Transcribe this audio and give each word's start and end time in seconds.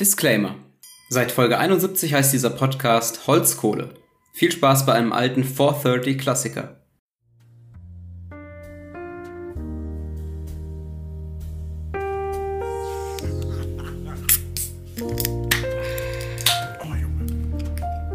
Disclaimer. 0.00 0.54
Seit 1.10 1.30
Folge 1.30 1.58
71 1.58 2.14
heißt 2.14 2.32
dieser 2.32 2.48
Podcast 2.48 3.26
Holzkohle. 3.26 3.92
Viel 4.32 4.50
Spaß 4.50 4.86
bei 4.86 4.94
einem 4.94 5.12
alten 5.12 5.44
430 5.44 6.16
Klassiker. 6.16 6.80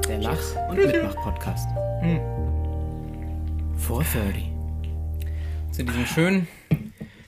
Der 0.08 0.18
Lach- 0.18 0.70
und 0.70 0.78
Mitmach-Podcast. 0.78 1.68
Hm. 2.02 2.20
430. 3.78 4.52
Zu 5.72 5.84
diesem 5.84 6.06
schönen, 6.08 6.48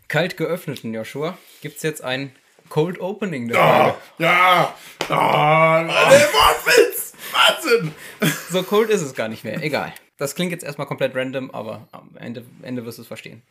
kalt 0.08 0.36
geöffneten 0.36 0.96
Joshua 0.96 1.38
gibt 1.62 1.78
es 1.78 1.84
jetzt 1.84 2.04
ein 2.04 2.32
Cold 2.70 3.00
Opening 3.00 3.48
der 3.48 3.60
Ah, 3.60 3.84
Folge. 3.84 4.00
ja, 4.20 4.76
ah, 5.10 5.84
der 5.84 6.28
Wortwitz, 6.34 7.14
Wahnsinn. 7.32 7.94
So 8.50 8.64
cold 8.64 8.90
ist 8.90 9.02
es 9.02 9.14
gar 9.14 9.28
nicht 9.28 9.44
mehr. 9.44 9.62
Egal. 9.62 9.94
Das 10.18 10.34
klingt 10.36 10.52
jetzt 10.52 10.64
erstmal 10.64 10.88
komplett 10.88 11.16
random, 11.16 11.52
aber 11.52 11.88
am 11.92 12.16
Ende, 12.18 12.44
Ende 12.64 12.86
wirst 12.86 12.98
du 12.98 13.04
es 13.04 13.08
verstehen. 13.08 13.44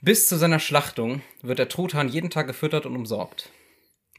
Bis 0.00 0.28
zu 0.28 0.36
seiner 0.36 0.58
Schlachtung 0.58 1.22
wird 1.42 1.58
der 1.58 1.68
Truthahn 1.68 2.08
jeden 2.08 2.30
Tag 2.30 2.46
gefüttert 2.46 2.84
und 2.86 2.96
umsorgt. 2.96 3.50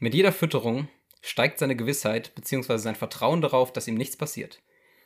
Mit 0.00 0.14
jeder 0.14 0.32
Fütterung 0.32 0.88
steigt 1.20 1.58
seine 1.58 1.76
Gewissheit 1.76 2.34
bzw. 2.34 2.78
sein 2.78 2.96
Vertrauen 2.96 3.42
darauf, 3.42 3.72
dass 3.72 3.86
ihm 3.88 3.94
nichts 3.96 4.16
passiert, 4.16 4.60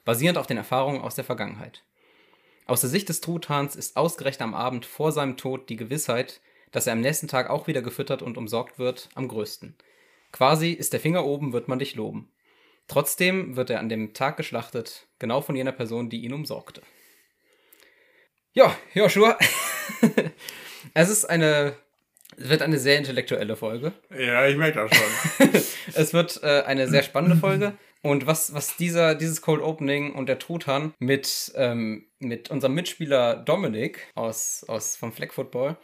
basierend 0.05 0.39
auf 0.39 0.47
den 0.47 0.57
Erfahrungen 0.57 1.01
aus 1.01 1.17
der 1.17 1.25
Vergangenheit. 1.25 1.83
Aus 2.67 2.81
der 2.81 2.91
Sicht 2.91 3.09
des 3.09 3.21
Truthahns 3.21 3.75
ist 3.77 3.97
ausgerechnet 3.97 4.43
am 4.43 4.55
Abend 4.55 4.87
vor 4.87 5.11
seinem 5.13 5.37
Tod 5.37 5.69
die 5.69 5.77
Gewissheit, 5.77 6.41
dass 6.75 6.89
er 6.89 6.93
am 6.93 7.01
nächsten 7.01 7.29
Tag 7.29 7.51
auch 7.51 7.69
wieder 7.69 7.83
gefüttert 7.83 8.21
und 8.21 8.37
umsorgt 8.37 8.81
wird, 8.81 9.09
am 9.15 9.29
größten. 9.29 9.77
Quasi 10.33 10.73
ist 10.73 10.93
der 10.93 10.99
Finger 10.99 11.25
oben, 11.25 11.53
wird 11.53 11.69
man 11.69 11.79
dich 11.79 11.95
loben. 11.95 12.33
Trotzdem 12.89 13.55
wird 13.55 13.71
er 13.71 13.79
an 13.79 13.89
dem 13.89 14.13
Tag 14.13 14.37
geschlachtet, 14.37 15.07
genau 15.21 15.41
von 15.41 15.55
jener 15.55 15.71
Person, 15.71 16.11
die 16.11 16.25
ihn 16.25 16.33
umsorgte. 16.33 16.83
Ja, 18.55 18.77
Joshua. 18.93 19.39
es 20.95 21.11
ist 21.11 21.25
eine. 21.27 21.77
Es 22.37 22.49
wird 22.49 22.63
eine 22.63 22.81
sehr 22.81 22.99
intellektuelle 22.99 23.55
Folge. 23.55 23.93
Ja, 24.11 24.49
ich 24.49 24.57
merke 24.57 24.89
das 24.89 24.99
schon. 24.99 25.63
Es 25.95 26.13
wird 26.13 26.43
äh, 26.43 26.63
eine 26.63 26.89
sehr 26.89 27.05
spannende 27.05 27.37
Folge. 27.37 27.75
Und 28.03 28.27
was, 28.27 28.53
was 28.53 28.77
dieser, 28.77 29.15
dieses 29.15 29.43
Cold 29.43 29.63
Opening 29.63 30.13
und 30.13 30.29
der 30.29 30.41
Truthahn 30.41 30.93
mit, 30.99 31.53
ähm, 31.55 32.09
mit 32.19 32.51
unserem 32.51 32.75
Mitspieler 32.75 33.37
Dominik 33.37 34.09
aus, 34.17 34.65
aus 34.67 34.97
vom 34.97 35.13
Flag 35.13 35.33
Football 35.33 35.77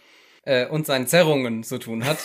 äh, 0.42 0.66
und 0.66 0.86
seinen 0.86 1.06
Zerrungen 1.06 1.62
zu 1.62 1.78
tun 1.78 2.04
hat, 2.04 2.18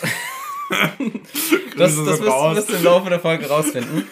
das, 1.76 1.96
das 1.96 2.20
wirst, 2.20 2.22
wirst 2.22 2.70
du 2.70 2.74
im 2.74 2.84
Laufe 2.84 3.10
der 3.10 3.20
Folge 3.20 3.48
rausfinden. 3.48 4.06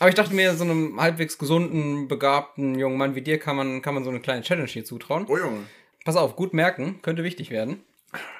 Aber 0.00 0.08
ich 0.08 0.14
dachte 0.14 0.34
mir, 0.34 0.54
so 0.54 0.64
einem 0.64 1.00
halbwegs 1.00 1.38
gesunden, 1.38 2.08
begabten 2.08 2.78
jungen 2.78 2.98
Mann 2.98 3.14
wie 3.14 3.22
dir 3.22 3.38
kann 3.38 3.56
man, 3.56 3.80
kann 3.80 3.94
man 3.94 4.04
so 4.04 4.10
eine 4.10 4.20
kleine 4.20 4.42
Challenge 4.42 4.68
hier 4.68 4.84
zutrauen. 4.84 5.26
Oh 5.28 5.36
Junge. 5.36 5.64
Pass 6.04 6.16
auf, 6.16 6.36
gut 6.36 6.52
merken, 6.52 7.00
könnte 7.00 7.24
wichtig 7.24 7.50
werden. 7.50 7.84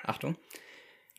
Achtung. 0.02 0.36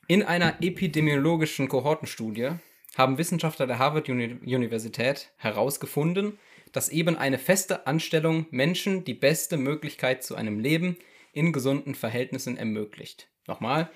In 0.07 0.21
einer 0.23 0.61
epidemiologischen 0.61 1.67
Kohortenstudie 1.67 2.51
haben 2.95 3.17
Wissenschaftler 3.17 3.65
der 3.65 3.79
Harvard-Universität 3.79 5.31
herausgefunden, 5.37 6.37
dass 6.71 6.89
eben 6.89 7.17
eine 7.17 7.39
feste 7.39 7.87
Anstellung 7.87 8.45
Menschen 8.51 9.03
die 9.03 9.13
beste 9.13 9.57
Möglichkeit 9.57 10.23
zu 10.23 10.35
einem 10.35 10.59
Leben 10.59 10.97
in 11.33 11.53
gesunden 11.53 11.95
Verhältnissen 11.95 12.57
ermöglicht. 12.57 13.27
Nochmal. 13.47 13.89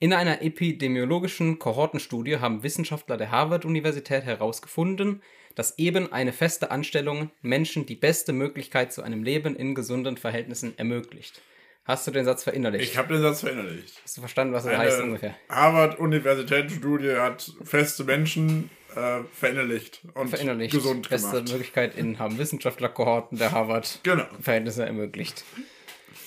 In 0.00 0.12
einer 0.12 0.42
epidemiologischen 0.42 1.58
Kohortenstudie 1.58 2.38
haben 2.38 2.62
Wissenschaftler 2.62 3.16
der 3.16 3.30
Harvard-Universität 3.30 4.24
herausgefunden, 4.24 5.22
dass 5.54 5.78
eben 5.78 6.12
eine 6.12 6.32
feste 6.32 6.70
Anstellung 6.70 7.30
Menschen 7.42 7.86
die 7.86 7.94
beste 7.94 8.32
Möglichkeit 8.32 8.92
zu 8.92 9.02
einem 9.02 9.22
Leben 9.22 9.54
in 9.56 9.74
gesunden 9.74 10.16
Verhältnissen 10.16 10.76
ermöglicht. 10.76 11.40
Hast 11.84 12.06
du 12.06 12.10
den 12.10 12.24
Satz 12.24 12.44
verinnerlicht? 12.44 12.90
Ich 12.90 12.96
habe 12.96 13.12
den 13.12 13.22
Satz 13.22 13.40
verinnerlicht. 13.40 14.00
Hast 14.02 14.16
du 14.16 14.22
verstanden, 14.22 14.54
was 14.54 14.64
das 14.64 14.76
heißt 14.76 15.00
ungefähr? 15.00 15.34
Harvard-Universitätsstudie 15.50 17.16
hat 17.16 17.52
feste 17.62 18.04
Menschen 18.04 18.70
äh, 18.96 19.20
verinnerlicht 19.32 20.00
und 20.14 20.28
Verinnerlicht. 20.28 20.72
gesund 20.72 21.08
Beste 21.08 21.30
gemacht. 21.30 21.52
Möglichkeit 21.52 21.96
in 21.96 22.18
haben 22.18 22.38
Wissenschaftlerkohorten 22.38 23.38
der 23.38 23.52
Harvard 23.52 24.00
Genau, 24.02 24.24
Verhältnisse 24.40 24.86
ermöglicht. 24.86 25.44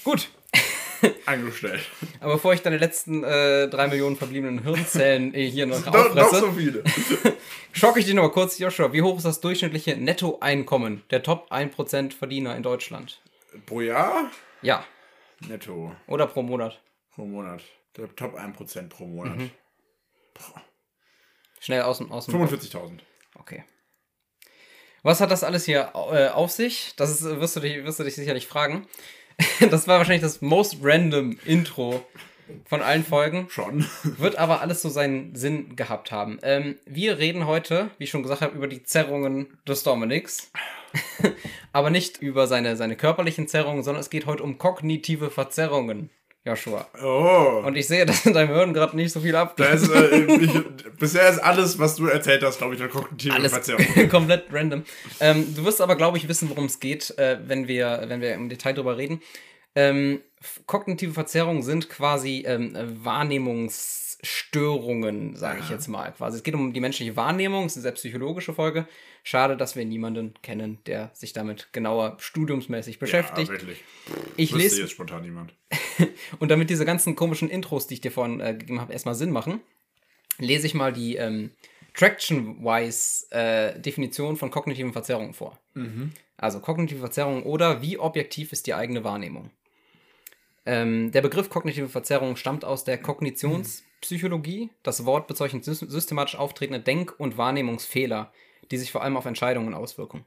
Gut, 0.04 0.30
angestellt. 1.26 1.82
aber 2.20 2.34
bevor 2.34 2.54
ich 2.54 2.62
deine 2.62 2.78
letzten 2.78 3.24
äh, 3.24 3.68
drei 3.68 3.88
Millionen 3.88 4.16
verbliebenen 4.16 4.64
Hirnzellen 4.64 5.34
hier 5.34 5.66
noch 5.66 5.86
auffresse, 5.86 6.40
so 6.40 6.52
viele. 6.52 6.84
schocke 7.74 8.00
ich 8.00 8.06
dich 8.06 8.14
noch 8.14 8.24
mal 8.24 8.32
kurz, 8.32 8.58
Joshua. 8.60 8.94
Wie 8.94 9.02
hoch 9.02 9.18
ist 9.18 9.26
das 9.26 9.42
durchschnittliche 9.42 9.98
Nettoeinkommen 9.98 11.04
der 11.10 11.24
Top 11.24 11.52
1% 11.52 12.14
Verdiener 12.14 12.56
in 12.56 12.64
Deutschland? 12.64 13.22
Pro 13.66 13.82
Jahr? 13.82 14.32
Ja, 14.62 14.86
Netto. 15.48 15.96
oder 16.08 16.28
pro 16.28 16.42
Monat. 16.42 16.82
Pro 17.14 17.26
Monat. 17.26 17.62
Der 17.96 18.14
Top 18.16 18.36
1% 18.36 18.90
pro 18.90 19.06
Monat. 19.06 19.38
Mhm. 19.38 19.52
Schnell 21.60 21.82
aus 21.82 21.98
dem, 21.98 22.12
aus 22.12 22.26
dem 22.26 22.40
Kopf. 22.40 22.52
45.000. 22.52 23.00
Okay. 23.36 23.64
Was 25.04 25.22
hat 25.22 25.32
das 25.32 25.44
alles 25.44 25.66
hier 25.66 25.92
äh, 26.12 26.28
auf 26.30 26.52
sich? 26.52 26.94
Das 26.98 27.10
ist, 27.10 27.24
wirst, 27.24 27.56
du 27.56 27.60
dich, 27.60 27.84
wirst 27.84 28.00
du 28.00 28.04
dich 28.04 28.16
sicherlich 28.16 28.48
fragen. 28.48 28.88
Das 29.72 29.88
war 29.88 29.98
wahrscheinlich 29.98 30.22
das 30.22 30.42
most 30.42 30.78
random 30.82 31.38
Intro 31.46 32.04
von 32.66 32.82
allen 32.82 33.04
Folgen. 33.04 33.48
Schon. 33.50 33.86
Wird 34.04 34.38
aber 34.38 34.62
alles 34.62 34.82
so 34.82 34.90
seinen 34.90 35.36
Sinn 35.36 35.76
gehabt 35.76 36.12
haben. 36.12 36.40
Ähm, 36.44 36.78
wir 36.86 37.18
reden 37.18 37.46
heute, 37.46 37.90
wie 37.98 38.06
ich 38.06 38.10
schon 38.10 38.24
gesagt 38.24 38.42
habe, 38.42 38.56
über 38.56 38.68
die 38.68 38.84
Zerrungen 38.84 39.48
des 39.68 39.84
Dominiks. 39.84 40.52
aber 41.74 41.90
nicht 41.90 42.18
über 42.22 42.48
seine, 42.48 42.76
seine 42.76 42.96
körperlichen 42.96 43.48
Zerrungen, 43.48 43.84
sondern 43.84 44.02
es 44.02 44.10
geht 44.10 44.26
heute 44.26 44.44
um 44.44 44.58
kognitive 44.58 45.30
Verzerrungen, 45.30 46.10
Joshua. 46.48 46.88
Oh. 47.04 47.64
Und 47.66 47.76
ich 47.76 47.88
sehe, 47.88 48.06
dass 48.08 48.26
in 48.26 48.34
deinem 48.34 48.54
Hirn 48.54 48.74
gerade 48.74 48.96
nicht 48.96 49.12
so 49.12 49.20
viel 49.20 49.36
abgeht. 49.36 49.70
ist, 49.74 49.90
äh, 49.90 50.18
ich, 50.42 50.64
bisher 50.98 51.30
ist 51.30 51.40
alles, 51.40 51.78
was 51.78 51.96
du 51.96 52.08
erzählt 52.08 52.44
hast, 52.44 52.58
glaube 52.58 52.76
ich, 52.76 52.82
eine 52.82 52.90
kognitive 52.90 53.36
Alles 53.36 53.52
Verzerrung. 53.52 53.86
komplett 54.10 54.46
random. 54.52 54.84
Ähm, 55.20 55.54
du 55.56 55.66
wirst 55.66 55.82
aber, 55.82 55.96
glaube 55.96 56.18
ich, 56.18 56.28
wissen, 56.28 56.50
worum 56.50 56.66
es 56.66 56.80
geht, 56.80 57.18
äh, 57.18 57.38
wenn, 57.46 57.68
wir, 57.68 58.06
wenn 58.08 58.22
wir 58.22 58.34
im 58.34 58.50
Detail 58.50 58.74
drüber 58.74 58.98
reden. 58.98 59.22
Ähm, 59.76 60.22
kognitive 60.66 61.14
Verzerrungen 61.14 61.62
sind 61.62 61.90
quasi 61.90 62.44
ähm, 62.48 62.76
Wahrnehmungsstörungen, 64.18 65.36
sage 65.36 65.60
ich 65.62 65.70
jetzt 65.70 65.88
mal. 65.88 66.12
Quasi. 66.12 66.38
Es 66.38 66.44
geht 66.44 66.56
um 66.56 66.74
die 66.74 66.80
menschliche 66.80 67.16
Wahrnehmung, 67.16 67.66
es 67.66 67.74
ist 67.74 67.78
eine 67.78 67.84
sehr 67.84 67.92
psychologische 67.94 68.54
Folge. 68.54 68.88
Schade, 69.24 69.58
dass 69.58 69.76
wir 69.76 69.86
niemanden 69.86 70.34
kennen, 70.42 70.80
der 70.86 71.12
sich 71.14 71.34
damit 71.34 71.70
genauer 71.74 72.18
studiumsmäßig 72.20 73.00
beschäftigt. 73.00 73.50
Ja, 73.50 73.54
wirklich. 73.54 73.84
ich 74.38 74.54
Wüsste 74.54 74.64
lese 74.64 74.82
jetzt 74.82 74.92
spontan 74.92 75.22
niemand. 75.24 75.54
und 76.40 76.50
damit 76.50 76.70
diese 76.70 76.86
ganzen 76.86 77.16
komischen 77.16 77.50
Intros, 77.50 77.88
die 77.88 77.96
ich 77.96 78.02
dir 78.02 78.12
vorhin 78.12 78.40
äh, 78.40 78.54
gegeben 78.54 78.82
habe, 78.82 78.94
erstmal 78.94 79.16
Sinn 79.16 79.32
machen, 79.32 79.62
lese 80.40 80.68
ich 80.68 80.74
mal 80.74 80.94
die 80.94 81.16
ähm, 81.18 81.52
Traction-wise 81.94 83.32
äh, 83.32 83.80
Definition 83.80 84.38
von 84.38 84.52
kognitiven 84.52 84.94
Verzerrungen 84.94 85.34
vor. 85.34 85.60
Also 86.38 86.60
kognitive 86.60 87.00
Verzerrung 87.00 87.44
oder 87.44 87.82
wie 87.82 87.98
objektiv 87.98 88.52
ist 88.54 88.68
die 88.68 88.74
eigene 88.74 89.04
Wahrnehmung. 89.04 89.52
Ähm, 90.68 91.14
der 91.14 91.22
Begriff 91.22 91.50
kognitive 91.50 91.88
Verzerrung 91.88 92.36
stammt 92.36 92.66
aus 92.66 92.84
der 92.84 92.98
Kognitionspsychologie. 92.98 94.70
Das 94.84 95.06
Wort 95.06 95.28
bezeichnet 95.28 95.64
sys- 95.64 95.90
systematisch 95.90 96.36
auftretende 96.36 96.82
Denk- 96.82 97.18
und 97.18 97.38
Wahrnehmungsfehler, 97.38 98.34
die 98.70 98.78
sich 98.78 98.92
vor 98.92 99.02
allem 99.02 99.16
auf 99.16 99.26
Entscheidungen 99.26 99.74
auswirken. 99.74 100.26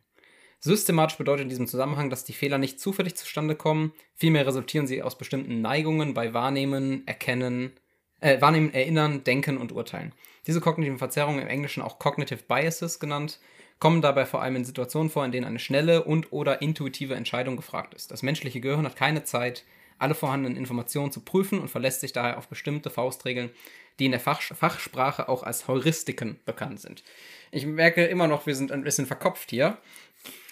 Systematisch 0.58 1.18
bedeutet 1.18 1.42
in 1.42 1.50
diesem 1.50 1.66
Zusammenhang, 1.66 2.08
dass 2.08 2.24
die 2.24 2.32
Fehler 2.32 2.56
nicht 2.56 2.80
zufällig 2.80 3.16
zustande 3.16 3.54
kommen, 3.54 3.92
vielmehr 4.14 4.46
resultieren 4.46 4.86
sie 4.86 5.02
aus 5.02 5.18
bestimmten 5.18 5.60
Neigungen 5.60 6.14
bei 6.14 6.32
Wahrnehmen, 6.32 7.06
Erkennen, 7.06 7.72
äh, 8.20 8.40
Wahrnehmen, 8.40 8.72
Erinnern, 8.72 9.22
Denken 9.24 9.58
und 9.58 9.72
Urteilen. 9.72 10.14
Diese 10.46 10.62
kognitiven 10.62 10.98
Verzerrungen, 10.98 11.42
im 11.42 11.48
Englischen 11.48 11.82
auch 11.82 11.98
Cognitive 11.98 12.44
Biases 12.48 12.98
genannt, 12.98 13.40
kommen 13.78 14.00
dabei 14.00 14.24
vor 14.24 14.40
allem 14.40 14.56
in 14.56 14.64
Situationen 14.64 15.10
vor, 15.10 15.22
in 15.26 15.32
denen 15.32 15.46
eine 15.46 15.58
schnelle 15.58 16.02
und 16.02 16.32
oder 16.32 16.62
intuitive 16.62 17.14
Entscheidung 17.14 17.56
gefragt 17.56 17.92
ist. 17.92 18.10
Das 18.10 18.22
menschliche 18.22 18.62
Gehirn 18.62 18.86
hat 18.86 18.96
keine 18.96 19.24
Zeit, 19.24 19.64
alle 20.00 20.14
vorhandenen 20.14 20.56
Informationen 20.56 21.12
zu 21.12 21.20
prüfen 21.20 21.58
und 21.58 21.68
verlässt 21.68 22.00
sich 22.00 22.12
daher 22.12 22.38
auf 22.38 22.48
bestimmte 22.48 22.90
Faustregeln, 22.90 23.50
die 23.98 24.06
in 24.06 24.12
der 24.12 24.20
Fach 24.20 24.40
Fachsprache 24.40 25.28
auch 25.28 25.42
als 25.42 25.68
Heuristiken 25.68 26.38
bekannt 26.44 26.80
sind. 26.80 27.02
Ich 27.50 27.66
merke 27.66 28.06
immer 28.06 28.28
noch, 28.28 28.46
wir 28.46 28.54
sind 28.54 28.72
ein 28.72 28.82
bisschen 28.82 29.06
verkopft 29.06 29.50
hier. 29.50 29.76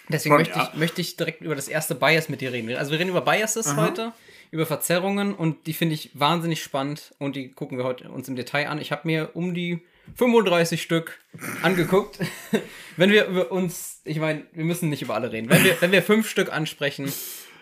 Deswegen 0.09 0.33
Schon, 0.33 0.41
möchte, 0.41 0.59
ja. 0.59 0.69
ich, 0.73 0.79
möchte 0.79 1.01
ich 1.01 1.17
direkt 1.17 1.41
über 1.41 1.55
das 1.55 1.67
erste 1.67 1.95
Bias 1.95 2.29
mit 2.29 2.41
dir 2.41 2.51
reden. 2.51 2.75
Also 2.75 2.91
wir 2.91 2.99
reden 2.99 3.11
über 3.11 3.21
Biases 3.21 3.75
heute, 3.75 4.11
über 4.51 4.65
Verzerrungen 4.65 5.35
und 5.35 5.67
die 5.67 5.73
finde 5.73 5.95
ich 5.95 6.11
wahnsinnig 6.13 6.63
spannend 6.63 7.13
und 7.19 7.35
die 7.35 7.49
gucken 7.51 7.77
wir 7.77 7.85
heute 7.85 8.09
uns 8.09 8.27
im 8.27 8.35
Detail 8.35 8.69
an. 8.69 8.81
Ich 8.81 8.91
habe 8.91 9.01
mir 9.05 9.31
um 9.35 9.53
die 9.53 9.81
35 10.15 10.81
Stück 10.81 11.19
angeguckt. 11.61 12.19
wenn 12.97 13.11
wir 13.11 13.25
über 13.27 13.51
uns, 13.51 14.01
ich 14.03 14.19
meine, 14.19 14.45
wir 14.51 14.65
müssen 14.65 14.89
nicht 14.89 15.03
über 15.03 15.15
alle 15.15 15.31
reden. 15.31 15.49
Wenn 15.49 15.63
wir, 15.63 15.79
wenn 15.79 15.91
wir 15.91 16.01
fünf 16.01 16.27
Stück 16.27 16.51
ansprechen, 16.51 17.11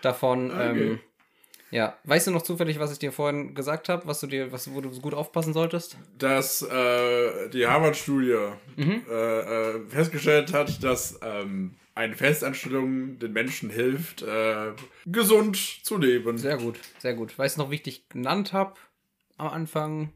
davon 0.00 0.50
ähm, 0.58 1.00
Ja, 1.70 1.96
weißt 2.04 2.26
du 2.26 2.30
noch 2.30 2.42
zufällig, 2.42 2.78
was 2.78 2.92
ich 2.92 2.98
dir 2.98 3.12
vorhin 3.12 3.54
gesagt 3.54 3.88
habe, 3.88 4.06
was 4.06 4.20
du 4.20 4.26
dir, 4.26 4.50
was, 4.52 4.72
wo 4.72 4.80
du 4.80 4.90
gut 5.00 5.12
aufpassen 5.14 5.52
solltest? 5.52 5.96
Dass 6.18 6.62
äh, 6.62 7.48
die 7.50 7.66
Harvard-Studie 7.66 8.36
Mhm. 8.76 9.02
äh, 9.10 9.40
äh, 9.74 9.80
festgestellt 9.88 10.52
hat, 10.52 10.82
dass 10.82 11.18
ähm, 11.22 11.74
eine 11.94 12.14
Festanstellung 12.16 13.18
den 13.18 13.32
Menschen 13.32 13.70
hilft, 13.70 14.22
äh, 14.22 14.72
gesund 15.04 15.56
zu 15.82 15.98
leben. 15.98 16.38
Sehr 16.38 16.56
gut, 16.56 16.78
sehr 16.98 17.14
gut. 17.14 17.36
Weißt 17.38 17.56
du 17.58 17.62
noch, 17.62 17.70
wie 17.70 17.74
ich 17.76 17.82
dich 17.82 18.08
genannt 18.08 18.52
habe 18.52 18.74
am 19.36 19.48
Anfang? 19.48 20.12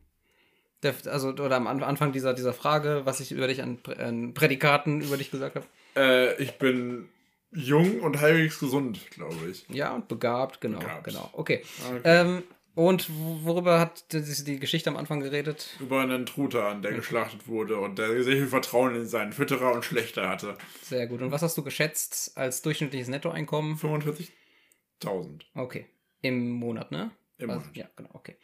Der, 0.82 0.94
also, 1.06 1.28
oder 1.28 1.56
am 1.56 1.66
An- 1.66 1.82
Anfang 1.82 2.12
dieser, 2.12 2.34
dieser 2.34 2.52
Frage, 2.52 3.02
was 3.04 3.20
ich 3.20 3.30
über 3.30 3.46
dich 3.46 3.62
an, 3.62 3.78
Prä- 3.82 3.98
an 4.00 4.34
Prädikaten 4.34 5.00
über 5.00 5.16
dich 5.16 5.30
gesagt 5.30 5.54
habe? 5.56 5.66
Äh, 5.96 6.42
ich 6.42 6.52
bin 6.58 7.08
jung 7.52 8.00
und 8.00 8.20
halbwegs 8.20 8.58
gesund, 8.58 9.10
glaube 9.10 9.48
ich. 9.50 9.64
Ja, 9.68 9.94
und 9.94 10.08
begabt, 10.08 10.60
genau, 10.60 10.78
Begabt. 10.78 11.04
genau. 11.04 11.28
Okay. 11.32 11.62
Okay. 11.88 12.00
Ähm, 12.04 12.42
und 12.74 13.10
wo- 13.10 13.44
worüber 13.44 13.78
hat 13.78 14.10
die, 14.12 14.22
die 14.44 14.58
Geschichte 14.58 14.88
am 14.88 14.96
Anfang 14.96 15.20
geredet? 15.20 15.76
Über 15.78 16.00
einen 16.00 16.24
Truthahn, 16.24 16.80
der 16.80 16.92
geschlachtet 16.92 17.46
wurde 17.46 17.76
und 17.78 17.98
der 17.98 18.08
sehr 18.24 18.36
viel 18.36 18.46
Vertrauen 18.46 18.94
in 18.96 19.06
seinen 19.06 19.32
Fütterer 19.34 19.72
und 19.72 19.84
Schlechter 19.84 20.28
hatte. 20.28 20.56
Sehr 20.82 21.06
gut. 21.06 21.20
Und 21.20 21.30
was 21.30 21.42
hast 21.42 21.56
du 21.58 21.62
geschätzt 21.62 22.32
als 22.36 22.62
durchschnittliches 22.62 23.08
Nettoeinkommen? 23.08 23.76
45.000 23.76 25.42
Okay. 25.54 25.86
Im 26.22 26.48
Monat, 26.50 26.90
ne? 26.92 27.10
im 27.38 27.50
Also, 27.50 27.60
Monat. 27.62 27.76
ja, 27.76 27.86
genau, 27.96 28.10
okay. 28.14 28.36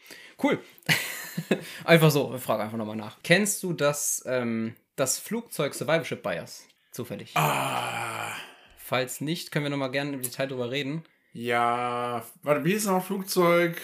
Cool. 0.42 0.58
einfach 1.84 2.10
so, 2.10 2.34
ich 2.34 2.42
frage 2.42 2.64
einfach 2.64 2.76
nochmal 2.76 2.96
nach. 2.96 3.18
Kennst 3.22 3.62
du 3.62 3.72
das, 3.72 4.22
ähm, 4.26 4.74
das 4.96 5.18
Flugzeug 5.18 5.72
Survivorship 5.74 6.22
Bias? 6.22 6.66
Zufällig. 6.90 7.30
Ah, 7.36 8.32
Falls 8.88 9.20
nicht, 9.20 9.52
können 9.52 9.66
wir 9.66 9.70
nochmal 9.70 9.90
gerne 9.90 10.12
im 10.14 10.22
Detail 10.22 10.46
drüber 10.46 10.70
reden. 10.70 11.04
ja. 11.34 12.24
Warte, 12.42 12.64
wie 12.64 12.72
ist 12.72 12.86
noch 12.86 13.04
Flugzeug? 13.04 13.78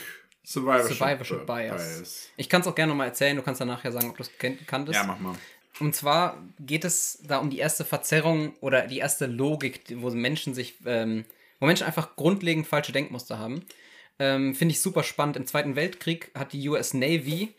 Survivorship, 0.47 0.97
Survivorship 0.97 1.47
Bias. 1.47 2.29
Ich 2.39 2.49
kann 2.49 2.63
es 2.63 2.67
auch 2.67 2.75
gerne 2.75 2.91
nochmal 2.91 3.09
erzählen, 3.09 3.37
du 3.37 3.43
kannst 3.43 3.61
dann 3.61 3.69
nachher 3.69 3.93
sagen, 3.93 4.09
ob 4.11 4.17
du 4.17 4.23
es 4.23 4.31
kanntest. 4.67 4.97
Ja, 4.99 5.05
mach 5.05 5.19
mal. 5.19 5.35
Und 5.81 5.95
zwar 5.95 6.43
geht 6.59 6.85
es 6.87 7.19
da 7.27 7.37
um 7.39 7.51
die 7.51 7.59
erste 7.59 7.85
Verzerrung 7.85 8.55
oder 8.61 8.87
die 8.87 8.99
erste 8.99 9.27
Logik, 9.27 9.83
wo 9.97 10.09
Menschen 10.11 10.55
sich, 10.55 10.77
ähm, 10.87 11.25
wo 11.61 11.67
Menschen 11.67 11.87
einfach 11.87 12.17
grundlegend 12.17 12.67
falsche 12.67 12.93
Denkmuster 12.93 13.39
haben. 13.39 13.65
Ähm, 14.19 14.55
Finde 14.55 14.73
ich 14.73 14.81
super 14.81 15.03
spannend. 15.03 15.37
Im 15.37 15.47
Zweiten 15.47 15.77
Weltkrieg 15.77 16.31
hat 16.35 16.53
die 16.55 16.67
US 16.71 16.95
Navy 16.95 17.55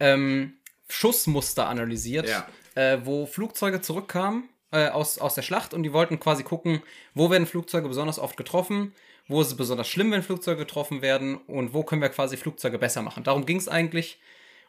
ähm, 0.00 0.54
Schussmuster 0.88 1.66
analysiert, 1.68 2.28
Ja. 2.28 2.46
äh, 2.74 2.98
wo 3.04 3.24
Flugzeuge 3.26 3.80
zurückkamen 3.80 4.48
äh, 4.72 4.88
aus, 4.88 5.18
aus 5.18 5.34
der 5.34 5.42
Schlacht 5.42 5.74
und 5.74 5.82
die 5.82 5.92
wollten 5.92 6.20
quasi 6.20 6.42
gucken, 6.42 6.82
wo 7.14 7.30
werden 7.30 7.46
Flugzeuge 7.46 7.88
besonders 7.88 8.18
oft 8.18 8.36
getroffen, 8.36 8.94
wo 9.28 9.40
ist 9.40 9.48
es 9.48 9.56
besonders 9.56 9.88
schlimm, 9.88 10.10
wenn 10.10 10.22
Flugzeuge 10.22 10.60
getroffen 10.60 11.02
werden 11.02 11.36
und 11.46 11.72
wo 11.72 11.82
können 11.82 12.02
wir 12.02 12.08
quasi 12.08 12.36
Flugzeuge 12.36 12.78
besser 12.78 13.02
machen. 13.02 13.24
Darum 13.24 13.46
ging 13.46 13.58
es 13.58 13.68
eigentlich. 13.68 14.18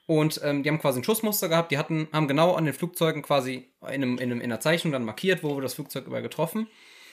Und 0.07 0.41
ähm, 0.43 0.63
die 0.63 0.69
haben 0.69 0.79
quasi 0.79 0.99
ein 0.99 1.03
Schussmuster 1.03 1.47
gehabt, 1.47 1.71
die 1.71 1.77
hatten, 1.77 2.07
haben 2.11 2.27
genau 2.27 2.55
an 2.55 2.65
den 2.65 2.73
Flugzeugen 2.73 3.21
quasi 3.21 3.69
in, 3.81 3.87
einem, 3.87 4.17
in, 4.17 4.23
einem, 4.23 4.41
in 4.41 4.51
einer 4.51 4.59
Zeichnung 4.59 4.91
dann 4.91 5.05
markiert, 5.05 5.43
wo 5.43 5.55
wir 5.55 5.61
das 5.61 5.75
Flugzeug 5.75 6.05
über 6.05 6.21
getroffen. 6.21 6.67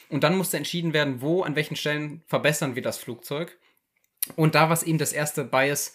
Und 0.09 0.23
dann 0.23 0.37
musste 0.37 0.57
entschieden 0.57 0.91
werden, 0.93 1.21
wo, 1.21 1.43
an 1.43 1.55
welchen 1.55 1.75
Stellen 1.75 2.23
verbessern 2.27 2.75
wir 2.75 2.81
das 2.81 2.97
Flugzeug. 2.97 3.57
Und 4.35 4.55
da 4.55 4.63
war 4.63 4.73
es 4.73 4.83
eben 4.83 4.97
das 4.97 5.13
erste 5.13 5.43
Bias, 5.43 5.93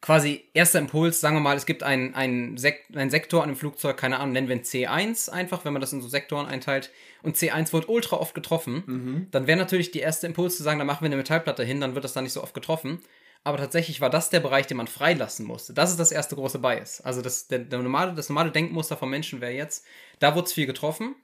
quasi 0.00 0.44
erster 0.54 0.78
Impuls, 0.78 1.20
sagen 1.20 1.36
wir 1.36 1.40
mal, 1.40 1.56
es 1.56 1.66
gibt 1.66 1.82
einen, 1.82 2.14
einen, 2.14 2.56
Sek 2.56 2.84
einen 2.94 3.10
Sektor 3.10 3.42
an 3.42 3.50
dem 3.50 3.56
Flugzeug, 3.56 3.96
keine 3.96 4.18
Ahnung, 4.20 4.32
nennen 4.32 4.48
wir 4.48 4.56
ihn 4.56 4.62
C1 4.62 5.30
einfach, 5.30 5.64
wenn 5.64 5.72
man 5.72 5.80
das 5.80 5.92
in 5.92 6.00
so 6.00 6.08
Sektoren 6.08 6.46
einteilt. 6.46 6.90
Und 7.22 7.36
C1 7.36 7.72
wird 7.72 7.88
ultra 7.88 8.16
oft 8.16 8.34
getroffen. 8.34 8.84
Dann 9.32 9.46
wäre 9.46 9.58
natürlich 9.58 9.90
die 9.90 9.98
erste 9.98 10.26
Impuls 10.26 10.56
zu 10.56 10.62
sagen, 10.62 10.78
da 10.78 10.84
machen 10.84 11.02
wir 11.02 11.06
eine 11.06 11.16
Metallplatte 11.16 11.64
hin, 11.64 11.80
dann 11.80 11.94
wird 11.94 12.04
das 12.04 12.12
dann 12.12 12.24
nicht 12.24 12.32
so 12.32 12.42
oft 12.42 12.54
getroffen. 12.54 13.00
Aber 13.44 13.58
tatsächlich 13.58 14.00
war 14.00 14.10
das 14.10 14.30
der 14.30 14.40
Bereich, 14.40 14.66
den 14.66 14.76
man 14.76 14.88
freilassen 14.88 15.46
musste. 15.46 15.72
Das 15.72 15.90
ist 15.90 15.98
das 15.98 16.12
erste 16.12 16.34
große 16.34 16.58
Bias. 16.58 17.00
Also 17.00 17.22
das, 17.22 17.48
der, 17.48 17.60
der 17.60 17.78
normale, 17.78 18.14
das 18.14 18.28
normale 18.28 18.50
Denkmuster 18.50 18.96
von 18.96 19.08
Menschen 19.08 19.40
wäre 19.40 19.52
jetzt, 19.52 19.84
da 20.18 20.34
wurde 20.34 20.46
es 20.46 20.52
viel 20.52 20.66
getroffen. 20.66 21.14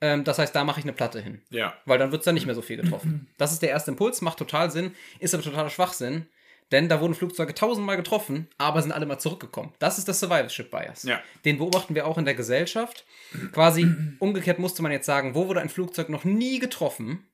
Ähm, 0.00 0.24
das 0.24 0.38
heißt, 0.38 0.54
da 0.54 0.64
mache 0.64 0.80
ich 0.80 0.84
eine 0.84 0.92
Platte 0.92 1.20
hin. 1.20 1.42
Ja. 1.50 1.74
Weil 1.84 1.98
dann 1.98 2.12
wird 2.12 2.20
es 2.20 2.24
dann 2.24 2.34
nicht 2.34 2.46
mehr 2.46 2.54
so 2.54 2.62
viel 2.62 2.76
getroffen. 2.76 3.28
Das 3.38 3.52
ist 3.52 3.62
der 3.62 3.70
erste 3.70 3.90
Impuls, 3.90 4.20
macht 4.20 4.38
total 4.38 4.70
Sinn, 4.70 4.94
ist 5.18 5.34
aber 5.34 5.42
totaler 5.42 5.70
Schwachsinn. 5.70 6.26
Denn 6.70 6.88
da 6.88 7.00
wurden 7.00 7.14
Flugzeuge 7.14 7.54
tausendmal 7.54 7.96
getroffen, 7.96 8.48
aber 8.58 8.82
sind 8.82 8.92
alle 8.92 9.06
mal 9.06 9.18
zurückgekommen. 9.18 9.72
Das 9.78 9.98
ist 9.98 10.06
das 10.08 10.20
Survivorship 10.20 10.70
Bias. 10.70 11.02
Ja. 11.04 11.20
Den 11.44 11.58
beobachten 11.58 11.94
wir 11.94 12.06
auch 12.06 12.18
in 12.18 12.26
der 12.26 12.34
Gesellschaft. 12.34 13.06
Quasi 13.52 13.86
umgekehrt 14.18 14.58
musste 14.58 14.82
man 14.82 14.92
jetzt 14.92 15.06
sagen, 15.06 15.34
wo 15.34 15.48
wurde 15.48 15.60
ein 15.60 15.70
Flugzeug 15.70 16.10
noch 16.10 16.24
nie 16.24 16.58
getroffen 16.58 17.26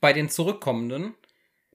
bei 0.00 0.12
den 0.12 0.30
Zurückkommenden? 0.30 1.14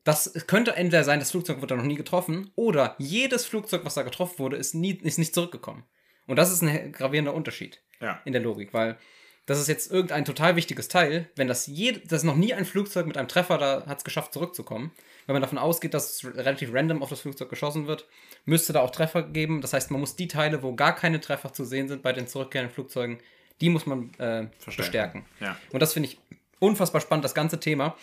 Das 0.03 0.33
könnte 0.47 0.75
entweder 0.75 1.03
sein, 1.03 1.19
das 1.19 1.31
Flugzeug 1.31 1.61
wurde 1.61 1.77
noch 1.77 1.83
nie 1.85 1.95
getroffen, 1.95 2.51
oder 2.55 2.95
jedes 2.97 3.45
Flugzeug, 3.45 3.85
was 3.85 3.93
da 3.93 4.01
getroffen 4.03 4.39
wurde, 4.39 4.57
ist, 4.57 4.73
nie, 4.75 4.93
ist 4.95 5.17
nicht 5.19 5.33
zurückgekommen. 5.33 5.85
Und 6.27 6.35
das 6.37 6.51
ist 6.51 6.61
ein 6.61 6.91
gravierender 6.91 7.33
Unterschied 7.33 7.81
Ja. 8.01 8.21
in 8.25 8.33
der 8.33 8.41
Logik, 8.41 8.73
weil 8.73 8.97
das 9.45 9.59
ist 9.59 9.67
jetzt 9.67 9.91
irgendein 9.91 10.25
total 10.25 10.55
wichtiges 10.55 10.87
Teil, 10.87 11.29
wenn 11.35 11.47
das 11.47 11.67
je, 11.67 11.99
das 12.07 12.23
noch 12.23 12.35
nie 12.35 12.53
ein 12.53 12.65
Flugzeug 12.65 13.05
mit 13.07 13.17
einem 13.17 13.27
Treffer 13.27 13.57
da 13.57 13.85
hat 13.85 13.97
es 13.97 14.03
geschafft 14.03 14.33
zurückzukommen. 14.33 14.91
Wenn 15.25 15.33
man 15.33 15.41
davon 15.41 15.57
ausgeht, 15.57 15.93
dass 15.93 16.23
es 16.23 16.35
relativ 16.35 16.73
random 16.73 17.01
auf 17.01 17.09
das 17.09 17.21
Flugzeug 17.21 17.49
geschossen 17.49 17.87
wird, 17.87 18.05
müsste 18.45 18.73
da 18.73 18.81
auch 18.81 18.91
Treffer 18.91 19.23
geben. 19.23 19.61
Das 19.61 19.73
heißt, 19.73 19.91
man 19.91 19.99
muss 19.99 20.15
die 20.15 20.27
Teile, 20.27 20.63
wo 20.63 20.75
gar 20.75 20.95
keine 20.95 21.19
Treffer 21.19 21.53
zu 21.53 21.65
sehen 21.65 21.87
sind 21.87 22.03
bei 22.03 22.13
den 22.13 22.27
zurückkehrenden 22.27 22.73
Flugzeugen, 22.73 23.19
die 23.61 23.69
muss 23.69 23.85
man 23.85 24.13
äh, 24.17 24.47
bestärken. 24.65 25.25
Ja. 25.39 25.57
Und 25.71 25.81
das 25.81 25.93
finde 25.93 26.09
ich 26.09 26.17
unfassbar 26.59 27.01
spannend, 27.01 27.25
das 27.25 27.35
ganze 27.35 27.59
Thema. 27.59 27.97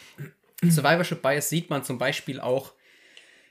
Survivorship 0.63 1.23
Bias 1.23 1.49
sieht 1.49 1.71
man 1.71 1.85
zum 1.85 1.99
Beispiel 1.99 2.41
auch, 2.41 2.73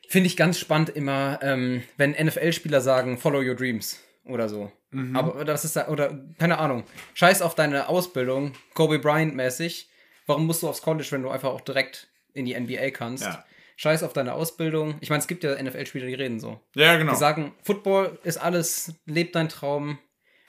finde 0.07 0.27
ich 0.27 0.37
ganz 0.37 0.59
spannend 0.59 0.89
immer, 0.89 1.39
ähm, 1.41 1.83
wenn 1.97 2.11
NFL-Spieler 2.11 2.81
sagen, 2.81 3.17
follow 3.17 3.39
your 3.39 3.55
dreams 3.55 3.99
oder 4.25 4.47
so. 4.47 4.71
Aber 5.13 5.45
das 5.45 5.65
ist 5.65 5.75
da, 5.75 5.87
oder 5.87 6.19
keine 6.39 6.57
Ahnung, 6.57 6.83
scheiß 7.13 7.41
auf 7.41 7.53
deine 7.53 7.89
Ausbildung, 7.89 8.53
Kobe 8.73 8.97
Bryant-mäßig. 8.99 9.89
Warum 10.25 10.45
musst 10.47 10.63
du 10.63 10.69
aufs 10.69 10.81
College, 10.81 11.07
wenn 11.11 11.23
du 11.23 11.29
einfach 11.29 11.49
auch 11.49 11.61
direkt 11.61 12.07
in 12.33 12.45
die 12.45 12.59
NBA 12.59 12.89
kannst? 12.91 13.23
Ja. 13.23 13.45
Scheiß 13.77 14.03
auf 14.03 14.13
deine 14.13 14.33
Ausbildung. 14.33 14.95
Ich 14.99 15.09
meine, 15.09 15.21
es 15.21 15.27
gibt 15.27 15.43
ja 15.43 15.61
NFL-Spieler, 15.61 16.07
die 16.07 16.13
reden 16.15 16.39
so. 16.39 16.59
Ja, 16.75 16.97
genau. 16.97 17.13
Die 17.13 17.17
sagen, 17.17 17.53
Football 17.63 18.19
ist 18.23 18.37
alles, 18.37 18.93
lebt 19.05 19.35
dein 19.35 19.47
Traum. 19.47 19.99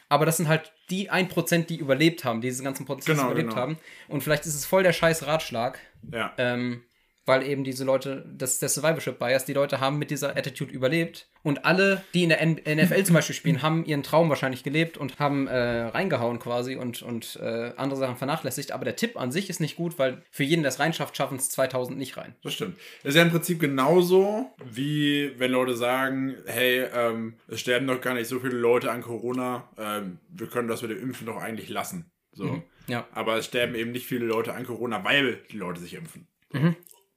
Aber 0.08 0.26
das 0.26 0.38
sind 0.38 0.48
halt 0.48 0.72
die 0.90 1.10
1%, 1.12 1.66
die 1.66 1.76
überlebt 1.76 2.24
haben, 2.24 2.40
die 2.40 2.48
diesen 2.48 2.64
ganzen 2.64 2.84
Prozess 2.86 3.14
Genau, 3.14 3.26
überlebt 3.26 3.50
genau. 3.50 3.60
haben. 3.60 3.78
Und 4.08 4.22
vielleicht 4.22 4.46
ist 4.46 4.56
es 4.56 4.66
voll 4.66 4.82
der 4.82 4.92
scheiß 4.92 5.26
Ratschlag, 5.26 5.78
ja. 6.12 6.32
ähm, 6.38 6.82
weil 7.26 7.46
eben 7.46 7.64
diese 7.64 7.84
Leute, 7.84 8.24
das 8.34 8.52
ist 8.52 8.62
der 8.62 8.68
Survivorship 8.68 9.18
Bias, 9.18 9.44
die 9.44 9.52
Leute 9.52 9.80
haben 9.80 9.98
mit 9.98 10.10
dieser 10.10 10.36
Attitude 10.36 10.72
überlebt. 10.72 11.28
Und 11.42 11.64
alle, 11.64 12.02
die 12.12 12.22
in 12.22 12.28
der 12.28 12.40
N 12.40 12.60
NFL 12.66 13.04
zum 13.04 13.14
Beispiel 13.14 13.34
spielen, 13.34 13.62
haben 13.62 13.84
ihren 13.84 14.02
Traum 14.02 14.28
wahrscheinlich 14.28 14.62
gelebt 14.62 14.96
und 14.96 15.18
haben 15.18 15.46
äh, 15.46 15.56
reingehauen 15.56 16.38
quasi 16.38 16.76
und, 16.76 17.02
und 17.02 17.36
äh, 17.40 17.72
andere 17.76 17.98
Sachen 17.98 18.16
vernachlässigt. 18.16 18.72
Aber 18.72 18.84
der 18.84 18.96
Tipp 18.96 19.18
an 19.18 19.32
sich 19.32 19.48
ist 19.48 19.60
nicht 19.60 19.76
gut, 19.76 19.98
weil 19.98 20.22
für 20.30 20.44
jeden, 20.44 20.62
der 20.62 20.70
es 20.70 20.80
reinschafft, 20.80 21.16
schaffen 21.16 21.36
es 21.36 21.50
2000 21.50 21.96
nicht 21.98 22.16
rein. 22.16 22.34
Das 22.42 22.54
stimmt. 22.54 22.78
Das 23.02 23.10
ist 23.10 23.16
ja 23.16 23.22
im 23.22 23.30
Prinzip 23.30 23.60
genauso, 23.60 24.50
wie 24.64 25.32
wenn 25.38 25.52
Leute 25.52 25.76
sagen, 25.76 26.34
hey, 26.46 26.84
ähm, 26.94 27.34
es 27.48 27.60
sterben 27.60 27.86
doch 27.86 28.00
gar 28.00 28.14
nicht 28.14 28.28
so 28.28 28.40
viele 28.40 28.56
Leute 28.56 28.90
an 28.90 29.02
Corona, 29.02 29.68
ähm, 29.78 30.18
wir 30.30 30.46
können 30.46 30.68
das 30.68 30.82
mit 30.82 30.90
dem 30.90 31.02
Impfen 31.02 31.26
doch 31.26 31.36
eigentlich 31.36 31.68
lassen. 31.68 32.10
So. 32.32 32.62
Ja. 32.86 33.06
Aber 33.12 33.36
es 33.36 33.46
sterben 33.46 33.74
eben 33.74 33.92
nicht 33.92 34.06
viele 34.06 34.26
Leute 34.26 34.54
an 34.54 34.66
Corona, 34.66 35.04
weil 35.04 35.42
die 35.50 35.56
Leute 35.56 35.80
sich 35.80 35.94
impfen. 35.94 36.26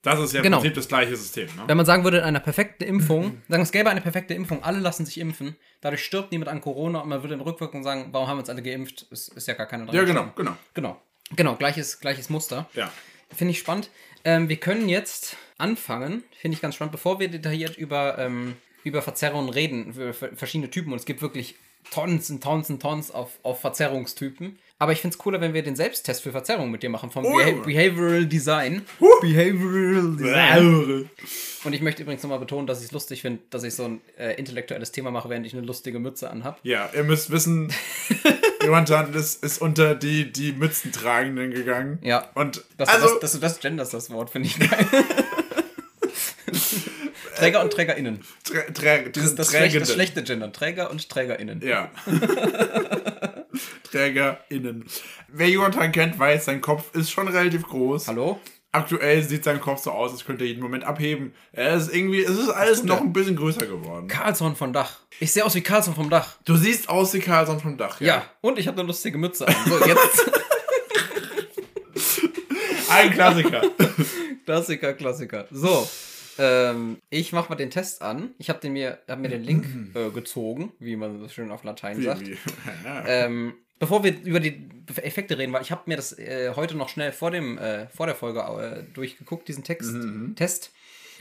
Das 0.03 0.19
ist 0.19 0.33
ja 0.33 0.39
im 0.39 0.43
Genau. 0.43 0.57
Prinzip 0.57 0.75
das 0.75 0.87
gleiche 0.87 1.15
System. 1.15 1.47
Ne? 1.55 1.63
Wenn 1.65 1.77
man 1.77 1.85
sagen 1.85 2.03
würde, 2.03 2.17
in 2.19 2.23
einer 2.23 2.39
perfekten 2.41 2.83
Impfung, 2.83 3.41
sagen, 3.47 3.63
es 3.63 3.71
gäbe 3.71 3.89
eine 3.89 4.01
perfekte 4.01 4.33
Impfung, 4.33 4.61
alle 4.63 4.79
lassen 4.79 5.05
sich 5.05 5.17
impfen, 5.17 5.55
dadurch 5.81 6.03
stirbt 6.03 6.31
niemand 6.31 6.49
an 6.49 6.61
Corona 6.61 6.99
und 6.99 7.09
man 7.09 7.23
würde 7.23 7.33
in 7.35 7.41
Rückwirkung 7.41 7.83
sagen, 7.83 8.09
warum 8.11 8.27
haben 8.27 8.37
wir 8.37 8.41
uns 8.41 8.49
alle 8.49 8.61
geimpft? 8.61 9.07
Es 9.11 9.29
ist 9.29 9.47
ja 9.47 9.53
gar 9.55 9.65
keiner 9.65 9.85
dran 9.85 9.95
Ja, 9.95 10.03
genau, 10.03 10.27
genau. 10.35 10.55
Genau, 10.73 11.01
genau, 11.35 11.55
gleiches, 11.55 11.99
gleiches 12.01 12.29
Muster. 12.29 12.69
Ja. 12.73 12.91
Finde 13.33 13.51
ich 13.51 13.59
spannend. 13.59 13.89
Ähm, 14.25 14.47
wir 14.49 14.57
können 14.57 14.89
jetzt 14.89 15.37
anfangen, 15.57 16.23
finde 16.39 16.55
ich 16.55 16.61
ganz 16.61 16.75
spannend, 16.75 16.91
bevor 16.91 17.19
wir 17.19 17.29
detailliert 17.29 17.77
über, 17.77 18.17
ähm, 18.19 18.55
über 18.83 19.01
Verzerrungen 19.01 19.49
reden, 19.49 19.93
über 19.93 20.13
ver- 20.13 20.35
verschiedene 20.35 20.69
Typen. 20.69 20.91
Und 20.91 20.99
es 20.99 21.05
gibt 21.05 21.21
wirklich 21.21 21.55
Tons 21.91 22.29
und 22.29 22.43
Tons 22.43 22.69
und 22.69 22.81
Tons 22.81 23.09
auf, 23.11 23.39
auf 23.43 23.61
Verzerrungstypen. 23.61 24.59
Aber 24.83 24.91
ich 24.91 24.99
finde 24.99 25.13
es 25.13 25.17
cooler, 25.17 25.39
wenn 25.39 25.53
wir 25.53 25.63
den 25.63 25.77
Selbsttest 25.77 26.21
für 26.23 26.33
Verzerrungen 26.33 26.69
mit 26.69 26.83
dir 26.83 26.89
machen, 26.89 27.09
vom 27.09 27.23
Oh. 27.25 27.37
Beha 27.37 27.51
Behavioral 27.63 28.25
Design. 28.25 28.81
Behavioral 29.21 30.17
Design. 30.17 31.09
Und 31.63 31.71
ich 31.71 31.79
möchte 31.79 32.01
übrigens 32.03 32.21
nochmal 32.21 32.39
betonen, 32.39 32.67
dass 32.67 32.79
ich 32.79 32.87
es 32.87 32.91
lustig 32.91 33.21
finde, 33.21 33.39
dass 33.49 33.63
ich 33.63 33.73
so 33.75 33.85
ein 33.85 34.01
äh, 34.19 34.33
intellektuelles 34.33 34.91
Thema 34.91 35.09
mache, 35.09 35.29
während 35.29 35.45
ich 35.45 35.53
eine 35.53 35.61
lustige 35.65 35.99
Mütze 35.99 36.29
anhab. 36.29 36.59
Ja, 36.63 36.89
ihr 36.93 37.05
müsst 37.05 37.31
wissen, 37.31 37.71
Jonathan 38.65 39.13
ist, 39.13 39.41
ist 39.41 39.61
unter 39.61 39.95
die, 39.95 40.29
die 40.33 40.51
Mützentragenden 40.51 41.51
gegangen. 41.51 41.99
Ja. 42.01 42.29
Und 42.33 42.61
Dass, 42.77 42.89
also, 42.89 43.07
du 43.07 43.11
das, 43.13 43.21
dass 43.21 43.31
du 43.31 43.39
das 43.39 43.59
genders, 43.61 43.89
das 43.91 44.09
Wort, 44.09 44.31
finde 44.31 44.49
ich 44.49 44.59
geil. 44.59 44.85
Träger 47.37 47.61
und 47.61 47.71
TrägerInnen. 47.71 48.19
trä, 48.43 48.71
trä, 48.73 49.09
Das, 49.11 49.35
das, 49.35 49.49
schlechte, 49.49 49.79
das 49.79 49.93
schlechte 49.93 50.23
Gender. 50.23 50.51
Träger 50.51 50.91
und 50.91 51.07
TrägerInnen. 51.09 51.61
Ja. 51.65 51.89
TrägerInnen. 53.93 54.85
Wer 55.27 55.49
Jonathan 55.49 55.91
kennt, 55.91 56.17
weiß, 56.17 56.45
sein 56.45 56.61
Kopf 56.61 56.95
ist 56.95 57.11
schon 57.11 57.27
relativ 57.27 57.63
groß. 57.63 58.07
Hallo? 58.07 58.39
Aktuell 58.71 59.21
sieht 59.21 59.43
sein 59.43 59.61
Kopf 59.61 59.83
so 59.83 59.91
aus, 59.91 60.11
als 60.11 60.25
könnte 60.25 60.43
er 60.43 60.47
jeden 60.47 60.63
Moment 60.63 60.83
abheben. 60.83 61.35
Er 61.51 61.75
ist 61.75 61.93
irgendwie, 61.93 62.23
es 62.23 62.37
ist 62.37 62.49
alles 62.49 62.83
noch 62.83 63.01
ein 63.01 63.13
bisschen 63.13 63.35
größer 63.35 63.67
geworden. 63.67 64.07
Carlson 64.07 64.55
vom 64.55 64.73
Dach. 64.73 65.01
Ich 65.19 65.31
sehe 65.31 65.45
aus 65.45 65.53
wie 65.53 65.61
Carlson 65.61 65.93
vom 65.93 66.09
Dach. 66.09 66.37
Du 66.43 66.55
siehst 66.55 66.89
aus 66.89 67.13
wie 67.13 67.19
Carlson 67.19 67.59
vom 67.59 67.77
Dach. 67.77 68.01
Ja, 68.01 68.25
und 68.41 68.57
ich 68.57 68.67
habe 68.67 68.79
eine 68.79 68.87
lustige 68.87 69.19
Mütze 69.19 69.47
an. 69.47 69.55
So, 69.67 69.85
jetzt 69.85 70.25
Ein 72.89 73.11
Klassiker. 73.11 73.61
Klassiker, 74.45 74.93
Klassiker. 74.93 75.47
So, 75.51 75.87
ähm, 76.39 76.97
ich 77.09 77.31
mache 77.31 77.49
mal 77.49 77.55
den 77.55 77.69
Test 77.69 78.01
an. 78.01 78.33
Ich 78.37 78.49
habe 78.49 78.67
mir, 78.69 78.99
hab 79.07 79.19
mir 79.19 79.29
den 79.29 79.43
Link 79.43 79.65
äh, 79.95 80.09
gezogen, 80.09 80.71
wie 80.79 80.95
man 80.95 81.19
so 81.19 81.27
schön 81.27 81.51
auf 81.51 81.63
Latein 81.63 82.01
sagt. 82.01 82.23
ja. 82.85 83.05
Ähm, 83.05 83.53
bevor 83.83 84.01
wir 84.03 84.17
über 84.23 84.39
die 84.39 84.69
Effekte 85.01 85.37
reden, 85.37 85.51
weil 85.51 85.61
ich 85.61 85.71
habe 85.71 85.81
mir 85.87 85.97
das 85.97 86.17
äh, 86.17 86.53
heute 86.55 86.75
noch 86.77 86.87
schnell 86.87 87.11
vor, 87.11 87.31
dem, 87.31 87.57
äh, 87.57 87.87
vor 87.89 88.05
der 88.05 88.15
Folge 88.15 88.39
äh, 88.39 88.83
durchgeguckt, 88.93 89.45
diesen 89.49 89.65
Text, 89.65 89.93
Test, 90.37 90.71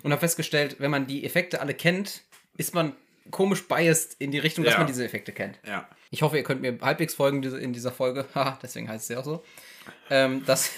und 0.04 0.12
habe 0.12 0.20
festgestellt, 0.20 0.76
wenn 0.78 0.92
man 0.92 1.08
die 1.08 1.24
Effekte 1.24 1.60
alle 1.60 1.74
kennt, 1.74 2.22
ist 2.56 2.72
man 2.72 2.92
komisch 3.32 3.66
biased 3.66 4.14
in 4.20 4.30
die 4.30 4.38
Richtung, 4.38 4.62
dass 4.64 4.74
Ja. 4.74 4.78
man 4.78 4.86
diese 4.86 5.04
Effekte 5.04 5.32
kennt. 5.32 5.58
ja. 5.66 5.88
Ich 6.14 6.20
hoffe, 6.22 6.36
ihr 6.36 6.42
könnt 6.44 6.60
mir 6.60 6.78
halbwegs 6.82 7.14
folgen 7.14 7.42
in 7.42 7.72
dieser 7.72 7.90
Folge. 7.90 8.26
Deswegen 8.62 8.86
heißt 8.88 9.04
es 9.04 9.08
ja 9.08 9.18
auch 9.20 9.24
so. 9.24 9.42
Ähm, 10.10 10.44
dass, 10.44 10.70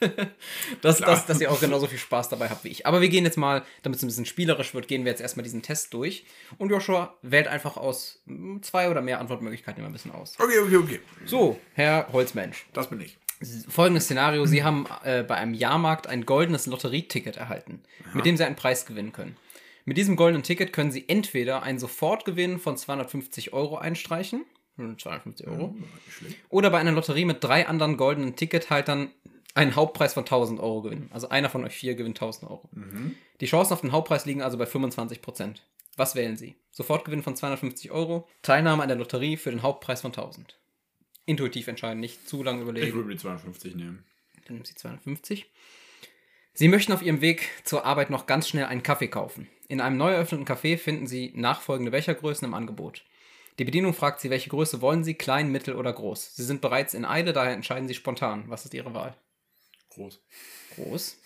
dass, 0.82 0.98
dass, 0.98 1.26
dass 1.26 1.40
ihr 1.40 1.50
auch 1.50 1.60
genauso 1.60 1.86
viel 1.86 1.98
Spaß 1.98 2.28
dabei 2.28 2.48
habt 2.48 2.64
wie 2.64 2.68
ich. 2.68 2.86
Aber 2.86 3.00
wir 3.00 3.08
gehen 3.08 3.24
jetzt 3.24 3.36
mal, 3.36 3.62
damit 3.82 3.98
es 3.98 4.02
ein 4.02 4.06
bisschen 4.06 4.26
spielerisch 4.26 4.74
wird, 4.74 4.88
gehen 4.88 5.04
wir 5.04 5.10
jetzt 5.10 5.20
erstmal 5.20 5.44
diesen 5.44 5.62
Test 5.62 5.92
durch. 5.94 6.24
Und 6.58 6.70
Joshua 6.70 7.14
wählt 7.22 7.48
einfach 7.48 7.76
aus 7.76 8.20
mm, 8.26 8.58
zwei 8.62 8.90
oder 8.90 9.02
mehr 9.02 9.20
Antwortmöglichkeiten 9.20 9.80
immer 9.80 9.90
ein 9.90 9.92
bisschen 9.92 10.12
aus. 10.12 10.34
Okay, 10.38 10.58
okay, 10.58 10.76
okay. 10.76 11.00
So, 11.26 11.58
Herr 11.74 12.08
Holzmensch. 12.12 12.66
Das 12.72 12.88
bin 12.88 13.00
ich. 13.00 13.18
Folgendes 13.68 14.04
Szenario: 14.04 14.44
Sie 14.44 14.62
haben 14.62 14.86
äh, 15.04 15.22
bei 15.22 15.36
einem 15.36 15.54
Jahrmarkt 15.54 16.06
ein 16.06 16.26
goldenes 16.26 16.66
Lotterieticket 16.66 17.36
erhalten, 17.38 17.82
mit 18.12 18.26
dem 18.26 18.36
Sie 18.36 18.44
einen 18.44 18.56
Preis 18.56 18.84
gewinnen 18.84 19.12
können. 19.12 19.36
Mit 19.86 19.96
diesem 19.96 20.14
goldenen 20.16 20.42
Ticket 20.42 20.74
können 20.74 20.90
Sie 20.92 21.08
entweder 21.08 21.62
einen 21.62 21.78
Sofortgewinn 21.78 22.58
von 22.58 22.76
250 22.76 23.54
Euro 23.54 23.78
einstreichen, 23.78 24.44
hm, 24.76 24.98
250 24.98 25.46
Euro, 25.48 25.74
Nicht 25.78 25.88
schlecht. 26.18 26.36
oder 26.50 26.68
bei 26.70 26.78
einer 26.78 26.92
Lotterie 26.92 27.24
mit 27.24 27.42
drei 27.42 27.66
anderen 27.66 27.96
goldenen 27.96 28.36
Tickethaltern 28.36 29.10
einen 29.54 29.76
Hauptpreis 29.76 30.14
von 30.14 30.24
1000 30.24 30.60
Euro 30.60 30.82
gewinnen. 30.82 31.10
Also 31.12 31.28
einer 31.28 31.50
von 31.50 31.64
euch 31.64 31.74
vier 31.74 31.94
gewinnt 31.94 32.16
1000 32.20 32.50
Euro. 32.50 32.68
Die 33.40 33.46
Chancen 33.46 33.72
auf 33.72 33.80
den 33.80 33.92
Hauptpreis 33.92 34.26
liegen 34.26 34.42
also 34.42 34.58
bei 34.58 34.66
25 34.66 35.22
Prozent. 35.22 35.64
Was 35.96 36.14
wählen 36.14 36.36
Sie? 36.36 36.56
Sofortgewinn 36.70 37.22
von 37.22 37.36
250 37.36 37.90
Euro, 37.90 38.28
Teilnahme 38.42 38.82
an 38.82 38.88
der 38.88 38.96
Lotterie 38.96 39.36
für 39.36 39.50
den 39.50 39.62
Hauptpreis 39.62 40.00
von 40.00 40.12
1000. 40.12 40.58
Intuitiv 41.26 41.68
entscheiden, 41.68 42.00
nicht 42.00 42.28
zu 42.28 42.42
lange 42.42 42.62
überlegen. 42.62 42.88
Ich 42.88 42.94
würde 42.94 43.10
die 43.10 43.18
250 43.18 43.74
nehmen. 43.74 44.04
Dann 44.46 44.54
nimmt 44.54 44.66
sie 44.66 44.74
250. 44.74 45.50
Sie 46.54 46.68
möchten 46.68 46.92
auf 46.92 47.02
Ihrem 47.02 47.20
Weg 47.20 47.48
zur 47.64 47.84
Arbeit 47.84 48.10
noch 48.10 48.26
ganz 48.26 48.48
schnell 48.48 48.64
einen 48.64 48.82
Kaffee 48.82 49.08
kaufen. 49.08 49.48
In 49.68 49.80
einem 49.80 49.96
neu 49.96 50.10
eröffneten 50.10 50.46
Café 50.46 50.76
finden 50.76 51.06
Sie 51.06 51.32
nachfolgende 51.34 51.92
Bechergrößen 51.92 52.46
im 52.46 52.54
Angebot. 52.54 53.04
Die 53.58 53.64
Bedienung 53.64 53.94
fragt 53.94 54.20
Sie, 54.20 54.30
welche 54.30 54.50
Größe 54.50 54.80
wollen 54.80 55.04
Sie, 55.04 55.14
klein, 55.14 55.52
mittel 55.52 55.76
oder 55.76 55.92
groß. 55.92 56.34
Sie 56.34 56.44
sind 56.44 56.60
bereits 56.60 56.94
in 56.94 57.04
Eile, 57.04 57.32
daher 57.32 57.52
entscheiden 57.52 57.86
Sie 57.86 57.94
spontan. 57.94 58.44
Was 58.48 58.64
ist 58.64 58.74
Ihre 58.74 58.94
Wahl? 58.94 59.14
Groß. 59.90 60.20
Groß. 60.76 61.18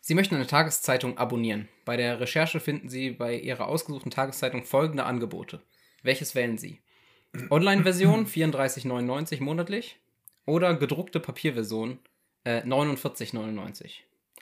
Sie 0.00 0.14
möchten 0.14 0.34
eine 0.34 0.46
Tageszeitung 0.46 1.18
abonnieren. 1.18 1.68
Bei 1.84 1.96
der 1.96 2.20
Recherche 2.20 2.60
finden 2.60 2.88
Sie 2.88 3.10
bei 3.10 3.36
Ihrer 3.36 3.68
ausgesuchten 3.68 4.10
Tageszeitung 4.10 4.64
folgende 4.64 5.04
Angebote. 5.04 5.60
Welches 6.02 6.34
wählen 6.34 6.58
Sie? 6.58 6.80
Online-Version 7.50 8.26
34,99 8.26 9.42
monatlich 9.42 9.96
oder 10.46 10.74
gedruckte 10.74 11.20
Papierversion 11.20 11.98
äh, 12.44 12.62
49,99. 12.62 13.90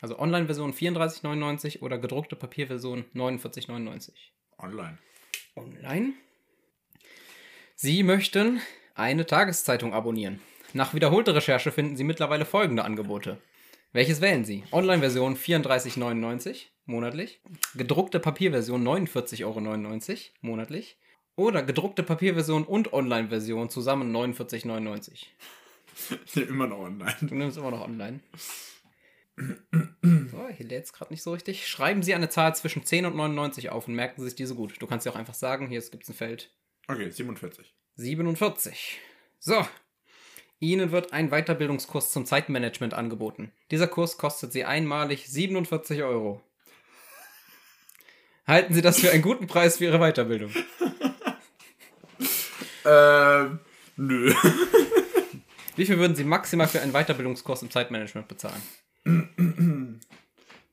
Also 0.01 0.19
Online-Version 0.19 0.73
34,99 0.73 1.81
oder 1.81 1.99
gedruckte 1.99 2.37
Papierversion 2.37 3.05
49,99. 3.15 4.11
Online. 4.59 4.99
Online. 5.57 6.13
Sie 7.75 8.03
möchten 8.03 8.61
eine 8.95 9.27
Tageszeitung 9.27 9.93
abonnieren. 9.93 10.41
Nach 10.73 10.95
wiederholter 10.95 11.35
Recherche 11.35 11.73
finden 11.73 11.97
Sie 11.97 12.05
mittlerweile 12.05 12.45
folgende 12.45 12.85
Angebote. 12.85 13.39
Welches 13.93 14.21
wählen 14.21 14.45
Sie? 14.45 14.65
Online-Version 14.71 15.37
34,99 15.37 16.67
monatlich, 16.85 17.41
gedruckte 17.75 18.21
Papierversion 18.21 18.87
49,99 18.87 19.45
Euro 19.45 19.61
monatlich 20.43 20.99
oder 21.37 21.63
gedruckte 21.63 22.03
Papierversion 22.03 22.65
und 22.65 22.93
Online-Version 22.93 23.71
zusammen 23.71 24.15
49,99. 24.15 25.27
Ich 26.27 26.37
nehme 26.37 26.49
immer 26.49 26.67
noch 26.67 26.79
online. 26.79 27.17
Du 27.23 27.35
nimmst 27.35 27.59
immer 27.59 27.71
noch 27.71 27.83
online. 27.83 28.21
So, 29.37 30.49
hier 30.49 30.67
lädt 30.67 30.85
es 30.85 30.93
gerade 30.93 31.13
nicht 31.13 31.23
so 31.23 31.33
richtig. 31.33 31.67
Schreiben 31.67 32.03
Sie 32.03 32.15
eine 32.15 32.29
Zahl 32.29 32.55
zwischen 32.55 32.85
10 32.85 33.07
und 33.07 33.17
99 33.17 33.71
auf 33.71 33.89
und 33.89 33.95
merken 33.95 34.21
Sie 34.21 34.27
sich 34.27 34.37
diese 34.37 34.55
gut. 34.55 34.81
Du 34.81 34.87
kannst 34.87 35.07
ja 35.07 35.13
auch 35.13 35.17
einfach 35.17 35.35
sagen, 35.35 35.69
hier 35.69 35.81
gibt 35.81 36.05
es 36.05 36.11
ein 36.11 36.15
Feld 36.15 36.55
Okay, 36.89 37.11
47. 37.11 37.75
47. 37.97 38.99
So. 39.39 39.67
Ihnen 40.61 40.91
wird 40.91 41.13
ein 41.13 41.31
Weiterbildungskurs 41.31 42.11
zum 42.11 42.27
Zeitmanagement 42.27 42.95
angeboten. 42.95 43.53
Dieser 43.71 43.87
Kurs 43.87 44.19
kostet 44.19 44.53
Sie 44.53 44.65
einmalig 44.65 45.29
47 45.29 46.03
Euro. 46.03 46.43
Halten 48.47 48.75
Sie 48.75 48.83
das 48.83 48.99
für 48.99 49.11
einen 49.11 49.23
guten 49.23 49.47
Preis 49.47 49.79
für 49.79 49.85
Ihre 49.85 49.99
Weiterbildung? 49.99 50.53
Ähm, 52.89 53.59
nö. 53.97 54.33
Wie 55.77 55.85
viel 55.85 55.99
würden 55.99 56.17
Sie 56.17 56.25
maximal 56.25 56.67
für 56.67 56.81
einen 56.81 56.93
Weiterbildungskurs 56.93 57.63
im 57.63 57.71
Zeitmanagement 57.71 58.29
bezahlen? 58.29 58.63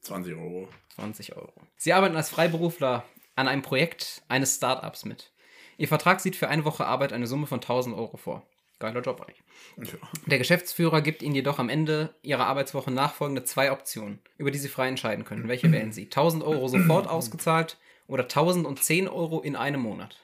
20 0.02 0.36
Euro. 0.36 0.70
20 0.96 1.36
Euro. 1.36 1.54
Sie 1.76 1.92
arbeiten 1.92 2.16
als 2.16 2.30
Freiberufler 2.30 3.04
an 3.36 3.48
einem 3.48 3.64
Projekt 3.64 4.24
eines 4.30 4.56
Startups 4.56 5.04
mit. 5.04 5.32
Ihr 5.78 5.90
Vertrag 5.90 6.22
sieht 6.22 6.38
für 6.38 6.48
eine 6.48 6.64
Woche 6.64 6.86
Arbeit 6.86 7.12
eine 7.12 7.28
Summe 7.28 7.48
von 7.48 7.60
1000 7.60 7.96
Euro 7.98 8.16
vor. 8.16 8.48
Geiler 8.80 9.02
Job 9.02 9.22
eigentlich. 9.22 9.94
Ja. 9.94 10.00
Der 10.26 10.38
Geschäftsführer 10.38 11.02
gibt 11.02 11.22
Ihnen 11.22 11.36
jedoch 11.36 11.60
am 11.60 11.70
Ende 11.70 12.14
Ihrer 12.22 12.48
Arbeitswoche 12.48 12.92
nachfolgende 12.92 13.44
zwei 13.44 13.72
Optionen, 13.72 14.20
über 14.38 14.52
die 14.52 14.58
Sie 14.58 14.68
frei 14.68 14.88
entscheiden 14.88 15.24
können. 15.24 15.48
Welche 15.48 15.72
wählen 15.72 15.94
Sie? 15.94 16.04
1000 16.06 16.44
Euro 16.44 16.68
sofort 16.68 17.08
ausgezahlt 17.08 17.78
oder 18.08 18.24
1010 18.24 19.08
Euro 19.08 19.42
in 19.42 19.56
einem 19.56 19.82
Monat? 19.82 20.18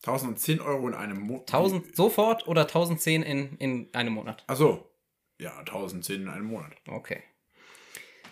1010 0.00 0.60
Euro 0.60 0.88
in 0.88 0.94
einem 0.94 1.20
Monat. 1.20 1.52
1000 1.52 1.96
sofort 1.96 2.46
oder 2.46 2.62
1010 2.62 3.22
in, 3.22 3.56
in 3.58 3.88
einem 3.92 4.14
Monat? 4.14 4.44
Achso. 4.46 4.84
Ja, 5.38 5.56
1010 5.58 6.22
in 6.22 6.28
einem 6.28 6.46
Monat. 6.46 6.72
Okay. 6.88 7.22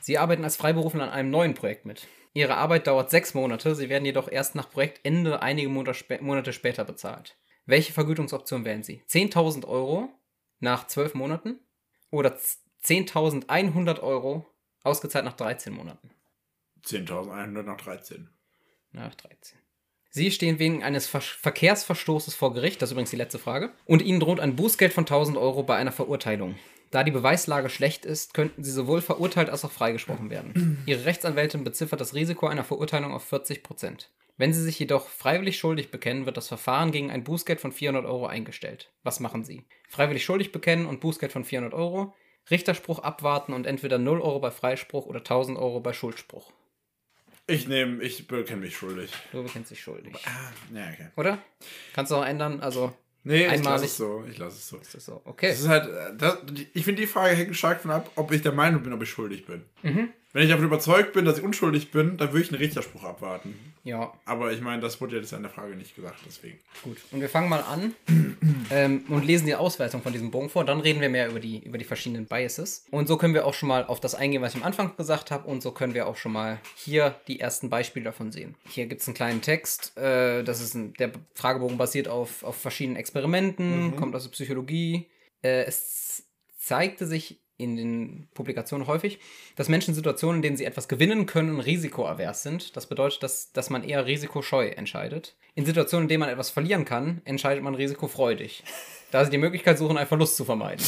Sie 0.01 0.19
arbeiten 0.19 0.45
als 0.45 0.57
Freiberufler 0.57 1.05
an 1.05 1.11
einem 1.11 1.31
neuen 1.31 1.55
Projekt 1.55 1.85
mit. 1.85 2.07
Ihre 2.33 2.57
Arbeit 2.57 2.87
dauert 2.87 3.11
sechs 3.11 3.35
Monate, 3.35 3.75
Sie 3.75 3.89
werden 3.89 4.05
jedoch 4.05 4.31
erst 4.31 4.55
nach 4.55 4.71
Projektende 4.71 5.41
einige 5.41 5.69
Monate, 5.69 5.95
spä 5.95 6.19
Monate 6.21 6.53
später 6.53 6.85
bezahlt. 6.85 7.37
Welche 7.67 7.93
Vergütungsoption 7.93 8.65
wählen 8.65 8.85
Sie? 8.85 9.03
10.000 9.11 9.67
Euro 9.67 10.09
nach 10.61 10.87
zwölf 10.87 11.15
Monaten 11.15 11.59
oder 12.11 12.39
10.100 12.85 14.01
Euro 14.01 14.47
ausgezahlt 14.85 15.25
nach 15.25 15.35
13 15.35 15.73
Monaten? 15.73 16.11
10.100 16.85 17.63
nach 17.63 17.77
13. 17.77 18.31
Nach 18.93 19.15
13. 19.17 19.59
Sie 20.11 20.31
stehen 20.31 20.59
wegen 20.61 20.83
eines 20.85 21.09
Ver 21.09 21.21
Verkehrsverstoßes 21.21 22.35
vor 22.35 22.55
Gericht, 22.55 22.81
das 22.81 22.89
ist 22.89 22.93
übrigens 22.93 23.11
die 23.11 23.17
letzte 23.17 23.39
Frage, 23.39 23.73
und 23.85 24.01
Ihnen 24.01 24.21
droht 24.21 24.41
ein 24.41 24.57
Bußgeld 24.57 24.93
von 24.93 25.03
1000 25.03 25.37
Euro 25.37 25.65
bei 25.65 25.77
einer 25.77 25.93
Verurteilung. 25.93 26.55
Da 26.93 27.03
die 27.03 27.11
Beweislage 27.11 27.69
schlecht 27.69 28.07
ist, 28.07 28.33
könnten 28.33 28.63
Sie 28.63 28.71
sowohl 28.71 29.03
verurteilt 29.03 29.51
als 29.51 29.65
auch 29.65 29.73
freigesprochen 29.73 30.31
werden. 30.31 30.83
Ihre 30.87 31.05
Rechtsanwältin 31.05 31.65
beziffert 31.65 32.01
das 32.01 32.15
Risiko 32.15 32.47
einer 32.47 32.65
Verurteilung 32.65 33.13
auf 33.13 33.25
40 33.25 33.65
Prozent. 33.65 34.11
Wenn 34.39 34.53
Sie 34.53 34.63
sich 34.63 34.79
jedoch 34.79 35.09
freiwillig 35.09 35.59
schuldig 35.59 35.91
bekennen, 35.91 36.27
wird 36.27 36.37
das 36.37 36.49
Verfahren 36.49 36.93
gegen 36.93 37.11
ein 37.11 37.25
Bußgeld 37.25 37.61
von 37.61 37.73
400 37.73 38.05
Euro 38.05 38.27
eingestellt. 38.27 38.93
Was 39.03 39.21
machen 39.21 39.45
Sie? 39.45 39.65
Freiwillig 39.89 40.25
schuldig 40.25 40.53
bekennen 40.53 40.87
und 40.87 41.01
Bußgeld 41.01 41.33
von 41.33 41.45
400 41.45 41.73
Euro, 41.73 42.15
Richterspruch 42.51 42.99
abwarten 42.99 43.53
und 43.55 43.67
entweder 43.67 43.99
0 43.99 44.21
Euro 44.21 44.39
bei 44.41 44.51
Freispruch 44.51 45.07
oder 45.07 45.21
1000 45.21 45.59
Euro 45.59 45.81
bei 45.81 45.93
Schuldspruch. 45.93 46.53
Ich 47.47 47.67
nehme, 47.69 48.03
ich 48.03 48.27
bekenne 48.27 48.61
mich 48.63 48.77
schuldig. 48.77 49.11
Du 49.33 49.43
bekennst 49.43 49.71
dich 49.71 49.81
schuldig. 49.81 50.15
Ah, 50.27 50.53
ja, 50.75 50.91
okay. 50.93 51.09
Oder? 51.17 51.39
Kannst 51.95 52.13
du 52.13 52.17
auch 52.17 52.25
ändern, 52.27 52.61
also 52.61 52.93
Nee, 53.29 53.41
ich 53.41 53.47
lasse 53.47 53.55
Einmalig. 53.59 53.85
es 53.87 53.97
so. 53.97 54.25
Ich 54.31 54.39
lasse 54.39 54.57
es 54.57 54.69
so. 54.69 54.77
ist 54.77 54.95
das 54.95 55.05
so. 55.05 55.21
Okay. 55.25 55.49
Es 55.49 55.59
ist 55.59 55.67
halt, 55.69 55.89
äh, 55.89 56.17
das, 56.17 56.39
ich 56.75 56.85
finde, 56.85 57.01
die 57.01 57.09
Frage 57.09 57.35
hängt 57.35 57.57
stark 57.57 57.81
von 57.81 57.91
ab, 57.91 58.09
ob 58.15 58.31
ich 58.31 58.41
der 58.41 58.53
Meinung 58.53 58.85
bin, 58.85 58.93
ob 58.93 59.03
ich 59.03 59.11
schuldig 59.11 59.45
bin. 59.47 59.65
Mhm. 59.83 60.11
Wenn 60.37 60.43
ich 60.43 60.51
davon 60.51 60.67
überzeugt 60.67 61.15
bin, 61.15 61.25
dass 61.25 61.39
ich 61.39 61.45
unschuldig 61.45 61.93
bin, 61.93 62.19
dann 62.19 62.31
würde 62.31 62.43
ich 62.43 62.51
einen 62.51 62.61
Richterspruch 62.61 63.05
abwarten. 63.05 63.55
Ja, 63.85 64.13
Aber 64.27 64.53
ich 64.53 64.61
meine, 64.61 64.83
das 64.83 65.01
wurde 65.01 65.17
ja 65.17 65.23
jetzt 65.23 65.33
in 65.33 65.41
der 65.41 65.51
Frage 65.51 65.75
nicht 65.77 65.97
gesagt, 65.97 66.19
deswegen. 66.27 66.59
gut. 66.83 66.99
Und 67.11 67.23
wir 67.23 67.31
fangen 67.31 67.49
mal 67.49 67.61
an 67.63 67.95
ähm, 68.71 69.05
und 69.09 69.25
lesen 69.25 69.47
die 69.47 69.55
Auswertung 69.55 70.03
von 70.03 70.13
diesem 70.13 70.31
Bogen 70.31 70.51
vor. 70.51 70.67
Dann 70.67 70.81
reden 70.81 71.01
wir 71.01 71.09
mehr 71.09 71.31
über 71.31 71.41
die, 71.41 71.61
über 71.65 71.79
die 71.79 71.87
verschiedenen 71.87 72.27
Biases. 72.27 72.85
Und 72.91 73.09
so 73.09 73.17
können 73.17 73.33
wir 73.33 73.47
auch 73.47 73.55
schon 73.55 73.71
mal 73.71 73.87
auf 73.87 73.99
das 73.99 74.15
eingehen, 74.15 74.43
was 74.43 74.55
ich 74.55 74.61
am 74.61 74.67
Anfang 74.67 74.95
gesagt 74.99 75.31
habe. 75.31 75.49
Und 75.49 75.63
so 75.63 75.71
können 75.71 75.95
wir 75.95 76.07
auch 76.07 76.19
schon 76.19 76.33
mal 76.33 76.59
hier 76.75 77.19
die 77.29 77.41
ersten 77.41 77.71
Beispiele 77.71 78.05
davon 78.05 78.31
sehen. 78.31 78.57
Hier 78.69 78.85
gibt 78.89 79.01
es 79.01 79.09
einen 79.09 79.15
kleinen 79.15 79.41
Text. 79.41 79.97
Äh, 79.97 80.45
das 80.45 80.61
ist 80.61 80.75
ein, 80.75 80.93
der 80.99 81.13
Fragebogen 81.33 81.79
basiert 81.79 82.09
auf, 82.09 82.45
auf 82.45 82.57
verschiedenen 82.57 82.99
Experimenten, 82.99 83.97
kommt 83.97 84.15
aus 84.15 84.25
der 84.25 84.33
Psychologie. 84.33 85.09
Äh, 85.41 85.63
es 85.63 86.25
zeigte 86.59 87.07
sich 87.07 87.41
in 87.59 87.77
den 87.77 88.29
Publikationen 88.35 88.87
häufig, 88.87 89.19
dass 89.57 89.69
Menschen 89.69 89.91
in 89.91 89.95
Situationen, 89.95 90.37
in 90.39 90.43
denen 90.43 90.57
sie 90.57 90.65
etwas 90.65 90.89
gewinnen 90.89 91.27
können, 91.27 91.61
risikoavers 91.61 92.43
sind. 92.43 92.77
Das 92.77 92.87
bedeutet, 92.87 93.23
dass, 93.23 93.53
dass 93.53 93.71
man 93.71 93.83
eher 93.83 94.05
risikoscheu 94.07 94.69
entscheidet. 94.69 95.37
In 95.55 95.65
Situationen, 95.65 96.05
in 96.05 96.09
denen 96.09 96.21
man 96.21 96.29
etwas 96.29 96.51
verlieren 96.51 96.85
kann, 96.85 97.23
entscheidet 97.25 97.63
man 97.65 97.75
risikofreudig. 97.75 98.63
Da 99.11 99.25
sie 99.25 99.31
die 99.31 99.39
Möglichkeit 99.39 99.79
suchen, 99.79 99.97
einen 99.97 100.07
Verlust 100.09 100.37
zu 100.37 100.45
vermeiden. 100.45 100.85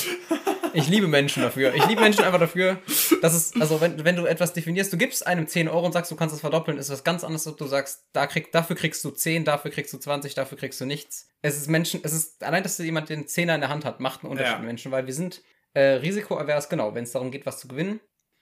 Ich 0.74 0.86
liebe 0.88 1.06
Menschen 1.08 1.42
dafür. 1.42 1.74
Ich 1.74 1.86
liebe 1.86 2.02
Menschen 2.02 2.24
einfach 2.24 2.38
dafür, 2.38 2.78
dass 3.22 3.32
es, 3.34 3.58
also 3.58 3.80
wenn, 3.80 4.04
wenn 4.04 4.16
du 4.16 4.26
etwas 4.26 4.52
definierst, 4.52 4.92
du 4.92 4.98
gibst 4.98 5.26
einem 5.26 5.46
10 5.46 5.66
Euro 5.68 5.86
und 5.86 5.92
sagst, 5.92 6.10
du 6.10 6.16
kannst 6.16 6.34
es 6.34 6.42
verdoppeln, 6.42 6.76
ist 6.76 6.90
was 6.90 7.04
ganz 7.04 7.24
anderes, 7.24 7.46
ob 7.46 7.56
du 7.56 7.66
sagst, 7.66 8.04
da 8.12 8.26
krieg, 8.26 8.52
dafür 8.52 8.76
kriegst 8.76 9.02
du 9.04 9.10
10, 9.10 9.46
dafür 9.46 9.70
kriegst 9.70 9.92
du 9.94 9.98
20, 9.98 10.34
dafür 10.34 10.58
kriegst 10.58 10.78
du 10.80 10.84
nichts. 10.84 11.30
Es 11.40 11.56
ist 11.56 11.68
Menschen, 11.68 12.00
es 12.02 12.12
ist, 12.12 12.44
allein, 12.44 12.62
dass 12.62 12.76
jemand 12.78 13.08
den 13.08 13.26
Zehner 13.26 13.54
in 13.54 13.62
der 13.62 13.70
Hand 13.70 13.86
hat, 13.86 14.00
macht 14.00 14.22
einen 14.22 14.30
Unterschied 14.32 14.52
Ja. 14.52 14.58
mit 14.58 14.66
Menschen, 14.66 14.92
weil 14.92 15.06
wir 15.06 15.14
sind 15.14 15.42
äh, 15.74 15.80
risikoavers, 15.80 16.68
genau, 16.68 16.94
wenn 16.94 17.04
es 17.04 17.12
darum 17.12 17.30
geht, 17.30 17.46
was 17.46 17.60
zu 17.60 17.68
gewinnen. 17.68 18.00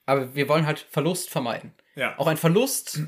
Aber 0.08 0.36
wir 0.36 0.48
wollen 0.48 0.66
halt 0.66 0.78
Verlust 0.78 1.30
vermeiden. 1.30 1.72
Ja. 1.96 2.16
Auch 2.18 2.28
ein 2.28 2.36
Verlust 2.36 3.00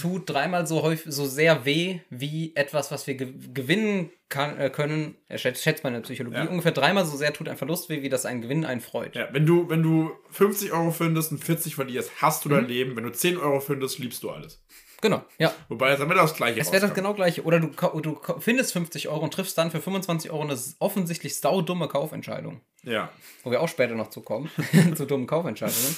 tut 0.00 0.30
dreimal 0.30 0.66
so 0.68 0.82
häufig, 0.82 1.12
so 1.12 1.24
sehr 1.26 1.64
weh 1.64 1.98
wie 2.10 2.54
etwas, 2.54 2.92
was 2.92 3.06
wir 3.08 3.14
ge 3.14 3.32
gewinnen 3.52 4.10
kann, 4.28 4.56
äh, 4.58 4.70
können. 4.70 5.16
Äh, 5.28 5.38
schätzt, 5.38 5.62
schätzt 5.64 5.82
man 5.82 5.94
in 5.94 6.02
der 6.02 6.06
Psychologie. 6.06 6.36
Ja. 6.36 6.44
Ungefähr 6.48 6.70
dreimal 6.70 7.04
so 7.06 7.16
sehr 7.16 7.32
tut 7.32 7.48
ein 7.48 7.56
Verlust 7.56 7.88
weh, 7.88 8.02
wie 8.02 8.08
das 8.08 8.24
ein 8.24 8.40
Gewinn 8.40 8.64
einen 8.64 8.80
freut. 8.80 9.16
Ja, 9.16 9.28
wenn 9.32 9.46
du, 9.46 9.68
wenn 9.68 9.82
du 9.82 10.12
50 10.30 10.70
Euro 10.72 10.92
findest 10.92 11.32
und 11.32 11.42
40 11.42 11.74
verlierst, 11.74 12.22
hast 12.22 12.44
du 12.44 12.48
dein 12.50 12.64
Mhm. 12.64 12.68
Leben. 12.68 12.96
Wenn 12.96 13.04
du 13.04 13.10
10 13.12 13.36
Euro 13.38 13.58
findest, 13.58 13.98
liebst 13.98 14.22
du 14.22 14.30
alles. 14.30 14.62
Genau, 15.00 15.22
ja. 15.38 15.54
Wobei 15.68 15.92
es 15.92 16.00
damit 16.00 16.16
das 16.16 16.34
gleiche 16.34 16.60
Es 16.60 16.72
wäre 16.72 16.84
das 16.84 16.94
genau 16.94 17.14
gleiche. 17.14 17.44
Oder 17.44 17.60
du, 17.60 17.68
du 18.00 18.20
findest 18.40 18.72
50 18.72 19.08
Euro 19.08 19.20
und 19.22 19.32
triffst 19.32 19.56
dann 19.56 19.70
für 19.70 19.80
25 19.80 20.30
Euro 20.30 20.42
eine 20.42 20.58
offensichtlich 20.80 21.36
saudumme 21.36 21.86
Kaufentscheidung. 21.86 22.60
Ja. 22.82 23.10
Wo 23.44 23.50
wir 23.50 23.60
auch 23.60 23.68
später 23.68 23.94
noch 23.94 24.10
zu 24.10 24.22
kommen, 24.22 24.50
zu 24.96 25.06
dummen 25.06 25.26
Kaufentscheidungen. 25.26 25.96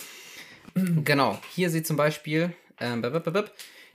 genau, 1.05 1.39
hier 1.55 1.71
sieht 1.71 1.87
zum 1.87 1.97
Beispiel, 1.97 2.55
ähm, 2.79 3.03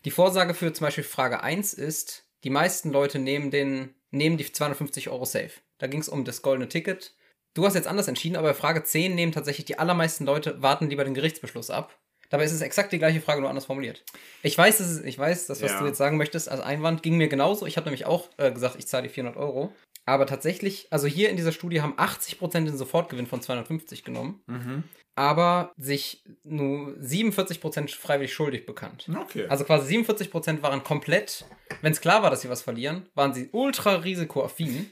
die 0.05 0.12
Vorsage 0.12 0.53
für 0.53 0.74
zum 0.74 0.85
Beispiel 0.85 1.03
Frage 1.03 1.41
1 1.43 1.74
ist, 1.74 2.24
die 2.43 2.50
meisten 2.50 2.91
Leute 2.91 3.19
nehmen, 3.19 3.51
den, 3.51 3.93
nehmen 4.12 4.38
die 4.38 4.51
250 4.51 5.09
Euro 5.09 5.25
safe. 5.25 5.51
Da 5.77 5.88
ging 5.88 6.00
es 6.00 6.09
um 6.09 6.25
das 6.25 6.41
goldene 6.41 6.69
Ticket. 6.69 7.13
Du 7.53 7.65
hast 7.65 7.75
jetzt 7.75 7.88
anders 7.88 8.07
entschieden, 8.07 8.35
aber 8.35 8.50
bei 8.50 8.53
Frage 8.53 8.83
10 8.83 9.13
nehmen 9.15 9.31
tatsächlich 9.31 9.65
die 9.65 9.79
allermeisten 9.79 10.25
Leute, 10.25 10.62
warten 10.62 10.89
lieber 10.89 11.03
den 11.03 11.13
Gerichtsbeschluss 11.13 11.69
ab. 11.69 11.97
Dabei 12.29 12.44
ist 12.46 12.51
es 12.51 12.62
exakt 12.62 12.91
die 12.91 12.98
gleiche 13.00 13.22
Frage, 13.22 13.41
nur 13.41 13.50
anders 13.50 13.65
formuliert. 13.65 14.03
Ich 14.44 14.58
weiß, 14.58 14.77
das 14.79 14.89
ist, 14.89 15.05
ich 15.05 15.17
weiß, 15.17 15.48
das, 15.48 15.62
was 15.62 15.72
Ja. 15.72 15.79
du 15.79 15.86
jetzt 15.86 15.98
sagen 15.98 16.17
möchtest 16.17 16.50
als 16.50 16.62
Einwand, 16.62 17.03
ging 17.03 17.17
mir 17.17 17.27
genauso. 17.27 17.65
Ich 17.65 17.77
habe 17.77 17.86
nämlich 17.86 18.05
auch 18.05 18.29
äh, 18.38 18.51
gesagt, 18.51 18.75
ich 18.77 18.88
zahle 18.88 19.03
die 19.08 19.13
400 19.13 19.38
Euro. 19.38 19.74
Aber 20.08 20.27
tatsächlich, 20.27 20.88
also 20.91 21.08
hier 21.08 21.29
in 21.32 21.36
dieser 21.36 21.51
Studie 21.51 21.82
haben 21.82 21.96
80% 21.98 22.65
den 22.65 22.77
Sofortgewinn 22.77 23.25
von 23.25 23.41
250 23.41 24.03
genommen, 24.03 24.41
Mhm. 24.46 24.84
aber 25.15 25.72
sich 25.77 26.24
nur 26.44 26.89
47% 27.00 27.96
freiwillig 27.96 28.34
schuldig 28.34 28.65
bekannt. 28.67 29.10
Okay. 29.24 29.48
Also 29.48 29.63
quasi 29.63 29.88
47% 29.98 30.62
waren 30.62 30.84
komplett, 30.84 31.46
wenn 31.82 31.91
es 31.91 32.01
klar 32.01 32.22
war, 32.22 32.29
dass 32.29 32.41
sie 32.41 32.50
was 32.50 32.62
verlieren, 32.62 33.10
waren 33.15 33.34
sie 33.34 33.50
ultra 33.51 33.96
risikoaffin, 33.96 34.91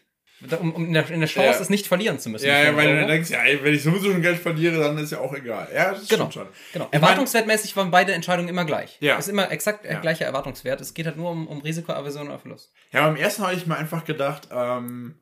um, 0.59 0.73
um 0.73 0.85
in, 0.85 0.93
der, 0.93 1.09
in 1.09 1.19
der 1.19 1.29
Chance, 1.29 1.57
Ja. 1.57 1.61
es 1.61 1.69
nicht 1.69 1.87
verlieren 1.87 2.19
zu 2.19 2.29
müssen. 2.29 2.45
ja, 2.45 2.61
ja, 2.63 2.75
weil 2.75 2.85
du 2.85 2.91
Euro. 2.91 2.99
dann 3.01 3.07
denkst, 3.09 3.29
ja, 3.31 3.39
wenn 3.61 3.73
ich 3.73 3.83
sowieso 3.83 4.11
schon 4.11 4.21
Geld 4.21 4.39
verliere, 4.39 4.79
dann 4.79 4.97
ist 4.97 5.11
ja 5.11 5.19
auch 5.19 5.33
egal. 5.33 5.67
Ja, 5.73 5.91
das 5.91 6.07
Genau. 6.07 6.29
stimmt 6.29 6.33
schon. 6.33 6.47
Genau. 6.73 6.87
Ich 6.91 6.93
Erwartungswertmäßig 6.93 7.75
waren 7.77 7.91
beide 7.91 8.13
Entscheidungen 8.13 8.49
immer 8.49 8.65
gleich. 8.65 8.97
Ja. 8.99 9.17
Es 9.17 9.27
ist 9.27 9.31
immer 9.31 9.51
exakt 9.51 9.85
der 9.85 9.93
Ja. 9.93 9.99
gleiche 9.99 10.23
Erwartungswert. 10.25 10.81
Es 10.81 10.93
geht 10.93 11.05
halt 11.05 11.17
nur 11.17 11.31
um, 11.31 11.47
um 11.47 11.61
Risikoaversion 11.61 12.27
oder 12.27 12.39
Verlust. 12.39 12.71
Ja, 12.91 13.05
beim 13.07 13.15
ersten 13.15 13.43
habe 13.43 13.53
ich 13.55 13.65
mir 13.67 13.77
einfach 13.77 14.05
gedacht, 14.05 14.49
ähm, 14.51 15.15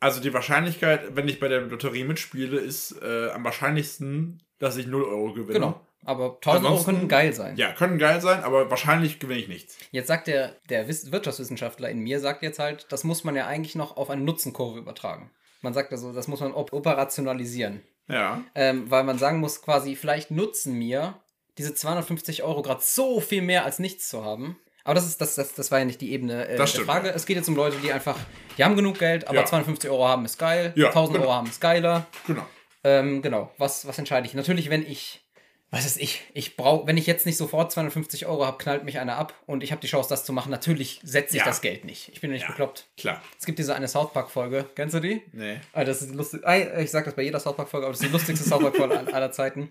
also 0.00 0.20
die 0.20 0.32
Wahrscheinlichkeit, 0.32 1.16
wenn 1.16 1.26
ich 1.28 1.40
bei 1.40 1.48
der 1.48 1.62
Lotterie 1.62 2.04
mitspiele, 2.04 2.58
ist 2.58 2.94
äh, 3.02 3.30
am 3.30 3.42
wahrscheinlichsten, 3.44 4.42
dass 4.58 4.76
ich 4.76 4.86
0 4.86 5.02
Euro 5.04 5.32
gewinne. 5.32 5.52
Genau. 5.54 5.80
Aber 6.04 6.36
1000 6.36 6.64
Euro 6.66 6.82
können 6.84 7.08
geil 7.08 7.32
sein. 7.34 7.56
Ja, 7.56 7.72
können 7.72 7.98
geil 7.98 8.20
sein, 8.20 8.42
aber 8.42 8.70
wahrscheinlich 8.70 9.18
gewinne 9.18 9.40
ich 9.40 9.48
nichts. 9.48 9.76
Jetzt 9.90 10.06
sagt 10.06 10.26
der, 10.26 10.54
der 10.70 10.88
Wiss- 10.88 11.10
Wirtschaftswissenschaftler 11.12 11.90
in 11.90 11.98
mir, 12.00 12.20
sagt 12.20 12.42
jetzt 12.42 12.58
halt, 12.58 12.86
das 12.90 13.04
muss 13.04 13.24
man 13.24 13.36
ja 13.36 13.46
eigentlich 13.46 13.74
noch 13.74 13.96
auf 13.96 14.08
eine 14.10 14.22
Nutzenkurve 14.22 14.78
übertragen. 14.78 15.30
Man 15.60 15.74
sagt 15.74 15.92
also, 15.92 16.12
das 16.12 16.28
muss 16.28 16.40
man 16.40 16.52
op 16.52 16.72
operationalisieren. 16.72 17.82
Ja. 18.08 18.42
Ähm, 18.54 18.90
weil 18.90 19.04
man 19.04 19.18
sagen 19.18 19.40
muss, 19.40 19.60
quasi, 19.60 19.96
vielleicht 19.96 20.30
nutzen 20.30 20.74
mir 20.78 21.14
diese 21.58 21.74
250 21.74 22.42
Euro 22.44 22.62
gerade 22.62 22.80
so 22.82 23.20
viel 23.20 23.42
mehr 23.42 23.64
als 23.64 23.78
nichts 23.78 24.08
zu 24.08 24.24
haben. 24.24 24.56
Aber 24.84 24.94
das, 24.94 25.06
ist, 25.06 25.20
das, 25.20 25.34
das, 25.34 25.52
das 25.54 25.70
war 25.70 25.80
ja 25.80 25.84
nicht 25.84 26.00
die 26.00 26.12
Ebene 26.12 26.46
äh, 26.48 26.56
der 26.56 26.66
stimmt, 26.66 26.86
Frage. 26.86 27.10
Es 27.10 27.26
geht 27.26 27.36
jetzt 27.36 27.48
um 27.48 27.56
Leute, 27.56 27.76
die 27.82 27.92
einfach, 27.92 28.16
die 28.56 28.64
haben 28.64 28.76
genug 28.76 28.98
Geld, 28.98 29.26
aber 29.26 29.40
Ja. 29.40 29.44
250 29.44 29.90
Euro 29.90 30.06
haben 30.08 30.24
ist 30.24 30.38
geil, 30.38 30.72
Ja, 30.76 30.86
1000 30.88 31.16
genau. 31.16 31.26
Euro 31.28 31.36
haben 31.36 31.48
ist 31.48 31.60
geiler. 31.60 32.06
Genau. 32.26 32.46
Ähm, 32.84 33.20
genau, 33.20 33.52
was, 33.58 33.86
was 33.86 33.98
entscheide 33.98 34.26
ich? 34.26 34.34
Natürlich, 34.34 34.70
wenn 34.70 34.86
ich, 34.86 35.27
was 35.70 35.84
ist 35.84 36.00
ich, 36.00 36.22
ich 36.32 36.56
brauche, 36.56 36.86
wenn 36.86 36.96
ich 36.96 37.06
jetzt 37.06 37.26
nicht 37.26 37.36
sofort 37.36 37.70
250 37.72 38.24
Euro 38.26 38.46
habe, 38.46 38.56
knallt 38.58 38.84
mich 38.84 38.98
einer 38.98 39.16
ab 39.16 39.34
und 39.46 39.62
ich 39.62 39.70
habe 39.70 39.80
die 39.82 39.86
Chance, 39.86 40.08
das 40.08 40.24
zu 40.24 40.32
machen. 40.32 40.50
Natürlich 40.50 41.00
setze 41.02 41.36
ich 41.36 41.40
Ja. 41.40 41.44
das 41.46 41.60
Geld 41.60 41.84
nicht. 41.84 42.08
Ich 42.12 42.20
bin 42.22 42.30
ja 42.30 42.34
nicht 42.34 42.42
Ja. 42.44 42.48
bekloppt. 42.48 42.86
Klar. 42.96 43.22
Es 43.38 43.44
gibt 43.44 43.58
diese 43.58 43.74
eine 43.74 43.86
South 43.88 44.12
Park-Folge. 44.12 44.64
Kennst 44.74 44.94
du 44.94 45.00
die? 45.00 45.20
Nee. 45.32 45.60
Ah, 45.74 45.84
das 45.84 46.00
ist 46.02 46.14
lustig. 46.14 46.40
Ah, 46.44 46.56
Ich 46.80 46.90
sag 46.90 47.04
das 47.04 47.14
bei 47.14 47.22
jeder 47.22 47.38
South 47.40 47.56
Park-Folge, 47.56 47.86
aber 47.86 47.92
das 47.92 48.00
ist 48.00 48.08
die 48.08 48.12
lustigste 48.12 48.48
South 48.48 48.62
Park-Folge 48.62 48.98
aller- 48.98 49.12
aller 49.14 49.30
Zeiten, 49.32 49.70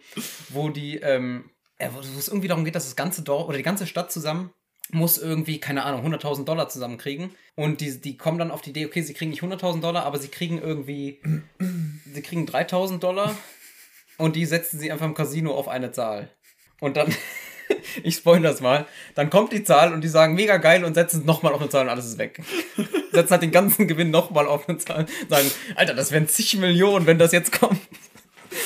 wo 0.49 0.69
die, 0.69 0.97
ähm, 0.97 1.49
äh, 1.79 1.89
wo 1.93 1.99
es 1.99 2.27
irgendwie 2.27 2.47
darum 2.47 2.63
geht, 2.65 2.75
dass 2.75 2.85
das 2.85 2.95
ganze 2.95 3.23
Dorf 3.23 3.47
oder 3.47 3.57
die 3.57 3.63
ganze 3.63 3.87
Stadt 3.87 4.11
zusammen 4.11 4.51
muss 4.91 5.17
irgendwie, 5.17 5.59
keine 5.59 5.83
Ahnung, 5.83 6.01
100.000 6.01 6.45
Dollar 6.47 6.69
zusammenkriegen. 6.69 7.31
Und 7.55 7.81
die, 7.81 7.99
die 7.99 8.15
kommen 8.17 8.37
dann 8.37 8.51
auf 8.51 8.61
die 8.61 8.69
Idee, 8.69 8.85
okay, 8.85 9.01
sie 9.01 9.13
kriegen 9.13 9.31
nicht 9.31 9.41
100.000 9.43 9.81
Dollar, 9.81 10.05
aber 10.05 10.17
sie 10.17 10.29
kriegen 10.29 10.61
irgendwie, 10.61 11.19
sie 12.13 12.21
kriegen 12.21 12.45
3.000 12.45 12.99
Dollar 12.99 13.35
und 14.17 14.35
die 14.35 14.45
setzen 14.45 14.79
sie 14.79 14.91
einfach 14.91 15.05
im 15.05 15.13
Casino 15.13 15.53
auf 15.53 15.67
eine 15.67 15.91
Zahl. 15.91 16.29
Und 16.79 16.97
dann, 16.97 17.13
ich 18.03 18.15
spoilere 18.15 18.51
das 18.51 18.61
mal, 18.61 18.85
dann 19.15 19.29
kommt 19.29 19.53
die 19.53 19.63
Zahl 19.63 19.93
und 19.93 20.01
die 20.01 20.07
sagen, 20.07 20.35
mega 20.35 20.57
geil 20.57 20.83
und 20.83 20.93
setzen 20.93 21.21
es 21.21 21.25
nochmal 21.25 21.53
auf 21.53 21.61
eine 21.61 21.69
Zahl 21.69 21.83
und 21.83 21.89
alles 21.89 22.05
ist 22.05 22.17
weg. 22.17 22.41
setzen 23.11 23.31
halt 23.31 23.41
den 23.41 23.51
ganzen 23.51 23.87
Gewinn 23.87 24.11
nochmal 24.11 24.47
auf 24.47 24.67
eine 24.67 24.77
Zahl, 24.77 25.05
sagen, 25.29 25.49
Alter, 25.75 25.93
das 25.93 26.11
wären 26.11 26.27
zig 26.27 26.57
Millionen, 26.57 27.05
wenn 27.05 27.17
das 27.17 27.31
jetzt 27.31 27.57
kommt. 27.57 27.79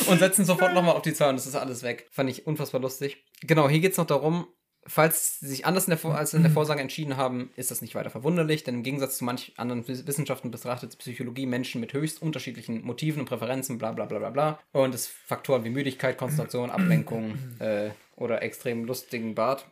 Und 0.07 0.19
setzen 0.19 0.45
sofort 0.45 0.73
nochmal 0.73 0.95
auf 0.95 1.01
die 1.01 1.13
Zahl 1.13 1.29
und 1.29 1.35
das 1.35 1.47
ist 1.47 1.55
alles 1.55 1.83
weg. 1.83 2.07
Fand 2.11 2.29
ich 2.29 2.47
unfassbar 2.47 2.81
lustig. 2.81 3.23
Genau, 3.41 3.67
hier 3.67 3.79
geht 3.79 3.91
es 3.91 3.97
noch 3.97 4.05
darum, 4.05 4.47
falls 4.87 5.39
sie 5.39 5.47
sich 5.47 5.65
anders 5.65 5.85
in 5.85 5.91
der 5.91 5.97
Vor 5.97 6.15
als 6.15 6.33
in 6.33 6.41
der 6.43 6.51
Vorsage 6.51 6.81
entschieden 6.81 7.15
haben, 7.17 7.51
ist 7.55 7.69
das 7.71 7.81
nicht 7.81 7.93
weiter 7.95 8.09
verwunderlich, 8.09 8.63
denn 8.63 8.75
im 8.75 8.83
Gegensatz 8.83 9.17
zu 9.17 9.23
manch 9.25 9.53
anderen 9.57 9.87
Wiss- 9.87 10.07
Wissenschaften 10.07 10.49
betrachtet 10.51 10.97
Psychologie 10.97 11.45
Menschen 11.45 11.79
mit 11.81 11.93
höchst 11.93 12.21
unterschiedlichen 12.21 12.83
Motiven 12.83 13.19
und 13.19 13.25
Präferenzen, 13.27 13.77
bla 13.77 13.91
bla 13.91 14.05
bla 14.05 14.19
bla 14.19 14.29
bla. 14.31 14.59
Und 14.71 14.95
es 14.95 15.07
Faktoren 15.07 15.63
wie 15.63 15.69
Müdigkeit, 15.69 16.17
Konzentration, 16.17 16.69
Ablenkung 16.71 17.37
äh, 17.59 17.89
oder 18.15 18.41
extrem 18.43 18.85
lustigen 18.85 19.33
Bart, 19.35 19.65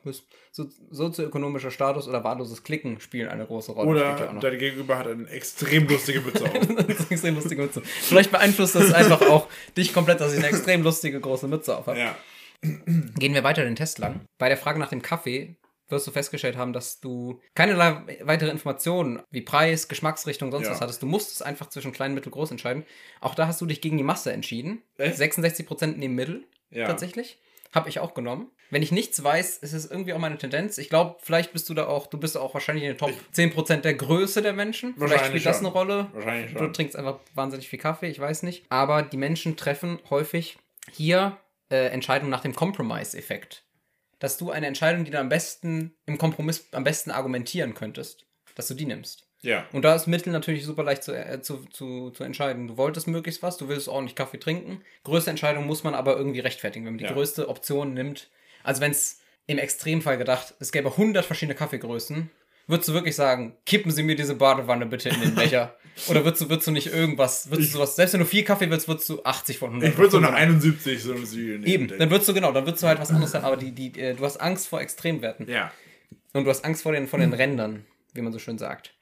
so, 0.52 0.68
sozioökonomischer 0.90 1.72
Status 1.72 2.08
oder 2.08 2.24
wahlloses 2.24 2.64
Klicken 2.64 3.00
spielen 3.00 3.30
eine 3.30 3.46
große 3.46 3.72
Rolle. 3.72 3.90
Oder 3.90 4.34
dein 4.40 4.58
Gegenüber 4.60 4.98
hat 4.98 5.08
eine 5.08 5.28
extrem 5.30 5.88
lustige 5.88 6.22
Mütze 6.22 6.46
auf. 6.46 6.54
Extrem 7.12 7.36
lustige 7.36 7.62
Mütze. 7.62 7.82
Vielleicht 7.84 8.32
beeinflusst 8.32 8.76
das 8.76 8.92
einfach 8.94 9.22
auch 9.22 9.48
dich 9.78 9.94
komplett, 9.94 10.20
dass 10.22 10.34
ich 10.34 10.40
eine 10.40 10.48
extrem 10.48 10.82
lustige 10.84 11.20
große 11.20 11.48
Mütze 11.48 11.78
auf 11.78 11.88
habe. 11.88 12.00
ja. 12.00 12.16
Gehen 12.62 13.34
wir 13.34 13.44
weiter 13.44 13.64
den 13.64 13.76
Test 13.76 14.00
lang. 14.00 14.22
Bei 14.38 14.50
der 14.50 14.58
Frage 14.58 14.80
nach 14.80 14.90
dem 14.90 15.02
Kaffee 15.02 15.56
wirst 15.88 16.06
du 16.06 16.12
festgestellt 16.12 16.56
haben, 16.56 16.72
dass 16.74 17.00
du 17.00 17.40
keinerlei 17.56 18.20
weitere 18.22 18.52
Informationen 18.52 19.22
wie 19.32 19.42
Preis, 19.42 19.88
Geschmacksrichtung, 19.88 20.52
sonst 20.52 20.66
Ja. 20.68 20.72
was 20.74 20.82
hattest. 20.82 21.02
Du 21.02 21.08
musstest 21.08 21.44
einfach 21.44 21.70
zwischen 21.70 21.92
klein, 21.92 22.14
mittel, 22.14 22.32
groß 22.32 22.52
entscheiden. 22.52 22.86
Auch 23.22 23.34
da 23.34 23.48
hast 23.48 23.60
du 23.62 23.66
dich 23.66 23.82
gegen 23.82 23.98
die 23.98 24.04
Masse 24.04 24.32
entschieden. 24.32 24.84
Echt? 24.98 25.18
66% 25.18 25.98
nehmen 25.98 26.16
Mittel, 26.16 26.44
Ja. 26.70 26.86
tatsächlich. 26.86 27.40
Habe 27.74 27.88
ich 27.90 28.00
auch 28.00 28.14
genommen. 28.16 28.52
Wenn 28.72 28.82
ich 28.84 28.92
nichts 28.92 29.24
weiß, 29.24 29.58
ist 29.60 29.74
es 29.74 29.90
irgendwie 29.90 30.14
auch 30.14 30.20
meine 30.20 30.38
Tendenz. 30.38 30.78
Ich 30.80 30.90
glaube, 30.90 31.18
vielleicht 31.22 31.54
bist 31.54 31.70
du 31.70 31.74
da 31.76 31.88
auch, 31.88 32.08
du 32.08 32.20
bist 32.20 32.36
auch 32.38 32.54
wahrscheinlich 32.54 32.84
in 32.84 32.92
den 32.92 32.98
Top 32.98 33.14
10% 33.32 33.84
der 33.86 33.94
Größe 33.96 34.42
der 34.42 34.54
Menschen. 34.54 34.94
Vielleicht 34.98 35.26
spielt 35.28 35.46
das 35.46 35.58
schon. 35.58 35.66
eine 35.68 35.74
Rolle. 35.74 36.10
Wahrscheinlich 36.14 36.54
Du 36.54 36.60
schon. 36.60 36.74
trinkst 36.74 36.96
einfach 36.96 37.20
wahnsinnig 37.36 37.68
viel 37.70 37.80
Kaffee, 37.80 38.08
ich 38.10 38.20
weiß 38.20 38.44
nicht. 38.44 38.66
Aber 38.70 39.02
die 39.04 39.18
Menschen 39.18 39.56
treffen 39.56 40.00
häufig 40.10 40.58
hier 40.92 41.38
äh, 41.70 41.88
Entscheidungen 41.88 42.32
nach 42.32 42.42
dem 42.42 42.56
Compromise-Effekt. 42.56 43.64
Dass 44.20 44.38
du 44.38 44.52
eine 44.52 44.68
Entscheidung, 44.68 45.06
die 45.06 45.12
du 45.12 45.20
am 45.20 45.30
besten 45.30 45.96
im 46.06 46.18
Kompromiss 46.18 46.68
am 46.74 46.84
besten 46.84 47.12
argumentieren 47.12 47.74
könntest, 47.74 48.26
dass 48.56 48.68
du 48.68 48.74
die 48.74 48.86
nimmst. 48.86 49.26
Ja. 49.42 49.66
Und 49.72 49.84
da 49.84 49.96
ist 49.96 50.08
Mittel 50.08 50.34
natürlich 50.34 50.66
super 50.66 50.84
leicht 50.84 51.04
zu, 51.04 51.14
äh, 51.14 51.42
zu, 51.42 51.66
zu, 51.72 52.12
zu 52.12 52.24
entscheiden. 52.26 52.68
Du 52.68 52.78
wolltest 52.78 53.08
möglichst 53.08 53.42
was, 53.42 53.56
du 53.58 53.70
willst 53.70 53.88
ordentlich 53.88 54.16
Kaffee 54.16 54.40
trinken. 54.40 54.82
Größte 55.06 55.30
Entscheidung 55.30 55.66
muss 55.66 55.84
man 55.86 55.96
aber 55.96 56.18
irgendwie 56.18 56.42
rechtfertigen, 56.42 56.86
wenn 56.86 56.94
man 56.94 56.98
die 57.00 57.06
Ja. 57.06 57.14
größte 57.14 57.48
Option 57.48 57.94
nimmt. 57.94 58.30
Also 58.64 58.82
wenn 58.82 58.92
es 58.92 59.22
im 59.48 59.58
Extremfall 59.58 60.18
gedacht, 60.18 60.56
es 60.60 60.74
gäbe 60.74 60.90
100 60.90 61.26
verschiedene 61.26 61.56
Kaffeegrößen, 61.56 62.30
würdest 62.68 62.90
du 62.90 62.94
wirklich 62.94 63.16
sagen, 63.16 63.56
kippen 63.66 63.92
Sie 63.92 64.04
mir 64.04 64.16
diese 64.18 64.36
Badewanne 64.36 64.86
bitte 64.86 65.08
in 65.10 65.22
den 65.22 65.36
Becher? 65.36 65.76
Oder 66.08 66.24
würdest 66.24 66.44
du, 66.44 66.50
würdest 66.50 66.68
du 66.68 66.72
nicht 66.72 66.88
irgendwas, 66.88 67.50
würdest 67.50 67.70
du 67.70 67.78
sowas, 67.78 67.96
selbst 67.96 68.14
wenn 68.14 68.20
du 68.20 68.26
vier 68.26 68.44
Kaffee 68.44 68.70
willst, 68.70 68.88
würdest 68.88 69.10
du 69.10 69.24
80 69.24 69.58
von 69.58 69.70
100. 69.70 69.90
Ich 69.90 69.98
würde 69.98 70.12
so 70.12 70.18
100. 70.18 70.40
71 70.40 71.04
so. 71.04 71.14
Eben, 71.14 71.64
denke 71.64 71.98
dann 71.98 72.10
würdest 72.10 72.30
du 72.30 72.34
genau, 72.34 72.52
dann 72.52 72.66
würdest 72.66 72.84
du 72.84 72.88
halt 72.88 73.00
was 73.00 73.12
anderes 73.12 73.34
haben, 73.34 73.46
aber 73.46 73.58
die, 73.58 73.72
die, 73.72 74.00
äh, 74.00 74.16
du 74.16 74.24
hast 74.26 74.38
Angst 74.38 74.68
vor 74.68 74.82
Extremwerten. 74.82 75.48
ich. 75.48 75.54
Ja. 75.54 75.72
Und 76.34 76.46
du 76.46 76.50
hast 76.50 76.64
Angst 76.64 76.84
vor 76.84 76.92
den, 76.92 77.08
vor 77.08 77.20
den 77.20 77.34
Rändern, 77.34 77.86
wie 78.14 78.22
man 78.22 78.32
so 78.32 78.40
schön 78.40 78.58
sagt. 78.58 78.94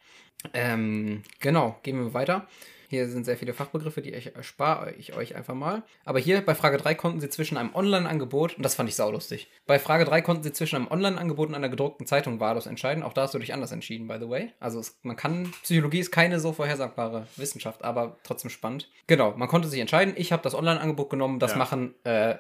Ähm, 0.54 1.24
genau, 1.40 1.80
gehen 1.84 1.98
wir 1.98 2.14
weiter. 2.14 2.48
Hier 2.90 3.08
sind 3.10 3.26
sehr 3.26 3.36
viele 3.38 3.54
Fachbegriffe, 3.54 4.02
die 4.02 4.14
ich 4.14 4.36
erspare 4.36 4.92
ich 4.94 5.14
euch 5.14 5.36
einfach 5.36 5.54
mal. 5.54 5.84
Aber 6.06 6.20
hier 6.20 6.40
bei 6.46 6.56
Frage 6.56 6.78
3 6.78 6.96
konnten 6.96 7.20
sie 7.20 7.30
zwischen 7.30 7.58
einem 7.58 7.76
Online-Angebot, 7.76 8.56
und 8.58 8.64
das 8.64 8.76
fand 8.76 8.88
ich 8.88 8.96
saulustig, 8.96 9.50
bei 9.66 9.78
Frage 9.78 10.06
3 10.06 10.22
konnten 10.22 10.44
sie 10.44 10.54
zwischen 10.54 10.78
einem 10.78 10.88
Online-Angebot 10.90 11.50
und 11.50 11.56
einer 11.56 11.70
gedruckten 11.70 12.08
Zeitung 12.08 12.40
wahllos 12.40 12.66
entscheiden. 12.66 13.04
Auch 13.04 13.14
da 13.14 13.24
hast 13.24 13.34
du 13.34 13.40
dich 13.40 13.54
anders 13.54 13.72
entschieden, 13.74 14.08
by 14.08 14.16
the 14.20 14.30
way. 14.30 14.52
Also 14.60 14.80
es, 14.80 14.98
man 15.04 15.16
kann, 15.18 15.52
Psychologie 15.64 16.00
ist 16.00 16.12
keine 16.12 16.40
so 16.40 16.54
vorhersagbare 16.54 17.28
Wissenschaft, 17.36 17.84
aber 17.84 18.18
trotzdem 18.24 18.50
spannend. 18.50 18.90
Genau, 19.08 19.36
man 19.36 19.48
konnte 19.50 19.68
sich 19.68 19.80
entscheiden. 19.82 20.14
Ich 20.18 20.32
habe 20.32 20.44
das 20.44 20.56
Online-Angebot 20.56 21.10
genommen, 21.10 21.40
das 21.40 21.52
Ja. 21.52 21.58
machen 21.58 21.94
äh, 22.06 22.36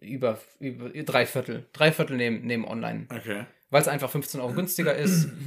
über, 0.00 0.38
über 0.58 0.88
drei 0.90 1.26
Viertel. 1.26 1.66
Drei 1.72 1.92
Viertel 1.92 2.16
nehmen, 2.16 2.46
nehmen 2.46 2.64
online 2.64 3.06
Okay. 3.14 3.44
weil 3.70 3.82
es 3.82 3.88
einfach 3.88 4.08
15 4.10 4.40
Euro 4.40 4.52
günstiger 4.54 4.94
ist. 4.94 5.28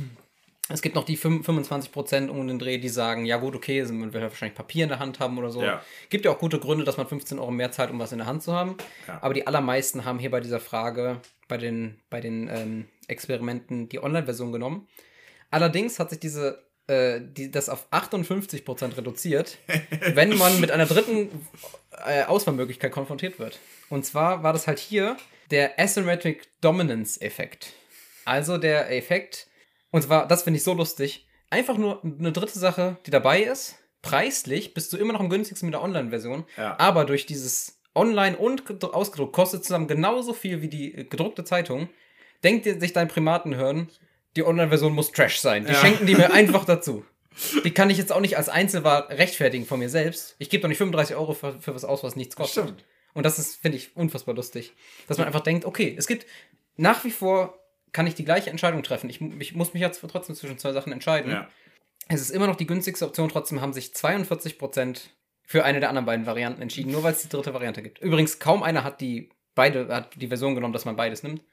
Es 0.69 0.82
gibt 0.82 0.95
noch 0.95 1.04
die 1.04 1.17
5 1.17 1.47
25% 1.47 2.30
um 2.30 2.47
den 2.47 2.58
Dreh, 2.58 2.78
die 2.78 2.89
sagen, 2.89 3.26
ja 3.26 3.38
gut, 3.38 3.56
okay, 3.56 3.84
man 3.84 4.13
will 4.13 4.21
ja 4.21 4.30
wahrscheinlich 4.30 4.56
Papier 4.56 4.84
in 4.84 4.89
der 4.89 4.99
Hand 4.99 5.19
haben 5.19 5.38
oder 5.38 5.49
so. 5.49 5.62
Ja. 5.62 5.82
Gibt 6.10 6.23
ja 6.23 6.32
auch 6.32 6.39
gute 6.39 6.58
Gründe, 6.58 6.86
dass 6.86 6.95
man 6.95 7.06
15 7.06 7.38
Euro 7.38 7.52
mehr 7.52 7.71
zahlt, 7.71 7.91
um 7.91 7.99
was 7.99 8.13
in 8.13 8.19
der 8.19 8.28
Hand 8.28 8.43
zu 8.43 8.54
haben. 8.54 8.78
Ja. 9.08 9.19
Aber 9.21 9.34
die 9.34 9.45
allermeisten 9.45 10.06
haben 10.06 10.19
hier 10.19 10.32
bei 10.32 10.39
dieser 10.39 10.62
Frage, 10.62 11.19
bei 11.49 11.58
den, 11.58 11.99
bei 12.10 12.21
den 12.21 12.47
ähm, 12.47 12.86
Experimenten, 13.08 13.89
die 13.89 14.02
Online-Version 14.02 14.54
genommen. 14.54 14.88
Allerdings 15.52 15.99
hat 15.99 16.12
sich 16.12 16.19
diese, 16.19 16.63
äh, 16.88 17.19
die, 17.21 17.52
das 17.52 17.67
auf 17.67 17.91
58% 17.91 18.95
reduziert, 18.97 19.58
wenn 20.13 20.38
man 20.38 20.62
mit 20.62 20.71
einer 20.71 20.86
dritten 20.86 21.30
äh, 22.06 22.23
Auswahlmöglichkeit 22.23 22.93
konfrontiert 22.93 23.38
wird. 23.38 23.60
Und 23.89 24.06
zwar 24.06 24.43
war 24.43 24.54
das 24.54 24.67
halt 24.67 24.80
hier 24.80 25.17
der 25.52 25.78
Asymmetric 25.78 26.47
Dominance 26.62 27.19
Effekt. 27.19 27.73
Also 28.26 28.58
der 28.58 28.95
Effekt, 28.95 29.47
und 29.93 30.01
zwar, 30.01 30.27
das 30.27 30.43
finde 30.43 30.58
ich 30.58 30.63
so 30.65 30.73
lustig, 30.73 31.25
einfach 31.49 31.77
nur 31.77 32.03
eine 32.03 32.34
dritte 32.34 32.60
Sache, 32.60 32.97
die 33.06 33.12
dabei 33.12 33.41
ist. 33.43 33.75
Preislich 34.01 34.73
bist 34.73 34.91
du 34.91 34.97
immer 34.97 35.13
noch 35.13 35.21
am 35.21 35.29
günstigsten 35.29 35.67
mit 35.67 35.73
der 35.75 35.82
Online-Version, 35.82 36.43
Ja. 36.58 36.77
aber 36.77 37.06
durch 37.06 37.25
dieses 37.25 37.79
Online 37.95 38.36
und 38.38 38.65
gedru- 38.65 38.91
ausgedruckt 38.91 39.34
kostet 39.34 39.63
zusammen 39.63 39.88
genauso 39.88 40.34
viel 40.34 40.62
wie 40.62 40.67
die 40.67 40.93
äh, 40.93 41.03
gedruckte 41.06 41.45
Zeitung. 41.45 41.88
Denkt 42.43 42.65
dir 42.65 42.77
sich 42.79 42.91
dein 42.91 43.08
Primatenhirn, 43.08 43.88
die 44.36 44.43
Online-Version 44.43 44.93
muss 44.93 45.12
Trash 45.13 45.39
sein. 45.39 45.65
Die 45.65 45.71
Ja. 45.71 45.77
schenken 45.79 46.06
die 46.06 46.15
mir 46.15 46.34
einfach 46.34 46.65
dazu. 46.65 47.06
Die 47.63 47.71
kann 47.71 47.89
ich 47.89 47.97
jetzt 47.97 48.12
auch 48.12 48.19
nicht 48.19 48.36
als 48.38 48.49
Einzelwahl 48.49 49.03
rechtfertigen 49.03 49.65
von 49.65 49.79
mir 49.79 49.89
selbst. 49.89 50.36
Ich 50.38 50.49
gebe 50.49 50.62
doch 50.62 50.67
nicht 50.69 50.77
35 50.79 51.15
Euro 51.15 51.34
für, 51.34 51.60
für 51.62 51.73
was 51.73 51.86
aus, 51.86 52.03
was 52.03 52.15
nichts 52.15 52.36
kostet. 52.36 52.63
Stimmt. 52.65 52.84
Und 53.13 53.25
das 53.25 53.39
ist, 53.39 53.56
finde 53.62 53.77
ich, 53.77 53.95
unfassbar 53.95 54.36
lustig. 54.36 54.73
Dass 55.08 55.17
man 55.17 55.27
einfach 55.27 55.39
denkt, 55.41 55.65
okay, 55.65 55.95
es 55.97 56.08
gibt 56.08 56.25
nach 56.77 57.03
wie 57.06 57.12
vor 57.12 57.58
kann 57.93 58.08
ich 58.08 58.15
die 58.15 58.25
gleiche 58.25 58.49
Entscheidung 58.49 58.84
treffen. 58.84 59.10
Ich, 59.10 59.21
ich 59.21 59.56
muss 59.56 59.73
mich 59.73 59.82
jetzt 59.82 60.03
trotzdem 60.12 60.36
zwischen 60.36 60.58
zwei 60.58 60.73
Sachen 60.73 60.91
entscheiden. 60.91 61.32
Ja. 61.32 61.47
Es 62.10 62.19
ist 62.19 62.32
immer 62.32 62.47
noch 62.47 62.58
die 62.58 62.67
günstigste 62.67 63.06
Option, 63.06 63.29
trotzdem 63.29 63.62
haben 63.62 63.71
sich 63.71 63.88
42% 63.88 65.01
für 65.45 65.63
eine 65.63 65.79
der 65.79 65.89
anderen 65.89 66.06
beiden 66.06 66.25
Varianten 66.25 66.62
entschieden, 66.62 66.91
nur 66.91 67.03
weil 67.03 67.13
es 67.13 67.21
die 67.21 67.29
dritte 67.29 67.53
Variante 67.53 67.82
gibt. 67.82 67.99
Übrigens, 67.99 68.39
kaum 68.39 68.63
einer 68.63 68.84
hat 68.84 68.99
die 68.99 69.29
beide, 69.56 69.88
hat 69.88 70.10
die 70.15 70.27
Version 70.27 70.56
genommen, 70.56 70.73
dass 70.73 70.86
man 70.86 70.95
beides 70.95 71.23
nimmt. 71.23 71.43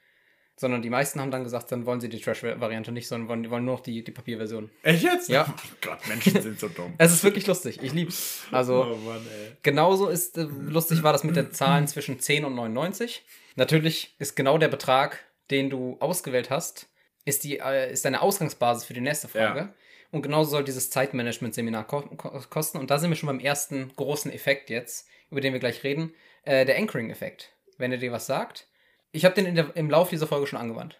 Sondern 0.56 0.82
die 0.82 0.90
meisten 0.90 1.20
haben 1.20 1.30
dann 1.30 1.42
gesagt, 1.42 1.72
dann 1.72 1.86
wollen 1.86 2.00
sie 2.00 2.10
die 2.10 2.20
Trash-Variante 2.20 2.92
nicht, 2.92 3.08
sondern 3.08 3.28
wollen, 3.30 3.50
wollen 3.50 3.64
nur 3.64 3.76
noch 3.76 3.82
die, 3.82 4.04
die 4.04 4.10
Papierversion. 4.10 4.70
Echt 4.82 5.02
jetzt? 5.02 5.30
Ja. 5.30 5.46
Oh 5.48 5.76
Gott, 5.80 6.06
Menschen 6.06 6.42
sind 6.42 6.60
so 6.60 6.68
dumm. 6.68 6.92
Es 6.98 7.12
ist 7.12 7.24
wirklich 7.24 7.46
lustig. 7.46 7.78
Ich 7.82 7.94
lieb's. 7.94 8.42
Also, 8.50 8.84
oh 8.84 8.96
Mann, 8.96 9.26
ey. 9.26 9.52
Genauso 9.62 10.08
ist 10.08 10.36
äh, 10.36 10.42
lustig 10.42 11.02
war 11.02 11.14
das 11.14 11.24
mit 11.24 11.34
den 11.34 11.52
Zahlen 11.52 11.86
zwischen 11.88 12.20
10 12.20 12.44
und 12.44 12.54
99. 12.56 13.22
Natürlich 13.56 14.14
ist 14.18 14.36
genau 14.36 14.58
der 14.58 14.68
Betrag, 14.68 15.24
den 15.50 15.70
du 15.70 15.96
ausgewählt 16.00 16.50
hast, 16.50 16.88
ist, 17.24 17.44
die, 17.44 17.58
äh, 17.58 17.92
ist 17.92 18.04
deine 18.04 18.22
Ausgangsbasis 18.22 18.84
für 18.84 18.94
die 18.94 19.00
nächste 19.00 19.28
Frage. 19.28 19.60
Ja. 19.60 19.74
Und 20.10 20.22
genauso 20.22 20.50
soll 20.50 20.64
dieses 20.64 20.90
Zeitmanagement-Seminar 20.90 21.86
ko 21.86 22.02
ko 22.02 22.40
kosten. 22.50 22.78
Und 22.78 22.90
da 22.90 22.98
sind 22.98 23.10
wir 23.10 23.16
schon 23.16 23.28
beim 23.28 23.40
ersten 23.40 23.92
großen 23.96 24.32
Effekt 24.32 24.70
jetzt, 24.70 25.06
über 25.30 25.40
den 25.40 25.52
wir 25.52 25.60
gleich 25.60 25.84
reden. 25.84 26.14
Äh, 26.44 26.64
der 26.64 26.76
Anchoring-Effekt. 26.78 27.52
Wenn 27.78 27.92
er 27.92 27.98
dir 27.98 28.12
was 28.12 28.26
sagt. 28.26 28.66
Ich 29.12 29.24
habe 29.24 29.34
den 29.34 29.54
der, 29.54 29.76
im 29.76 29.90
Laufe 29.90 30.10
dieser 30.10 30.26
Folge 30.26 30.46
schon 30.46 30.58
angewandt. 30.58 30.98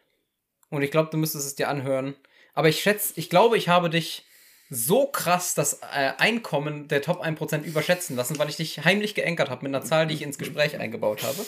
Und 0.69 0.83
ich 0.83 0.91
glaube, 0.91 1.11
du 1.11 1.17
müsstest 1.17 1.47
es 1.47 1.55
dir 1.57 1.69
anhören. 1.69 2.15
Aber 2.55 2.69
ich 2.69 2.81
schätze, 2.81 3.15
ich 3.17 3.31
glaube, 3.31 3.57
ich 3.57 3.69
habe 3.69 3.91
dich 3.91 4.25
so 4.73 5.07
krass 5.07 5.55
das 5.55 5.81
äh, 5.83 6.13
Einkommen 6.19 6.87
der 6.87 7.03
Top 7.03 7.25
1% 7.25 7.65
überschätzen 7.65 8.15
lassen, 8.15 8.39
weil 8.39 8.49
ich 8.49 8.57
dich 8.57 8.85
heimlich 8.85 9.17
geankert 9.17 9.51
habe 9.51 9.65
mit 9.65 9.75
einer 9.75 9.85
Zahl, 9.85 10.07
die 10.07 10.15
ich 10.15 10.23
ins 10.23 10.39
Gespräch 10.39 10.79
eingebaut 10.79 11.25
habe. 11.25 11.45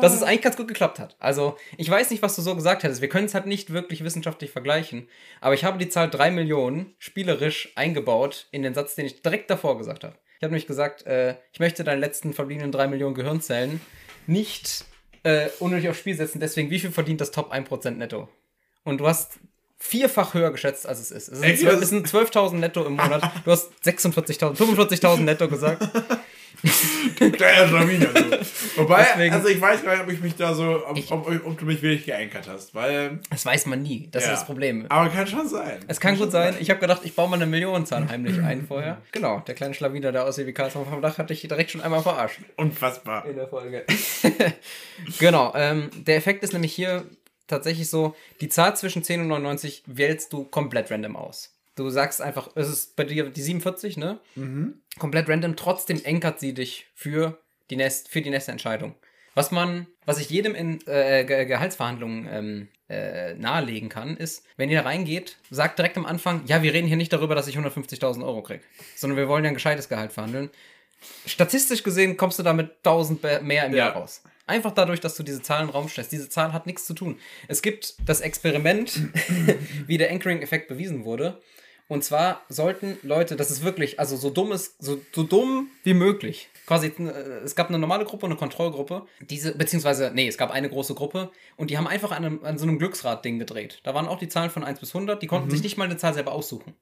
dass 0.00 0.14
es 0.14 0.22
eigentlich 0.22 0.42
ganz 0.42 0.56
gut 0.56 0.68
geklappt 0.68 1.00
hat. 1.00 1.16
Also, 1.18 1.58
ich 1.76 1.90
weiß 1.90 2.10
nicht, 2.10 2.22
was 2.22 2.36
du 2.36 2.42
so 2.42 2.54
gesagt 2.54 2.84
hättest. 2.84 3.00
Wir 3.00 3.08
können 3.08 3.26
es 3.26 3.34
halt 3.34 3.46
nicht 3.46 3.72
wirklich 3.72 4.04
wissenschaftlich 4.04 4.52
vergleichen. 4.52 5.08
Aber 5.40 5.54
ich 5.54 5.64
habe 5.64 5.76
die 5.76 5.88
Zahl 5.88 6.08
3 6.08 6.30
Millionen 6.30 6.94
spielerisch 6.98 7.72
eingebaut 7.74 8.46
in 8.52 8.62
den 8.62 8.74
Satz, 8.74 8.94
den 8.94 9.06
ich 9.06 9.20
direkt 9.20 9.50
davor 9.50 9.76
gesagt 9.76 10.04
habe. 10.04 10.14
Ich 10.38 10.42
habe 10.44 10.52
nämlich 10.52 10.68
gesagt, 10.68 11.04
äh, 11.06 11.34
ich 11.52 11.58
möchte 11.58 11.82
deine 11.82 12.00
letzten 12.00 12.32
verbliebenen 12.32 12.70
3 12.70 12.86
Millionen 12.86 13.16
Gehirnzellen 13.16 13.80
nicht 14.28 14.84
äh, 15.24 15.48
unnötig 15.58 15.88
aufs 15.88 15.98
Spiel 15.98 16.14
setzen. 16.14 16.38
Deswegen, 16.38 16.70
wie 16.70 16.78
viel 16.78 16.92
verdient 16.92 17.20
das 17.20 17.32
Top 17.32 17.52
1% 17.52 17.90
netto? 17.90 18.28
Und 18.84 18.98
du 18.98 19.08
hast 19.08 19.40
vierfach 19.86 20.32
höher 20.34 20.50
geschätzt, 20.50 20.86
als 20.88 20.98
es 20.98 21.10
ist. 21.10 21.28
Es 21.28 21.38
sind, 21.38 21.44
Echt? 21.44 21.60
zwölf- 21.62 21.82
es 21.82 21.88
sind 21.90 22.08
12.000 22.08 22.54
netto 22.54 22.84
im 22.86 22.92
Monat. 22.94 23.30
Du 23.44 23.50
hast 23.50 23.70
46.000, 23.84 24.56
45.000 24.56 25.20
netto 25.20 25.46
gesagt. 25.48 25.86
Kleiner 27.18 27.68
Schlawiner. 27.68 28.08
So. 28.14 28.82
Wobei, 28.82 29.04
Deswegen- 29.10 29.34
also 29.34 29.48
ich 29.48 29.60
weiß 29.60 29.82
gar 29.84 29.92
nicht, 29.92 30.02
ob 30.04 30.10
ich 30.10 30.20
mich 30.20 30.34
da 30.36 30.54
so, 30.54 30.82
ob, 30.86 30.98
ob, 31.10 31.46
ob 31.46 31.58
du 31.58 31.66
mich 31.66 31.82
wirklich 31.82 32.06
geankert 32.06 32.48
hast, 32.48 32.74
weil. 32.74 33.18
Das 33.28 33.44
weiß 33.44 33.66
man 33.66 33.82
nie. 33.82 34.08
Das 34.10 34.24
ja. 34.24 34.32
ist 34.32 34.38
das 34.40 34.46
Problem. 34.46 34.86
Aber 34.88 35.10
kann 35.10 35.26
schon 35.26 35.46
sein. 35.46 35.80
Es 35.88 36.00
kann 36.00 36.16
gut 36.16 36.32
sein. 36.32 36.56
Ich 36.60 36.70
habe 36.70 36.80
gedacht, 36.80 37.02
ich 37.04 37.14
baue 37.14 37.28
mal 37.28 37.36
eine 37.36 37.44
Millionenzahl 37.46 38.08
heimlich 38.08 38.40
ein 38.40 38.66
vorher. 38.66 39.02
Genau, 39.12 39.40
der 39.40 39.54
kleine 39.54 39.74
Schlawiner, 39.74 40.10
der 40.12 40.24
aussieht 40.24 40.46
wie 40.46 40.54
Karlsson 40.54 40.86
vom 40.86 41.02
Dach, 41.02 41.18
hatte 41.18 41.34
ich 41.34 41.42
direkt 41.42 41.70
schon 41.70 41.82
einmal 41.82 42.02
verarscht 42.02 42.38
Unfassbar. 42.56 43.26
in 43.26 43.36
der 43.36 43.48
Folge. 43.48 43.84
genau, 45.18 45.52
ähm, 45.54 45.90
der 46.06 46.16
Effekt 46.16 46.42
ist 46.42 46.54
nämlich 46.54 46.72
hier 46.72 47.04
tatsächlich 47.46 47.88
so, 47.90 48.14
die 48.40 48.48
Zahl 48.48 48.76
zwischen 48.76 49.02
10 49.02 49.20
und 49.22 49.28
99 49.28 49.82
wählst 49.86 50.32
du 50.32 50.44
komplett 50.44 50.90
random 50.90 51.16
aus. 51.16 51.50
Du 51.76 51.90
sagst 51.90 52.22
einfach, 52.22 52.50
es 52.54 52.68
ist 52.68 52.94
bei 52.96 53.04
dir 53.04 53.30
die 53.30 53.42
47, 53.42 53.96
ne? 53.96 54.20
Komplett 54.98 55.28
random, 55.28 55.56
trotzdem 55.56 56.00
enkert 56.04 56.38
sie 56.40 56.54
dich 56.54 56.86
für 56.94 57.38
die, 57.70 57.76
nächst, 57.76 58.08
für 58.08 58.20
die 58.22 58.30
nächste 58.30 58.52
Entscheidung. 58.52 58.94
Was 59.34 59.50
man, 59.50 59.88
was 60.04 60.20
ich 60.20 60.30
jedem 60.30 60.54
in 60.54 60.78
äh, 60.86 61.24
Ge 61.24 61.44
Gehaltsverhandlungen 61.46 62.28
ähm, 62.30 62.68
äh, 62.88 63.34
nahelegen 63.34 63.88
kann, 63.88 64.16
ist, 64.16 64.44
wenn 64.56 64.70
ihr 64.70 64.78
da 64.82 64.84
reingeht, 64.88 65.38
sagt 65.50 65.78
direkt 65.78 65.96
am 65.96 66.06
Anfang, 66.06 66.42
ja, 66.46 66.62
wir 66.62 66.72
reden 66.72 66.86
hier 66.86 66.96
nicht 66.96 67.12
darüber, 67.12 67.34
dass 67.34 67.48
ich 67.48 67.56
150.000 67.58 68.24
Euro 68.24 68.42
kriege, 68.42 68.62
sondern 68.94 69.16
wir 69.16 69.26
wollen 69.26 69.42
ja 69.42 69.48
ein 69.50 69.54
gescheites 69.54 69.88
Gehalt 69.88 70.12
verhandeln. 70.12 70.50
Statistisch 71.26 71.82
gesehen 71.82 72.16
kommst 72.16 72.38
du 72.38 72.42
damit 72.44 72.70
1000 72.84 73.20
be- 73.20 73.40
mehr 73.42 73.66
im 73.66 73.72
Ja. 73.72 73.86
Jahr 73.86 73.92
raus. 73.96 74.22
Einfach 74.46 74.72
dadurch, 74.72 75.00
dass 75.00 75.16
du 75.16 75.22
diese 75.22 75.42
Zahlen 75.42 75.62
in 75.62 75.68
den 75.68 75.74
Raum 75.74 75.88
stellst. 75.88 76.12
Diese 76.12 76.28
Zahl 76.28 76.52
hat 76.52 76.66
nichts 76.66 76.84
zu 76.84 76.94
tun. 76.94 77.18
Es 77.48 77.62
gibt 77.62 77.94
das 78.06 78.20
Experiment, 78.20 79.00
wie 79.86 79.98
der 79.98 80.10
Anchoring-Effekt 80.10 80.68
bewiesen 80.68 81.04
wurde. 81.04 81.40
Und 81.86 82.02
zwar 82.02 82.42
sollten 82.48 82.96
Leute, 83.02 83.36
das 83.36 83.50
ist 83.50 83.62
wirklich, 83.62 84.00
also 84.00 84.16
so 84.16 84.30
dumm 84.30 84.52
ist, 84.52 84.82
so, 84.82 85.00
so 85.12 85.22
dumm 85.22 85.68
wie 85.82 85.92
möglich. 85.92 86.48
Quasi, 86.66 86.86
äh, 86.86 87.10
es 87.44 87.54
gab 87.54 87.68
eine 87.68 87.78
normale 87.78 88.06
Gruppe 88.06 88.24
und 88.24 88.32
eine 88.32 88.38
Kontrollgruppe. 88.38 89.06
Diese, 89.20 89.54
beziehungsweise, 89.54 90.10
nee, 90.14 90.26
es 90.26 90.38
gab 90.38 90.50
eine 90.50 90.70
große 90.70 90.94
Gruppe 90.94 91.30
und 91.56 91.70
die 91.70 91.76
haben 91.76 91.86
einfach 91.86 92.10
an, 92.10 92.24
einem, 92.24 92.44
an 92.44 92.56
so 92.56 92.66
einem 92.66 92.78
Glücksrad-Ding 92.78 93.38
gedreht. 93.38 93.80
Da 93.82 93.94
waren 93.94 94.08
auch 94.08 94.18
die 94.18 94.28
Zahlen 94.28 94.50
von 94.50 94.64
1 94.64 94.80
bis 94.80 94.94
100, 94.94 95.22
die 95.22 95.26
konnten 95.26 95.50
sich 95.50 95.62
nicht 95.62 95.76
mal 95.76 95.84
eine 95.84 95.98
Zahl 95.98 96.14
selber 96.14 96.32
aussuchen. 96.32 96.74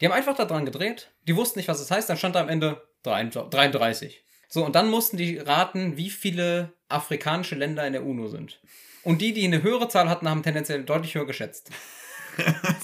Die 0.00 0.06
haben 0.06 0.12
einfach 0.12 0.34
da 0.34 0.46
dran 0.46 0.64
gedreht, 0.64 1.12
die 1.28 1.36
wussten 1.36 1.60
nicht, 1.60 1.68
was 1.68 1.80
es 1.80 1.90
heißt, 1.90 2.08
dann 2.08 2.16
stand 2.16 2.34
da 2.34 2.40
am 2.40 2.48
Ende 2.48 2.82
33. 3.04 4.24
So, 4.48 4.64
und 4.64 4.74
dann 4.74 4.90
mussten 4.90 5.16
die 5.16 5.38
raten, 5.38 5.96
wie 5.96 6.10
viele 6.10 6.72
afrikanische 6.94 7.54
Länder 7.54 7.86
in 7.86 7.92
der 7.92 8.04
UNO 8.04 8.28
sind. 8.28 8.60
Und 9.02 9.20
die, 9.20 9.32
die 9.34 9.44
eine 9.44 9.62
höhere 9.62 9.88
Zahl 9.88 10.08
hatten, 10.08 10.28
haben 10.28 10.42
tendenziell 10.42 10.82
deutlich 10.84 11.14
höher 11.14 11.26
geschätzt. 11.26 11.70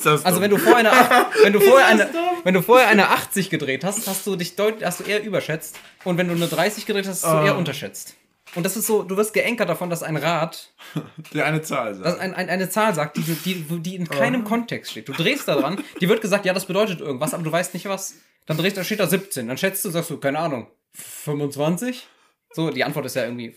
Also 0.04 0.40
wenn 0.40 0.50
du 0.50 0.58
vorher 0.58 0.78
eine, 0.78 0.92
wenn 1.42 1.52
du 1.52 1.58
vorher 1.60 1.88
eine, 1.88 2.08
wenn 2.44 2.54
du 2.54 2.62
vorher 2.62 2.86
eine 2.88 3.08
80 3.08 3.50
gedreht 3.50 3.82
hast, 3.82 4.06
hast 4.06 4.24
du 4.26 4.36
dich 4.36 4.54
deutlich, 4.54 4.84
hast 4.86 5.00
du 5.00 5.04
eher 5.04 5.24
überschätzt. 5.24 5.76
Und 6.04 6.18
wenn 6.18 6.28
du 6.28 6.34
eine 6.34 6.46
30 6.46 6.86
gedreht 6.86 7.08
hast, 7.08 7.24
hast 7.24 7.32
du 7.32 7.36
Ah. 7.38 7.44
eher 7.46 7.56
unterschätzt. 7.56 8.14
Und 8.54 8.64
das 8.64 8.76
ist 8.76 8.86
so, 8.86 9.02
du 9.02 9.16
wirst 9.16 9.32
geankert 9.34 9.68
davon, 9.68 9.90
dass 9.90 10.04
ein 10.04 10.16
Rad, 10.16 10.72
der 11.34 11.46
eine 11.46 11.62
Zahl 11.62 11.94
sagt. 11.94 12.06
dass 12.06 12.18
ein, 12.20 12.32
ein, 12.34 12.48
eine 12.48 12.70
Zahl 12.70 12.94
sagt, 12.94 13.16
die, 13.16 13.22
die, 13.22 13.64
die 13.80 13.96
in 13.96 14.08
keinem 14.08 14.44
Kontext 14.44 14.92
steht. 14.92 15.08
Du 15.08 15.12
drehst 15.12 15.48
da 15.48 15.56
dran, 15.56 15.82
die 16.00 16.08
wird 16.08 16.20
gesagt, 16.20 16.44
ja, 16.46 16.52
das 16.52 16.66
bedeutet 16.66 17.00
irgendwas, 17.00 17.34
aber 17.34 17.42
du 17.42 17.50
weißt 17.50 17.74
nicht 17.74 17.86
was. 17.86 18.14
Dann 18.46 18.56
drehst 18.56 18.76
du, 18.76 18.80
da 18.80 18.84
steht 18.84 19.00
da 19.00 19.08
17. 19.08 19.48
Dann 19.48 19.58
schätzt 19.58 19.84
du, 19.84 19.90
sagst 19.90 20.10
du, 20.10 20.18
keine 20.18 20.38
Ahnung, 20.38 20.68
25? 20.94 22.06
So, 22.52 22.70
die 22.70 22.84
Antwort 22.84 23.06
ist 23.06 23.16
ja 23.16 23.24
irgendwie 23.24 23.56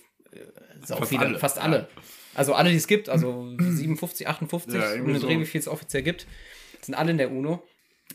sau 0.86 0.98
Fast 0.98 1.10
viele, 1.10 1.22
alle, 1.26 1.40
fast 1.40 1.58
ja. 1.58 1.64
alle. 1.64 1.88
Also 2.36 2.54
alle, 2.54 2.70
die 2.72 2.76
es 2.78 2.88
gibt, 2.88 3.10
also 3.10 3.50
57, 3.60 4.28
58, 4.28 4.74
Ja, 4.74 4.92
irgendwie 4.94 5.12
eine 5.12 5.20
so. 5.20 5.28
Dreh, 5.28 5.40
wie 5.40 5.46
viel 5.46 5.60
es 5.60 5.68
offiziell 5.68 6.04
gibt, 6.04 6.26
sind 6.82 6.96
alle 6.96 7.12
in 7.12 7.18
der 7.18 7.32
UNO. 7.32 7.64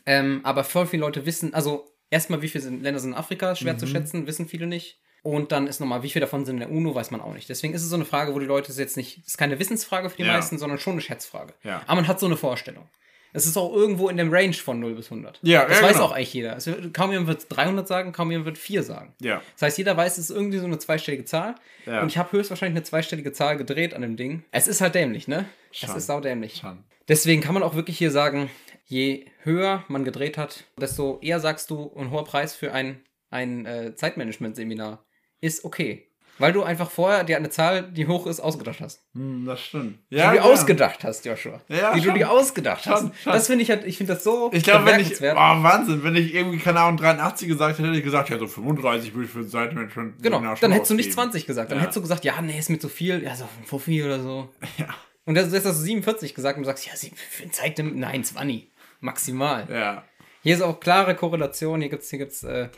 Ähm, 0.07 0.41
aber 0.45 0.65
voll 0.65 0.87
viele 0.87 1.01
Leute 1.01 1.25
wissen, 1.27 1.55
also 1.55 1.91
erstmal, 2.11 2.43
wie 2.43 2.49
viele 2.49 2.63
sind, 2.63 2.83
Länder 2.83 3.01
sind 3.01 3.13
in 3.13 3.17
Afrika, 3.17 3.55
schwer 3.57 3.75
Mhm. 3.75 3.79
zu 3.79 3.87
schätzen, 3.87 4.27
wissen 4.27 4.49
viele 4.49 4.67
nicht. 4.67 5.01
Und 5.23 5.51
dann 5.51 5.67
ist 5.67 5.81
nochmal, 5.81 6.03
wie 6.05 6.11
viele 6.11 6.27
davon 6.27 6.45
sind 6.45 6.57
in 6.57 6.61
der 6.61 6.71
UNO, 6.71 6.95
weiß 6.95 7.11
man 7.11 7.21
auch 7.21 7.35
nicht. 7.35 7.49
Deswegen 7.49 7.75
ist 7.75 7.83
es 7.83 7.89
so 7.89 7.97
eine 7.97 8.05
Frage, 8.05 8.35
wo 8.35 8.39
die 8.39 8.47
Leute 8.47 8.71
es 8.71 8.79
jetzt 8.79 8.97
nicht, 8.97 9.19
es 9.19 9.29
ist 9.29 9.37
keine 9.39 9.59
Wissensfrage 9.59 10.11
für 10.11 10.17
die 10.19 10.23
Ja. 10.23 10.33
meisten, 10.35 10.59
sondern 10.59 10.79
schon 10.79 10.93
eine 10.93 11.01
Schätzfrage. 11.03 11.55
Ja. 11.65 11.83
Aber 11.87 11.97
man 11.97 12.07
hat 12.09 12.21
so 12.21 12.27
eine 12.27 12.37
Vorstellung. 12.37 12.89
Es 13.33 13.47
ist 13.47 13.57
auch 13.57 13.73
irgendwo 13.75 14.09
in 14.09 14.17
dem 14.17 14.33
Range 14.33 14.55
von 14.55 14.81
0 14.81 14.95
bis 14.95 15.11
100. 15.11 15.39
Ja, 15.43 15.67
das 15.67 15.81
ja, 15.81 15.87
weiß 15.87 15.93
genau. 15.95 16.07
auch 16.07 16.13
eigentlich 16.13 16.35
jeder. 16.35 16.65
Wird, 16.65 16.95
kaum 16.95 17.11
jemand 17.11 17.29
wird 17.29 17.47
300 17.49 17.87
sagen, 17.87 18.13
kaum 18.13 18.31
jemand 18.31 18.47
wird 18.47 18.59
4 18.59 18.83
sagen. 18.83 19.15
Ja. 19.21 19.43
Das 19.55 19.63
heißt, 19.63 19.79
jeder 19.79 19.97
weiß, 19.97 20.19
es 20.19 20.31
ist 20.31 20.37
irgendwie 20.37 20.59
so 20.59 20.67
eine 20.67 20.79
zweistellige 20.79 21.25
Zahl. 21.25 21.55
Ja. 21.87 22.03
Und 22.03 22.09
ich 22.09 22.19
habe 22.19 22.33
höchstwahrscheinlich 22.33 22.77
eine 22.77 22.85
zweistellige 22.85 23.33
Zahl 23.33 23.57
gedreht 23.57 23.95
an 23.95 24.03
dem 24.03 24.17
Ding. 24.17 24.45
Es 24.51 24.67
ist 24.67 24.81
halt 24.81 24.95
dämlich, 24.95 25.29
ne? 25.29 25.45
Schon. 25.73 25.91
Es 25.91 25.97
ist 25.97 26.07
saudämlich. 26.07 26.57
Schon. 26.57 26.85
Deswegen 27.09 27.41
kann 27.41 27.55
man 27.55 27.63
auch 27.63 27.75
wirklich 27.75 27.99
hier 27.99 28.11
sagen, 28.11 28.51
je 28.87 29.27
höher 29.43 29.85
man 29.89 30.05
gedreht 30.05 30.39
hat, 30.39 30.65
desto 30.81 31.19
eher 31.21 31.41
sagst 31.41 31.71
du, 31.71 31.93
ein 31.97 32.11
hoher 32.11 32.25
Preis 32.25 32.55
für 32.55 32.73
ein, 32.73 33.03
ein 33.31 33.67
äh, 33.67 33.95
Zeitmanagement-Seminar 33.95 35.05
ist 35.41 35.65
okay. 35.65 36.08
Weil 36.39 36.53
du 36.53 36.63
einfach 36.63 36.91
vorher 36.91 37.25
dir 37.25 37.37
eine 37.37 37.51
Zahl, 37.51 37.83
die 37.91 38.07
hoch 38.07 38.27
ist, 38.27 38.41
ausgedacht 38.41 38.81
hast. 38.81 39.03
Hm, 39.15 39.45
das 39.47 39.61
stimmt. 39.61 39.99
Die 40.11 40.17
du 40.17 40.31
dir 40.33 40.45
ausgedacht 40.45 41.03
hast, 41.05 41.25
Joshua. 41.25 41.61
Ja, 41.69 41.93
die 41.95 42.01
du 42.01 42.07
schon. 42.07 42.15
dir 42.15 42.31
ausgedacht 42.31 42.85
Schon, 42.85 42.93
hast. 42.93 43.23
schon. 43.23 43.33
Das 43.33 43.47
finde 43.47 43.63
ich 43.63 43.71
halt, 43.71 43.85
ich 43.85 43.97
finde 43.97 44.15
das 44.15 44.25
so 44.25 44.51
Ich 44.53 44.63
glaube, 44.63 44.87
wenn 44.87 45.01
ich. 45.01 45.21
Oh. 45.21 45.25
Wahnsinn, 45.35 46.05
wenn 46.05 46.15
ich 46.17 46.35
irgendwie, 46.35 46.59
keine 46.59 46.81
Ahnung, 46.81 46.97
83 46.97 47.49
gesagt 47.49 47.79
hätte, 47.79 47.89
hätte 47.89 47.99
ich 47.99 48.05
gesagt, 48.05 48.31
ja, 48.31 48.39
so 48.39 48.47
35 48.47 49.15
würde 49.15 49.27
ich 49.27 49.31
für 49.33 49.41
ein 49.41 49.49
Seitenmanagement. 49.49 50.23
Genau, 50.23 50.39
schon 50.41 50.57
dann 50.61 50.73
hättest 50.73 50.91
du 50.91 50.95
nicht 50.95 51.09
ausgeben. 51.09 51.31
20 51.33 51.47
gesagt. 51.47 51.71
Dann 51.71 51.79
Ja. 51.79 51.83
hättest 51.83 51.97
du 51.97 52.03
gesagt, 52.03 52.25
ja, 52.25 52.41
nee, 52.41 52.59
ist 52.59 52.71
mir 52.71 52.79
zu 52.79 52.89
viel. 52.89 53.23
Ja, 53.23 53.35
so 53.35 53.45
ein 53.45 53.65
Fuffi 53.67 54.03
oder 54.05 54.21
so. 54.21 54.49
Ja. 54.79 54.87
Und 55.25 55.37
jetzt 55.37 55.53
hast 55.53 55.65
du 55.67 55.73
47 55.73 56.35
gesagt 56.35 56.57
und 56.57 56.63
du 56.63 56.67
sagst, 56.67 56.87
ja, 56.87 56.93
für 56.95 57.43
ein 57.43 57.53
Zeit, 57.53 57.79
nein, 57.79 58.25
20. 58.25 58.71
Maximal. 59.01 59.67
Ja. 59.71 60.05
Hier 60.43 60.55
ist 60.55 60.63
auch 60.63 60.81
klare 60.81 61.15
Korrelation. 61.15 61.81
Hier 61.81 61.91
gibt 61.91 62.03
es 62.03 62.11
hier 62.11 62.19
gibt's, 62.19 62.43
äh, 62.45 62.69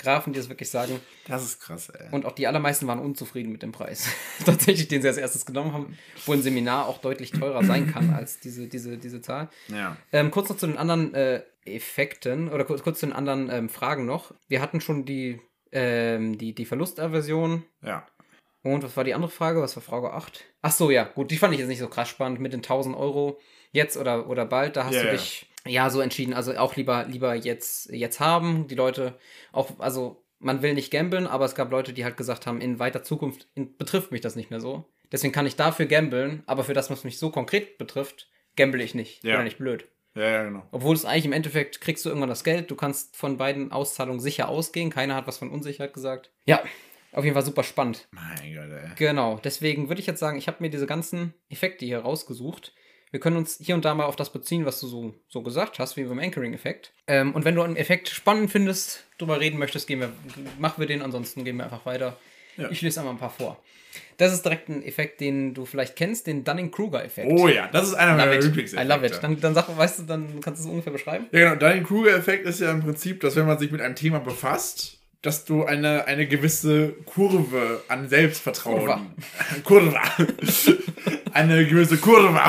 Graphen, 0.00 0.32
die 0.32 0.38
das 0.38 0.48
wirklich 0.48 0.70
sagen. 0.70 1.00
Das 1.26 1.44
ist 1.44 1.60
krass, 1.60 1.88
ey. 1.90 2.08
Und 2.10 2.26
auch 2.26 2.32
die 2.32 2.46
allermeisten 2.46 2.86
waren 2.86 2.98
unzufrieden 2.98 3.52
mit 3.52 3.62
dem 3.62 3.72
Preis. 3.72 4.08
Tatsächlich, 4.44 4.88
den 4.88 5.02
sie 5.02 5.08
als 5.08 5.16
erstes 5.18 5.46
genommen 5.46 5.72
haben, 5.72 5.98
wo 6.26 6.32
ein 6.32 6.42
Seminar 6.42 6.86
auch 6.86 6.98
deutlich 6.98 7.30
teurer 7.30 7.64
sein 7.64 7.92
kann 7.92 8.12
als 8.14 8.40
diese, 8.40 8.66
diese, 8.66 8.98
diese 8.98 9.22
Zahl. 9.22 9.48
Ja. 9.68 9.96
Ähm, 10.12 10.30
kurz 10.30 10.48
noch 10.48 10.56
zu 10.56 10.66
den 10.66 10.78
anderen 10.78 11.14
äh, 11.14 11.42
Effekten 11.64 12.48
oder 12.48 12.64
kurz, 12.64 12.82
kurz 12.82 13.00
zu 13.00 13.06
den 13.06 13.14
anderen 13.14 13.50
ähm, 13.50 13.68
Fragen 13.68 14.06
noch. 14.06 14.34
Wir 14.48 14.60
hatten 14.60 14.80
schon 14.80 15.04
die, 15.04 15.40
ähm, 15.72 16.38
die, 16.38 16.54
die 16.54 16.64
Verlustaversion. 16.64 17.64
Ja. 17.82 18.06
Und 18.62 18.82
was 18.82 18.96
war 18.96 19.04
die 19.04 19.14
andere 19.14 19.30
Frage? 19.30 19.62
Was 19.62 19.76
war 19.76 19.82
Frage 19.82 20.12
8? 20.12 20.44
Ach 20.62 20.72
so, 20.72 20.90
ja, 20.90 21.04
gut, 21.04 21.30
die 21.30 21.38
fand 21.38 21.54
ich 21.54 21.60
jetzt 21.60 21.68
nicht 21.68 21.78
so 21.78 21.88
krass 21.88 22.08
spannend 22.08 22.40
mit 22.40 22.52
den 22.52 22.60
1000 22.60 22.96
Euro 22.96 23.38
jetzt 23.72 23.96
oder, 23.96 24.28
oder 24.28 24.44
bald. 24.44 24.76
Da 24.76 24.84
hast 24.84 24.94
Ja, 24.94 25.04
du 25.04 25.10
dich 25.12 25.49
ja 25.66 25.90
so 25.90 26.00
entschieden, 26.00 26.34
also 26.34 26.56
auch 26.56 26.76
lieber, 26.76 27.04
lieber 27.04 27.34
jetzt, 27.34 27.90
jetzt 27.90 28.20
haben. 28.20 28.66
Die 28.68 28.74
Leute 28.74 29.18
auch, 29.52 29.78
also 29.78 30.24
man 30.38 30.62
will 30.62 30.74
nicht 30.74 30.90
gamblen, 30.90 31.26
aber 31.26 31.44
es 31.44 31.54
gab 31.54 31.70
Leute, 31.70 31.92
die 31.92 32.04
halt 32.04 32.16
gesagt 32.16 32.46
haben, 32.46 32.60
in 32.60 32.78
weiter 32.78 33.02
Zukunft 33.02 33.48
in, 33.54 33.76
betrifft 33.76 34.10
mich 34.10 34.20
das 34.20 34.36
nicht 34.36 34.50
mehr 34.50 34.60
so. 34.60 34.86
Deswegen 35.12 35.32
kann 35.32 35.46
ich 35.46 35.56
dafür 35.56 35.86
gamblen, 35.86 36.42
aber 36.46 36.64
für 36.64 36.74
das, 36.74 36.90
was 36.90 37.04
mich 37.04 37.18
so 37.18 37.30
konkret 37.30 37.78
betrifft, 37.78 38.28
gamble 38.56 38.82
ich 38.82 38.94
nicht. 38.94 39.22
Ja. 39.24 39.34
Oder 39.34 39.44
nicht 39.44 39.58
blöd. 39.58 39.86
Ja, 40.14 40.28
ja, 40.28 40.44
genau. 40.44 40.66
Obwohl 40.72 40.94
es 40.94 41.04
eigentlich 41.04 41.26
im 41.26 41.32
Endeffekt 41.32 41.80
kriegst 41.80 42.04
du 42.04 42.08
irgendwann 42.08 42.28
das 42.28 42.44
Geld, 42.44 42.70
du 42.70 42.76
kannst 42.76 43.16
von 43.16 43.36
beiden 43.36 43.70
Auszahlungen 43.70 44.20
sicher 44.20 44.48
ausgehen, 44.48 44.90
keiner 44.90 45.14
hat 45.14 45.26
was 45.26 45.38
von 45.38 45.50
Unsicherheit 45.50 45.94
gesagt. 45.94 46.30
Ja, 46.46 46.62
auf 47.12 47.24
jeden 47.24 47.34
Fall 47.34 47.44
super 47.44 47.62
spannend. 47.62 48.08
Mein 48.10 48.54
Gott, 48.54 48.70
ey. 48.70 48.90
Genau, 48.96 49.40
deswegen 49.42 49.88
würde 49.88 50.00
ich 50.00 50.06
jetzt 50.06 50.20
sagen, 50.20 50.38
ich 50.38 50.46
habe 50.46 50.58
mir 50.60 50.70
diese 50.70 50.86
ganzen 50.86 51.34
Effekte 51.48 51.84
hier 51.84 52.00
rausgesucht. 52.00 52.72
Wir 53.10 53.18
können 53.18 53.36
uns 53.36 53.58
hier 53.60 53.74
und 53.74 53.84
da 53.84 53.94
mal 53.94 54.04
auf 54.04 54.16
das 54.16 54.32
beziehen, 54.32 54.64
was 54.66 54.78
du 54.80 54.86
so, 54.86 55.14
so 55.28 55.42
gesagt 55.42 55.78
hast, 55.78 55.96
wie 55.96 56.04
beim 56.04 56.18
Anchoring-Effekt. 56.18 56.92
Ähm, 57.08 57.34
und 57.34 57.44
wenn 57.44 57.56
du 57.56 57.62
einen 57.62 57.76
Effekt 57.76 58.08
spannend 58.08 58.50
findest, 58.50 59.04
drüber 59.18 59.40
reden 59.40 59.58
möchtest, 59.58 59.88
gehen 59.88 60.00
wir, 60.00 60.12
machen 60.58 60.78
wir 60.78 60.86
den, 60.86 61.02
ansonsten 61.02 61.44
gehen 61.44 61.56
wir 61.56 61.64
einfach 61.64 61.84
weiter. 61.86 62.16
Ja. 62.56 62.70
Ich 62.70 62.82
lese 62.82 63.00
einmal 63.00 63.14
ein 63.14 63.18
paar 63.18 63.30
vor. 63.30 63.60
Das 64.18 64.32
ist 64.32 64.44
direkt 64.44 64.68
ein 64.68 64.84
Effekt, 64.84 65.20
den 65.20 65.54
du 65.54 65.64
vielleicht 65.64 65.96
kennst, 65.96 66.28
den 66.28 66.44
Dunning-Kruger-Effekt. 66.44 67.32
Oh 67.32 67.48
ja, 67.48 67.66
das 67.68 67.88
ist 67.88 67.94
einer 67.94 68.12
love 68.12 68.18
meiner 68.18 68.32
it. 68.34 68.42
I 68.42 68.46
Lieblingseffekte. 68.46 68.94
love 68.94 69.06
it. 69.06 69.18
Dann, 69.22 69.40
dann 69.40 69.54
sag, 69.54 69.76
weißt 69.76 70.00
du, 70.00 70.02
dann 70.04 70.40
kannst 70.40 70.62
du 70.62 70.68
es 70.68 70.70
ungefähr 70.70 70.92
beschreiben. 70.92 71.26
Ja, 71.32 71.40
genau. 71.40 71.56
Dunning-Kruger-Effekt 71.56 72.46
ist 72.46 72.60
ja 72.60 72.70
im 72.70 72.82
Prinzip, 72.82 73.20
dass 73.20 73.34
wenn 73.34 73.46
man 73.46 73.58
sich 73.58 73.72
mit 73.72 73.80
einem 73.80 73.96
Thema 73.96 74.20
befasst, 74.20 74.99
dass 75.22 75.44
du 75.44 75.64
eine, 75.64 76.06
eine 76.06 76.26
gewisse 76.26 76.92
Kurve 77.04 77.82
an 77.88 78.08
Selbstvertrauen. 78.08 79.14
Kurva. 79.64 80.02
eine 81.32 81.66
gewisse 81.66 81.98
Kurve 81.98 82.40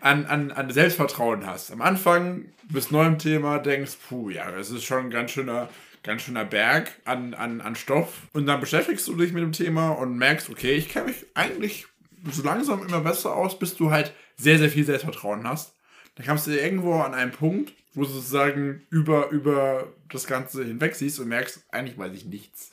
an, 0.00 0.24
an, 0.26 0.50
an 0.50 0.70
Selbstvertrauen 0.70 1.46
hast. 1.46 1.70
Am 1.70 1.82
Anfang 1.82 2.46
bist 2.70 2.90
neu 2.90 3.04
im 3.04 3.18
Thema, 3.18 3.58
denkst, 3.58 3.92
puh, 4.08 4.30
ja, 4.30 4.50
das 4.50 4.70
ist 4.70 4.84
schon 4.84 5.06
ein 5.06 5.10
ganz 5.10 5.32
schöner, 5.32 5.68
ganz 6.02 6.22
schöner 6.22 6.44
Berg 6.44 6.90
an, 7.04 7.34
an, 7.34 7.60
an 7.60 7.76
Stoff. 7.76 8.08
Und 8.32 8.46
dann 8.46 8.60
beschäftigst 8.60 9.06
du 9.06 9.14
dich 9.14 9.32
mit 9.32 9.42
dem 9.42 9.52
Thema 9.52 9.90
und 9.90 10.16
merkst, 10.16 10.48
okay, 10.48 10.72
ich 10.72 10.88
kenne 10.88 11.08
mich 11.08 11.26
eigentlich 11.34 11.86
so 12.30 12.42
langsam 12.42 12.86
immer 12.86 13.00
besser 13.00 13.34
aus, 13.34 13.58
bis 13.58 13.76
du 13.76 13.90
halt 13.90 14.12
sehr, 14.36 14.58
sehr 14.58 14.70
viel 14.70 14.84
Selbstvertrauen 14.84 15.46
hast. 15.46 15.74
Dann 16.14 16.26
kamst 16.26 16.46
du 16.46 16.50
irgendwo 16.50 16.94
an 17.00 17.14
einen 17.14 17.32
Punkt, 17.32 17.72
wo 17.94 18.02
du 18.02 18.08
sozusagen 18.08 18.82
über, 18.90 19.30
über 19.30 19.92
das 20.10 20.26
Ganze 20.26 20.64
hinweg 20.64 20.94
siehst 20.94 21.18
und 21.20 21.28
merkst, 21.28 21.62
eigentlich 21.70 21.98
weiß 21.98 22.12
ich 22.14 22.24
nichts. 22.24 22.70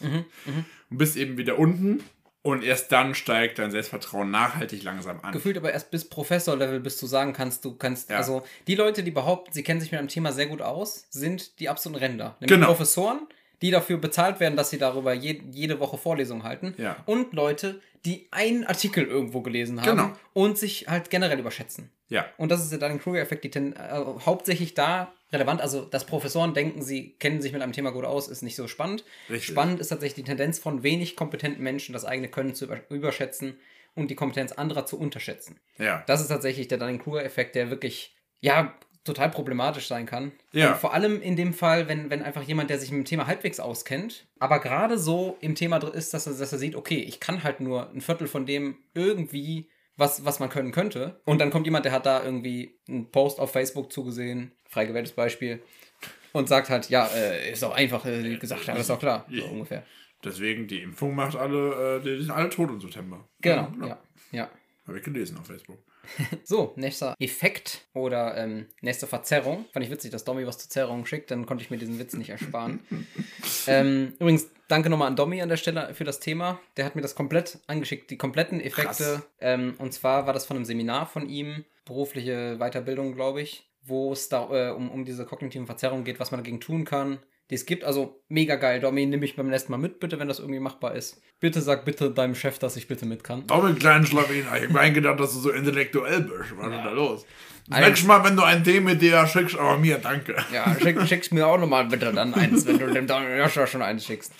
Und 0.90 0.98
bist 0.98 1.18
eben 1.18 1.38
wieder 1.38 1.58
unten 1.60 2.04
und 2.44 2.64
erst 2.64 2.92
dann 2.92 3.14
steigt 3.16 3.60
dein 3.60 3.72
Selbstvertrauen 3.72 4.32
nachhaltig 4.32 4.84
langsam 4.84 5.20
an. 5.22 5.34
Gefühlt 5.34 5.58
aber 5.58 5.74
erst 5.74 5.92
bis 5.92 6.08
Professor-Level, 6.08 6.80
bis 6.80 6.98
du 6.98 7.06
sagen 7.08 7.34
kannst, 7.34 7.66
du 7.66 7.76
kannst, 7.76 8.10
Ja. 8.10 8.18
also 8.18 8.44
die 8.68 8.76
Leute, 8.76 9.04
die 9.04 9.12
behaupten, 9.12 9.52
sie 9.54 9.64
kennen 9.64 9.82
sich 9.82 9.92
mit 9.92 10.00
einem 10.00 10.08
Thema 10.08 10.32
sehr 10.32 10.48
gut 10.48 10.62
aus, 10.62 11.08
sind 11.10 11.60
die 11.60 11.68
absoluten 11.68 12.02
Ränder. 12.04 12.38
Nämlich 12.40 12.56
Genau. 12.56 12.68
Professoren, 12.68 13.20
die 13.62 13.72
dafür 13.72 13.98
bezahlt 13.98 14.40
werden, 14.40 14.56
dass 14.56 14.70
sie 14.70 14.78
darüber 14.78 15.14
je, 15.14 15.42
jede 15.52 15.80
Woche 15.80 15.98
Vorlesungen 15.98 16.44
halten. 16.44 16.74
Ja. 16.78 16.96
Und 17.06 17.34
Leute, 17.34 17.82
die 18.06 18.28
einen 18.32 18.64
Artikel 18.64 19.06
irgendwo 19.06 19.42
gelesen 19.42 19.82
haben 19.82 19.90
Genau. 19.98 20.12
und 20.34 20.58
sich 20.58 20.88
halt 20.88 21.10
generell 21.10 21.40
überschätzen. 21.40 21.92
Ja. 22.10 22.26
Und 22.38 22.50
das 22.52 22.62
ist 22.64 22.72
der 22.72 22.80
Dunning-Kruger-Effekt, 22.80 23.44
die 23.44 23.52
ten, 23.52 23.74
äh, 23.74 24.04
hauptsächlich 24.26 24.74
da 24.74 25.14
relevant. 25.34 25.60
Also, 25.62 25.82
dass 25.82 26.06
Professoren 26.06 26.54
denken, 26.54 26.82
sie 26.82 27.16
kennen 27.20 27.42
sich 27.42 27.52
mit 27.52 27.62
einem 27.62 27.74
Thema 27.74 27.92
gut 27.92 28.06
aus, 28.06 28.30
ist 28.30 28.44
nicht 28.44 28.56
so 28.56 28.68
spannend. 28.68 29.04
Richtig. 29.30 29.48
Spannend 29.48 29.80
ist 29.82 29.90
tatsächlich 29.90 30.24
die 30.24 30.30
Tendenz 30.30 30.58
von 30.60 30.84
wenig 30.84 31.16
kompetenten 31.18 31.64
Menschen, 31.64 31.92
das 31.94 32.06
eigene 32.06 32.30
Können 32.30 32.56
zu 32.56 32.66
über 32.66 32.80
überschätzen 32.90 33.58
und 33.94 34.10
die 34.10 34.16
Kompetenz 34.16 34.54
anderer 34.54 34.86
zu 34.86 34.98
unterschätzen. 34.98 35.60
Ja. 35.80 36.04
Das 36.08 36.22
ist 36.22 36.28
tatsächlich 36.30 36.68
der 36.70 36.78
Dunning-Kruger-Effekt, 36.78 37.56
der 37.56 37.70
wirklich, 37.70 38.16
ja, 38.40 38.74
total 39.08 39.32
problematisch 39.32 39.88
sein 39.88 40.06
kann. 40.06 40.32
Ja. 40.52 40.74
Und 40.74 40.78
vor 40.78 40.93
allem 40.93 41.22
in 41.22 41.36
dem 41.36 41.54
Fall, 41.54 41.88
wenn, 41.88 42.10
wenn 42.12 42.22
einfach 42.22 42.43
jemand, 42.43 42.70
der 42.70 42.78
sich 42.80 42.91
mit 42.91 43.00
dem 43.00 43.06
Thema 43.06 43.26
halbwegs 43.26 43.60
auskennt, 43.60 44.28
aber 44.39 44.60
gerade 44.60 45.00
so 45.00 45.38
im 45.41 45.56
Thema 45.56 45.80
drin 45.80 45.93
ist, 45.93 46.13
dass 46.13 46.28
er, 46.28 46.34
dass 46.34 46.52
er 46.52 46.60
sieht, 46.60 46.76
okay, 46.76 47.00
ich 47.00 47.20
kann 47.20 47.43
halt 47.43 47.60
nur 47.60 47.89
ein 47.89 48.02
Viertel 48.02 48.28
von 48.28 48.46
dem 48.46 48.78
irgendwie, 48.93 49.70
was, 49.96 50.24
was 50.26 50.39
man 50.39 50.50
können 50.50 50.72
könnte. 50.72 51.20
Und 51.26 51.39
dann 51.39 51.50
kommt 51.50 51.65
jemand, 51.65 51.86
der 51.86 51.91
hat 51.91 52.06
da 52.06 52.24
irgendwie 52.24 52.78
einen 52.88 53.10
Post 53.12 53.39
auf 53.39 53.52
Facebook 53.52 53.91
zugesehen, 53.91 54.52
frei 54.70 54.86
gewähltes 54.86 55.13
Beispiel, 55.13 55.62
und 56.34 56.48
sagt 56.48 56.70
halt, 56.70 56.89
ja, 56.89 57.08
äh, 57.08 57.52
ist 57.52 57.63
doch 57.63 57.74
einfach 57.74 58.06
äh, 58.06 58.38
gesagt, 58.38 58.65
ja, 58.67 58.76
ist 58.76 58.89
doch 58.89 59.00
klar, 59.00 59.26
so 59.32 59.46
ungefähr. 59.46 59.84
Deswegen, 60.24 60.67
die 60.67 60.82
Impfung 60.82 61.15
macht 61.15 61.36
alle, 61.36 61.98
äh, 61.98 62.04
die 62.04 62.22
sind 62.22 62.32
alle 62.32 62.50
tot 62.50 62.70
im 62.70 62.80
September. 62.82 63.28
Genau, 63.41 63.72
Ja. 63.80 63.88
ja, 63.88 63.98
ja. 64.32 64.50
Habe 64.88 64.98
ich 65.00 65.04
gelesen 65.04 65.38
auf 65.38 65.48
Facebook. 65.48 65.80
So, 66.43 66.74
nächster 66.76 67.15
Effekt 67.20 67.88
oder 67.93 68.38
ähm, 68.38 68.67
nächste 68.82 69.08
Verzerrung. 69.08 69.65
Fand 69.72 69.86
ich 69.86 69.91
witzig, 69.91 70.12
dass 70.12 70.24
Domi 70.24 70.46
was 70.46 70.58
zur 70.58 70.70
Zerrung 70.70 71.06
schickt, 71.06 71.32
dann 71.32 71.46
konnte 71.46 71.63
ich 71.63 71.70
mir 71.70 71.78
diesen 71.78 72.00
Witz 72.00 72.13
nicht 72.13 72.30
ersparen. 72.30 72.80
ähm, 73.67 74.13
übrigens, 74.20 74.48
danke 74.67 74.89
nochmal 74.89 75.08
an 75.08 75.15
Domi 75.15 75.41
an 75.41 75.50
der 75.50 75.58
Stelle 75.58 75.93
für 75.93 76.04
das 76.04 76.20
Thema. 76.20 76.60
Der 76.78 76.86
hat 76.86 76.96
mir 76.96 77.02
das 77.02 77.15
komplett 77.15 77.60
angeschickt, 77.67 78.10
die 78.10 78.17
kompletten 78.17 78.62
Effekte. 78.62 79.24
Ähm, 79.39 79.76
und 79.78 79.93
zwar 79.93 80.26
war 80.26 80.34
das 80.34 80.46
von 80.46 80.58
einem 80.58 80.65
Seminar 80.65 81.06
von 81.06 81.28
ihm, 81.28 81.65
berufliche 81.86 82.58
Weiterbildung, 82.60 83.13
glaube 83.13 83.41
ich, 83.41 83.70
wo 83.84 84.12
es 84.12 84.30
da 84.30 84.50
äh, 84.52 84.72
um, 84.72 84.91
um 84.91 85.06
diese 85.06 85.26
kognitiven 85.26 85.65
Verzerrungen 85.65 86.04
geht, 86.04 86.20
was 86.20 86.32
man 86.32 86.39
dagegen 86.39 86.60
tun 86.60 86.86
kann. 86.86 87.20
Die 87.50 87.56
es 87.56 87.66
gibt, 87.66 87.86
also 87.86 88.22
mega 88.28 88.56
geil. 88.56 88.82
Domi, 88.82 89.06
nimm 89.06 89.22
mich 89.22 89.36
beim 89.36 89.48
nächsten 89.48 89.72
Mal 89.72 89.78
mit, 89.78 90.00
bitte, 90.00 90.20
wenn 90.20 90.28
das 90.28 90.40
irgendwie 90.40 90.60
machbar 90.60 90.96
ist. 90.96 91.22
Bitte 91.40 91.62
sag 91.62 91.86
bitte 91.86 92.12
deinem 92.12 92.36
Chef, 92.36 92.60
dass 92.60 92.76
ich 92.76 92.88
bitte 92.88 93.06
mit 93.06 93.24
kann. 93.24 93.48
Doppelt 93.48 93.80
kleinen 93.80 94.06
Schlawiner. 94.06 94.58
Ich 94.58 94.64
hab 94.64 94.72
mir 94.72 94.80
eingedacht, 94.80 95.20
dass 95.20 95.34
du 95.34 95.40
so 95.40 95.52
intellektuell 95.52 96.22
bist. 96.22 96.58
Was 96.58 96.68
ist 96.68 96.84
da 96.84 96.92
los? 96.92 97.26
Das 97.68 97.78
Alter. 97.78 97.90
nächste 97.90 98.08
Mal, 98.08 98.24
wenn 98.24 98.38
du 98.38 98.44
ein 98.44 98.64
Thema 98.64 98.92
mit 98.92 99.02
dir 99.02 99.28
schickst, 99.28 99.58
aber 99.58 99.78
mir, 99.78 99.98
danke. 99.98 100.38
Ja, 100.54 100.74
schick, 100.82 101.02
schickst 101.02 101.34
mir 101.34 101.46
auch 101.46 101.58
nochmal 101.58 101.86
bitte 101.86 102.14
dann 102.14 102.34
eins, 102.34 102.66
wenn 102.66 102.80
du 102.80 102.88
dem 102.88 103.08
Joshua 103.38 103.68
schon 103.68 103.82
eins 103.82 104.06
schickst. 104.06 104.32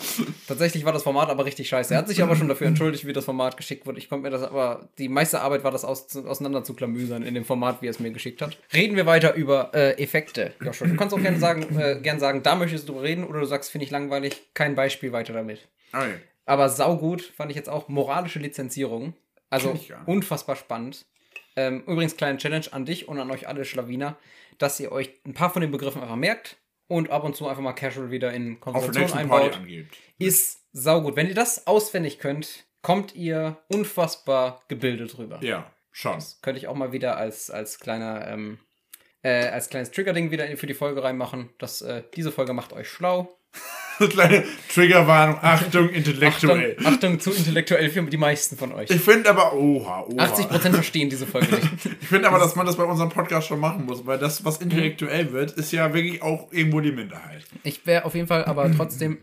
Tatsächlich 0.48 0.86
war 0.86 0.94
das 0.94 1.04
Format 1.04 1.30
aber 1.30 1.44
richtig 1.44 1.68
scheiße. 1.68 1.94
Er 1.94 1.98
hat 1.98 2.08
sich 2.08 2.24
aber 2.24 2.38
schon 2.38 2.48
dafür 2.48 2.68
entschuldigt, 2.68 3.06
wie 3.06 3.12
das 3.12 3.26
Format 3.26 3.58
geschickt 3.58 3.86
wurde. 3.86 4.00
Ich 4.00 4.08
konnte 4.08 4.24
mir 4.24 4.30
das 4.30 4.44
aber, 4.44 4.88
die 4.98 5.10
meiste 5.10 5.42
Arbeit 5.42 5.66
war 5.66 5.72
das 5.72 5.84
aus, 5.84 6.16
auseinander 6.16 6.64
zu 6.64 6.74
klamüsern 6.74 7.24
in 7.24 7.34
dem 7.34 7.44
Format, 7.44 7.82
wie 7.82 7.88
er 7.88 7.92
es 7.92 8.00
mir 8.00 8.12
geschickt 8.12 8.42
hat. 8.42 8.58
Reden 8.74 8.96
wir 8.96 9.06
weiter 9.06 9.34
über 9.34 9.72
äh, 9.74 10.02
Effekte, 10.02 10.54
Joshua. 10.62 10.88
Du 10.88 10.96
kannst 10.96 11.14
auch 11.14 11.22
gerne 11.22 11.38
sagen, 11.38 11.78
äh, 11.78 12.00
gern 12.02 12.22
sagen, 12.22 12.44
da 12.44 12.56
möchtest 12.56 12.88
du 12.88 12.94
drüber 12.94 13.04
reden 13.04 13.26
oder 13.26 13.42
du 13.42 13.46
sagst, 13.46 13.72
finde 13.72 13.84
ich 13.84 13.92
langweilig, 13.92 14.42
kein 14.54 14.76
Beispiel 14.76 15.12
weiter 15.12 15.34
damit. 15.34 15.68
Okay. 15.92 16.16
Aber 16.46 16.70
saugut 16.70 17.22
fand 17.22 17.52
ich 17.52 17.58
jetzt 17.58 17.68
auch 17.68 17.90
moralische 17.90 18.40
Lizenzierung. 18.40 19.16
Also 19.50 19.78
unfassbar 20.06 20.56
spannend. 20.56 21.06
Ähm, 21.58 21.84
übrigens, 21.88 22.16
kleine 22.16 22.38
Challenge 22.38 22.68
an 22.72 22.86
dich 22.86 23.08
und 23.08 23.20
an 23.20 23.30
euch 23.32 23.48
alle 23.48 23.66
Schlawiner, 23.66 24.16
dass 24.60 24.80
ihr 24.80 24.92
euch 24.92 25.12
ein 25.26 25.34
paar 25.34 25.50
von 25.50 25.62
den 25.62 25.72
Begriffen 25.72 26.02
einfach 26.02 26.16
merkt 26.16 26.58
und 26.88 27.10
ab 27.10 27.24
und 27.24 27.36
zu 27.36 27.48
einfach 27.48 27.62
mal 27.62 27.74
casual 27.74 28.12
wieder 28.12 28.32
in 28.32 28.60
Konversation 28.60 29.12
einbaut. 29.18 29.60
Ist 30.20 30.62
saugut. 30.72 31.16
Wenn 31.16 31.28
ihr 31.28 31.36
das 31.36 31.68
auswendig 31.68 32.20
könnt, 32.20 32.66
kommt 32.82 33.16
ihr 33.16 33.58
unfassbar 33.68 34.62
gebildet 34.68 35.18
rüber. 35.18 35.40
Ja, 35.42 35.70
schon. 35.92 36.24
Könnte 36.42 36.60
ich 36.60 36.68
auch 36.68 36.76
mal 36.76 36.94
wieder 36.94 37.18
als, 37.18 37.50
als 37.50 37.80
kleiner 37.80 38.28
ähm, 38.28 38.60
äh, 39.24 39.48
als 39.48 39.70
kleines 39.70 39.92
Trigger-Ding 39.92 40.32
wieder 40.32 40.46
für 40.58 40.68
die 40.68 40.74
Folge 40.74 41.04
reinmachen, 41.04 41.50
dass 41.58 41.82
äh, 41.82 42.04
diese 42.16 42.32
Folge 42.32 42.54
macht 42.54 42.72
euch 42.72 42.88
schlau. 42.88 43.37
Kleine 44.10 44.44
Triggerwarnung, 44.74 45.40
Achtung, 45.42 45.90
intellektuell. 45.90 46.76
Achtung, 46.80 46.94
Achtung 46.94 47.20
zu 47.20 47.32
intellektuell 47.32 47.90
für 47.90 48.04
die 48.04 48.18
meisten 48.18 48.58
von 48.58 48.72
euch. 48.72 48.90
Ich 48.90 49.02
finde 49.02 49.30
aber, 49.30 49.54
oha, 49.54 50.06
oha. 50.08 50.24
80% 50.24 50.74
verstehen 50.74 51.10
diese 51.10 51.26
Folge 51.26 51.56
nicht. 51.56 51.68
Ich 52.02 52.08
finde 52.08 52.28
aber, 52.30 52.40
dass 52.40 52.56
man 52.56 52.66
das 52.66 52.78
bei 52.78 52.84
unserem 52.84 53.10
Podcast 53.10 53.48
schon 53.48 53.60
machen 53.60 53.86
muss, 53.86 54.06
weil 54.06 54.18
das, 54.18 54.46
was 54.46 54.58
intellektuell 54.58 55.32
wird, 55.34 55.52
ist 55.52 55.72
ja 55.72 55.94
wirklich 55.94 56.22
auch 56.22 56.52
irgendwo 56.52 56.80
die 56.80 56.92
Minderheit. 56.92 57.44
Ich 57.64 57.86
wäre 57.86 58.06
auf 58.06 58.16
jeden 58.16 58.28
Fall 58.28 58.46
aber 58.46 58.72
trotzdem 58.72 59.18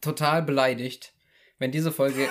total 0.00 0.42
beleidigt, 0.42 1.12
wenn 1.58 1.72
diese 1.72 1.90
Folge 1.90 2.28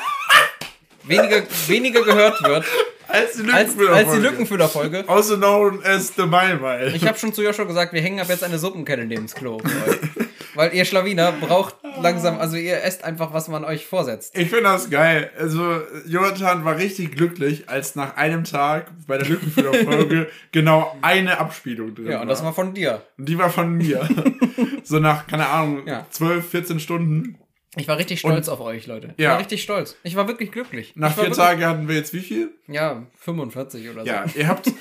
weniger, 1.03 1.43
weniger 1.67 2.03
gehört 2.03 2.41
wird 2.43 2.65
Als 3.07 3.33
die 3.33 3.41
Lückenfüllerfolge. 3.41 4.21
Lückenfüllerfolge. 4.21 5.03
Also 5.07 5.37
known 5.37 5.83
as 5.83 6.13
the 6.15 6.25
Mile 6.25 6.93
Ich 6.95 7.05
habe 7.05 7.17
schon 7.17 7.33
zu 7.33 7.43
Joshua 7.43 7.65
gesagt, 7.65 7.93
wir 7.93 8.01
hängen 8.01 8.19
ab 8.19 8.29
jetzt 8.29 8.43
eine 8.43 8.57
Suppenkette 8.57 9.05
neben 9.05 9.23
das 9.23 9.35
Klo. 9.35 9.59
Weil 10.55 10.73
ihr 10.73 10.85
Schlawiner 10.85 11.31
braucht 11.39 11.75
langsam, 12.01 12.39
also 12.39 12.57
ihr 12.57 12.81
esst 12.83 13.03
einfach, 13.03 13.33
was 13.33 13.47
man 13.47 13.63
euch 13.63 13.85
vorsetzt. 13.85 14.37
Ich 14.37 14.49
finde 14.49 14.63
das 14.63 14.89
geil. 14.89 15.29
Also, 15.37 15.81
Jonathan 16.07 16.65
war 16.65 16.77
richtig 16.77 17.11
glücklich, 17.15 17.69
als 17.69 17.95
nach 17.95 18.17
einem 18.17 18.43
Tag 18.43 18.91
bei 19.07 19.17
der 19.17 19.27
Lückenfüllerfolge 19.27 20.27
genau 20.51 20.95
eine 21.01 21.37
Abspielung 21.39 21.93
drin 21.95 22.07
Ja, 22.11 22.21
und 22.21 22.27
das 22.27 22.43
war 22.43 22.53
von 22.53 22.73
dir. 22.73 23.03
Und 23.17 23.29
die 23.29 23.37
war 23.37 23.49
von 23.49 23.73
mir. 23.73 24.07
so 24.83 24.99
nach, 24.99 25.27
keine 25.27 25.47
Ahnung, 25.47 25.85
Ja. 25.85 26.05
12, 26.09 26.49
14 26.49 26.79
Stunden. 26.79 27.37
Ich 27.77 27.89
war 27.89 27.97
richtig 27.97 28.19
stolz 28.21 28.47
auf 28.47 28.61
euch, 28.61 28.87
Leute. 28.87 29.13
Ich 29.17 29.23
Ja. 29.23 29.31
war 29.31 29.39
richtig 29.39 29.61
stolz. 29.61 29.97
Ich 30.03 30.15
war 30.15 30.29
wirklich 30.29 30.51
glücklich. 30.51 30.93
Nach 30.95 31.15
war 31.17 31.25
vier 31.25 31.33
Tagen 31.33 31.65
hatten 31.65 31.87
wir 31.89 31.95
jetzt 31.95 32.13
wie 32.13 32.21
viel? 32.21 32.51
Ja, 32.67 33.03
45 33.19 33.89
oder 33.89 34.01
so. 34.03 34.07
Ja, 34.07 34.23
ihr 34.33 34.47
habt, 34.47 34.71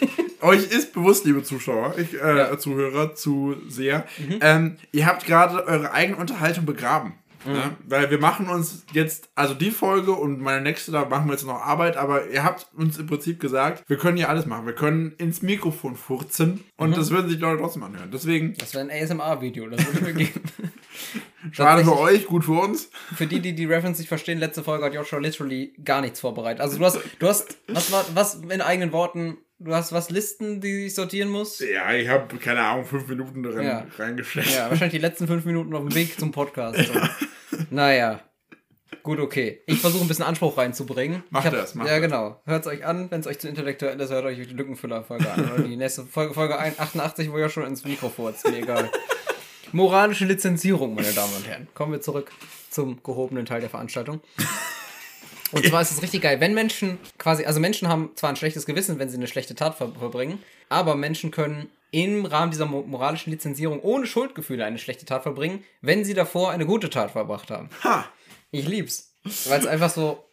euch 0.44 0.70
ist 0.70 0.92
bewusst, 0.92 1.24
liebe 1.24 1.42
Zuschauer, 1.42 1.94
ich, 1.98 2.14
äh, 2.14 2.37
Ja. 2.37 2.59
Zuhörer, 2.59 3.14
Zuseher, 3.14 4.04
ähm, 4.40 4.76
ihr 4.92 5.07
habt 5.07 5.26
gerade 5.26 5.66
eure 5.66 5.92
eigene 5.92 6.18
Unterhaltung 6.18 6.66
begraben. 6.66 7.14
Ja? 7.46 7.76
Weil 7.87 8.11
wir 8.11 8.18
machen 8.18 8.48
uns 8.48 8.85
jetzt, 8.92 9.28
also 9.35 9.54
die 9.54 9.70
Folge 9.70 10.12
und 10.12 10.40
meine 10.40 10.62
nächste, 10.62 10.92
da 10.92 11.04
machen 11.04 11.26
wir 11.26 11.33
jetzt 11.33 11.46
noch 11.46 11.61
Arbeit, 11.61 11.96
aber 11.96 12.28
ihr 12.30 12.42
habt 12.42 12.68
uns 12.74 12.98
im 12.98 13.07
Prinzip 13.07 13.38
gesagt, 13.40 13.85
wir 13.87 13.98
können 13.98 14.16
hier 14.16 14.28
alles 14.28 14.46
machen. 14.46 14.66
Wir 14.66 14.74
können 14.74 15.12
ins 15.18 15.42
Mikrofon 15.42 15.96
furzen 15.96 16.64
und 16.76 16.96
das 16.96 17.11
würden 17.11 17.28
sich 17.28 17.38
Leute 17.40 17.61
trotzdem 17.61 17.83
anhören. 17.83 18.11
Deswegen, 18.11 18.54
Das 18.54 18.74
wäre 18.74 18.88
ein 18.88 18.90
ASMR-Video, 18.90 19.68
das 19.68 19.85
würde 19.87 20.00
mir 20.00 20.14
geben. 20.14 20.40
schade 21.52 21.85
für 21.85 21.98
euch, 21.98 22.26
gut 22.26 22.44
für 22.44 22.61
uns. 22.61 22.90
Für 23.14 23.26
die, 23.26 23.40
die 23.40 23.54
die 23.54 23.66
Reference 23.66 23.98
nicht 23.98 24.09
verstehen, 24.09 24.38
letzte 24.38 24.62
Folge 24.62 24.85
hat 24.85 24.94
Joshua 24.94 25.18
literally 25.18 25.74
gar 25.85 26.00
nichts 26.00 26.20
vorbereitet. 26.20 26.61
Also 26.61 26.78
du 26.78 26.85
hast, 26.85 26.98
du 27.18 27.28
hast, 27.28 27.59
was 27.68 27.92
war, 27.92 28.04
was 28.14 28.35
in 28.37 28.61
eigenen 28.61 28.92
Worten, 28.92 29.38
du 29.64 29.74
hast 29.74 29.92
was 29.92 30.11
Listen, 30.11 30.61
die 30.61 30.87
ich 30.87 30.94
sortieren 30.94 31.29
muss? 31.31 31.59
Ja, 31.61 31.92
ich 31.92 32.09
habe, 32.09 32.37
keine 32.38 32.61
Ahnung, 32.62 32.85
fünf 32.85 33.07
Minuten 33.09 33.42
drin 33.42 33.62
Ja. 33.66 33.87
reingesteckt. 33.98 34.55
Ja, 34.55 34.70
wahrscheinlich 34.70 34.92
die 34.92 34.98
letzten 35.07 35.27
fünf 35.27 35.44
Minuten 35.44 35.74
auf 35.74 35.81
dem 35.83 35.94
Weg 35.94 36.18
zum 36.18 36.31
Podcast. 36.33 36.79
So. 36.79 36.92
Naja. 37.70 38.20
Gut, 39.03 39.18
okay. 39.20 39.62
Ich 39.66 39.81
versuche 39.81 40.03
ein 40.05 40.09
bisschen 40.09 40.24
Anspruch 40.24 40.57
reinzubringen. 40.57 41.22
Macht 41.31 41.46
hab, 41.46 41.53
das, 41.53 41.74
macht 41.74 41.88
Ja, 41.88 41.98
genau. 41.98 42.40
Hört 42.46 42.66
es 42.66 42.72
euch 42.72 42.85
an. 42.87 43.11
Wenn 43.11 43.20
es 43.20 43.27
euch 43.27 43.38
zu 43.38 43.48
intellektuell 43.48 44.00
ist, 44.00 44.11
hört 44.11 44.24
euch 44.24 44.37
die 44.37 44.55
Lückenfüller-Folge 44.55 45.31
an. 45.31 45.53
Oder 45.53 45.62
die 45.64 45.77
nächste 45.77 46.05
Folge, 46.05 46.35
Folge 46.35 46.59
1, 46.59 46.79
88, 46.79 47.31
wo 47.31 47.38
ihr 47.38 47.48
schon 47.48 47.66
ins 47.66 47.85
Mikro 47.85 48.09
furzt. 48.09 48.48
Mir 48.48 48.59
egal. 48.59 48.90
Moralische 49.72 50.24
Lizenzierung, 50.24 50.94
meine 50.94 51.12
Damen 51.12 51.35
und 51.37 51.46
Herren. 51.46 51.68
Kommen 51.74 51.92
wir 51.92 52.00
zurück 52.00 52.31
zum 52.70 53.03
gehobenen 53.03 53.44
Teil 53.46 53.61
der 53.61 53.70
Veranstaltung. 53.70 54.20
Und 55.55 55.64
zwar 55.67 55.83
ist 55.83 55.93
es 55.93 56.03
richtig 56.03 56.23
geil, 56.23 56.40
wenn 56.40 56.55
Menschen 56.55 56.99
quasi, 57.19 57.45
also 57.45 57.61
Menschen 57.61 57.88
haben 57.88 58.11
zwar 58.17 58.31
ein 58.31 58.37
schlechtes 58.37 58.67
Gewissen, 58.67 58.99
wenn 58.99 59.09
sie 59.09 59.17
eine 59.17 59.29
schlechte 59.29 59.55
Tat 59.55 59.77
ver 59.77 59.93
verbringen, 59.93 60.43
aber 60.69 60.95
Menschen 60.95 61.31
können 61.31 61.71
im 61.90 62.27
Rahmen 62.27 62.51
dieser 62.51 62.67
mo 62.67 62.83
moralischen 62.83 63.31
Lizenzierung 63.31 63.81
ohne 63.81 64.07
Schuldgefühle 64.07 64.64
eine 64.64 64.79
schlechte 64.79 65.07
Tat 65.07 65.23
verbringen, 65.23 65.62
wenn 65.81 66.05
sie 66.05 66.14
davor 66.14 66.51
eine 66.51 66.67
gute 66.67 66.90
Tat 66.90 67.12
verbracht 67.12 67.51
haben. 67.51 67.71
Ha! 67.85 68.05
Ich 68.51 68.67
lieb's. 68.67 69.14
Weil 69.47 69.61
es 69.61 69.67
einfach 69.67 69.90
so. 69.90 70.25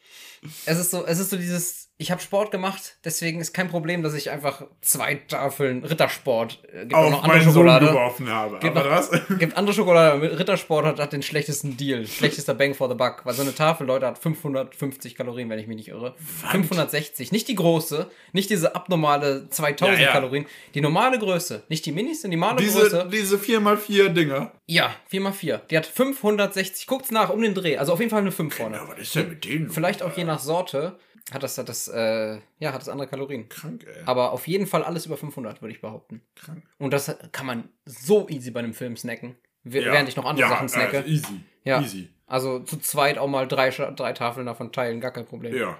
Es 0.65 0.79
ist 0.79 0.89
so, 0.91 1.05
es 1.05 1.19
ist 1.19 1.29
so 1.29 1.37
dieses, 1.37 1.90
ich 2.01 2.09
habe 2.11 2.19
Sport 2.21 2.51
gemacht, 2.51 2.97
deswegen 3.05 3.39
ist 3.39 3.53
kein 3.53 3.69
Problem, 3.69 4.01
dass 4.03 4.13
ich 4.15 4.29
einfach 4.31 4.63
zwei 4.81 5.15
Tafeln 5.15 5.83
Rittersport, 5.83 6.59
äh, 6.73 6.79
gibt 6.81 6.95
Auf 6.95 7.11
noch 7.11 7.23
andere 7.23 7.37
meinen 7.37 7.43
Sohn 7.43 7.53
Schokolade. 7.53 7.85
geworfen 7.87 8.29
habe. 8.29 8.59
Gibt 8.59 8.75
Aber 8.75 8.89
noch- 8.89 8.95
was? 8.97 9.11
Gibt 9.39 9.55
andere 9.55 9.73
Schokolade, 9.75 10.39
Rittersport 10.39 10.85
hat, 10.85 10.99
hat 10.99 11.13
den 11.13 11.21
schlechtesten 11.21 11.77
Deal, 11.77 12.05
schlechtester 12.07 12.53
Bang 12.55 12.73
for 12.73 12.89
the 12.89 12.95
Buck, 12.95 13.21
weil 13.25 13.33
so 13.35 13.43
eine 13.43 13.53
Tafel, 13.53 13.85
Leute, 13.87 14.07
hat 14.07 14.17
550 14.17 15.15
Kalorien, 15.15 15.49
wenn 15.49 15.59
ich 15.59 15.67
mich 15.67 15.77
nicht 15.77 15.89
irre. 15.89 16.15
560, 16.51 17.31
nicht 17.31 17.47
die 17.47 17.55
große, 17.55 18.09
nicht 18.33 18.49
diese 18.49 18.75
abnormale 18.75 19.47
2000 19.49 19.99
Ja, 19.99 20.05
ja. 20.05 20.11
Kalorien, 20.11 20.45
die 20.73 20.81
normale 20.81 21.19
Größe, 21.19 21.63
nicht 21.69 21.85
die 21.85 21.91
Minis, 21.91 22.21
sondern 22.21 22.31
die 22.31 22.37
normale 22.41 22.61
Diese, 22.61 22.79
Größe. 22.79 23.09
diese 23.11 23.37
4x4 23.37 24.09
Dinger. 24.09 24.51
Ja, 24.65 24.95
4x4. 25.11 25.59
Die 25.69 25.77
hat 25.77 25.85
560, 25.85 26.87
guckt's 26.87 27.11
nach, 27.11 27.29
um 27.29 27.41
den 27.41 27.53
Dreh, 27.53 27.77
also 27.77 27.93
auf 27.93 27.99
jeden 27.99 28.09
Fall 28.09 28.21
eine 28.21 28.31
5 28.31 28.55
vorne. 28.55 28.77
Ja, 28.77 28.87
was 28.87 28.99
ist 28.99 29.15
denn 29.15 29.29
mit 29.29 29.45
denen? 29.45 29.69
Vielleicht 29.69 30.01
auch 30.03 30.15
je 30.17 30.23
nach 30.23 30.39
Sorte 30.39 30.97
hat 31.31 31.43
das, 31.43 31.57
hat 31.57 31.69
das, 31.69 31.87
äh, 31.87 32.39
ja, 32.59 32.73
hat 32.73 32.81
das 32.81 32.89
andere 32.89 33.07
Kalorien. 33.07 33.47
Krank, 33.49 33.85
ey. 33.87 34.03
Aber 34.05 34.31
auf 34.31 34.47
jeden 34.47 34.67
Fall 34.67 34.83
alles 34.83 35.05
über 35.05 35.17
500, 35.17 35.61
würde 35.61 35.73
ich 35.73 35.81
behaupten. 35.81 36.21
Krank. 36.35 36.63
Und 36.79 36.91
das 36.93 37.15
kann 37.31 37.45
man 37.45 37.69
so 37.85 38.27
easy 38.29 38.51
bei 38.51 38.59
einem 38.59 38.73
Film 38.73 38.97
snacken, 38.97 39.35
Ja. 39.63 39.71
während 39.93 40.09
ich 40.09 40.15
noch 40.15 40.25
andere 40.25 40.47
ja, 40.47 40.49
Sachen 40.53 40.69
snacke. 40.69 40.97
Also 40.97 41.09
easy. 41.09 41.41
Ja. 41.63 41.81
Easy. 41.81 42.09
Also 42.27 42.59
zu 42.59 42.77
zweit 42.77 43.17
auch 43.17 43.27
mal 43.27 43.47
drei, 43.47 43.69
drei 43.69 44.13
Tafeln 44.13 44.45
davon 44.45 44.71
teilen, 44.71 44.99
gar 45.01 45.11
kein 45.11 45.25
Problem. 45.25 45.55
Ja. 45.55 45.77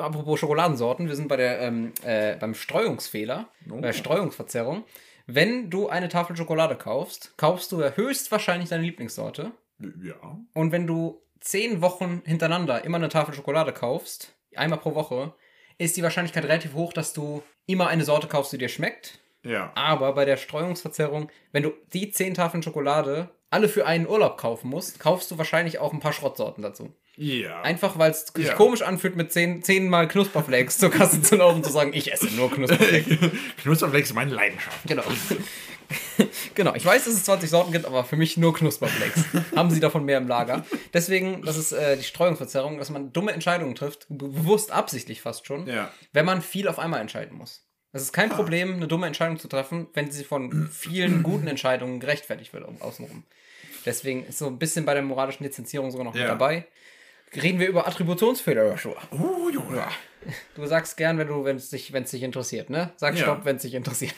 Apropos 0.00 0.40
Schokoladensorten, 0.40 1.08
wir 1.08 1.16
sind 1.16 1.28
bei 1.28 1.36
der, 1.36 1.60
ähm, 1.60 1.92
äh, 2.02 2.36
beim 2.36 2.54
Streuungsfehler, 2.54 3.48
Oh. 3.70 3.80
bei 3.80 3.92
Streuungsverzerrung. 3.92 4.84
Wenn 5.26 5.68
du 5.68 5.88
eine 5.88 6.08
Tafel 6.08 6.36
Schokolade 6.36 6.74
kaufst, 6.76 7.34
kaufst 7.36 7.70
du 7.72 7.82
höchstwahrscheinlich 7.82 8.70
deine 8.70 8.82
Lieblingssorte. 8.84 9.52
Ja. 9.80 10.38
Und 10.54 10.72
wenn 10.72 10.86
du 10.86 11.22
zehn 11.40 11.80
Wochen 11.80 12.22
hintereinander 12.24 12.84
immer 12.84 12.96
eine 12.96 13.08
Tafel 13.08 13.34
Schokolade 13.34 13.72
kaufst, 13.72 14.34
einmal 14.56 14.78
pro 14.80 14.94
Woche, 14.94 15.34
ist 15.78 15.96
die 15.96 16.02
Wahrscheinlichkeit 16.02 16.44
relativ 16.44 16.74
hoch, 16.74 16.92
dass 16.92 17.12
du 17.12 17.42
immer 17.66 17.86
eine 17.88 18.04
Sorte 18.04 18.26
kaufst, 18.26 18.52
die 18.52 18.58
dir 18.58 18.68
schmeckt. 18.68 19.20
Ja. 19.44 19.70
Aber 19.76 20.12
bei 20.14 20.24
der 20.24 20.36
Streuungsverzerrung, 20.36 21.30
wenn 21.52 21.62
du 21.62 21.72
die 21.92 22.10
zehn 22.10 22.34
Tafeln 22.34 22.62
Schokolade 22.62 23.30
alle 23.50 23.68
für 23.68 23.86
einen 23.86 24.06
Urlaub 24.08 24.36
kaufen 24.36 24.68
musst, 24.68 24.98
kaufst 24.98 25.30
du 25.30 25.38
wahrscheinlich 25.38 25.78
auch 25.78 25.92
ein 25.92 26.00
paar 26.00 26.12
Schrottsorten 26.12 26.62
dazu. 26.62 26.92
Ja. 27.16 27.62
Einfach 27.62 27.98
weil 27.98 28.10
es 28.10 28.26
sich 28.34 28.46
Ja. 28.48 28.54
komisch 28.54 28.82
anfühlt, 28.82 29.16
mit 29.16 29.32
zehn, 29.32 29.62
zehnmal 29.62 30.06
Knusperflakes 30.08 30.78
zur 30.78 30.90
Kasse 30.90 31.22
zu 31.22 31.36
laufen 31.36 31.56
und 31.58 31.64
zu 31.64 31.72
sagen, 31.72 31.92
ich 31.94 32.12
esse 32.12 32.26
nur 32.34 32.50
Knusperflakes. 32.50 33.16
Knusperflex 33.62 34.10
ist 34.10 34.14
meine 34.14 34.32
Leidenschaft. 34.34 34.78
Genau. 34.86 35.04
genau. 36.54 36.74
Ich 36.74 36.84
weiß, 36.84 37.04
dass 37.04 37.14
es 37.14 37.24
20 37.24 37.48
Sorten 37.50 37.72
gibt, 37.72 37.86
aber 37.86 38.04
für 38.04 38.16
mich 38.16 38.36
nur 38.36 38.54
Knusperflakes. 38.54 39.24
Haben 39.56 39.70
sie 39.70 39.80
davon 39.80 40.04
mehr 40.04 40.18
im 40.18 40.28
Lager. 40.28 40.64
Deswegen, 40.92 41.42
das 41.42 41.56
ist 41.56 41.72
äh, 41.72 41.96
die 41.96 42.02
Streuungsverzerrung, 42.04 42.78
dass 42.78 42.90
man 42.90 43.12
dumme 43.12 43.32
Entscheidungen 43.32 43.74
trifft, 43.74 44.06
be- 44.08 44.28
bewusst 44.28 44.70
absichtlich 44.72 45.20
fast 45.22 45.46
schon, 45.46 45.66
Ja. 45.66 45.90
wenn 46.12 46.24
man 46.26 46.42
viel 46.42 46.68
auf 46.68 46.78
einmal 46.78 47.00
entscheiden 47.00 47.36
muss. 47.36 47.64
Es 47.92 48.02
ist 48.02 48.12
kein 48.12 48.28
Problem, 48.28 48.74
eine 48.74 48.86
dumme 48.86 49.06
Entscheidung 49.06 49.38
zu 49.38 49.48
treffen, 49.48 49.86
wenn 49.94 50.10
sie 50.10 50.24
von 50.24 50.68
vielen 50.70 51.22
guten 51.22 51.46
Entscheidungen 51.46 52.00
gerechtfertigt 52.00 52.52
wird 52.52 52.64
au- 52.64 52.74
außenrum. 52.84 53.24
Deswegen 53.86 54.24
ist 54.26 54.38
so 54.38 54.46
ein 54.48 54.58
bisschen 54.58 54.84
bei 54.84 54.92
der 54.94 55.02
moralischen 55.02 55.44
Lizenzierung 55.44 55.90
sogar 55.90 56.04
noch 56.04 56.12
mit 56.12 56.22
Ja. 56.22 56.28
dabei. 56.28 56.66
Reden 57.34 57.60
wir 57.60 57.68
über 57.68 57.86
Attributionsfehler, 57.86 58.68
Joshua. 58.68 58.96
Oh, 59.10 59.48
Junge. 59.50 59.76
Ja. 59.76 59.88
Du 60.54 60.66
sagst 60.66 60.96
gern, 60.96 61.18
wenn 61.18 61.28
du, 61.28 61.44
wenn 61.44 61.56
es 61.56 61.70
dich, 61.70 61.92
wenn 61.92 62.02
es 62.02 62.10
dich 62.10 62.22
interessiert, 62.22 62.70
ne? 62.70 62.92
Sag 62.96 63.14
Ja. 63.14 63.22
Stopp, 63.22 63.44
wenn 63.44 63.56
es 63.56 63.62
dich 63.62 63.74
interessiert. 63.74 64.14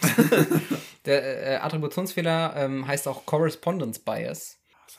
Der 1.05 1.46
äh, 1.46 1.57
Attributionsfehler 1.57 2.55
ähm, 2.57 2.87
heißt 2.87 3.09
auch 3.09 3.27
Correspondence 3.27 3.99
Bias. 3.99 4.59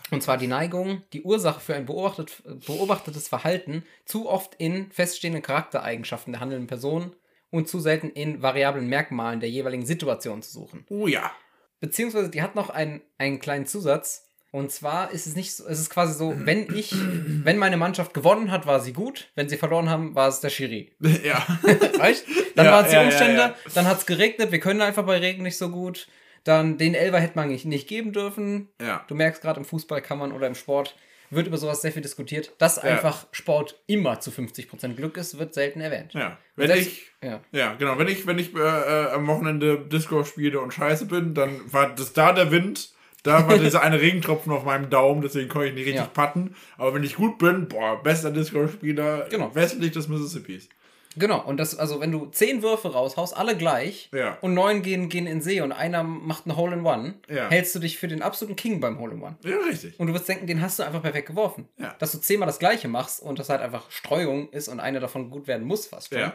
Und 0.10 0.24
zwar 0.24 0.38
die 0.38 0.48
Neigung, 0.48 1.04
die 1.14 1.22
Ursache 1.22 1.60
für 1.60 1.76
ein 1.76 1.86
beobachtet, 1.86 2.44
beobachtetes 2.66 3.28
Verhalten 3.28 3.86
zu 4.06 4.30
oft 4.30 4.56
in 4.56 4.92
feststehenden 4.92 5.42
Charaktereigenschaften 5.42 6.34
der 6.34 6.42
handelnden 6.42 6.68
Person 6.68 7.16
und 7.50 7.68
zu 7.68 7.80
selten 7.80 8.10
in 8.10 8.42
variablen 8.42 8.88
Merkmalen 8.88 9.40
der 9.40 9.50
jeweiligen 9.50 9.86
Situation 9.86 10.42
zu 10.42 10.52
suchen. 10.52 10.86
Oh 10.90 11.08
ja. 11.08 11.32
Beziehungsweise 11.80 12.30
die 12.30 12.42
hat 12.42 12.56
noch 12.56 12.70
einen, 12.70 13.02
einen 13.18 13.40
kleinen 13.40 13.66
Zusatz. 13.66 14.28
Und 14.52 14.70
zwar 14.72 15.12
ist 15.12 15.28
es 15.28 15.36
nicht 15.36 15.56
so, 15.56 15.66
es 15.68 15.80
ist 15.80 15.90
quasi 15.90 16.14
so, 16.14 16.34
wenn 16.46 16.74
ich, 16.76 16.94
wenn 16.94 17.58
meine 17.58 17.78
Mannschaft 17.78 18.14
gewonnen 18.14 18.52
hat, 18.52 18.66
war 18.68 18.80
sie 18.82 18.94
gut. 18.94 19.30
Wenn 19.36 19.48
sie 19.50 19.58
verloren 19.58 19.90
haben, 19.90 20.14
war 20.16 20.28
es 20.28 20.40
der 20.42 20.50
Schiri. 20.50 20.92
Ja. 21.24 21.46
Weißt? 21.98 22.26
Dann 22.56 22.66
Ja, 22.66 22.72
waren 22.74 22.84
es 22.86 22.92
die 22.92 22.98
ja, 22.98 23.04
Umstände, 23.04 23.38
ja. 23.42 23.56
dann 23.74 23.86
hat 23.88 24.00
es 24.00 24.06
geregnet, 24.06 24.52
wir 24.52 24.60
können 24.60 24.82
einfach 24.82 25.06
bei 25.06 25.18
Regen 25.18 25.44
nicht 25.44 25.58
so 25.58 25.70
gut. 25.70 26.08
Dann 26.44 26.78
den 26.78 26.96
Elfer 26.96 27.20
hätte 27.20 27.36
man 27.36 27.50
nicht, 27.50 27.66
nicht 27.66 27.88
geben 27.88 28.14
dürfen. 28.14 28.70
Ja. 28.82 29.06
Du 29.08 29.16
merkst 29.16 29.42
gerade 29.42 29.60
im 29.60 29.66
Fußball 29.66 30.02
kann 30.02 30.18
man 30.18 30.32
oder 30.32 30.48
im 30.48 30.56
Sport 30.56 30.96
wird 31.30 31.48
über 31.48 31.56
sowas 31.58 31.82
sehr 31.82 31.94
viel 31.94 32.02
diskutiert. 32.02 32.52
Dass 32.58 32.78
einfach 32.78 33.28
Sport 33.32 33.80
immer 33.88 34.20
zu 34.20 34.32
50% 34.32 34.96
Glück 34.96 35.16
ist, 35.16 35.38
wird 35.40 35.54
selten 35.54 35.80
erwähnt. 35.80 36.14
Ja. 36.14 36.38
Wenn 36.58 36.68
Selbst- 36.68 36.88
ich. 36.88 37.12
ja. 37.24 37.40
Ja, 37.54 37.74
genau. 37.76 37.98
Wenn 37.98 38.10
ich, 38.10 38.28
wenn 38.28 38.38
ich 38.38 38.54
äh, 38.54 38.60
äh, 38.60 39.12
am 39.12 39.28
Wochenende 39.28 39.78
Disco 39.80 40.26
spiele 40.26 40.60
und 40.60 40.74
scheiße 40.74 41.06
bin, 41.06 41.34
dann 41.34 41.62
war 41.72 41.96
das 41.96 42.12
da 42.12 42.34
der 42.34 42.52
Wind. 42.52 42.90
Da 43.24 43.48
war 43.48 43.58
dieser 43.60 43.82
eine 43.84 44.00
Regentropfen 44.02 44.52
auf 44.52 44.64
meinem 44.64 44.90
Daumen, 44.90 45.22
deswegen 45.22 45.50
konnte 45.50 45.68
ich 45.68 45.74
nicht 45.74 45.86
richtig 45.86 46.02
Ja. 46.02 46.08
patten. 46.08 46.56
Aber 46.78 46.94
wenn 46.94 47.04
ich 47.04 47.16
gut 47.16 47.38
bin, 47.38 47.68
boah, 47.68 48.02
bester 48.02 48.32
Disco-Spieler 48.32 49.28
Genau. 49.30 49.54
westlich 49.56 49.92
des 49.92 50.08
Mississippis. 50.08 50.70
Genau, 51.18 51.42
und 51.44 51.58
das, 51.58 51.78
also 51.78 52.00
wenn 52.00 52.14
du 52.14 52.28
zehn 52.28 52.64
Würfe 52.64 52.94
raushaust, 52.94 53.36
alle 53.36 53.58
gleich, 53.58 54.10
Ja. 54.14 54.38
und 54.40 54.54
neun 54.54 54.82
gehen, 54.82 55.10
gehen 55.10 55.28
in 55.28 55.42
See 55.42 55.60
und 55.60 55.74
einer 55.74 56.04
macht 56.04 56.46
ein 56.48 56.56
Hole 56.56 56.74
in 56.74 56.86
One, 56.86 57.16
Ja. 57.28 57.50
hältst 57.50 57.76
du 57.76 57.80
dich 57.80 57.98
für 57.98 58.08
den 58.08 58.22
absoluten 58.22 58.56
King 58.56 58.80
beim 58.80 58.98
Hole 58.98 59.16
in 59.16 59.22
One. 59.22 59.36
Ja, 59.44 59.58
richtig. 59.58 60.00
Und 60.00 60.08
du 60.08 60.14
wirst 60.14 60.30
denken, 60.30 60.48
den 60.48 60.62
hast 60.62 60.80
du 60.80 60.84
einfach 60.84 61.02
perfekt 61.02 61.28
geworfen. 61.28 61.68
Ja. 61.78 61.94
Dass 62.00 62.14
du 62.14 62.20
zehnmal 62.20 62.48
das 62.48 62.60
gleiche 62.60 62.88
machst 62.88 63.22
und 63.22 63.40
das 63.40 63.50
halt 63.50 63.60
einfach 63.62 63.92
Streuung 63.92 64.50
ist 64.52 64.70
und 64.70 64.80
eine 64.80 65.02
davon 65.02 65.30
gut 65.32 65.48
werden 65.48 65.68
muss 65.68 65.86
fast 65.86 66.10
schon, 66.14 66.20
Ja, 66.20 66.34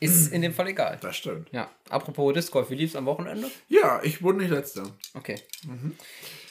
ist 0.00 0.32
in 0.32 0.42
dem 0.42 0.52
Fall 0.54 0.68
egal. 0.68 0.98
das 1.00 1.16
stimmt. 1.16 1.48
Ja, 1.52 1.70
apropos 1.88 2.32
Disc 2.34 2.52
Golf, 2.52 2.70
wie 2.70 2.74
lief's 2.74 2.96
am 2.96 3.06
Wochenende? 3.06 3.50
Ja, 3.68 4.00
ich 4.02 4.22
wurde 4.22 4.38
nicht 4.38 4.50
letzter. 4.50 4.82
Okay. 5.14 5.36
Mhm. 5.66 5.94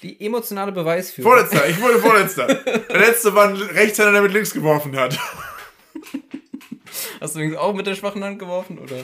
Die 0.03 0.19
emotionale 0.25 0.71
Beweisführung. 0.71 1.31
Vorletzter, 1.31 1.67
ich 1.67 1.81
wurde 1.81 1.99
vorletzter. 1.99 2.47
Der 2.89 2.99
letzte 2.99 3.35
war 3.35 3.49
ein 3.49 3.55
Rechtshänder, 3.55 4.13
der 4.13 4.21
mit 4.21 4.31
links 4.33 4.53
geworfen 4.53 4.95
hat. 4.95 5.17
Hast 7.19 7.35
du 7.35 7.39
übrigens 7.39 7.57
auch 7.57 7.73
mit 7.73 7.85
der 7.85 7.95
schwachen 7.95 8.23
Hand 8.23 8.39
geworfen, 8.39 8.79
oder? 8.79 8.95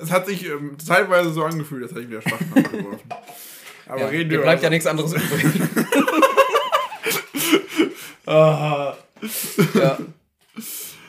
Es 0.00 0.10
hat 0.12 0.26
sich 0.26 0.46
ähm, 0.46 0.76
zeitweise 0.78 1.32
so 1.32 1.42
angefühlt, 1.44 1.82
als 1.82 1.92
hätte 1.92 2.02
ich 2.02 2.08
wieder 2.10 2.22
schwach 2.22 2.38
geworfen. 2.38 3.00
Aber 3.86 4.00
Ja, 4.00 4.06
reden 4.06 4.30
wir 4.30 4.40
bleibt 4.42 4.62
ja 4.62 4.68
über- 4.68 4.70
nichts 4.74 4.86
anderes 4.86 5.12
übrig. 5.12 5.44
Ah, 8.26 8.96
ja. 9.74 9.98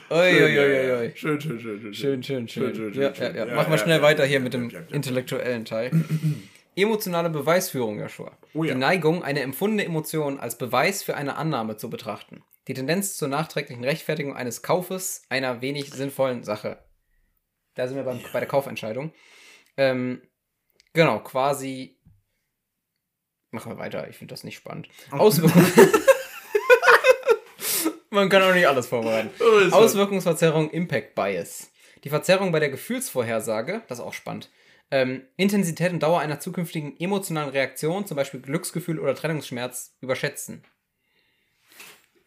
Ui, 0.09 1.13
schön. 1.15 1.15
Schön, 1.15 1.41
schön, 1.41 1.59
schön, 1.59 1.93
Schön, 1.93 2.23
schön. 2.23 2.23
schön, 2.23 2.47
Schön, 2.47 2.75
schön. 2.75 2.93
schön, 2.93 3.01
Ja, 3.03 3.15
schön, 3.15 3.35
ja, 3.35 3.45
ja. 3.45 3.47
ja, 3.49 3.55
Machen 3.55 3.71
wir 3.71 3.77
schnell 3.77 4.01
weiter 4.01 4.25
hier 4.25 4.39
mit 4.39 4.53
dem 4.53 4.69
intellektuellen 4.91 5.65
Teil. 5.65 5.91
Emotionale 6.75 7.29
Beweisführung, 7.29 7.99
Joshua. 7.99 8.37
Oh 8.53 8.63
ja. 8.63 8.73
Die 8.73 8.79
Neigung, 8.79 9.23
eine 9.23 9.41
empfundene 9.41 9.85
Emotion 9.85 10.39
als 10.39 10.57
Beweis 10.57 11.03
für 11.03 11.15
eine 11.15 11.35
Annahme 11.35 11.77
zu 11.77 11.89
betrachten. 11.89 12.43
Die 12.67 12.73
Tendenz 12.73 13.17
zur 13.17 13.27
nachträglichen 13.27 13.83
Rechtfertigung 13.83 14.35
eines 14.35 14.61
Kaufes 14.63 15.23
einer 15.29 15.61
wenig 15.61 15.91
sinnvollen 15.91 16.43
Sache. 16.43 16.83
Da 17.75 17.87
sind 17.87 17.97
wir 17.97 18.03
beim, 18.03 18.19
bei 18.31 18.39
der 18.39 18.47
Kaufentscheidung. 18.47 19.13
Ähm, 19.77 20.21
genau, 20.93 21.19
quasi. 21.19 21.99
Machen 23.51 23.71
wir 23.73 23.77
weiter, 23.77 24.07
ich 24.09 24.17
finde 24.17 24.33
das 24.33 24.43
nicht 24.43 24.55
spannend. 24.57 24.87
Auswirkungen. 25.11 25.71
Man 28.13 28.29
kann 28.29 28.43
auch 28.43 28.53
nicht 28.53 28.67
alles 28.67 28.87
vorbereiten. 28.87 29.29
Das. 29.63 29.73
Auswirkungsverzerrung, 29.73 30.69
Impact 30.69 31.15
Bias. 31.15 31.71
Die 32.03 32.09
Verzerrung 32.09 32.51
bei 32.51 32.59
der 32.59 32.69
Gefühlsvorhersage, 32.69 33.81
das 33.87 33.99
ist 33.99 34.03
auch 34.05 34.13
spannend. 34.13 34.49
Ähm, 34.91 35.23
Intensität 35.37 35.91
und 35.91 36.03
Dauer 36.03 36.19
einer 36.19 36.39
zukünftigen 36.39 36.99
emotionalen 36.99 37.49
Reaktion, 37.49 38.05
zum 38.05 38.15
Beispiel 38.17 38.41
Glücksgefühl 38.41 38.99
oder 38.99 39.15
Trennungsschmerz, 39.15 39.95
überschätzen. 40.01 40.63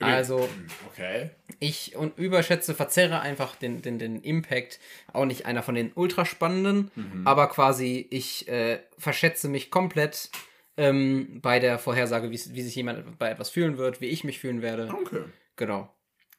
Also, 0.00 0.48
Okay. 0.88 1.30
ich 1.58 1.96
und 1.96 2.18
überschätze, 2.18 2.74
verzerre 2.74 3.20
einfach 3.20 3.56
den, 3.56 3.80
den, 3.80 3.98
den 3.98 4.20
Impact. 4.20 4.78
Auch 5.12 5.24
nicht 5.24 5.46
einer 5.46 5.62
von 5.62 5.74
den 5.74 5.92
ultraspannenden, 5.94 6.90
aber 7.24 7.48
quasi 7.48 8.06
ich 8.10 8.46
äh, 8.48 8.80
verschätze 8.98 9.48
mich 9.48 9.70
komplett 9.70 10.30
ähm, 10.76 11.38
bei 11.40 11.58
der 11.60 11.78
Vorhersage, 11.78 12.30
wie, 12.30 12.40
wie 12.54 12.62
sich 12.62 12.74
jemand 12.74 13.18
bei 13.18 13.30
etwas 13.30 13.48
fühlen 13.48 13.78
wird, 13.78 14.00
wie 14.02 14.06
ich 14.08 14.22
mich 14.24 14.38
fühlen 14.38 14.60
werde. 14.60 14.92
Okay. 14.92 15.22
Genau. 15.56 15.92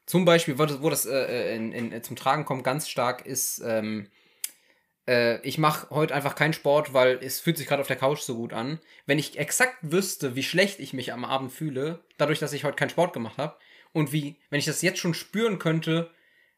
Zum 0.05 0.23
Beispiel, 0.23 0.57
wo 0.57 0.65
das, 0.65 0.81
wo 0.81 0.89
das 0.89 1.05
äh, 1.05 1.55
in, 1.55 1.71
in, 1.71 2.03
zum 2.03 2.15
Tragen 2.15 2.45
kommt, 2.45 2.63
ganz 2.63 2.87
stark 2.87 3.25
ist, 3.25 3.61
ähm, 3.65 4.07
äh, 5.07 5.41
ich 5.41 5.57
mache 5.57 5.89
heute 5.89 6.15
einfach 6.15 6.35
keinen 6.35 6.53
Sport, 6.53 6.93
weil 6.93 7.19
es 7.21 7.39
fühlt 7.39 7.57
sich 7.57 7.67
gerade 7.67 7.81
auf 7.81 7.87
der 7.87 7.97
Couch 7.97 8.19
so 8.19 8.35
gut 8.35 8.53
an. 8.53 8.79
Wenn 9.05 9.19
ich 9.19 9.37
exakt 9.37 9.77
wüsste, 9.81 10.35
wie 10.35 10.43
schlecht 10.43 10.79
ich 10.79 10.93
mich 10.93 11.11
am 11.11 11.25
Abend 11.25 11.51
fühle, 11.51 12.03
dadurch, 12.17 12.39
dass 12.39 12.53
ich 12.53 12.63
heute 12.63 12.75
keinen 12.75 12.89
Sport 12.89 13.13
gemacht 13.13 13.37
habe, 13.37 13.57
und 13.93 14.11
wie, 14.11 14.35
wenn 14.49 14.59
ich 14.59 14.65
das 14.65 14.81
jetzt 14.81 14.99
schon 14.99 15.13
spüren 15.13 15.59
könnte, 15.59 16.11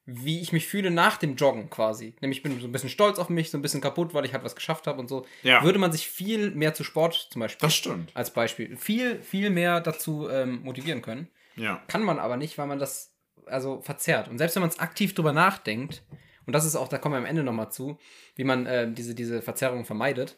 wie 0.05 0.41
ich 0.41 0.51
mich 0.51 0.68
fühle 0.68 0.89
nach 0.89 1.18
dem 1.18 1.36
Joggen 1.36 1.70
quasi. 1.70 2.16
Nämlich 2.20 2.39
ich 2.39 2.43
bin 2.43 2.60
so 2.60 2.68
ein 2.68 2.72
bisschen 2.72 2.89
stolz 2.89 3.20
auf 3.20 3.30
mich, 3.30 3.51
so 3.51 3.57
ein 3.57 3.62
bisschen 3.62 3.82
kaputt, 3.82 4.14
weil 4.14 4.26
ich 4.26 4.34
halt 4.34 4.43
was 4.43 4.55
geschafft 4.55 4.88
habe 4.88 4.99
und 4.99 5.07
so. 5.07 5.26
Ja. 5.43 5.64
Würde 5.64 5.80
man 5.80 5.91
sich 5.91 6.07
viel 6.07 6.51
mehr 6.51 6.74
zu 6.74 6.84
Sport 6.84 7.30
zum 7.32 7.39
Beispiel 7.41 7.66
Das 7.66 7.76
stimmt. 7.76 8.12
als 8.16 8.32
Beispiel 8.32 8.76
viel, 8.76 9.22
viel 9.22 9.51
mehr 9.51 9.82
dazu 9.82 10.28
ähm, 10.30 10.64
motivieren 10.64 11.01
können. 11.01 11.30
Ja. 11.60 11.84
Kann 11.88 12.03
man 12.03 12.20
aber 12.20 12.38
nicht, 12.38 12.57
weil 12.57 12.68
man 12.68 12.80
das 12.80 13.14
also 13.45 13.82
verzerrt. 13.82 14.28
Und 14.28 14.38
selbst 14.38 14.55
wenn 14.55 14.62
man 14.62 14.70
es 14.70 14.80
aktiv 14.80 15.14
drüber 15.14 15.34
nachdenkt, 15.34 16.03
und 16.45 16.53
das 16.53 16.66
ist 16.66 16.76
auch, 16.76 16.88
da 16.88 16.97
kommen 16.97 17.14
wir 17.14 17.20
am 17.20 17.26
Ende 17.26 17.43
nochmal 17.43 17.72
zu, 17.72 17.99
wie 18.36 18.43
man 18.43 18.66
äh, 18.66 18.91
diese, 18.91 19.14
diese 19.14 19.41
Verzerrung 19.41 19.86
vermeidet. 19.86 20.38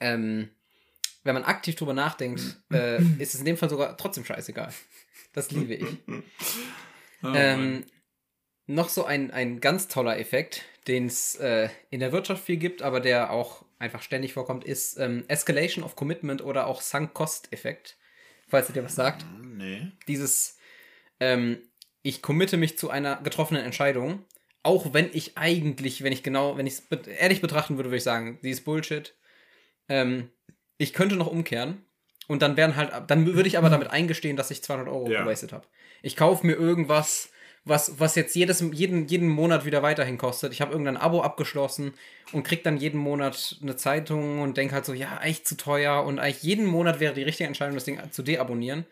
Ähm, 0.00 0.50
wenn 1.24 1.34
man 1.34 1.44
aktiv 1.44 1.76
drüber 1.76 1.92
nachdenkt, 1.92 2.40
äh, 2.72 3.02
ist 3.18 3.34
es 3.34 3.40
in 3.40 3.46
dem 3.46 3.56
Fall 3.56 3.68
sogar 3.68 3.96
trotzdem 3.96 4.24
scheißegal. 4.24 4.72
Das 5.32 5.50
liebe 5.50 5.74
ich. 5.74 5.86
Oh, 7.24 7.32
ähm, 7.36 7.84
noch 8.66 8.88
so 8.88 9.04
ein, 9.04 9.30
ein 9.30 9.60
ganz 9.60 9.86
toller 9.86 10.18
Effekt, 10.18 10.64
den 10.88 11.06
es 11.06 11.36
äh, 11.36 11.68
in 11.90 12.00
der 12.00 12.10
Wirtschaft 12.10 12.44
viel 12.44 12.56
gibt, 12.56 12.82
aber 12.82 12.98
der 12.98 13.30
auch 13.30 13.64
einfach 13.78 14.02
ständig 14.02 14.32
vorkommt, 14.32 14.64
ist 14.64 14.98
ähm, 14.98 15.22
Escalation 15.28 15.84
of 15.84 15.94
Commitment 15.94 16.42
oder 16.42 16.66
auch 16.66 16.80
Sunk-Cost-Effekt. 16.80 17.96
Falls 18.52 18.68
ihr 18.68 18.74
dir 18.74 18.84
was 18.84 18.94
sagt 18.94 19.24
nee. 19.40 19.92
dieses, 20.06 20.58
ähm, 21.20 21.62
ich 22.02 22.20
committe 22.20 22.58
mich 22.58 22.76
zu 22.76 22.90
einer 22.90 23.16
getroffenen 23.22 23.64
Entscheidung, 23.64 24.26
auch 24.62 24.92
wenn 24.92 25.08
ich 25.14 25.38
eigentlich, 25.38 26.04
wenn 26.04 26.12
ich 26.12 26.22
genau, 26.22 26.58
wenn 26.58 26.66
ich 26.66 26.74
es 26.74 27.06
ehrlich 27.06 27.40
betrachten 27.40 27.78
würde, 27.78 27.88
würde 27.88 27.96
ich 27.96 28.02
sagen, 28.02 28.38
die 28.42 28.50
ist 28.50 28.66
Bullshit. 28.66 29.16
Ähm, 29.88 30.28
ich 30.76 30.92
könnte 30.92 31.16
noch 31.16 31.28
umkehren 31.28 31.86
und 32.28 32.42
dann 32.42 32.58
wären 32.58 32.76
halt, 32.76 32.92
dann 33.10 33.24
würde 33.24 33.48
ich 33.48 33.56
aber 33.56 33.70
damit 33.70 33.88
eingestehen, 33.88 34.36
dass 34.36 34.50
ich 34.50 34.62
200 34.62 34.86
Euro 34.86 35.08
Ja. 35.08 35.22
gewastet 35.22 35.54
habe. 35.54 35.66
Ich 36.02 36.14
kaufe 36.14 36.46
mir 36.46 36.52
irgendwas, 36.52 37.31
was, 37.64 38.00
was 38.00 38.14
jetzt 38.16 38.34
jedes, 38.34 38.60
jeden, 38.72 39.06
jeden 39.06 39.28
Monat 39.28 39.64
wieder 39.64 39.82
weiterhin 39.82 40.18
kostet. 40.18 40.52
Ich 40.52 40.60
habe 40.60 40.72
irgendein 40.72 40.96
Abo 40.96 41.22
abgeschlossen 41.22 41.94
und 42.32 42.42
krieg 42.42 42.64
dann 42.64 42.76
jeden 42.76 42.98
Monat 42.98 43.56
eine 43.62 43.76
Zeitung 43.76 44.40
und 44.40 44.56
denke 44.56 44.74
halt 44.74 44.84
so, 44.84 44.92
ja, 44.94 45.18
eigentlich 45.18 45.44
zu 45.44 45.56
teuer 45.56 46.02
und 46.04 46.18
eigentlich 46.18 46.42
jeden 46.42 46.66
Monat 46.66 46.98
wäre 47.00 47.14
die 47.14 47.22
richtige 47.22 47.46
Entscheidung, 47.46 47.74
das 47.74 47.84
Ding 47.84 48.00
zu 48.10 48.22
deabonnieren. 48.22 48.84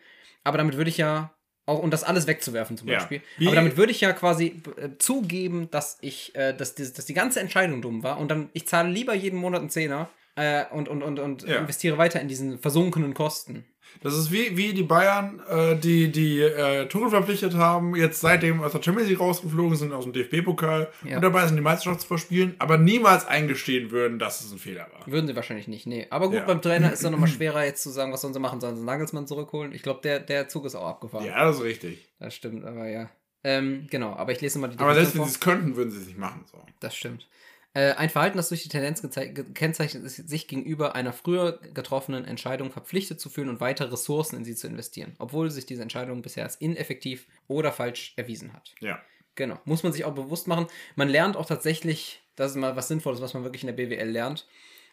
Aber 0.43 0.57
damit 0.57 0.77
würde 0.77 0.89
ich 0.89 0.97
ja 0.97 1.33
auch, 1.65 1.79
und 1.79 1.91
das 1.91 2.03
alles 2.03 2.27
wegzuwerfen 2.27 2.77
zum 2.77 2.87
Ja. 2.87 2.97
Beispiel. 2.97 3.21
Wie- 3.37 3.47
Aber 3.47 3.55
damit 3.55 3.77
würde 3.77 3.91
ich 3.91 4.01
ja 4.01 4.13
quasi 4.13 4.61
äh, 4.77 4.89
zugeben, 4.97 5.69
dass 5.71 5.97
ich, 6.01 6.33
äh, 6.35 6.53
dass, 6.53 6.73
die, 6.75 6.91
dass 6.91 7.05
die 7.05 7.13
ganze 7.13 7.39
Entscheidung 7.39 7.81
dumm 7.81 8.03
war 8.03 8.19
und 8.19 8.29
dann, 8.29 8.49
ich 8.53 8.67
zahle 8.67 8.89
lieber 8.89 9.13
jeden 9.13 9.37
Monat 9.37 9.59
einen 9.61 9.69
Zehner 9.69 10.09
äh, 10.35 10.63
und, 10.71 10.87
und, 10.87 11.03
und, 11.03 11.19
und 11.19 11.43
Ja. 11.43 11.57
investiere 11.59 11.97
weiter 11.97 12.21
in 12.21 12.27
diesen 12.29 12.57
versunkenen 12.57 13.13
Kosten. 13.13 13.65
Das 14.01 14.15
ist 14.17 14.31
wie, 14.31 14.57
wie 14.57 14.73
die 14.73 14.83
Bayern, 14.83 15.41
äh, 15.47 15.75
die 15.75 16.11
die 16.11 16.39
äh, 16.39 16.87
Tuchel 16.87 17.09
verpflichtet 17.09 17.53
haben, 17.55 17.95
jetzt 17.95 18.21
seitdem 18.21 18.61
aus 18.63 18.71
der 18.71 18.81
Champions 18.81 19.09
League 19.09 19.19
rausgeflogen 19.19 19.75
sind, 19.77 19.93
aus 19.93 20.05
dem 20.05 20.13
DFB-Pokal 20.13 20.89
Ja. 21.05 21.17
und 21.17 21.21
dabei 21.21 21.45
sind, 21.45 21.55
die 21.57 21.61
Meisterschaft 21.61 22.01
zu 22.01 22.07
verspielen, 22.07 22.55
aber 22.59 22.77
niemals 22.77 23.27
eingestehen 23.27 23.91
würden, 23.91 24.17
dass 24.17 24.41
es 24.41 24.51
ein 24.51 24.57
Fehler 24.57 24.87
war. 24.93 25.05
Würden 25.05 25.27
sie 25.27 25.35
wahrscheinlich 25.35 25.67
nicht, 25.67 25.85
nee. 25.85 26.07
Aber 26.09 26.27
gut, 26.27 26.37
Ja. 26.37 26.45
beim 26.45 26.61
Trainer 26.61 26.87
ist 26.87 26.95
es 26.95 27.01
dann 27.01 27.11
nochmal 27.11 27.29
schwerer, 27.29 27.63
jetzt 27.65 27.83
zu 27.83 27.89
sagen, 27.89 28.11
was 28.11 28.21
sollen 28.21 28.33
sie 28.33 28.39
machen, 28.39 28.59
sollen 28.59 28.75
sie 28.77 28.83
Nagelsmann 28.83 29.27
zurückholen? 29.27 29.71
Ich 29.73 29.83
glaube, 29.83 29.99
der, 30.03 30.19
der 30.19 30.47
Zug 30.47 30.65
ist 30.65 30.75
auch 30.75 30.87
abgefahren. 30.87 31.25
Ja, 31.25 31.43
das 31.45 31.57
ist 31.57 31.63
richtig. 31.63 32.09
Das 32.19 32.33
stimmt, 32.33 32.65
aber 32.65 32.87
ja. 32.87 33.09
Ähm, 33.43 33.87
genau, 33.89 34.13
aber 34.15 34.31
ich 34.31 34.41
lese 34.41 34.59
mal 34.59 34.67
die 34.67 34.77
Aber 34.77 34.93
selbst 34.93 35.15
wenn 35.15 35.23
sie 35.23 35.29
es 35.31 35.39
könnten, 35.39 35.75
würden 35.75 35.89
sie 35.91 35.97
es 35.99 36.05
nicht 36.07 36.17
machen. 36.19 36.45
So. 36.51 36.59
Das 36.79 36.95
stimmt. 36.95 37.27
Äh, 37.73 37.93
ein 37.93 38.09
Verhalten, 38.09 38.37
das 38.37 38.49
durch 38.49 38.63
die 38.63 38.69
Tendenz 38.69 39.01
gekennzeichnet 39.01 40.03
ist, 40.03 40.15
sich 40.27 40.47
gegenüber 40.47 40.93
einer 40.95 41.13
früher 41.13 41.59
getroffenen 41.73 42.25
Entscheidung 42.25 42.71
verpflichtet 42.71 43.21
zu 43.21 43.29
fühlen 43.29 43.47
und 43.47 43.61
weitere 43.61 43.91
Ressourcen 43.91 44.35
in 44.35 44.43
sie 44.43 44.55
zu 44.55 44.67
investieren, 44.67 45.15
obwohl 45.19 45.49
sich 45.49 45.65
diese 45.65 45.81
Entscheidung 45.81 46.21
bisher 46.21 46.43
als 46.43 46.57
ineffektiv 46.57 47.27
oder 47.47 47.71
falsch 47.71 48.13
erwiesen 48.17 48.53
hat. 48.53 48.75
Ja. 48.79 49.01
Genau. 49.35 49.57
Muss 49.63 49.83
man 49.83 49.93
sich 49.93 50.03
auch 50.03 50.13
bewusst 50.13 50.47
machen. 50.47 50.67
Man 50.95 51.07
lernt 51.07 51.37
auch 51.37 51.45
tatsächlich, 51.45 52.21
das 52.35 52.51
ist 52.51 52.57
mal 52.57 52.75
was 52.75 52.89
Sinnvolles, 52.89 53.21
was 53.21 53.33
man 53.33 53.43
wirklich 53.43 53.63
in 53.63 53.67
der 53.67 53.73
BWL 53.73 54.09
lernt, 54.09 54.45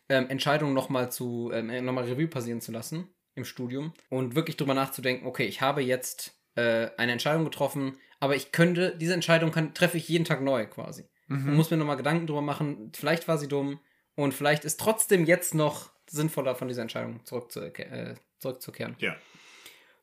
ähm, 0.08 0.28
Entscheidungen 0.28 0.74
nochmal 0.74 1.10
zu, 1.10 1.50
ähm, 1.52 1.84
nochmal 1.84 2.04
Revue 2.04 2.28
passieren 2.28 2.60
zu 2.60 2.70
lassen 2.70 3.08
im 3.34 3.44
Studium 3.44 3.92
und 4.08 4.36
wirklich 4.36 4.56
drüber 4.56 4.74
nachzudenken, 4.74 5.26
okay, 5.26 5.46
ich 5.46 5.60
habe 5.60 5.82
jetzt 5.82 6.34
äh, 6.54 6.90
eine 6.96 7.12
Entscheidung 7.12 7.44
getroffen, 7.44 7.98
aber 8.20 8.36
ich 8.36 8.52
könnte, 8.52 8.96
diese 8.96 9.14
Entscheidung 9.14 9.50
kann, 9.50 9.74
treffe 9.74 9.96
ich 9.96 10.08
jeden 10.08 10.24
Tag 10.24 10.40
neu 10.40 10.66
quasi. 10.66 11.04
Und 11.28 11.54
muss 11.54 11.70
mir 11.70 11.76
nochmal 11.76 11.96
Gedanken 11.96 12.26
drüber 12.26 12.42
machen, 12.42 12.90
vielleicht 12.94 13.28
war 13.28 13.38
sie 13.38 13.48
dumm 13.48 13.80
und 14.14 14.32
vielleicht 14.32 14.64
ist 14.64 14.80
trotzdem 14.80 15.26
jetzt 15.26 15.54
noch 15.54 15.90
sinnvoller, 16.08 16.54
von 16.54 16.68
dieser 16.68 16.82
Entscheidung 16.82 17.24
zurückzuke 17.24 17.84
äh, 17.84 18.14
zurückzukehren. 18.38 18.96
Ja. 18.98 19.14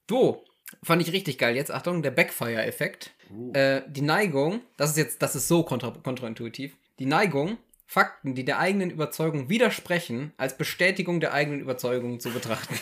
Du, 0.08 0.44
fand 0.84 1.02
ich 1.02 1.12
richtig 1.12 1.38
geil. 1.38 1.56
Jetzt 1.56 1.72
Achtung, 1.72 2.02
der 2.02 2.12
Backfire-Effekt. 2.12 3.12
Äh, 3.54 3.82
die 3.88 4.02
Neigung, 4.02 4.62
das 4.78 4.92
ist 4.92 4.98
jetzt, 4.98 5.22
das 5.22 5.36
ist 5.36 5.48
so 5.48 5.64
kontra 5.64 5.92
kontraintuitiv. 5.92 6.78
Die 7.00 7.06
Neigung, 7.06 7.58
Fakten, 7.88 8.36
die 8.36 8.46
der 8.46 8.60
eigenen 8.60 8.90
Überzeugung 8.90 9.50
widersprechen, 9.50 10.34
als 10.38 10.58
Bestätigung 10.58 11.20
der 11.20 11.34
eigenen 11.34 11.60
Überzeugung 11.60 12.20
zu 12.20 12.32
betrachten. 12.32 12.76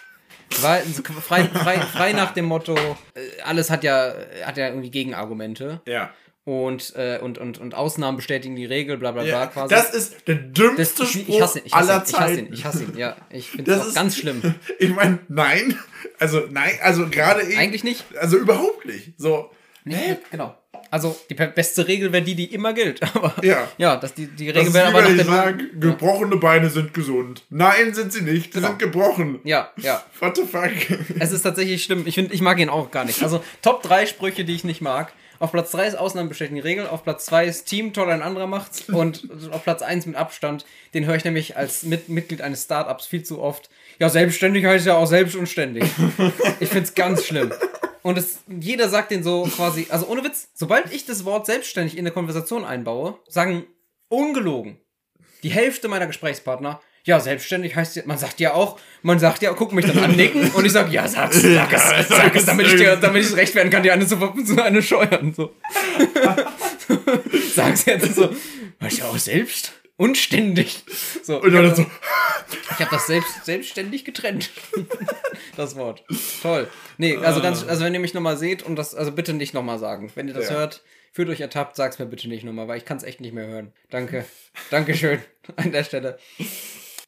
Weil 0.60 0.82
frei, 0.82 1.44
frei, 1.44 1.80
frei 1.80 2.12
nach 2.12 2.32
dem 2.32 2.44
Motto, 2.44 2.74
äh, 3.14 3.40
alles 3.42 3.70
hat 3.70 3.84
ja, 3.84 4.14
hat 4.44 4.56
ja 4.56 4.68
irgendwie 4.68 4.90
Gegenargumente 4.90 5.80
Ja. 5.86 6.12
Und, 6.44 6.94
äh, 6.96 7.18
und, 7.22 7.38
und, 7.38 7.58
und 7.58 7.74
Ausnahmen 7.74 8.16
bestätigen 8.16 8.56
die 8.56 8.64
Regel, 8.64 8.96
bla 8.96 9.12
bla 9.12 9.22
bla 9.22 9.30
ja. 9.30 9.46
quasi. 9.46 9.74
Das 9.74 9.92
ist 9.94 10.26
der 10.26 10.36
dümmste 10.36 11.02
Das- 11.02 11.10
Spruch 11.12 11.28
ich 11.28 11.40
hasse 11.42 11.58
ihn, 11.58 11.66
ich 11.66 11.74
hasse 11.74 11.92
aller 11.92 11.98
ihn, 12.02 12.04
ich 12.08 12.14
hasse 12.14 12.32
ihn, 12.32 12.36
Zeiten. 12.38 12.52
ich 12.54 12.64
hasse 12.64 12.84
ihn, 12.84 12.96
ja. 12.96 13.16
Ich 13.30 13.50
finde 13.50 13.64
Das 13.64 13.74
das 13.76 13.84
auch 13.84 13.88
ist- 13.90 13.94
ganz 13.94 14.16
schlimm. 14.16 14.54
Ich 14.78 14.90
meine, 14.90 15.18
nein. 15.28 15.78
Also, 16.18 16.42
nein, 16.50 16.72
also 16.82 17.08
gerade 17.08 17.42
ich. 17.42 17.56
Eigentlich 17.58 17.84
nicht. 17.84 18.04
Also 18.18 18.36
überhaupt 18.38 18.86
nicht. 18.86 19.12
So. 19.18 19.50
Nicht, 19.84 20.30
genau. 20.30 20.56
Also 20.90 21.16
die 21.30 21.34
beste 21.34 21.86
Regel 21.86 22.12
wäre 22.12 22.22
die, 22.24 22.34
die 22.34 22.46
immer 22.52 22.72
gilt. 22.72 23.00
Aber 23.14 23.34
Ja. 23.44 23.68
ja, 23.78 23.96
dass 23.96 24.12
die, 24.14 24.26
die 24.26 24.50
Regel 24.50 24.72
wäre 24.74 24.88
aber 24.88 25.02
nach 25.02 25.08
ich 25.10 25.16
der 25.16 25.24
sage, 25.24 25.68
gebrochene 25.78 26.36
Beine 26.36 26.68
sind 26.68 26.92
gesund. 26.94 27.44
Nein, 27.50 27.94
sind 27.94 28.12
sie 28.12 28.22
nicht. 28.22 28.52
Genau. 28.52 28.68
sind 28.68 28.78
gebrochen. 28.80 29.38
Ja, 29.44 29.70
ja. 29.76 30.02
What 30.18 30.36
the 30.36 30.42
fuck? 30.44 30.70
Es 31.20 31.32
ist 31.32 31.42
tatsächlich 31.42 31.84
schlimm. 31.84 32.02
Ich 32.06 32.14
finde, 32.16 32.34
ich 32.34 32.40
mag 32.40 32.58
ihn 32.58 32.68
auch 32.70 32.90
gar 32.90 33.04
nicht. 33.04 33.22
Also 33.22 33.42
Top 33.62 33.82
3 33.82 34.06
Sprüche, 34.06 34.44
die 34.44 34.54
ich 34.54 34.64
nicht 34.64 34.80
mag. 34.80 35.12
Auf 35.40 35.52
Platz 35.52 35.70
3 35.70 35.86
ist 35.86 35.94
Ausnahmen 35.96 36.28
bestätigen 36.28 36.56
die 36.56 36.60
Regel, 36.60 36.86
auf 36.86 37.02
Platz 37.02 37.24
2 37.24 37.46
ist 37.46 37.64
Team, 37.64 37.94
toll, 37.94 38.10
ein 38.10 38.20
anderer 38.20 38.46
macht's 38.46 38.88
und 38.88 39.26
auf 39.50 39.64
Platz 39.64 39.80
1 39.80 40.04
mit 40.04 40.14
Abstand, 40.14 40.66
den 40.92 41.06
höre 41.06 41.16
ich 41.16 41.24
nämlich 41.24 41.56
als 41.56 41.82
mit 41.82 42.10
Mitglied 42.10 42.42
eines 42.42 42.64
Startups 42.64 43.06
viel 43.06 43.22
zu 43.22 43.40
oft. 43.40 43.70
Ja, 43.98 44.10
selbstständig 44.10 44.66
heißt 44.66 44.86
ja 44.86 44.96
auch 44.96 45.06
selbst 45.06 45.34
und 45.34 45.48
ständig. 45.48 45.84
Ich 46.60 46.68
find's 46.68 46.94
ganz 46.94 47.24
schlimm. 47.24 47.52
Und 48.02 48.18
es, 48.18 48.40
jeder 48.46 48.90
sagt 48.90 49.10
den 49.10 49.22
so 49.22 49.44
quasi, 49.44 49.86
also 49.88 50.06
ohne 50.06 50.22
Witz, 50.24 50.50
sobald 50.52 50.92
ich 50.92 51.06
das 51.06 51.24
Wort 51.24 51.46
selbstständig 51.46 51.94
in 51.94 52.00
eine 52.00 52.10
Konversation 52.10 52.64
einbaue, 52.64 53.18
sagen 53.26 53.64
ungelogen 54.08 54.78
die 55.42 55.50
Hälfte 55.50 55.88
meiner 55.88 56.06
Gesprächspartner, 56.06 56.80
ja, 57.04 57.18
selbstständig 57.20 57.74
heißt 57.76 57.96
ja, 57.96 58.02
man 58.06 58.18
sagt 58.18 58.40
ja 58.40 58.52
auch, 58.54 58.78
man 59.02 59.18
sagt 59.18 59.42
ja, 59.42 59.52
guck 59.52 59.72
mich 59.72 59.86
dann 59.86 59.98
annicken 59.98 60.50
und 60.50 60.64
ich 60.64 60.72
sag, 60.72 60.92
ja, 60.92 61.08
sag's, 61.08 61.40
sag 61.42 61.72
es, 61.72 62.08
sag 62.08 62.34
es, 62.36 62.44
damit 62.44 62.66
ich 62.66 62.76
dir, 62.76 62.96
damit 62.96 63.24
ich 63.24 63.34
recht 63.36 63.54
werden 63.54 63.70
kann, 63.70 63.82
dir 63.82 63.92
eine 63.92 64.06
zu, 64.06 64.16
zu 64.16 64.62
eine 64.62 64.82
scheuern, 64.82 65.32
so. 65.34 65.54
Sag's 67.54 67.84
jetzt 67.86 68.14
so, 68.14 68.30
weißt 68.80 69.00
du 69.00 69.04
auch 69.04 69.18
selbst? 69.18 69.72
Und 69.96 70.16
ständig. 70.16 70.82
So, 71.22 71.42
Und 71.42 71.52
dann 71.52 71.74
so, 71.74 71.84
ich 72.70 72.80
habe 72.80 72.90
das 72.90 73.06
selbst, 73.06 73.44
selbstständig 73.44 74.06
getrennt. 74.06 74.50
das 75.56 75.76
Wort. 75.76 76.02
Toll. 76.40 76.68
Nee, 76.96 77.18
also 77.18 77.42
ganz, 77.42 77.64
also 77.64 77.84
wenn 77.84 77.92
ihr 77.92 78.00
mich 78.00 78.14
nochmal 78.14 78.38
seht 78.38 78.62
und 78.62 78.76
das, 78.76 78.94
also 78.94 79.12
bitte 79.12 79.34
nicht 79.34 79.52
nochmal 79.52 79.78
sagen. 79.78 80.10
Wenn 80.14 80.26
ihr 80.26 80.32
das 80.32 80.48
Ja. 80.48 80.56
hört, 80.56 80.82
fühlt 81.12 81.28
euch 81.28 81.42
ertappt, 81.42 81.76
sag's 81.76 81.98
mir 81.98 82.06
bitte 82.06 82.28
nicht 82.28 82.44
nochmal, 82.44 82.66
weil 82.66 82.78
ich 82.78 82.86
kann 82.86 82.96
es 82.96 83.02
echt 83.02 83.20
nicht 83.20 83.34
mehr 83.34 83.46
hören. 83.46 83.74
Danke. 83.90 84.24
Dankeschön 84.70 85.20
an 85.56 85.70
der 85.70 85.84
Stelle. 85.84 86.18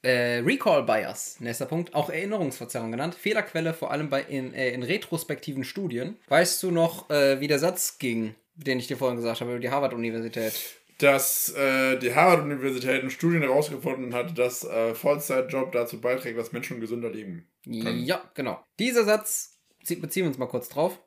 Äh, 0.03 0.39
Recall 0.45 0.83
Bias, 0.83 1.37
nächster 1.41 1.67
Punkt, 1.67 1.95
auch 1.95 2.11
Erinnerungsverzerrung 2.11 2.91
genannt. 2.91 3.15
Fehlerquelle 3.15 3.73
vor 3.73 3.91
allem 3.93 4.11
bei 4.11 4.23
in, 4.23 4.53
äh, 4.53 4.71
in 4.71 4.83
retrospektiven 4.83 5.63
Studien. 5.65 6.17
Weißt 6.29 6.63
du 6.63 6.71
noch, 6.71 7.09
äh, 7.11 7.41
wie 7.41 7.47
der 7.47 7.59
Satz 7.61 7.99
ging, 7.99 8.35
den 8.55 8.79
ich 8.79 8.89
dir 8.89 8.97
vorhin 8.97 9.17
gesagt 9.17 9.41
habe, 9.41 9.53
über 9.53 9.61
die 9.61 9.71
Harvard-Universität? 9.71 10.53
dass 10.99 11.49
äh, 11.57 11.99
die 11.99 12.15
Harvard-Universität 12.15 13.03
in 13.03 13.11
Studien 13.11 13.43
herausgefunden 13.43 14.15
hat, 14.15 14.39
dass 14.39 14.63
äh, 14.63 14.95
Vollzeitjob 14.95 15.73
dazu 15.73 16.01
beiträgt, 16.01 16.39
dass 16.39 16.53
Menschen 16.53 16.81
gesünder 16.81 17.11
leben. 17.11 17.49
Ja, 17.65 18.31
genau. 18.35 18.63
Dieser 18.79 19.03
Satz, 19.05 19.59
zie- 19.85 20.01
beziehen 20.01 20.25
wir 20.25 20.29
uns 20.29 20.39
mal 20.39 20.47
kurz 20.47 20.69
drauf, 20.69 21.01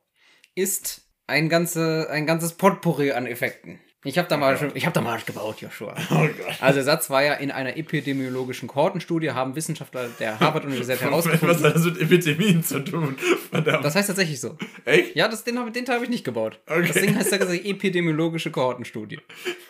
ist 0.54 1.04
ein, 1.28 1.48
ganze, 1.48 2.10
ein 2.10 2.26
ganzes 2.26 2.54
Potpourri 2.54 3.12
an 3.12 3.26
Effekten. 3.26 3.80
Ich 4.06 4.18
habe 4.18 4.28
da, 4.30 4.38
mal 4.38 4.58
schon- 4.58 4.72
ich 4.76 4.86
hab 4.86 4.94
da 4.94 5.02
mal 5.02 5.20
gebaut, 5.26 5.62
Joshua. 5.62 5.96
Oh. 6.12 6.28
Also 6.62 6.76
der 6.76 6.84
Satz 6.84 7.10
war 7.10 7.24
ja, 7.24 7.34
in 7.34 7.52
einer 7.52 7.76
epidemiologischen 7.76 8.68
Kohortenstudie 8.68 9.32
haben 9.32 9.56
Wissenschaftler 9.56 10.08
der 10.20 10.40
Harvard-Universität 10.40 10.98
Was 11.02 11.10
herausgefunden. 11.10 11.64
hat 11.64 11.76
das 11.76 11.84
mit 11.86 12.00
Epidemien 12.00 12.64
zu 12.64 12.80
tun? 12.80 13.18
Verdammt. 13.52 13.84
Das 13.84 13.96
heißt 13.96 14.08
tatsächlich 14.08 14.40
so. 14.40 14.58
Echt? 14.86 15.16
Ja, 15.16 15.28
das, 15.28 15.44
den 15.44 15.60
habe 15.60 15.72
den 15.72 15.86
Teil 15.86 15.98
hab 15.98 16.04
ich 16.04 16.10
nicht 16.10 16.24
gebaut. 16.24 16.60
Okay. 16.68 16.88
Das 16.88 16.96
Ding 17.02 17.16
heißt 17.16 17.32
tatsächlich 17.32 17.66
epidemiologische 17.70 18.52
Kohortenstudie. 18.52 19.20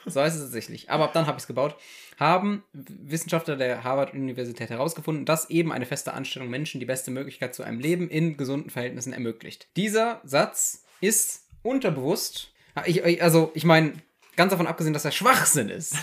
So 0.05 0.21
heißt 0.21 0.35
es 0.35 0.43
tatsächlich. 0.43 0.89
Aber 0.89 1.05
ab 1.05 1.13
dann 1.13 1.25
habe 1.25 1.37
ich 1.37 1.43
es 1.43 1.47
gebaut. 1.47 1.75
Haben 2.19 2.63
Wissenschaftler 2.73 3.55
der 3.57 3.83
Harvard-Universität 3.83 4.69
herausgefunden, 4.69 5.25
dass 5.25 5.49
eben 5.49 5.71
eine 5.71 5.85
feste 5.85 6.13
Anstellung 6.13 6.49
Menschen 6.49 6.79
die 6.79 6.85
beste 6.85 7.11
Möglichkeit 7.11 7.53
zu 7.55 7.63
einem 7.63 7.79
Leben 7.79 8.09
in 8.09 8.37
gesunden 8.37 8.69
Verhältnissen 8.69 9.11
ermöglicht. 9.13 9.67
Dieser 9.75 10.21
Satz 10.23 10.83
ist 11.01 11.45
unterbewusst. 11.61 12.51
Ich, 12.85 13.03
ich- 13.03 13.21
also, 13.23 13.51
ich 13.53 13.63
meine, 13.65 13.93
ganz 14.35 14.51
davon 14.51 14.67
abgesehen, 14.67 14.93
dass 14.93 15.05
er 15.05 15.11
Schwachsinn 15.11 15.69
ist. 15.69 15.95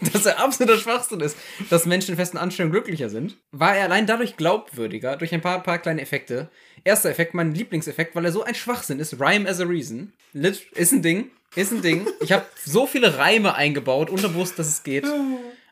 dass 0.12 0.26
er 0.26 0.38
absoluter 0.38 0.78
Schwachsinn 0.78 1.20
ist, 1.20 1.36
dass 1.70 1.86
Menschen 1.86 2.12
in 2.12 2.16
festen 2.16 2.36
Anstellungen 2.38 2.72
glücklicher 2.72 3.08
sind, 3.10 3.36
war 3.50 3.76
er 3.76 3.84
allein 3.84 4.06
dadurch 4.06 4.36
glaubwürdiger, 4.36 5.16
durch 5.16 5.34
ein 5.34 5.40
paar, 5.40 5.62
paar 5.62 5.78
kleine 5.78 6.00
Effekte. 6.00 6.48
Erster 6.84 7.10
Effekt, 7.10 7.34
mein 7.34 7.52
Lieblingseffekt, 7.54 8.14
weil 8.14 8.24
er 8.24 8.32
so 8.32 8.44
ein 8.44 8.54
Schwachsinn 8.54 9.00
ist. 9.00 9.20
Rhyme 9.20 9.48
as 9.48 9.60
a 9.60 9.64
Reason. 9.64 10.12
Lit 10.32 10.70
ist 10.72 10.92
ein 10.92 11.02
Ding. 11.02 11.30
Ist 11.56 11.72
ein 11.72 11.82
Ding. 11.82 12.06
Ich 12.20 12.30
habe 12.32 12.46
so 12.64 12.86
viele 12.86 13.18
Reime 13.18 13.54
eingebaut, 13.54 14.10
unterbewusst, 14.10 14.58
dass 14.58 14.68
es 14.68 14.82
geht. 14.82 15.04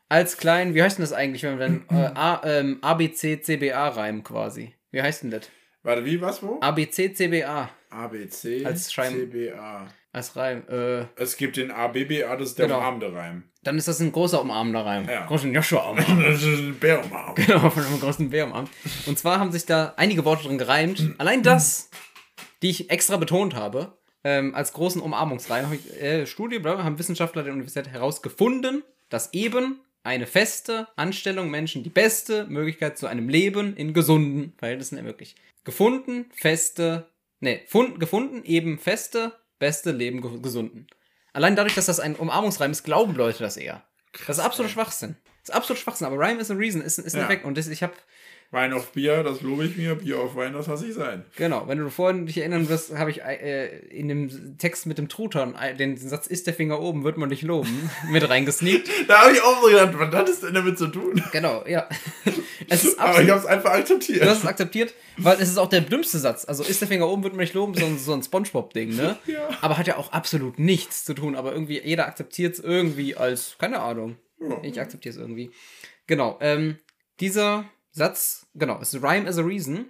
Als 0.08 0.36
klein, 0.38 0.74
wie 0.74 0.82
heißt 0.82 0.98
denn 0.98 1.02
das 1.04 1.12
eigentlich, 1.12 1.42
wenn 1.42 1.58
man 1.58 1.84
äh, 1.90 2.10
A, 2.14 2.40
ähm, 2.44 2.78
ABC, 2.80 3.40
CBA 3.42 3.88
Reim 3.88 4.22
quasi? 4.24 4.74
Wie 4.90 5.02
heißt 5.02 5.24
denn 5.24 5.30
das? 5.32 5.50
Warte, 5.82 6.04
wie, 6.04 6.20
was, 6.20 6.42
wo? 6.42 6.58
ABC, 6.60 7.12
CBA 7.12 7.68
A, 7.90 8.06
B, 8.08 8.28
C, 8.28 8.64
Als 8.64 8.92
Schreim- 8.92 9.14
C, 9.14 9.26
B, 9.26 9.52
A. 9.52 9.86
als 10.16 10.34
Reim. 10.36 10.64
Äh, 10.68 11.04
Es 11.16 11.36
gibt 11.36 11.56
den 11.56 11.70
A, 11.70 11.88
B, 11.88 12.04
B, 12.04 12.24
A, 12.24 12.36
das 12.36 12.48
ist 12.50 12.58
der 12.58 12.66
Genau. 12.66 12.78
umarmende 12.78 13.12
Reim. 13.14 13.44
dann 13.62 13.76
ist 13.78 13.86
das 13.88 14.00
ein 14.00 14.12
großer 14.12 14.40
umarmender 14.40 14.84
Reim. 14.86 15.08
Ja. 15.08 15.26
Großen 15.26 15.52
Joshua 15.52 15.82
umarm. 15.90 16.22
Das 16.22 16.42
ist 16.42 16.58
ein 16.58 16.78
Bär 16.78 17.04
umarmt. 17.04 17.36
Genau, 17.36 17.68
von 17.70 17.84
einem 17.84 18.00
großen 18.00 18.30
Bär 18.30 18.44
am 18.44 18.52
Arm. 18.52 18.68
Und 19.06 19.18
zwar 19.18 19.38
haben 19.38 19.52
sich 19.52 19.66
da 19.66 19.94
einige 19.96 20.24
Worte 20.24 20.44
drin 20.48 20.58
gereimt. 20.58 21.14
Allein 21.18 21.42
das, 21.42 21.90
die 22.62 22.70
ich 22.70 22.90
extra 22.90 23.16
betont 23.16 23.54
habe, 23.54 23.98
ähm, 24.24 24.54
als 24.54 24.72
großen 24.72 25.00
Umarmungsreim, 25.02 25.66
habe 25.66 25.76
ich, 25.76 26.00
äh, 26.02 26.26
Studie, 26.26 26.60
haben 26.64 26.98
Wissenschaftler 26.98 27.42
der 27.42 27.52
Universität 27.52 27.88
herausgefunden, 27.92 28.82
dass 29.08 29.32
eben 29.34 29.80
eine 30.04 30.26
feste 30.26 30.86
Anstellung 30.96 31.50
Menschen 31.50 31.82
die 31.82 31.90
beste 31.90 32.46
Möglichkeit 32.46 32.96
zu 32.96 33.06
einem 33.08 33.28
Leben 33.28 33.76
in 33.76 33.92
gesunden 33.92 34.52
Verhältnissen 34.58 34.96
ermöglicht. 34.96 35.36
Gefunden, 35.64 36.26
feste, 36.32 37.08
ne, 37.40 37.60
fund, 37.66 37.98
gefunden, 37.98 38.44
eben 38.44 38.78
feste, 38.78 39.32
beste 39.58 39.90
Leben 39.92 40.20
ge 40.20 40.40
gesunden. 40.40 40.86
Allein 41.32 41.56
dadurch, 41.56 41.74
dass 41.74 41.86
das 41.86 42.00
ein 42.00 42.16
Umarmungsreim 42.16 42.70
ist, 42.70 42.82
glauben 42.84 43.14
Leute 43.14 43.40
das 43.42 43.56
eher. 43.56 43.84
das 44.26 44.38
ist 44.38 44.44
absolut 44.44 44.70
Schwachsinn. 44.72 45.16
Das 45.42 45.50
ist 45.50 45.54
absolut 45.54 45.80
Schwachsinn, 45.80 46.06
aber 46.06 46.16
Rhyme 46.18 46.40
is 46.40 46.50
a 46.50 46.54
Reason, 46.54 46.80
ist, 46.80 46.98
ist 46.98 47.14
ein 47.14 47.20
Ja. 47.20 47.24
Effekt. 47.26 47.44
Und 47.44 47.56
das, 47.58 47.66
ich 47.68 47.82
habe 47.82 47.92
Wein 48.50 48.72
auf 48.72 48.92
Bier, 48.92 49.22
das 49.22 49.40
lobe 49.42 49.64
ich 49.64 49.76
mir. 49.76 49.96
Bier 49.96 50.18
auf 50.20 50.36
Wein, 50.36 50.52
das 50.52 50.68
hasse 50.68 50.86
ich 50.86 50.94
sein. 50.94 51.24
Genau, 51.36 51.66
wenn 51.66 51.78
du 51.78 51.90
vorhin 51.90 52.26
dich 52.26 52.38
erinnern 52.38 52.68
wirst, 52.68 52.96
habe 52.96 53.10
ich 53.10 53.22
äh, 53.22 53.78
in 53.88 54.08
dem 54.08 54.56
Text 54.58 54.86
mit 54.86 54.98
dem 54.98 55.08
Truthahn 55.08 55.54
äh, 55.54 55.74
den 55.74 55.96
Satz 55.96 56.26
ist 56.26 56.46
der 56.46 56.54
Finger 56.54 56.80
oben, 56.80 57.04
wird 57.04 57.16
man 57.16 57.28
dich 57.28 57.42
loben, 57.42 57.90
mit 58.10 58.28
reingesneakt. 58.28 58.88
Da 59.08 59.22
habe 59.22 59.32
ich 59.32 59.42
auch 59.42 59.60
so 59.62 59.68
gedacht, 59.68 59.92
was 59.98 60.14
hat 60.14 60.28
das 60.28 60.40
denn 60.40 60.54
damit 60.54 60.78
zu 60.78 60.88
tun? 60.88 61.22
Genau, 61.32 61.64
ja. 61.66 61.88
Es 62.68 62.84
ist 62.84 62.98
Aber 62.98 63.22
ich 63.22 63.30
absolut. 63.30 63.30
habe 63.30 63.40
es 63.40 63.46
einfach 63.46 63.70
akzeptiert. 63.72 64.22
Du 64.22 64.28
hast 64.28 64.38
es 64.38 64.46
akzeptiert, 64.46 64.94
weil 65.18 65.36
es 65.40 65.48
ist 65.48 65.58
auch 65.58 65.68
der 65.68 65.82
dümmste 65.82 66.18
Satz. 66.18 66.44
Also 66.44 66.64
ist 66.64 66.80
der 66.80 66.88
Finger 66.88 67.08
oben, 67.08 67.22
wird 67.22 67.34
man 67.34 67.44
dich 67.44 67.54
loben, 67.54 67.74
so 67.74 67.86
ein, 67.86 67.98
so 67.98 68.12
ein 68.12 68.22
Spongebob-Ding, 68.22 68.96
ne? 68.96 69.16
Ja. 69.26 69.48
Aber 69.60 69.78
hat 69.78 69.86
ja 69.86 69.98
auch 69.98 70.12
absolut 70.12 70.58
nichts 70.58 71.04
zu 71.04 71.14
tun. 71.14 71.36
Aber 71.36 71.52
irgendwie, 71.52 71.80
jeder 71.80 72.06
akzeptiert 72.06 72.54
es 72.54 72.60
irgendwie 72.60 73.14
als, 73.16 73.56
keine 73.58 73.80
Ahnung. 73.80 74.16
Ja. 74.40 74.58
Ich 74.62 74.80
akzeptiere 74.80 75.14
es 75.14 75.20
irgendwie. 75.20 75.50
Genau, 76.06 76.38
ähm, 76.40 76.78
dieser 77.20 77.66
Satz, 77.96 78.46
genau, 78.54 78.78
es 78.80 78.92
ist 78.92 79.02
Rhyme 79.02 79.26
as 79.26 79.38
a 79.38 79.42
Reason. 79.42 79.86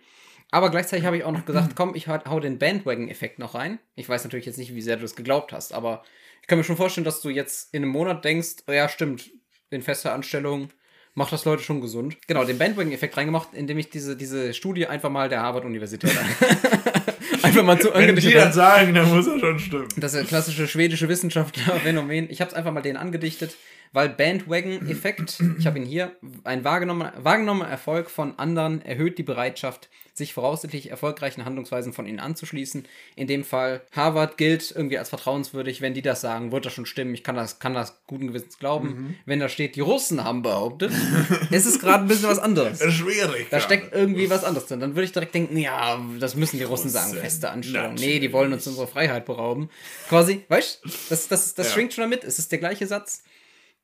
Aber 0.52 0.70
gleichzeitig 0.70 1.04
habe 1.04 1.16
ich 1.16 1.24
auch 1.24 1.32
noch 1.32 1.44
gesagt, 1.44 1.74
komm, 1.74 1.96
ich 1.96 2.06
hau 2.06 2.38
den 2.38 2.58
Bandwagon-Effekt 2.58 3.40
noch 3.40 3.56
rein. 3.56 3.80
Ich 3.96 4.08
weiß 4.08 4.22
natürlich 4.22 4.46
jetzt 4.46 4.58
nicht, 4.58 4.76
wie 4.76 4.80
sehr 4.80 4.94
du 4.94 5.02
das 5.02 5.16
geglaubt 5.16 5.52
hast, 5.52 5.74
aber 5.74 6.04
ich 6.40 6.46
kann 6.46 6.56
mir 6.56 6.62
schon 6.62 6.76
vorstellen, 6.76 7.04
dass 7.04 7.20
du 7.20 7.30
jetzt 7.30 7.74
in 7.74 7.82
einem 7.82 7.90
Monat 7.90 8.24
denkst, 8.24 8.62
oh 8.68 8.72
ja, 8.72 8.88
stimmt, 8.88 9.32
in 9.70 9.82
fester 9.82 10.14
Anstellung 10.14 10.70
macht 11.14 11.32
das 11.32 11.44
Leute 11.44 11.64
schon 11.64 11.80
gesund. 11.80 12.16
Genau, 12.28 12.44
den 12.44 12.58
Bandwagon-Effekt 12.58 13.16
reingemacht, 13.16 13.48
indem 13.54 13.78
ich 13.78 13.90
diese, 13.90 14.16
diese 14.16 14.54
Studie 14.54 14.86
einfach 14.86 15.10
mal 15.10 15.28
der 15.28 15.40
Harvard-Universität 15.40 16.16
einfach 17.42 17.64
mal 17.64 17.80
zu 17.80 17.92
Wenn 17.92 18.02
die 18.02 18.08
angedichtet 18.10 18.36
das 18.36 18.54
sagen, 18.54 18.94
dann 18.94 19.08
muss 19.08 19.26
er 19.26 19.40
schon 19.40 19.58
stimmen. 19.58 19.88
Das 19.96 20.16
klassische 20.28 20.68
schwedische 20.68 21.08
Wissenschaftler-Phänomen. 21.08 22.30
Ich 22.30 22.40
habe 22.40 22.50
es 22.50 22.56
einfach 22.56 22.72
mal 22.72 22.82
denen 22.82 22.98
angedichtet, 22.98 23.56
weil 23.96 24.10
Bandwagon-Effekt, 24.10 25.42
ich 25.58 25.66
habe 25.66 25.78
ihn 25.78 25.86
hier, 25.86 26.12
ein 26.44 26.64
wahrgenommener, 26.64 27.14
wahrgenommener 27.16 27.70
Erfolg 27.70 28.10
von 28.10 28.38
anderen 28.38 28.82
erhöht 28.82 29.16
die 29.16 29.22
Bereitschaft, 29.22 29.88
sich 30.12 30.34
voraussichtlich 30.34 30.90
erfolgreichen 30.90 31.46
Handlungsweisen 31.46 31.94
von 31.94 32.06
ihnen 32.06 32.20
anzuschließen. 32.20 32.84
In 33.16 33.26
dem 33.26 33.42
Fall, 33.42 33.80
Harvard 33.92 34.36
gilt 34.36 34.70
irgendwie 34.70 34.98
als 34.98 35.08
vertrauenswürdig. 35.08 35.80
Wenn 35.80 35.94
die 35.94 36.02
das 36.02 36.20
sagen, 36.20 36.52
wird 36.52 36.66
das 36.66 36.74
schon 36.74 36.84
stimmen. 36.84 37.14
Ich 37.14 37.22
kann 37.24 37.36
das, 37.36 37.58
kann 37.58 37.72
das 37.72 37.98
guten 38.06 38.26
Gewissens 38.28 38.58
glauben. 38.58 39.16
Wenn 39.24 39.40
da 39.40 39.48
steht, 39.48 39.76
die 39.76 39.80
Russen 39.80 40.22
haben 40.24 40.42
behauptet, 40.42 40.92
ist 41.50 41.64
es 41.66 41.78
gerade 41.80 42.04
ein 42.04 42.08
bisschen 42.08 42.28
was 42.28 42.38
anderes. 42.38 42.82
Schwierig. 42.92 43.48
Da 43.50 43.60
steckt 43.60 43.94
irgendwie 43.94 44.28
was 44.28 44.44
anderes 44.44 44.68
drin. 44.68 44.80
Dann 44.80 44.90
würde 44.94 45.04
ich 45.04 45.12
direkt 45.12 45.34
denken, 45.34 45.56
ja, 45.56 45.98
das 46.20 46.34
müssen 46.34 46.58
die 46.58 46.64
Russen 46.64 46.90
sagen, 46.90 47.08
Russen, 47.12 47.20
feste 47.20 47.50
Anstellung. 47.50 47.94
Nee, 47.94 48.00
natürlich. 48.00 48.20
die 48.20 48.32
wollen 48.34 48.52
uns 48.52 48.66
unsere 48.66 48.86
Freiheit 48.86 49.24
berauben. 49.24 49.70
Quasi, 50.10 50.44
weißt 50.48 50.80
du, 50.84 50.90
das, 51.08 51.28
das, 51.28 51.54
das 51.54 51.66
Ja. 51.68 51.72
schwingt 51.72 51.94
schon 51.94 52.02
damit. 52.02 52.24
Es 52.24 52.38
ist 52.38 52.52
der 52.52 52.58
gleiche 52.58 52.86
Satz. 52.86 53.22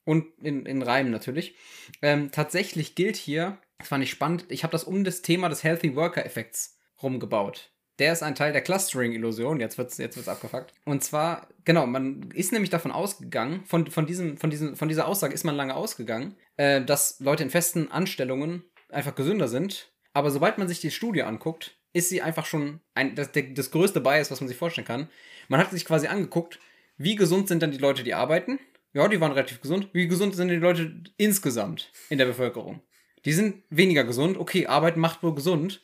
Und 0.04 0.26
in, 0.42 0.66
in 0.66 0.82
Reimen 0.82 1.12
natürlich. 1.12 1.54
Ähm, 2.00 2.30
tatsächlich 2.32 2.94
gilt 2.94 3.16
hier, 3.16 3.58
das 3.78 3.88
fand 3.88 4.02
ich 4.02 4.10
spannend, 4.10 4.46
ich 4.48 4.64
habe 4.64 4.72
das 4.72 4.84
um 4.84 5.04
das 5.04 5.22
Thema 5.22 5.48
des 5.48 5.62
Healthy 5.62 5.94
Worker-Effekts 5.94 6.78
rumgebaut. 7.02 7.70
Der 7.98 8.12
ist 8.12 8.22
ein 8.22 8.34
Teil 8.34 8.52
der 8.52 8.62
Clustering-Illusion. 8.62 9.60
Jetzt 9.60 9.78
wird's, 9.78 9.98
jetzt 9.98 10.16
wird's 10.16 10.28
abgefuckt. 10.28 10.72
Und 10.84 11.04
zwar, 11.04 11.48
genau, 11.64 11.86
man 11.86 12.30
ist 12.34 12.52
nämlich 12.52 12.70
davon 12.70 12.90
ausgegangen, 12.90 13.62
von, 13.66 13.86
von, 13.86 14.06
diesem, 14.06 14.38
von, 14.38 14.50
diesem, 14.50 14.76
von 14.76 14.88
dieser 14.88 15.06
Aussage 15.06 15.34
ist 15.34 15.44
man 15.44 15.54
lange 15.54 15.76
ausgegangen, 15.76 16.36
äh, 16.56 16.82
dass 16.82 17.20
Leute 17.20 17.42
in 17.42 17.50
festen 17.50 17.92
Anstellungen 17.92 18.64
einfach 18.88 19.14
gesünder 19.14 19.46
sind. 19.46 19.92
Aber 20.14 20.30
sobald 20.30 20.58
man 20.58 20.68
sich 20.68 20.80
die 20.80 20.90
Studie 20.90 21.22
anguckt, 21.22 21.76
ist 21.92 22.08
sie 22.08 22.22
einfach 22.22 22.46
schon 22.46 22.80
ein, 22.94 23.14
das, 23.14 23.30
das 23.32 23.70
größte 23.70 24.00
Bias, 24.00 24.30
was 24.30 24.40
man 24.40 24.48
sich 24.48 24.56
vorstellen 24.56 24.86
kann. 24.86 25.08
Man 25.48 25.60
hat 25.60 25.70
sich 25.70 25.84
quasi 25.84 26.06
angeguckt, 26.06 26.58
wie 26.96 27.16
gesund 27.16 27.48
sind 27.48 27.62
dann 27.62 27.70
die 27.70 27.78
Leute, 27.78 28.02
die 28.02 28.14
arbeiten. 28.14 28.58
Ja, 28.92 29.08
die 29.08 29.20
waren 29.20 29.32
relativ 29.32 29.60
gesund. 29.60 29.88
Wie 29.92 30.06
gesund 30.08 30.34
sind 30.36 30.48
die 30.48 30.56
Leute 30.56 30.92
insgesamt 31.16 31.90
in 32.10 32.18
der 32.18 32.26
Bevölkerung? 32.26 32.82
Die 33.24 33.32
sind 33.32 33.62
weniger 33.70 34.04
gesund. 34.04 34.36
Okay, 34.36 34.66
Arbeit 34.66 34.96
macht 34.96 35.22
wohl 35.22 35.34
gesund. 35.34 35.82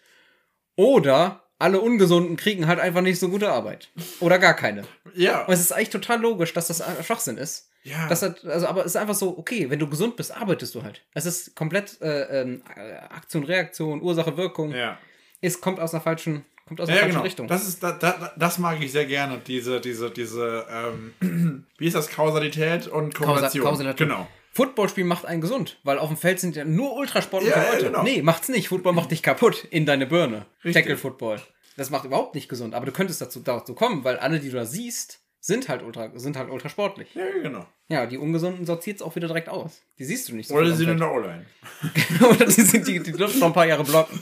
Oder 0.77 1.43
alle 1.59 1.81
Ungesunden 1.81 2.37
kriegen 2.37 2.67
halt 2.67 2.79
einfach 2.79 3.01
nicht 3.01 3.19
so 3.19 3.29
gute 3.29 3.51
Arbeit. 3.51 3.91
Oder 4.21 4.39
gar 4.39 4.55
keine. 4.55 4.85
Ja. 5.15 5.45
Und 5.47 5.55
es 5.55 5.61
ist 5.61 5.73
eigentlich 5.73 5.91
total 5.91 6.21
logisch, 6.21 6.53
dass 6.53 6.69
das 6.69 6.83
Schwachsinn 7.05 7.37
ist. 7.37 7.71
Ja. 7.83 8.09
Das 8.09 8.23
hat, 8.23 8.45
also, 8.45 8.67
aber 8.67 8.81
es 8.81 8.89
ist 8.89 8.97
einfach 8.97 9.15
so, 9.15 9.39
okay, 9.39 9.71
wenn 9.71 9.79
du 9.79 9.89
gesund 9.89 10.17
bist, 10.17 10.37
arbeitest 10.37 10.75
du 10.75 10.83
halt. 10.83 11.03
Es 11.15 11.27
ist 11.27 11.57
komplett 11.57 12.01
äh, 12.01 12.43
ähm, 12.43 12.63
Aktion, 13.11 13.45
Reaktion, 13.45 14.03
Ursache, 14.03 14.37
Wirkung. 14.37 14.73
ja. 14.73 14.99
Es 15.41 15.61
kommt 15.61 15.79
aus 15.79 15.95
einer 15.95 16.03
falschen, 16.03 16.45
kommt 16.69 16.81
aus 16.81 16.89
einer 16.89 17.01
Ja, 17.01 17.07
genau. 17.07 17.23
Richtung. 17.23 17.49
Das 17.49 17.67
ist 17.67 17.83
da, 17.83 17.93
da, 17.93 18.33
das 18.37 18.59
mag 18.59 18.81
ich 18.81 18.93
sehr 18.93 19.07
gerne. 19.07 19.41
Diese, 19.47 19.81
diese, 19.81 20.11
diese, 20.11 20.67
ähm, 21.21 21.67
wie 21.79 21.87
ist 21.87 21.97
das? 21.97 22.09
Kausalität 22.11 22.87
und 22.87 23.15
Korrelation. 23.15 23.65
Kausalität. 23.65 23.97
Genau. 24.09 24.29
Footballspiel 24.53 25.05
macht 25.05 25.25
einen 25.25 25.41
gesund, 25.41 25.79
weil 25.85 25.99
auf 25.99 26.09
dem 26.09 26.17
Feld 26.17 26.41
sind 26.41 26.57
ja 26.57 26.65
nur 26.65 26.95
ultrasportliche 26.97 27.55
Ja, 27.57 27.71
Leute. 27.73 27.85
genau. 27.87 28.03
Nee, 28.03 28.23
macht's 28.23 28.49
nicht. 28.49 28.69
Football 28.69 28.93
macht 28.93 29.11
dich 29.11 29.23
kaputt 29.23 29.65
in 29.71 29.87
deine 29.87 30.07
Birne. 30.07 30.47
Richtig. 30.65 30.75
Tackle 30.83 30.97
Football. 30.97 31.41
Das 31.77 31.91
macht 31.91 32.05
überhaupt 32.05 32.35
nicht 32.35 32.49
gesund, 32.49 32.75
aber 32.75 32.87
du 32.87 32.93
könntest 32.93 33.21
dazu, 33.21 33.39
dazu 33.41 33.75
kommen, 33.75 34.03
weil 34.03 34.17
alle, 34.19 34.41
die 34.41 34.51
du 34.51 34.57
da 34.57 34.65
siehst, 34.65 35.21
sind 35.41 35.69
halt 35.69 35.85
ultra, 35.85 36.11
sind 36.17 36.37
halt 36.37 36.51
ultrasportlich. 36.51 37.15
Ja, 37.15 37.23
genau. 37.41 37.67
Ja, 37.89 38.07
die 38.07 38.19
Ungesunden 38.19 38.67
sortiert's 38.67 39.01
auch 39.01 39.15
wieder 39.15 39.29
direkt 39.29 39.49
aus. 39.49 39.81
Die 39.99 40.05
siehst 40.05 40.29
du 40.29 40.35
nicht 40.35 40.49
so. 40.49 40.55
Oder 40.57 40.71
sie 40.73 40.79
sind 40.79 40.89
in 40.89 40.99
der 40.99 41.13
O-Line. 41.13 41.47
Oder 42.29 42.47
die 42.47 42.63
sind 42.63 42.89
die, 42.89 43.01
die 43.01 43.13
dürfen 43.13 43.39
noch 43.39 43.47
ein 43.47 43.53
paar 43.53 43.67
Jahre 43.67 43.85
blocken. 43.85 44.19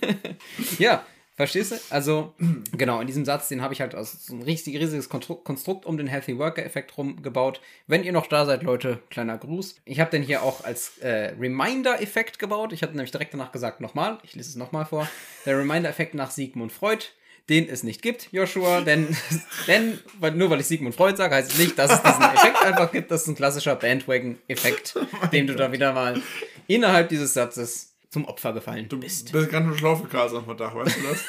ja, 0.78 1.04
verstehst 1.36 1.72
du? 1.72 1.76
Also, 1.90 2.34
genau, 2.72 3.00
in 3.00 3.06
diesem 3.06 3.24
Satz, 3.24 3.48
den 3.48 3.62
habe 3.62 3.72
ich 3.74 3.80
halt 3.80 3.94
aus 3.94 4.12
so 4.26 4.34
ein 4.34 4.42
richtig 4.42 4.78
riesiges 4.78 5.10
Konstru- 5.10 5.42
Konstrukt 5.42 5.86
um 5.86 5.96
den 5.96 6.06
Healthy 6.06 6.38
Worker-Effekt 6.38 6.96
rumgebaut. 6.98 7.60
Wenn 7.86 8.02
ihr 8.04 8.12
noch 8.12 8.26
da 8.26 8.46
seid, 8.46 8.62
Leute, 8.62 9.00
kleiner 9.10 9.38
Gruß. 9.38 9.76
Ich 9.84 10.00
habe 10.00 10.10
den 10.10 10.22
hier 10.22 10.42
auch 10.42 10.64
als 10.64 10.98
äh, 10.98 11.34
Reminder-Effekt 11.38 12.38
gebaut. 12.38 12.72
Ich 12.72 12.82
hatte 12.82 12.92
nämlich 12.94 13.10
direkt 13.12 13.34
danach 13.34 13.52
gesagt, 13.52 13.80
nochmal, 13.80 14.18
ich 14.22 14.34
lese 14.34 14.50
es 14.50 14.56
nochmal 14.56 14.86
vor. 14.86 15.08
Der 15.44 15.58
Reminder-Effekt 15.58 16.14
nach 16.14 16.30
Sigmund 16.30 16.72
Freud. 16.72 17.04
Den 17.48 17.68
es 17.68 17.84
nicht 17.84 18.02
gibt, 18.02 18.32
Joshua, 18.32 18.80
denn, 18.80 19.16
denn 19.68 20.00
weil, 20.18 20.32
nur 20.32 20.50
weil 20.50 20.58
ich 20.58 20.66
Sigmund 20.66 20.96
Freud 20.96 21.16
sage, 21.16 21.36
heißt 21.36 21.52
es 21.52 21.58
nicht, 21.58 21.78
dass 21.78 21.92
es 21.92 22.02
diesen 22.02 22.24
Effekt 22.24 22.60
einfach 22.60 22.90
gibt. 22.90 23.08
Das 23.12 23.22
ist 23.22 23.28
ein 23.28 23.36
klassischer 23.36 23.76
Bandwagon-Effekt, 23.76 24.98
dem 25.32 25.46
du 25.46 25.54
da 25.54 25.70
wieder 25.70 25.92
mal 25.92 26.20
innerhalb 26.66 27.08
dieses 27.08 27.34
Satzes 27.34 27.94
zum 28.10 28.24
Opfer 28.24 28.52
gefallen 28.52 28.88
Du 28.88 28.98
bist. 28.98 29.32
bist 29.32 29.50
gerade 29.50 29.66
nur 29.66 29.76
Schlaufgekasert 29.76 30.48
am 30.48 30.56
Dach, 30.56 30.74
weißt 30.74 30.96
du 30.98 31.02
das? 31.08 31.24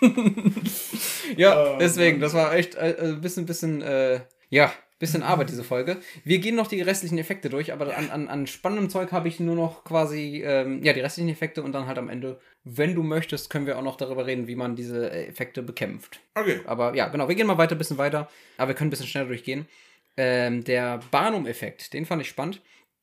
Ja, 1.36 1.74
Oh, 1.74 1.78
deswegen, 1.78 2.20
das 2.20 2.34
war 2.34 2.54
echt 2.54 2.74
äh, 2.76 2.96
ein 3.00 3.20
bisschen, 3.20 3.46
bisschen, 3.46 3.82
äh, 3.82 4.20
ja, 4.48 4.72
bisschen 4.98 5.22
Arbeit, 5.22 5.50
diese 5.50 5.62
Folge. 5.64 5.98
Wir 6.24 6.38
gehen 6.38 6.54
noch 6.56 6.66
die 6.66 6.80
restlichen 6.80 7.18
Effekte 7.18 7.50
durch, 7.50 7.72
aber 7.72 7.96
an, 7.96 8.10
an, 8.10 8.28
an 8.28 8.46
spannendem 8.46 8.90
Zeug 8.90 9.12
habe 9.12 9.28
ich 9.28 9.38
nur 9.40 9.54
noch 9.54 9.84
quasi, 9.84 10.42
ähm, 10.44 10.82
ja, 10.82 10.92
die 10.92 11.00
restlichen 11.00 11.28
Effekte 11.28 11.62
und 11.62 11.72
dann 11.72 11.86
halt 11.86 11.98
am 11.98 12.08
Ende, 12.08 12.40
wenn 12.64 12.94
du 12.94 13.02
möchtest, 13.02 13.50
können 13.50 13.66
wir 13.66 13.78
auch 13.78 13.82
noch 13.82 13.96
darüber 13.96 14.26
reden, 14.26 14.46
wie 14.48 14.56
man 14.56 14.74
diese 14.76 15.10
äh, 15.10 15.26
Effekte 15.26 15.62
bekämpft. 15.62 16.20
Okay. 16.34 16.60
Aber 16.64 16.94
ja, 16.94 17.08
genau, 17.08 17.28
wir 17.28 17.34
gehen 17.34 17.46
mal 17.46 17.58
weiter, 17.58 17.74
ein 17.74 17.78
bisschen 17.78 17.98
weiter, 17.98 18.28
aber 18.56 18.68
wir 18.68 18.74
können 18.74 18.88
ein 18.88 18.90
bisschen 18.90 19.06
schneller 19.06 19.26
durchgehen. 19.28 19.66
Ähm, 20.16 20.64
der 20.64 20.98
Barnum-Effekt, 21.10 21.92
den 21.92 22.06
fand 22.06 22.22
ich 22.22 22.28
spannend. 22.28 22.60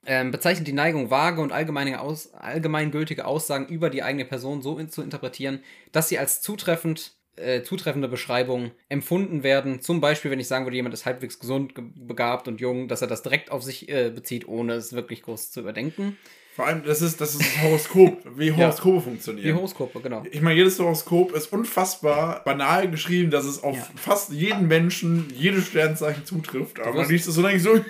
Ähm, 0.07 0.31
bezeichnet 0.31 0.67
die 0.67 0.73
Neigung, 0.73 1.09
vage 1.09 1.41
und 1.41 1.51
allgemeine 1.51 1.99
Aus 2.01 2.33
allgemeingültige 2.33 3.25
Aussagen 3.25 3.67
über 3.67 3.89
die 3.89 4.03
eigene 4.03 4.25
Person 4.25 4.61
so 4.61 4.77
in 4.77 4.89
zu 4.89 5.01
interpretieren, 5.01 5.59
dass 5.91 6.09
sie 6.09 6.19
als 6.19 6.41
zutreffend, 6.41 7.13
äh, 7.37 7.63
zutreffende 7.63 8.07
Beschreibung 8.07 8.71
empfunden 8.87 9.43
werden. 9.43 9.81
Zum 9.81 10.01
Beispiel, 10.01 10.31
wenn 10.31 10.39
ich 10.39 10.47
sagen 10.47 10.65
würde, 10.65 10.75
jemand 10.77 10.93
ist 10.93 11.05
halbwegs 11.05 11.39
gesund, 11.39 11.75
ge- 11.75 11.85
begabt 11.95 12.47
und 12.47 12.61
jung, 12.61 12.87
dass 12.87 13.01
er 13.01 13.07
das 13.07 13.23
direkt 13.23 13.51
auf 13.51 13.63
sich 13.63 13.89
äh, 13.89 14.09
bezieht, 14.09 14.47
ohne 14.47 14.73
es 14.73 14.93
wirklich 14.93 15.21
groß 15.23 15.51
zu 15.51 15.59
überdenken. 15.61 16.17
Vor 16.55 16.67
allem, 16.67 16.83
das 16.85 17.01
ist, 17.01 17.19
das 17.19 17.35
ist 17.35 17.41
ein 17.41 17.63
Horoskop, 17.63 18.21
wie 18.37 18.49
Horoskope 18.53 19.01
funktionieren. 19.01 19.45
Die 19.45 19.53
Horoskope, 19.53 19.99
genau. 19.99 20.23
Ich 20.31 20.41
meine, 20.41 20.55
jedes 20.55 20.79
Horoskop 20.79 21.33
ist 21.35 21.51
unfassbar 21.51 22.41
banal 22.45 22.89
geschrieben, 22.89 23.29
dass 23.29 23.43
es 23.43 23.61
auf 23.61 23.75
Ja. 23.75 23.87
fast 23.97 24.31
jeden 24.31 24.67
Menschen, 24.69 25.27
jedes 25.35 25.67
Sternzeichen 25.67 26.23
zutrifft. 26.25 26.79
Aber 26.79 26.93
man 26.93 27.09
liest 27.09 27.27
es 27.27 27.35
so 27.35 27.41
und 27.41 27.47
denkt 27.47 27.61
so, 27.63 27.75
ja, 27.75 27.83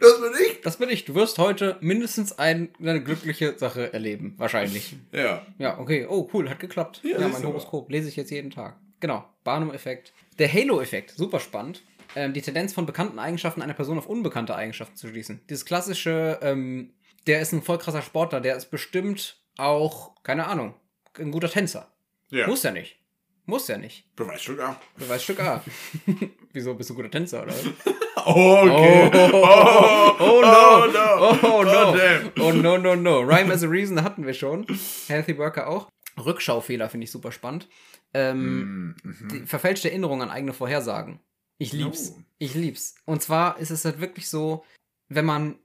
das 0.00 0.20
bin 0.20 0.32
ich. 0.46 0.60
Das 0.62 0.76
bin 0.78 0.88
ich. 0.88 1.04
Du 1.04 1.14
wirst 1.14 1.38
heute 1.38 1.76
mindestens 1.80 2.38
ein, 2.38 2.70
eine 2.80 3.02
glückliche 3.02 3.58
Sache 3.58 3.92
erleben. 3.92 4.34
Wahrscheinlich. 4.38 4.96
Ja. 5.12 5.46
Ja, 5.58 5.78
okay. 5.78 6.06
Oh, 6.08 6.28
cool, 6.32 6.48
hat 6.50 6.60
geklappt. 6.60 7.00
Ja, 7.04 7.18
Ja, 7.20 7.28
mein 7.28 7.42
Horoskop 7.44 7.90
lese 7.90 8.08
ich 8.08 8.16
jetzt 8.16 8.30
jeden 8.30 8.50
Tag. 8.50 8.76
Genau, 9.00 9.24
Barnum-Effekt. 9.44 10.12
Der 10.38 10.52
Halo-Effekt, 10.52 11.10
super 11.16 11.40
spannend. 11.40 11.82
Ähm, 12.14 12.32
die 12.32 12.40
Tendenz 12.42 12.72
von 12.72 12.86
bekannten 12.86 13.18
Eigenschaften 13.18 13.62
einer 13.62 13.74
Person 13.74 13.98
auf 13.98 14.06
unbekannte 14.06 14.54
Eigenschaften 14.56 14.96
zu 14.96 15.08
schließen. 15.08 15.40
Dieses 15.50 15.64
klassische, 15.66 16.38
ähm, 16.42 16.94
der 17.26 17.40
ist 17.40 17.52
ein 17.52 17.62
voll 17.62 17.78
krasser 17.78 18.02
Sportler, 18.02 18.40
der 18.40 18.56
ist 18.56 18.70
bestimmt 18.70 19.38
auch, 19.58 20.14
keine 20.22 20.46
Ahnung, 20.46 20.74
ein 21.18 21.30
guter 21.30 21.50
Tänzer. 21.50 21.92
Ja. 22.30 22.46
Muss 22.46 22.62
ja 22.62 22.70
nicht. 22.70 22.98
Muss 23.44 23.68
ja 23.68 23.76
nicht. 23.78 24.14
Beweisstück 24.16 24.60
A. 24.60 24.80
Beweisstück 24.96 25.40
A. 25.40 25.62
Wieso 26.52 26.74
bist 26.74 26.90
du 26.90 26.94
ein 26.94 26.96
guter 26.96 27.10
Tänzer, 27.10 27.42
oder? 27.42 27.54
Okay. 28.26 29.10
Oh, 29.38 30.16
oh, 30.18 30.40
no. 30.42 30.86
no. 30.86 31.38
Oh 31.42 31.62
no. 31.62 31.96
damn. 31.96 32.32
Oh 32.40 32.52
no, 32.52 32.76
no, 32.78 32.94
no. 32.94 33.20
Rhyme 33.20 33.50
as 33.52 33.62
a 33.62 33.68
Reason 33.68 34.02
hatten 34.02 34.26
wir 34.26 34.34
schon. 34.34 34.66
Healthy 35.08 35.36
Worker 35.38 35.68
auch. 35.68 35.88
Rückschaufehler 36.18 36.88
finde 36.88 37.04
ich 37.04 37.10
super 37.10 37.32
spannend. 37.32 37.68
Ähm, 38.14 38.96
Mhm. 39.02 39.28
die 39.30 39.46
verfälschte 39.46 39.90
Erinnerung 39.90 40.22
an 40.22 40.30
eigene 40.30 40.52
Vorhersagen. 40.52 41.20
Ich 41.58 41.72
lieb's. 41.72 42.14
Oh. 42.16 42.20
Ich 42.38 42.54
lieb's. 42.54 42.94
Und 43.04 43.22
zwar 43.22 43.58
ist 43.58 43.70
es 43.70 43.84
halt 43.84 44.00
wirklich 44.00 44.28
so, 44.28 44.64
wenn 45.08 45.24
man. 45.24 45.58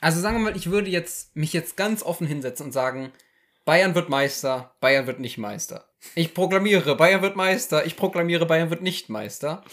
Also 0.00 0.20
sagen 0.20 0.36
wir 0.36 0.50
mal, 0.50 0.56
ich 0.56 0.70
würde 0.70 0.90
jetzt 0.90 1.34
mich 1.34 1.52
jetzt 1.52 1.76
ganz 1.76 2.02
offen 2.04 2.26
hinsetzen 2.26 2.66
und 2.66 2.72
sagen, 2.72 3.12
Bayern 3.64 3.94
wird 3.96 4.08
Meister, 4.08 4.74
Bayern 4.80 5.06
wird 5.08 5.18
nicht 5.18 5.38
Meister. 5.38 5.88
Ich 6.14 6.32
proklamiere, 6.34 6.94
Bayern 6.94 7.20
wird 7.22 7.34
Meister, 7.34 7.84
ich 7.84 7.96
proklamiere, 7.96 8.46
Bayern 8.46 8.70
wird 8.70 8.82
nicht 8.82 9.08
Meister. 9.08 9.64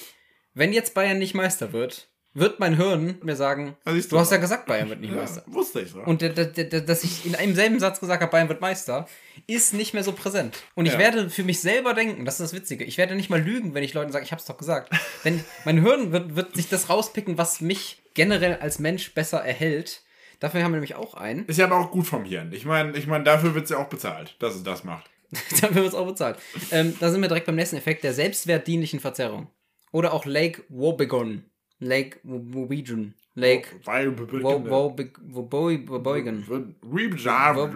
Wenn 0.55 0.73
jetzt 0.73 0.95
Bayern 0.95 1.19
nicht 1.19 1.35
Meister 1.35 1.73
wird, 1.73 2.09
wird 2.35 2.59
mein 2.59 2.75
Hirn 2.75 3.17
mir 3.23 3.35
sagen, 3.35 3.75
siehst 3.85 4.11
du 4.11 4.19
hast 4.19 4.31
ja 4.31 4.37
gesagt, 4.37 4.67
Bayern 4.67 4.89
wird 4.89 4.99
nicht 5.01 5.09
Ja, 5.11 5.17
Meister. 5.21 5.43
wusste 5.47 5.81
ich 5.81 5.89
so. 5.91 5.99
Und 6.01 6.21
dass 6.21 7.03
ich 7.03 7.25
in 7.25 7.33
einem 7.35 7.55
selben 7.55 7.79
Satz 7.79 7.99
gesagt 7.99 8.21
habe, 8.21 8.31
Bayern 8.31 8.49
wird 8.49 8.61
Meister, 8.61 9.07
ist 9.47 9.73
nicht 9.73 9.93
mehr 9.93 10.03
so 10.03 10.11
präsent. 10.11 10.63
Und 10.75 10.85
ich 10.85 10.93
Ja. 10.93 10.99
werde 10.99 11.29
für 11.29 11.43
mich 11.43 11.59
selber 11.61 11.93
denken, 11.93 12.25
das 12.25 12.35
ist 12.39 12.51
das 12.51 12.53
Witzige, 12.53 12.83
ich 12.83 12.97
werde 12.97 13.15
nicht 13.15 13.29
mal 13.29 13.41
lügen, 13.41 13.73
wenn 13.73 13.83
ich 13.83 13.93
Leuten 13.93 14.11
sage, 14.11 14.25
ich 14.25 14.31
hab's 14.31 14.45
doch 14.45 14.57
gesagt. 14.57 14.91
Denn 15.23 15.43
mein 15.63 15.81
Hirn 15.81 16.11
wird, 16.11 16.35
wird 16.35 16.55
sich 16.55 16.69
das 16.69 16.89
rauspicken, 16.89 17.37
was 17.37 17.61
mich 17.61 18.03
generell 18.13 18.55
als 18.61 18.77
Mensch 18.79 19.13
besser 19.13 19.39
erhält. 19.43 20.03
Dafür 20.41 20.61
haben 20.63 20.71
wir 20.71 20.75
nämlich 20.77 20.95
auch 20.95 21.13
einen. 21.13 21.45
ist 21.45 21.57
ja 21.57 21.65
aber 21.65 21.77
auch 21.77 21.91
gut 21.91 22.05
vom 22.05 22.25
Hirn. 22.25 22.51
Ich 22.51 22.65
meine, 22.65 22.95
ich 22.97 23.07
mein, 23.07 23.23
dafür 23.23 23.55
wird 23.55 23.63
es 23.63 23.69
ja 23.71 23.77
auch 23.77 23.87
bezahlt, 23.87 24.35
dass 24.39 24.53
es 24.55 24.63
das 24.63 24.83
macht. 24.83 25.09
Dafür 25.61 25.75
wird 25.75 25.87
es 25.87 25.95
auch 25.95 26.05
bezahlt. 26.05 26.37
Ähm, 26.71 26.95
da 26.99 27.09
sind 27.09 27.19
wir 27.21 27.27
direkt 27.27 27.47
beim 27.47 27.55
nächsten 27.55 27.75
Effekt, 27.77 28.03
der 28.03 28.13
selbstwertdienlichen 28.13 28.99
Verzerrung. 28.99 29.47
Oder 29.91 30.13
auch 30.13 30.25
Lake 30.25 30.63
Wobegon. 30.69 31.45
Lake 31.85 32.19
Wobegon. 32.23 33.13
Lake 33.35 33.67
Wobegon. 33.85 34.69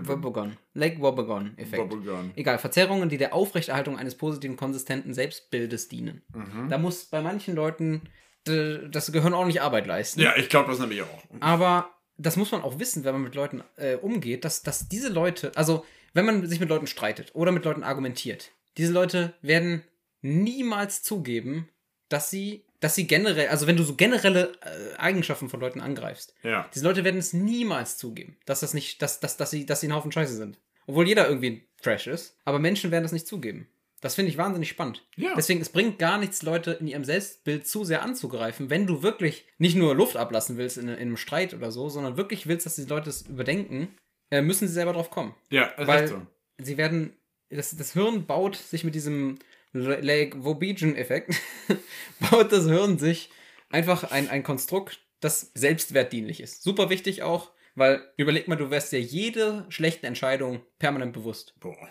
Wobegon. 0.08 0.58
Lake 0.74 1.02
Wobegon-Effekt. 1.02 1.92
Wobegon. 1.92 2.32
Egal, 2.36 2.58
Verzerrungen, 2.60 3.10
die 3.10 3.18
der 3.18 3.34
Aufrechterhaltung 3.34 3.98
eines 3.98 4.16
positiven, 4.16 4.56
konsistenten 4.56 5.14
Selbstbildes 5.14 5.90
dienen. 5.90 6.22
Da 6.70 6.78
muss 6.78 7.06
bei 7.06 7.22
manchen 7.22 7.56
Leuten 7.56 8.02
das 8.46 9.12
Gehirn 9.12 9.34
ordentlich 9.34 9.62
Arbeit 9.62 9.86
leisten. 9.86 10.22
Ja, 10.22 10.36
ich 10.36 10.50
glaube 10.50 10.70
das 10.72 10.80
nämlich 10.80 11.02
auch. 11.02 11.24
Aber 11.40 11.92
das 12.18 12.36
muss 12.36 12.52
man 12.52 12.62
auch 12.62 12.80
wissen, 12.80 13.04
wenn 13.04 13.14
man 13.14 13.24
mit 13.24 13.36
Leuten 13.36 13.64
äh, 13.78 13.96
umgeht, 13.96 14.46
dass, 14.46 14.64
dass 14.64 14.88
diese 14.88 15.10
Leute, 15.10 15.52
also 15.56 15.86
wenn 16.14 16.26
man 16.26 16.46
sich 16.48 16.60
mit 16.60 16.70
Leuten 16.70 16.88
streitet 16.88 17.32
oder 17.34 17.52
mit 17.52 17.66
Leuten 17.66 17.84
argumentiert, 17.84 18.52
diese 18.78 18.94
Leute 18.94 19.34
werden 19.42 19.84
niemals 20.22 21.04
zugeben, 21.04 21.70
dass 22.08 22.30
sie, 22.30 22.66
dass 22.80 22.96
sie 22.96 23.08
generell, 23.08 23.48
also 23.50 23.68
wenn 23.68 23.76
du 23.78 23.84
so 23.84 23.96
generelle 23.96 24.54
äh, 24.62 24.96
Eigenschaften 24.98 25.50
von 25.50 25.60
Leuten 25.60 25.82
angreifst, 25.82 26.34
Ja. 26.44 26.70
diese 26.74 26.86
Leute 26.86 27.04
werden 27.04 27.18
es 27.20 27.34
niemals 27.34 27.98
zugeben, 27.98 28.38
dass 28.46 28.62
das 28.62 28.74
nicht, 28.74 29.02
dass, 29.02 29.20
dass, 29.20 29.38
dass, 29.38 29.52
sie, 29.52 29.66
dass 29.66 29.82
sie 29.82 29.88
ein 29.88 29.96
Haufen 29.96 30.12
Scheiße 30.12 30.36
sind. 30.36 30.58
Obwohl 30.88 31.08
jeder 31.08 31.28
irgendwie 31.28 31.50
ein 31.52 31.62
Trash 31.82 32.08
ist. 32.08 32.36
Aber 32.46 32.58
Menschen 32.60 32.90
werden 32.92 33.04
das 33.04 33.12
nicht 33.12 33.28
zugeben. 33.28 33.68
Das 34.02 34.16
finde 34.16 34.32
ich 34.32 34.38
wahnsinnig 34.38 34.70
spannend. 34.70 35.06
Ja. 35.18 35.34
Deswegen, 35.36 35.60
es 35.60 35.70
bringt 35.70 36.00
gar 36.00 36.18
nichts, 36.18 36.42
Leute 36.42 36.72
in 36.72 36.88
ihrem 36.88 37.04
Selbstbild 37.04 37.68
zu 37.68 37.84
sehr 37.84 38.02
anzugreifen, 38.02 38.70
wenn 38.70 38.88
du 38.88 39.04
wirklich 39.04 39.46
nicht 39.58 39.76
nur 39.76 39.94
Luft 39.94 40.16
ablassen 40.16 40.58
willst 40.58 40.78
in, 40.78 40.88
in 40.88 40.96
einem 40.96 41.18
Streit 41.18 41.54
oder 41.54 41.70
so, 41.72 41.90
sondern 41.90 42.16
wirklich 42.16 42.48
willst, 42.48 42.66
dass 42.66 42.76
die 42.76 42.86
Leute 42.86 43.10
es 43.10 43.24
überdenken, 43.24 43.90
äh, 44.32 44.42
müssen 44.42 44.68
sie 44.70 44.74
selber 44.74 44.94
drauf 44.94 45.10
kommen. 45.12 45.36
Ja, 45.50 45.66
ist 45.66 45.86
Weil 45.88 46.08
so. 46.08 46.22
sie 46.60 46.78
werden, 46.78 47.14
das, 47.50 47.76
das 47.76 47.92
Hirn 47.94 48.26
baut 48.26 48.56
sich 48.56 48.86
mit 48.86 48.96
diesem 48.96 49.38
Lake 49.74 50.44
Wobegon-Effekt, 50.44 51.36
baut 52.32 52.52
das 52.52 52.66
Hirn 52.66 52.98
sich 52.98 53.30
einfach 53.70 54.12
ein, 54.12 54.30
ein 54.30 54.44
Konstrukt, 54.44 55.00
das 55.20 55.52
selbstwertdienlich 55.54 56.42
ist. 56.42 56.64
Super 56.64 56.90
wichtig 56.90 57.24
auch, 57.24 57.52
weil 57.76 58.02
überleg 58.18 58.48
mal, 58.48 58.56
du 58.56 58.72
wärst 58.72 58.92
dir 58.92 59.02
jede 59.02 59.66
schlechte 59.70 60.08
Entscheidung 60.08 60.62
permanent 60.80 61.14
bewusst. 61.14 61.54
Boah. 61.60 61.90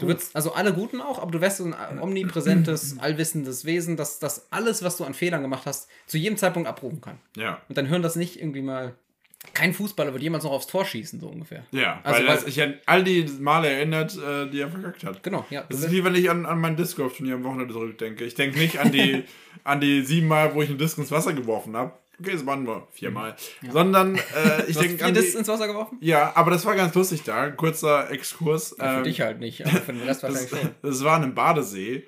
Du 0.00 0.06
würdest, 0.06 0.34
also 0.34 0.54
alle 0.54 0.72
Guten 0.72 1.02
auch, 1.02 1.18
aber 1.18 1.30
du 1.30 1.40
wärst 1.42 1.58
so 1.58 1.64
ein 1.64 1.98
omnipräsentes, 2.00 2.98
allwissendes 3.00 3.66
Wesen, 3.66 3.96
das, 3.96 4.18
das 4.18 4.50
alles, 4.50 4.82
was 4.82 4.96
du 4.96 5.04
an 5.04 5.12
Fehlern 5.12 5.42
gemacht 5.42 5.66
hast, 5.66 5.88
zu 6.06 6.16
jedem 6.16 6.38
Zeitpunkt 6.38 6.68
abrufen 6.68 7.02
kann. 7.02 7.20
Ja. 7.36 7.60
Und 7.68 7.76
dann 7.76 7.88
hören 7.88 8.02
das 8.02 8.16
nicht 8.16 8.40
irgendwie 8.40 8.62
mal. 8.62 8.96
Kein 9.52 9.74
Fußballer 9.74 10.12
wird 10.12 10.22
jemals 10.22 10.44
noch 10.44 10.52
aufs 10.52 10.66
Tor 10.66 10.84
schießen, 10.84 11.20
so 11.20 11.28
ungefähr. 11.28 11.64
Ja, 11.70 12.00
Also, 12.02 12.18
weil 12.20 12.26
weil- 12.28 12.34
das 12.36 12.44
sich 12.44 12.60
an 12.62 12.74
all 12.86 13.04
die 13.04 13.24
Male 13.40 13.68
erinnert, 13.68 14.16
äh, 14.16 14.48
die 14.50 14.60
er 14.60 14.68
verkackt 14.68 15.04
hat. 15.04 15.22
Genau, 15.22 15.44
ja. 15.50 15.64
Das 15.68 15.80
ist 15.80 15.92
wie 15.92 16.02
wenn 16.04 16.14
ich 16.14 16.30
an, 16.30 16.46
an 16.46 16.60
mein 16.60 16.76
Disc 16.76 16.96
Golf 16.96 17.16
Turnier 17.16 17.34
am 17.34 17.44
Wochenende 17.44 17.72
zurückdenke. 17.72 18.24
Ich 18.24 18.34
denke 18.34 18.58
nicht 18.58 18.78
an 18.78 18.90
die, 18.90 19.24
an 19.64 19.80
die 19.80 20.02
sieben 20.02 20.26
Mal, 20.28 20.54
wo 20.54 20.62
ich 20.62 20.68
einen 20.70 20.78
Disc 20.78 20.98
ins 20.98 21.10
Wasser 21.10 21.32
geworfen 21.34 21.76
habe. 21.76 21.92
Okay, 22.20 22.30
es 22.30 22.46
waren 22.46 22.62
nur 22.62 22.86
viermal. 22.92 23.34
Sondern 23.72 24.14
äh, 24.14 24.20
ich 24.68 24.76
denke 24.78 24.98
vier 24.98 25.06
an 25.06 25.14
Discs 25.14 25.32
die, 25.32 25.38
ins 25.38 25.48
Wasser 25.48 25.66
geworfen? 25.66 25.98
Ja, 26.00 26.30
aber 26.36 26.52
das 26.52 26.64
war 26.64 26.76
ganz 26.76 26.94
lustig 26.94 27.24
da. 27.24 27.50
Kurzer 27.50 28.08
Exkurs. 28.12 28.76
Für 28.78 28.84
Ähm, 28.98 29.02
dich 29.04 29.20
halt 29.20 29.40
nicht, 29.40 29.66
aber 29.66 29.80
für 29.80 29.92
den 29.92 30.02
Rest 30.02 30.22
wahrscheinlich 30.22 30.48
das, 30.50 30.60
schon. 30.60 30.70
das 30.80 31.02
war 31.02 31.16
in 31.16 31.24
einem 31.24 31.34
Badesee 31.34 32.06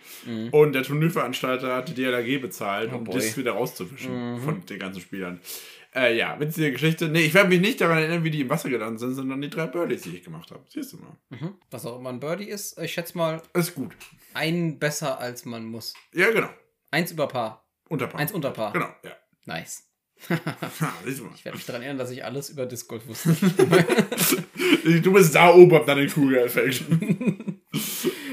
und 0.52 0.74
der 0.74 0.84
Turnierveranstalter 0.84 1.74
hat 1.74 1.88
die 1.88 1.94
DLRG 1.94 2.38
bezahlt, 2.40 2.92
um 2.92 3.00
Oh 3.00 3.04
boy. 3.04 3.14
das 3.16 3.36
wieder 3.36 3.52
rauszufischen 3.52 4.40
von 4.40 4.64
den 4.66 4.78
ganzen 4.78 5.00
Spielern. 5.00 5.40
Äh, 5.96 6.16
ja, 6.16 6.38
witzige 6.38 6.72
Geschichte. 6.72 7.08
Nee, 7.08 7.20
ich 7.22 7.32
werde 7.34 7.48
mich 7.48 7.60
nicht 7.60 7.80
daran 7.80 7.98
erinnern, 7.98 8.22
wie 8.22 8.30
die 8.30 8.42
im 8.42 8.50
Wasser 8.50 8.68
gelandet 8.68 9.00
sind, 9.00 9.14
sondern 9.14 9.40
die 9.40 9.48
drei 9.48 9.66
Birdies, 9.66 10.02
die 10.02 10.16
ich 10.16 10.24
gemacht 10.24 10.50
habe. 10.50 10.62
Siehst 10.68 10.92
du 10.92 10.98
mal. 10.98 11.16
Mhm. 11.30 11.54
Was 11.70 11.86
auch 11.86 11.98
immer 11.98 12.10
ein 12.10 12.20
Birdie 12.20 12.48
ist, 12.48 12.78
ich 12.78 12.92
schätze 12.92 13.16
mal, 13.16 13.40
Ist 13.54 13.74
gut. 13.74 13.96
ein 14.34 14.78
besser 14.78 15.18
als 15.18 15.46
man 15.46 15.64
muss. 15.64 15.94
Ja, 16.12 16.30
genau. 16.30 16.50
Eins 16.90 17.12
über 17.12 17.26
Paar. 17.28 17.66
Unterpaar. 17.88 18.20
Eins 18.20 18.32
unter 18.32 18.50
Paar. 18.50 18.72
Genau, 18.74 18.88
ja. 19.02 19.12
Nice. 19.46 19.84
Ich 20.18 20.30
werde 20.30 21.56
mich 21.56 21.66
daran 21.66 21.82
erinnern, 21.82 21.98
dass 21.98 22.10
ich 22.10 22.24
alles 22.24 22.50
über 22.50 22.66
Disc 22.66 22.88
Golf 22.88 23.06
wusste. 23.06 23.36
Du 25.02 25.12
bist 25.12 25.34
da 25.34 25.52
oben, 25.52 25.72
ob 25.72 25.84
deine 25.86 26.06
Kugel 26.06 26.48
fällt. 26.48 26.84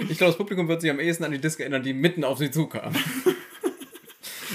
Ich 0.10 0.18
glaube, 0.18 0.32
das 0.32 0.38
Publikum 0.38 0.68
wird 0.68 0.82
sich 0.82 0.92
am 0.92 1.00
ehesten 1.00 1.24
an 1.24 1.32
die 1.32 1.40
Disc 1.40 1.60
erinnern, 1.60 1.82
die 1.82 1.94
mitten 1.94 2.24
auf 2.24 2.38
sie 2.38 2.52
zukam. 2.52 2.94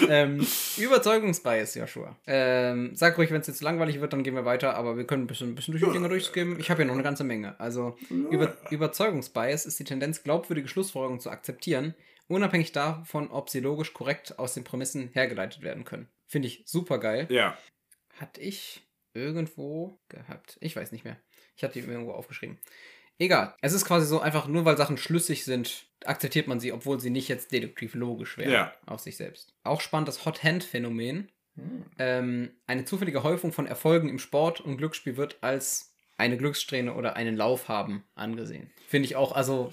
Ähm, 0.09 0.47
Überzeugungsbias, 0.77 1.75
Joshua. 1.75 2.17
Ähm, 2.27 2.95
sag 2.95 3.17
ruhig, 3.19 3.31
wenn 3.31 3.41
es 3.41 3.47
jetzt 3.47 3.61
langweilig 3.61 4.01
wird, 4.01 4.13
dann 4.13 4.23
gehen 4.23 4.35
wir 4.35 4.45
weiter, 4.45 4.75
aber 4.75 4.97
wir 4.97 5.07
können 5.07 5.25
ein 5.25 5.27
bisschen, 5.27 5.51
ein 5.51 5.55
bisschen 5.55 5.73
durch 5.73 5.85
die 5.85 5.93
Dinge 5.93 6.09
durchskippen. 6.09 6.59
Ich 6.59 6.71
habe 6.71 6.83
ja 6.83 6.87
noch 6.87 6.95
eine 6.95 7.03
ganze 7.03 7.25
Menge. 7.25 7.59
Also, 7.61 7.97
Über, 8.11 8.57
Überzeugungsbias 8.71 9.67
ist 9.67 9.79
die 9.79 9.85
Tendenz, 9.85 10.23
glaubwürdige 10.23 10.69
Schlussfolgerungen 10.69 11.21
zu 11.21 11.31
akzeptieren, 11.31 11.95
unabhängig 12.29 12.73
davon, 12.73 13.31
ob 13.31 13.51
sie 13.51 13.61
logisch 13.61 13.93
korrekt 13.95 14.39
aus 14.39 14.55
den 14.55 14.65
Prämissen 14.65 15.11
hergeleitet 15.13 15.63
werden 15.63 15.85
können. 15.85 16.09
Finde 16.27 16.49
ich 16.49 16.63
super 16.67 16.99
geil. 16.99 17.27
Ja. 17.31 17.57
Hatte 18.17 18.41
ich 18.41 18.83
irgendwo 19.15 19.99
gehabt. 20.09 20.59
Ich 20.61 20.77
weiß 20.77 20.93
nicht 20.93 21.05
mehr. 21.05 21.17
Ich 21.57 21.65
hatte 21.65 21.81
die 21.81 21.87
irgendwo 21.87 22.13
aufgeschrieben. 22.13 22.59
Egal. 23.19 23.55
Es 23.61 23.73
ist 23.73 23.85
quasi 23.85 24.07
so 24.07 24.21
einfach, 24.21 24.47
nur 24.47 24.65
weil 24.65 24.77
Sachen 24.77 24.97
schlüssig 24.97 25.45
sind, 25.45 25.87
akzeptiert 26.05 26.47
man 26.47 26.61
sie, 26.61 26.73
obwohl 26.73 27.01
sie 27.01 27.11
nicht 27.11 27.29
jetzt 27.29 27.53
deduktiv 27.53 27.95
logisch 27.95 28.39
wären. 28.39 28.53
Ja. 28.53 28.73
Auf 28.87 29.01
sich 29.01 29.17
selbst. 29.17 29.55
Auch 29.65 29.81
spannend 29.81 30.09
das 30.09 30.25
Hot-Hand-Phänomen. 30.25 31.29
Ähm, 31.99 32.51
eine 32.67 32.85
zufällige 32.85 33.23
Häufung 33.23 33.53
von 33.53 33.67
Erfolgen 33.67 34.09
im 34.09 34.19
Sport 34.19 34.61
und 34.61 34.77
Glücksspiel 34.77 35.17
wird 35.17 35.39
als 35.41 35.93
eine 36.17 36.37
Glückssträhne 36.37 36.95
oder 36.95 37.17
einen 37.17 37.37
Lauf 37.37 37.69
haben 37.69 38.05
angesehen. 38.15 38.71
Finde 38.87 39.07
ich 39.07 39.17
auch, 39.17 39.33
also 39.33 39.73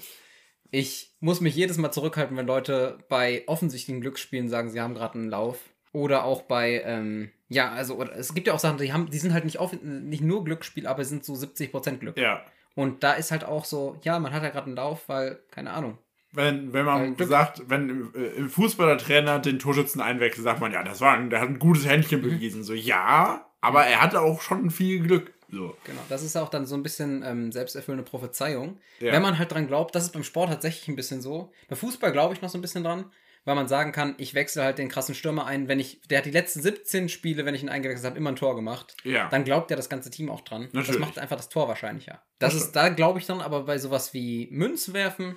ich 0.70 1.14
muss 1.20 1.40
mich 1.40 1.54
jedes 1.54 1.76
Mal 1.78 1.92
zurückhalten, 1.92 2.36
wenn 2.36 2.46
Leute 2.46 2.98
bei 3.08 3.44
offensichtlichen 3.46 4.00
Glücksspielen 4.00 4.48
sagen, 4.48 4.70
sie 4.70 4.80
haben 4.80 4.94
gerade 4.94 5.14
einen 5.14 5.30
Lauf. 5.30 5.58
Oder 5.92 6.24
auch 6.24 6.42
bei, 6.42 6.82
ähm, 6.84 7.30
ja, 7.48 7.72
also 7.72 7.94
oder, 7.94 8.14
es 8.16 8.34
gibt 8.34 8.46
ja 8.46 8.52
auch 8.52 8.58
Sachen, 8.58 8.76
die 8.76 8.92
haben, 8.92 9.08
die 9.08 9.18
sind 9.18 9.32
halt 9.32 9.44
nicht, 9.44 9.58
auf, 9.58 9.72
nicht 9.80 10.22
nur 10.22 10.44
Glücksspiel, 10.44 10.86
aber 10.86 11.04
sind 11.04 11.24
so 11.24 11.32
70% 11.32 11.98
Glück. 11.98 12.18
Ja. 12.18 12.44
Und 12.76 13.02
da 13.02 13.14
ist 13.14 13.32
halt 13.32 13.42
auch 13.44 13.64
so, 13.64 13.98
ja, 14.02 14.18
man 14.20 14.32
hat 14.32 14.44
ja 14.44 14.50
gerade 14.50 14.66
einen 14.66 14.76
Lauf, 14.76 15.08
weil, 15.08 15.40
keine 15.50 15.72
Ahnung. 15.72 15.98
Wenn, 16.32 16.72
wenn 16.74 16.84
Weil 16.86 16.98
man 17.00 17.16
Glück- 17.16 17.28
sagt, 17.30 17.62
wenn 17.68 17.88
im, 17.88 18.14
äh, 18.14 18.26
im 18.36 18.48
Fußball 18.50 18.86
der 18.86 18.98
Trainer 18.98 19.38
den 19.40 19.58
Torschützen 19.58 20.00
einwechselt, 20.02 20.44
sagt 20.44 20.60
man, 20.60 20.70
ja, 20.72 20.82
das 20.84 21.00
war 21.00 21.14
ein, 21.14 21.30
der 21.30 21.40
hat 21.40 21.48
ein 21.48 21.58
gutes 21.58 21.86
Händchen 21.86 22.20
bewiesen. 22.22 22.62
So, 22.62 22.74
ja, 22.74 23.46
aber 23.62 23.84
er 23.86 24.02
hatte 24.02 24.20
auch 24.20 24.40
schon 24.42 24.70
viel 24.70 25.00
Glück. 25.00 25.32
So. 25.50 25.74
Genau, 25.84 26.00
das 26.08 26.22
ist 26.22 26.36
auch 26.36 26.48
dann 26.50 26.66
so 26.66 26.74
ein 26.74 26.82
bisschen 26.82 27.22
ähm, 27.24 27.52
selbsterfüllende 27.52 28.04
Prophezeiung. 28.08 28.78
Ja. 29.00 29.12
Wenn 29.12 29.22
man 29.22 29.38
halt 29.38 29.52
dran 29.52 29.68
glaubt, 29.68 29.94
das 29.94 30.02
ist 30.04 30.12
beim 30.12 30.24
Sport 30.24 30.50
tatsächlich 30.50 30.88
ein 30.88 30.96
bisschen 30.96 31.22
so. 31.22 31.52
Bei 31.68 31.76
Fußball 31.76 32.12
glaube 32.12 32.34
ich 32.34 32.42
noch 32.42 32.50
so 32.50 32.58
ein 32.58 32.62
bisschen 32.62 32.84
dran, 32.84 33.06
weil 33.46 33.54
man 33.54 33.68
sagen 33.68 33.92
kann, 33.92 34.16
ich 34.18 34.34
wechsle 34.34 34.64
halt 34.64 34.76
den 34.76 34.88
krassen 34.88 35.14
Stürmer 35.14 35.46
ein, 35.46 35.68
wenn 35.68 35.78
ich, 35.78 36.02
der 36.10 36.18
hat 36.18 36.26
die 36.26 36.32
letzten 36.32 36.60
17 36.60 37.08
Spiele, 37.08 37.46
wenn 37.46 37.54
ich 37.54 37.62
ihn 37.62 37.68
eingewechselt 37.68 38.04
habe, 38.04 38.18
immer 38.18 38.32
ein 38.32 38.36
Tor 38.36 38.56
gemacht. 38.56 38.96
Ja. 39.04 39.28
Dann 39.28 39.44
glaubt 39.44 39.70
ja 39.70 39.76
das 39.76 39.88
ganze 39.88 40.10
Team 40.10 40.28
auch 40.30 40.40
dran. 40.40 40.64
Das 40.64 40.72
Natürlich. 40.72 41.00
macht 41.00 41.18
einfach 41.18 41.36
das 41.36 41.48
Tor 41.48 41.68
wahrscheinlicher. 41.68 42.20
Das 42.40 42.52
Das 42.52 42.62
ist, 42.62 42.72
da 42.72 42.88
glaube 42.88 43.20
ich 43.20 43.26
dann 43.26 43.40
aber 43.40 43.62
bei 43.62 43.78
sowas 43.78 44.12
wie 44.12 44.48
Münzwerfen. 44.50 45.36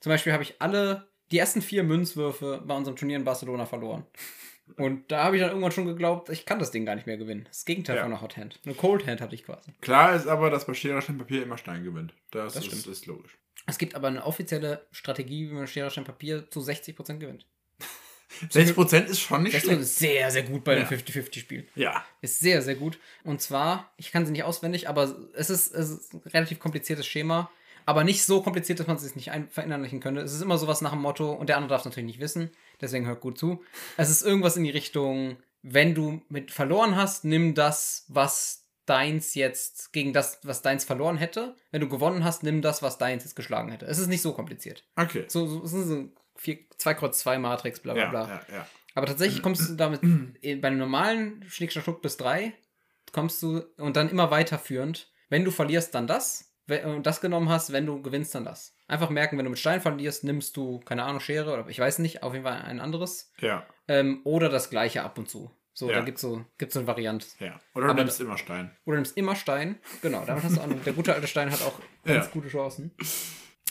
Zum 0.00 0.10
Beispiel 0.10 0.32
habe 0.32 0.42
ich 0.42 0.54
alle, 0.58 1.08
die 1.30 1.38
ersten 1.38 1.60
vier 1.60 1.84
Münzwürfe 1.84 2.62
bei 2.66 2.74
unserem 2.74 2.96
Turnier 2.96 3.18
in 3.18 3.24
Barcelona 3.24 3.66
verloren. 3.66 4.06
Und 4.76 5.10
da 5.10 5.24
habe 5.24 5.36
ich 5.36 5.40
dann 5.42 5.50
irgendwann 5.50 5.72
schon 5.72 5.86
geglaubt, 5.86 6.28
ich 6.30 6.46
kann 6.46 6.58
das 6.58 6.70
Ding 6.70 6.84
gar 6.86 6.94
nicht 6.94 7.06
mehr 7.06 7.16
gewinnen. 7.16 7.44
Das 7.48 7.64
Gegenteil 7.64 7.96
Ja. 7.96 8.02
von 8.02 8.12
einer 8.12 8.20
Hot 8.22 8.36
Hand. 8.36 8.58
Eine 8.64 8.74
Cold 8.74 9.06
Hand 9.06 9.20
hatte 9.20 9.34
ich 9.34 9.44
quasi. 9.44 9.72
Klar 9.80 10.14
ist 10.14 10.26
aber, 10.26 10.50
dass 10.50 10.66
bei 10.66 10.74
Schere, 10.74 11.00
Stein, 11.02 11.18
Papier 11.18 11.42
immer 11.42 11.58
Stein 11.58 11.84
gewinnt. 11.84 12.14
Das, 12.30 12.54
Das 12.54 12.64
ist, 12.64 12.70
stimmt. 12.72 12.86
ist 12.86 13.06
logisch. 13.06 13.36
Es 13.66 13.78
gibt 13.78 13.94
aber 13.94 14.08
eine 14.08 14.24
offizielle 14.24 14.86
Strategie, 14.90 15.48
wie 15.50 15.54
man 15.54 15.66
Schere, 15.66 15.90
Stein, 15.90 16.04
Papier 16.04 16.48
zu 16.50 16.60
60% 16.60 17.18
gewinnt. 17.18 17.46
60% 18.50 19.06
ist 19.06 19.20
schon 19.20 19.42
nicht 19.42 19.54
Das 19.54 19.62
schlecht. 19.62 19.80
ist 19.80 19.98
sehr, 19.98 20.30
sehr 20.30 20.44
gut 20.44 20.64
bei 20.64 20.76
Ja. 20.78 20.84
dem 20.84 20.88
50-50-Spiel. 20.98 21.68
Ja. 21.74 22.04
Ist 22.20 22.40
sehr, 22.40 22.62
sehr 22.62 22.76
gut. 22.76 22.98
Und 23.24 23.40
zwar, 23.40 23.92
ich 23.96 24.12
kann 24.12 24.24
sie 24.24 24.32
nicht 24.32 24.44
auswendig, 24.44 24.88
aber 24.88 25.14
es 25.34 25.50
ist, 25.50 25.74
es 25.74 25.90
ist 25.90 26.14
ein 26.14 26.22
relativ 26.26 26.58
kompliziertes 26.60 27.06
Schema. 27.06 27.50
Aber 27.86 28.04
nicht 28.04 28.24
so 28.24 28.42
kompliziert, 28.42 28.78
dass 28.78 28.86
man 28.86 28.96
es 28.96 29.02
sich 29.02 29.16
nicht 29.16 29.30
verinnerlichen 29.50 30.00
könnte. 30.00 30.20
Es 30.20 30.32
ist 30.32 30.42
immer 30.42 30.58
sowas 30.58 30.80
nach 30.80 30.92
dem 30.92 31.00
Motto, 31.00 31.32
und 31.32 31.48
der 31.48 31.56
andere 31.56 31.70
darf 31.70 31.80
es 31.80 31.86
natürlich 31.86 32.06
nicht 32.06 32.20
wissen, 32.20 32.50
deswegen 32.80 33.06
hört 33.06 33.20
gut 33.20 33.38
zu. 33.38 33.62
Es 33.96 34.10
ist 34.10 34.22
irgendwas 34.22 34.56
in 34.56 34.64
die 34.64 34.70
Richtung, 34.70 35.36
wenn 35.62 35.94
du 35.94 36.22
mit 36.28 36.50
verloren 36.50 36.96
hast, 36.96 37.24
nimm 37.24 37.54
das, 37.54 38.04
was 38.08 38.66
deins 38.86 39.34
jetzt 39.34 39.92
gegen 39.92 40.12
das, 40.12 40.40
was 40.42 40.62
deins 40.62 40.84
verloren 40.84 41.16
hätte. 41.16 41.54
Wenn 41.70 41.80
du 41.80 41.88
gewonnen 41.88 42.24
hast, 42.24 42.42
nimm 42.42 42.60
das, 42.62 42.82
was 42.82 42.98
deins 42.98 43.24
jetzt 43.24 43.36
geschlagen 43.36 43.70
hätte. 43.70 43.86
Es 43.86 43.98
ist 43.98 44.08
nicht 44.08 44.22
so 44.22 44.32
kompliziert. 44.32 44.84
Okay. 44.96 45.24
So, 45.28 45.46
so, 45.46 45.62
es 45.64 45.72
ist 45.72 45.86
so 45.86 46.08
2 46.78 46.94
Kreuz 46.94 47.18
2 47.20 47.38
Matrix, 47.38 47.80
bla 47.80 47.92
bla 47.94 48.02
Ja, 48.04 48.10
bla. 48.10 48.28
ja, 48.28 48.54
ja. 48.56 48.66
Aber 48.94 49.06
tatsächlich 49.06 49.42
kommst 49.42 49.68
du 49.68 49.74
damit 49.74 50.02
in- 50.02 50.60
bei 50.60 50.68
einem 50.68 50.78
normalen 50.78 51.44
Schnick, 51.48 51.70
Schnack, 51.72 51.84
Schnuck 51.84 52.02
bis 52.02 52.16
3 52.16 52.52
kommst 53.12 53.42
du 53.42 53.62
und 53.76 53.96
dann 53.96 54.08
immer 54.08 54.30
weiterführend. 54.30 55.10
Wenn 55.28 55.44
du 55.44 55.50
verlierst, 55.50 55.94
dann 55.94 56.06
das. 56.06 56.49
Wenn- 56.70 57.02
das 57.02 57.20
genommen 57.20 57.48
hast, 57.50 57.72
wenn 57.72 57.84
du 57.84 58.00
gewinnst, 58.00 58.34
dann 58.34 58.44
das. 58.46 58.74
Einfach 58.88 59.10
merken, 59.10 59.36
wenn 59.36 59.44
du 59.44 59.50
mit 59.50 59.58
Stein 59.58 59.80
verlierst, 59.82 60.24
nimmst 60.24 60.56
du, 60.56 60.80
keine 60.80 61.02
Ahnung, 61.04 61.20
Schere 61.20 61.52
oder 61.52 61.68
ich 61.68 61.78
weiß 61.78 61.98
nicht, 61.98 62.22
auf 62.22 62.32
jeden 62.32 62.44
Fall 62.46 62.62
ein 62.62 62.80
anderes. 62.80 63.32
Ja, 63.40 63.66
Ähm, 63.88 64.20
oder 64.24 64.48
das 64.48 64.70
gleiche 64.70 65.02
ab 65.02 65.18
und 65.18 65.28
zu. 65.28 65.50
So, 65.72 65.88
Ja. 65.90 65.96
da 65.98 66.04
gibt 66.04 66.16
es 66.18 66.22
so, 66.22 66.44
gibt's 66.58 66.74
so 66.74 66.80
eine 66.80 66.86
Variante. 66.86 67.26
ja. 67.40 67.60
Oder 67.74 67.86
du 67.86 67.90
Aber- 67.92 68.00
nimmst 68.02 68.20
immer 68.20 68.38
Stein. 68.38 68.70
Oder 68.86 68.96
du 68.96 69.00
nimmst 69.02 69.16
immer 69.16 69.34
Stein. 69.36 69.78
Genau, 70.02 70.24
damit 70.24 70.42
hast 70.44 70.56
du 70.56 70.60
auch, 70.60 70.68
der 70.84 70.92
gute 70.92 71.14
alte 71.14 71.26
Stein 71.26 71.50
hat 71.50 71.62
auch 71.62 71.78
ganz 72.04 72.26
Ja. 72.26 72.30
gute 72.32 72.48
Chancen. 72.48 72.92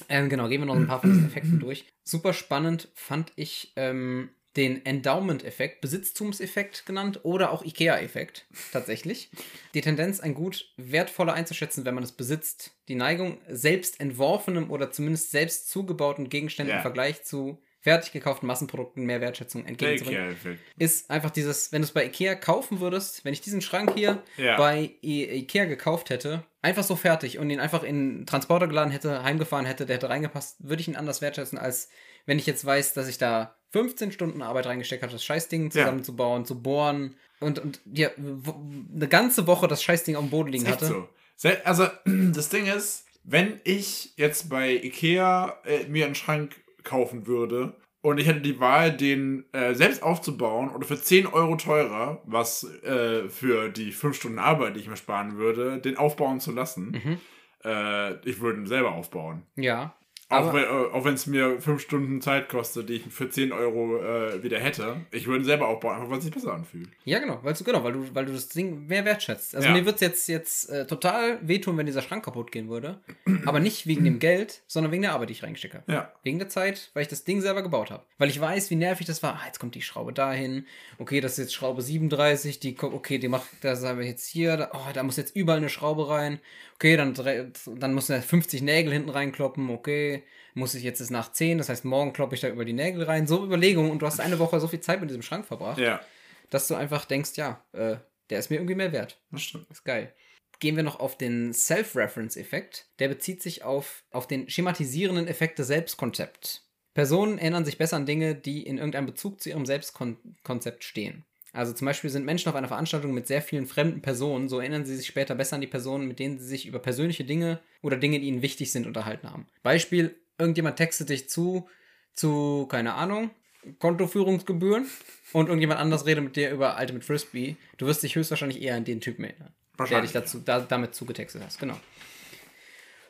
Ähm, 0.07 0.29
genau, 0.29 0.47
gehen 0.47 0.61
wir 0.61 0.65
noch 0.65 0.75
ein 0.75 0.87
paar 0.87 1.01
von 1.01 1.09
diesen 1.11 1.25
Effekten 1.29 1.59
durch. 1.59 1.85
Super 2.03 2.33
spannend 2.33 2.89
fand 2.95 3.31
ich 3.35 3.73
ähm, 3.75 4.29
den 4.57 4.83
Endowment-Effekt, 4.85 5.79
Besitztumseffekt 5.81 6.85
genannt 6.85 7.19
oder 7.23 7.51
auch 7.51 7.63
IKEA-Effekt 7.63 8.45
tatsächlich. 8.71 9.29
Die 9.73 9.81
Tendenz, 9.81 10.19
ein 10.19 10.33
Gut 10.33 10.73
wertvoller 10.77 11.33
einzuschätzen, 11.33 11.85
wenn 11.85 11.93
man 11.95 12.03
es 12.03 12.11
besitzt. 12.11 12.71
Die 12.87 12.95
Neigung, 12.95 13.39
selbst 13.47 13.99
entworfenem 13.99 14.71
oder 14.71 14.91
zumindest 14.91 15.31
selbst 15.31 15.69
zugebauten 15.69 16.29
Gegenständen 16.29 16.71
Ja. 16.71 16.77
im 16.77 16.81
Vergleich 16.81 17.23
zu 17.23 17.61
fertig 17.81 18.11
gekauften 18.11 18.45
Massenprodukten 18.45 19.05
mehr 19.05 19.21
Wertschätzung 19.21 19.65
entgegenzubringen 19.65 20.35
ist 20.77 21.09
einfach 21.09 21.29
dieses, 21.31 21.71
wenn 21.71 21.81
du 21.81 21.85
es 21.85 21.93
bei 21.93 22.05
Ikea 22.05 22.35
kaufen 22.35 22.81
würdest, 22.81 23.23
wenn 23.23 23.31
ich 23.31 23.39
diesen 23.39 23.61
Schrank 23.61 23.93
hier 23.95 24.21
Ja. 24.35 24.57
bei 24.57 24.95
I 25.01 25.23
Ikea 25.23 25.63
gekauft 25.65 26.09
hätte, 26.09 26.43
einfach 26.61 26.83
so 26.83 26.97
fertig 26.97 27.37
und 27.39 27.49
ihn 27.49 27.61
einfach 27.61 27.83
in 27.83 28.25
Transporter 28.25 28.67
geladen 28.67 28.91
hätte, 28.91 29.23
heimgefahren 29.23 29.65
hätte, 29.65 29.85
der 29.85 29.95
hätte 29.95 30.09
reingepasst, 30.09 30.57
würde 30.59 30.81
ich 30.81 30.89
ihn 30.89 30.97
anders 30.97 31.21
wertschätzen, 31.21 31.57
als 31.57 31.87
wenn 32.25 32.37
ich 32.37 32.45
jetzt 32.45 32.65
weiß, 32.65 32.93
dass 32.95 33.07
ich 33.07 33.17
da 33.17 33.55
15 33.71 34.11
Stunden 34.11 34.41
Arbeit 34.41 34.65
reingesteckt 34.65 35.03
habe, 35.03 35.13
das 35.13 35.23
Scheißding 35.23 35.71
zusammenzubauen, 35.71 36.45
zu 36.45 36.61
bohren 36.61 37.15
und, 37.39 37.59
und 37.59 37.79
ja, 37.93 38.09
eine 38.17 39.07
ganze 39.07 39.47
Woche 39.47 39.67
das 39.67 39.83
Scheißding 39.83 40.15
auf 40.15 40.23
dem 40.23 40.29
Boden 40.31 40.51
liegen 40.51 40.67
hatte. 40.67 41.07
so. 41.37 41.49
Also, 41.63 41.87
das 42.05 42.49
Ding 42.49 42.65
ist, 42.65 43.05
wenn 43.23 43.59
ich 43.63 44.13
jetzt 44.17 44.49
bei 44.49 44.71
Ikea 44.73 45.57
äh, 45.65 45.85
mir 45.87 46.05
einen 46.05 46.15
Schrank 46.15 46.55
kaufen 46.83 47.27
würde 47.27 47.75
und 48.01 48.17
ich 48.19 48.27
hätte 48.27 48.41
die 48.41 48.59
Wahl, 48.59 48.95
den 48.95 49.45
äh, 49.51 49.75
selbst 49.75 50.01
aufzubauen 50.01 50.69
oder 50.69 50.87
für 50.87 50.99
10 50.99 51.27
Euro 51.27 51.55
teurer, 51.57 52.21
was 52.25 52.63
äh, 52.83 53.29
für 53.29 53.69
die 53.69 53.91
5 53.91 54.15
Stunden 54.15 54.39
Arbeit, 54.39 54.75
die 54.75 54.79
ich 54.79 54.87
mir 54.87 54.97
sparen 54.97 55.37
würde, 55.37 55.79
den 55.79 55.97
aufbauen 55.97 56.39
zu 56.39 56.51
lassen, 56.51 56.91
Mhm. 57.03 57.19
äh, 57.63 58.13
ich 58.27 58.39
würde 58.41 58.61
ihn 58.61 58.67
selber 58.67 58.93
aufbauen. 58.93 59.43
Ja. 59.55 59.95
Auch 60.29 60.53
äh, 60.53 60.65
auch 60.67 61.05
wenn 61.05 61.15
es 61.15 61.25
mir 61.25 61.59
fünf 61.59 61.81
Stunden 61.81 62.21
Zeit 62.21 62.49
kostet, 62.49 62.87
die 62.89 62.93
ich 62.93 63.03
für 63.09 63.29
10 63.29 63.51
Euro 63.51 63.97
äh, 63.97 64.43
wieder 64.43 64.59
hätte. 64.59 64.97
Ich 65.11 65.25
würde 65.25 65.41
ihn 65.41 65.45
selber 65.45 65.67
aufbauen, 65.67 65.95
einfach 65.95 66.09
weil 66.11 66.19
es 66.19 66.23
sich 66.25 66.33
besser 66.33 66.53
anfühlt. 66.53 66.87
Ja, 67.03 67.17
genau, 67.17 67.39
weil 67.41 67.53
du, 67.55 67.63
genau, 67.63 67.83
weil 67.83 67.93
du, 67.93 68.05
weil 68.13 68.25
du 68.25 68.33
das 68.33 68.47
Ding 68.49 68.85
mehr 68.85 69.05
wertschätzt. 69.05 69.55
Also 69.55 69.67
Ja. 69.67 69.73
mir 69.73 69.85
würde 69.85 69.95
es 69.95 70.01
jetzt, 70.01 70.27
jetzt 70.29 70.69
äh, 70.69 70.85
total 70.85 71.39
wehtun, 71.41 71.77
wenn 71.77 71.87
dieser 71.87 72.03
Schrank 72.03 72.23
kaputt 72.23 72.51
gehen 72.51 72.69
würde. 72.69 72.99
Aber 73.45 73.59
nicht 73.59 73.87
wegen 73.87 74.03
dem 74.05 74.19
Geld, 74.19 74.61
sondern 74.67 74.91
wegen 74.91 75.01
der 75.01 75.13
Arbeit, 75.13 75.29
die 75.29 75.33
ich 75.33 75.41
reingestecke. 75.43 75.83
Ja. 75.87 76.11
Wegen 76.21 76.37
der 76.37 76.49
Zeit, 76.49 76.91
weil 76.93 77.01
ich 77.01 77.07
das 77.09 77.23
Ding 77.23 77.41
selber 77.41 77.63
gebaut 77.63 77.89
habe. 77.89 78.03
Weil 78.19 78.29
ich 78.29 78.39
weiß, 78.39 78.69
wie 78.69 78.75
nervig 78.75 79.07
das 79.07 79.23
war. 79.23 79.33
Ah, 79.41 79.45
jetzt 79.47 79.59
kommt 79.59 79.73
die 79.73 79.81
Schraube 79.81 80.13
dahin. 80.13 80.67
Okay, 80.99 81.21
das 81.21 81.33
ist 81.33 81.37
jetzt 81.39 81.53
Schraube 81.55 81.81
37. 81.81 82.59
Die, 82.59 82.77
okay, 82.79 83.17
die 83.17 83.29
macht, 83.29 83.47
das 83.61 83.83
haben 83.83 83.97
wir 83.97 84.05
jetzt 84.05 84.27
hier. 84.27 84.57
Da, 84.57 84.71
oh, 84.73 84.91
da 84.93 85.01
muss 85.01 85.17
jetzt 85.17 85.35
überall 85.35 85.57
eine 85.57 85.69
Schraube 85.69 86.07
rein. 86.07 86.39
Okay, 86.75 86.95
dann, 86.95 87.13
dann 87.13 87.93
müssen 87.93 88.13
da 88.13 88.21
50 88.21 88.61
Nägel 88.61 88.93
hinten 88.93 89.09
reinkloppen. 89.09 89.69
Okay, 89.69 90.18
muss 90.53 90.75
ich 90.75 90.83
jetzt 90.83 91.09
nach 91.11 91.31
10. 91.31 91.57
Das 91.57 91.69
heißt, 91.69 91.85
morgen 91.85 92.13
kloppe 92.13 92.35
ich 92.35 92.41
da 92.41 92.49
über 92.49 92.65
die 92.65 92.73
Nägel 92.73 93.03
rein. 93.03 93.27
So 93.27 93.43
Überlegungen. 93.43 93.91
Und 93.91 94.01
du 94.01 94.05
hast 94.05 94.19
eine 94.19 94.39
Woche 94.39 94.59
so 94.59 94.67
viel 94.67 94.81
Zeit 94.81 94.99
mit 95.01 95.09
diesem 95.09 95.21
Schrank 95.21 95.45
verbracht 95.45 95.79
Ja, 95.79 96.01
dass 96.49 96.67
du 96.67 96.75
einfach 96.75 97.05
denkst, 97.05 97.31
ja, 97.35 97.63
äh, 97.73 97.97
der 98.29 98.39
ist 98.39 98.49
mir 98.49 98.57
irgendwie 98.57 98.75
mehr 98.75 98.91
wert. 98.91 99.19
das 99.31 99.41
stimmt. 99.43 99.69
Ist 99.71 99.83
geil. 99.83 100.13
Gehen 100.59 100.75
wir 100.75 100.83
noch 100.83 100.99
auf 100.99 101.17
den 101.17 101.53
Self-Reference-Effekt. 101.53 102.87
Der 102.99 103.07
bezieht 103.07 103.41
sich 103.41 103.63
auf, 103.63 104.03
auf 104.11 104.27
den 104.27 104.49
schematisierenden 104.49 105.27
Effekt 105.27 105.57
des 105.59 105.67
Selbstkonzepts. 105.67 106.69
Personen 106.93 107.37
erinnern 107.37 107.65
sich 107.65 107.77
besser 107.77 107.95
an 107.95 108.05
Dinge, 108.05 108.35
die 108.35 108.63
in 108.63 108.77
irgendeinem 108.77 109.05
Bezug 109.05 109.41
zu 109.41 109.49
ihrem 109.49 109.65
Selbstkonzept 109.65 110.83
stehen. 110.83 111.23
Also 111.51 111.73
zum 111.73 111.85
Beispiel 111.85 112.09
sind 112.09 112.25
Menschen 112.25 112.49
auf 112.49 112.55
einer 112.55 112.67
Veranstaltung 112.67 113.13
mit 113.13 113.27
sehr 113.27 113.41
vielen 113.41 113.65
fremden 113.65 114.01
Personen, 114.01 114.49
so 114.49 114.59
erinnern 114.59 114.85
sie 114.85 114.95
sich 114.95 115.07
später 115.07 115.35
besser 115.35 115.55
an 115.55 115.61
die 115.61 115.67
Personen, 115.67 116.07
mit 116.07 116.19
denen 116.19 116.37
sie 116.37 116.45
sich 116.45 116.67
über 116.67 116.79
persönliche 116.79 117.23
Dinge 117.23 117.59
oder 117.81 117.97
Dinge, 117.97 118.19
die 118.19 118.27
ihnen 118.27 118.41
wichtig 118.41 118.71
sind, 118.71 118.85
unterhalten 118.85 119.29
haben. 119.29 119.47
Beispiel, 119.63 120.15
irgendjemand 120.37 120.77
textet 120.77 121.09
dich 121.09 121.27
zu, 121.29 121.67
zu, 122.13 122.67
keine 122.69 122.93
Ahnung, 122.93 123.31
Kontoführungsgebühren 123.79 124.85
und 125.33 125.47
irgendjemand 125.47 125.79
anders 125.79 126.05
redet 126.05 126.23
mit 126.23 126.35
dir 126.35 126.51
über 126.51 126.77
Ultimate 126.79 127.05
Frisbee. 127.05 127.57
Du 127.77 127.87
wirst 127.87 128.03
dich 128.03 128.15
höchstwahrscheinlich 128.15 128.61
eher 128.61 128.75
an 128.75 128.85
den 128.85 129.01
Typen 129.01 129.25
erinnern, 129.25 129.53
der 129.89 130.01
dich 130.01 130.11
dazu, 130.11 130.39
da, 130.39 130.59
damit 130.59 130.93
zugetextet 130.93 131.41
hast. 131.43 131.59
Genau. 131.59 131.79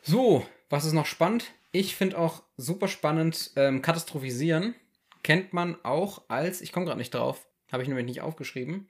So, 0.02 0.46
was 0.70 0.86
ist 0.86 0.94
noch 0.94 1.06
spannend? 1.06 1.52
Ich 1.72 1.94
finde 1.94 2.18
auch 2.18 2.42
super 2.56 2.88
spannend, 2.88 3.52
ähm, 3.56 3.82
katastrophisieren 3.82 4.74
kennt 5.22 5.52
man 5.52 5.76
auch 5.84 6.22
als, 6.28 6.60
ich 6.60 6.72
komme 6.72 6.86
gerade 6.86 6.98
nicht 6.98 7.14
drauf, 7.14 7.46
habe 7.72 7.82
ich 7.82 7.88
nämlich 7.88 8.06
nicht 8.06 8.20
aufgeschrieben, 8.20 8.88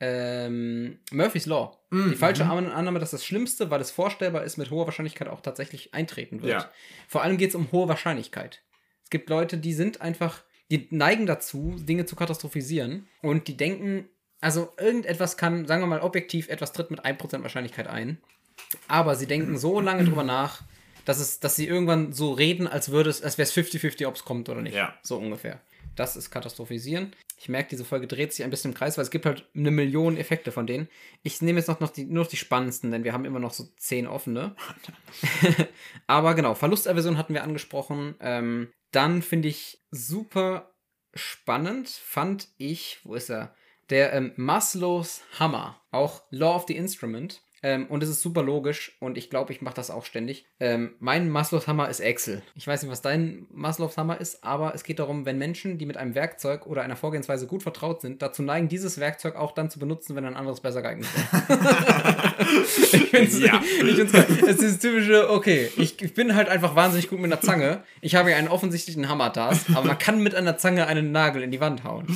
ähm, 0.00 0.98
Murphy's 1.10 1.46
Law. 1.46 1.76
Mhm. 1.90 2.10
Die 2.10 2.16
falsche 2.16 2.44
Anna- 2.44 2.72
Annahme, 2.72 2.98
dass 3.00 3.10
das 3.10 3.24
Schlimmste, 3.24 3.70
weil 3.70 3.80
es 3.80 3.90
vorstellbar 3.90 4.44
ist, 4.44 4.56
mit 4.56 4.70
hoher 4.70 4.86
Wahrscheinlichkeit 4.86 5.28
auch 5.28 5.40
tatsächlich 5.40 5.92
eintreten 5.94 6.42
wird. 6.42 6.52
Ja. 6.52 6.70
Vor 7.08 7.22
allem 7.22 7.36
geht 7.36 7.50
es 7.50 7.54
um 7.56 7.70
hohe 7.72 7.88
Wahrscheinlichkeit. 7.88 8.62
Es 9.02 9.10
gibt 9.10 9.28
Leute, 9.28 9.58
die 9.58 9.72
sind 9.72 10.00
einfach, 10.00 10.42
die 10.70 10.86
neigen 10.90 11.26
dazu, 11.26 11.74
Dinge 11.80 12.06
zu 12.06 12.14
katastrophisieren 12.14 13.08
und 13.22 13.48
die 13.48 13.56
denken, 13.56 14.08
also 14.40 14.72
irgendetwas 14.78 15.36
kann, 15.36 15.66
sagen 15.66 15.82
wir 15.82 15.86
mal 15.88 16.00
objektiv, 16.00 16.48
etwas 16.48 16.72
tritt 16.72 16.90
mit 16.92 17.04
1% 17.04 17.42
Wahrscheinlichkeit 17.42 17.88
ein. 17.88 18.18
Aber 18.86 19.16
sie 19.16 19.26
denken 19.26 19.56
so 19.58 19.80
lange 19.80 20.04
drüber 20.04 20.22
nach, 20.24 20.62
dass, 21.04 21.18
es, 21.18 21.40
dass 21.40 21.56
sie 21.56 21.66
irgendwann 21.66 22.12
so 22.12 22.32
reden, 22.32 22.68
als 22.68 22.90
würde 22.90 23.10
es, 23.10 23.22
als 23.22 23.38
wäre 23.38 23.48
es 23.48 23.56
50-50, 23.56 24.06
ob 24.06 24.14
es 24.14 24.24
kommt 24.24 24.48
oder 24.48 24.60
nicht. 24.60 24.74
Ja. 24.76 24.94
So 25.02 25.16
ungefähr. 25.16 25.60
Das 25.96 26.14
ist 26.16 26.30
Katastrophisieren. 26.30 27.12
Ich 27.40 27.48
merke, 27.48 27.70
diese 27.70 27.84
Folge 27.84 28.08
dreht 28.08 28.32
sich 28.32 28.44
ein 28.44 28.50
bisschen 28.50 28.72
im 28.72 28.76
Kreis, 28.76 28.98
weil 28.98 29.04
es 29.04 29.10
gibt 29.10 29.24
halt 29.24 29.48
eine 29.54 29.70
Million 29.70 30.16
Effekte 30.16 30.50
von 30.50 30.66
denen. 30.66 30.88
Ich 31.22 31.40
nehme 31.40 31.60
jetzt 31.60 31.68
noch, 31.68 31.78
noch 31.78 31.90
die, 31.90 32.04
nur 32.04 32.24
noch 32.24 32.30
die 32.30 32.36
spannendsten, 32.36 32.90
denn 32.90 33.04
wir 33.04 33.12
haben 33.12 33.24
immer 33.24 33.38
noch 33.38 33.52
so 33.52 33.64
zehn 33.76 34.08
offene. 34.08 34.56
Aber 36.08 36.34
genau, 36.34 36.54
Verlusterversion 36.54 37.16
hatten 37.16 37.34
wir 37.34 37.44
angesprochen. 37.44 38.16
Ähm, 38.20 38.72
dann 38.90 39.22
finde 39.22 39.48
ich 39.48 39.84
super 39.90 40.74
spannend, 41.14 41.88
fand 41.88 42.48
ich, 42.56 42.98
wo 43.04 43.14
ist 43.14 43.30
er? 43.30 43.54
Der 43.90 44.12
ähm, 44.12 44.32
Maslows 44.36 45.22
Hammer, 45.38 45.80
auch 45.90 46.22
Law 46.30 46.56
of 46.56 46.64
the 46.66 46.76
Instrument. 46.76 47.40
Ähm, 47.62 47.86
und 47.86 48.02
es 48.02 48.08
ist 48.08 48.22
super 48.22 48.42
logisch 48.42 48.96
und 49.00 49.18
ich 49.18 49.30
glaube, 49.30 49.52
ich 49.52 49.60
mache 49.62 49.74
das 49.74 49.90
auch 49.90 50.04
ständig. 50.04 50.46
Ähm, 50.60 50.94
mein 51.00 51.28
Maslows 51.28 51.66
Hammer 51.66 51.88
ist 51.88 52.00
Excel. 52.00 52.42
Ich 52.54 52.66
weiß 52.66 52.82
nicht, 52.82 52.90
was 52.92 53.02
dein 53.02 53.46
Maslows 53.50 53.96
Hammer 53.96 54.20
ist, 54.20 54.44
aber 54.44 54.74
es 54.74 54.84
geht 54.84 54.98
darum, 55.00 55.26
wenn 55.26 55.38
Menschen, 55.38 55.78
die 55.78 55.86
mit 55.86 55.96
einem 55.96 56.14
Werkzeug 56.14 56.66
oder 56.66 56.82
einer 56.82 56.96
Vorgehensweise 56.96 57.46
gut 57.46 57.62
vertraut 57.62 58.00
sind, 58.00 58.22
dazu 58.22 58.42
neigen, 58.42 58.68
dieses 58.68 58.98
Werkzeug 59.00 59.36
auch 59.36 59.52
dann 59.52 59.70
zu 59.70 59.78
benutzen, 59.78 60.14
wenn 60.14 60.24
ein 60.24 60.36
anderes 60.36 60.60
besser 60.60 60.82
geeignet 60.82 61.06
ist. 61.14 61.48
ich 62.94 63.10
finde 63.10 63.46
Ja. 63.46 63.60
find's 63.60 64.12
geil. 64.12 64.26
Es 64.42 64.58
ist 64.58 64.62
das 64.74 64.78
typische, 64.78 65.30
okay, 65.30 65.70
ich, 65.76 66.00
ich 66.00 66.14
bin 66.14 66.34
halt 66.34 66.48
einfach 66.48 66.74
wahnsinnig 66.74 67.08
gut 67.08 67.18
mit 67.20 67.32
einer 67.32 67.40
Zange. 67.40 67.82
Ich 68.00 68.14
habe 68.14 68.30
ja 68.30 68.36
einen 68.36 68.48
offensichtlichen 68.48 69.08
Hammer-Task, 69.08 69.70
aber 69.74 69.86
man 69.88 69.98
kann 69.98 70.22
mit 70.22 70.34
einer 70.34 70.56
Zange 70.58 70.86
einen 70.86 71.12
Nagel 71.12 71.42
in 71.42 71.50
die 71.50 71.60
Wand 71.60 71.84
hauen. 71.84 72.06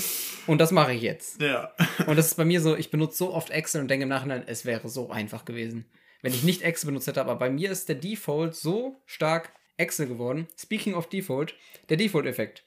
Und 0.46 0.60
das 0.60 0.72
mache 0.72 0.92
ich 0.92 1.02
jetzt. 1.02 1.40
Ja. 1.40 1.72
Und 2.06 2.16
das 2.16 2.26
ist 2.26 2.34
bei 2.36 2.44
mir 2.44 2.60
so, 2.60 2.76
ich 2.76 2.90
benutze 2.90 3.16
so 3.18 3.32
oft 3.32 3.50
Excel 3.50 3.80
und 3.80 3.88
denke 3.88 4.04
im 4.04 4.08
Nachhinein, 4.08 4.42
es 4.46 4.64
wäre 4.64 4.88
so 4.88 5.10
einfach 5.10 5.31
gewesen, 5.44 5.86
wenn 6.20 6.32
ich 6.32 6.44
nicht 6.44 6.62
Excel 6.62 6.88
benutzt 6.88 7.06
hätte. 7.06 7.20
Aber 7.20 7.36
bei 7.36 7.50
mir 7.50 7.70
ist 7.70 7.88
der 7.88 7.96
Default 7.96 8.54
so 8.54 9.00
stark 9.06 9.52
Excel 9.76 10.06
geworden. 10.06 10.46
Speaking 10.56 10.94
of 10.94 11.08
Default, 11.08 11.54
der 11.88 11.96
Default-Effekt. 11.96 12.64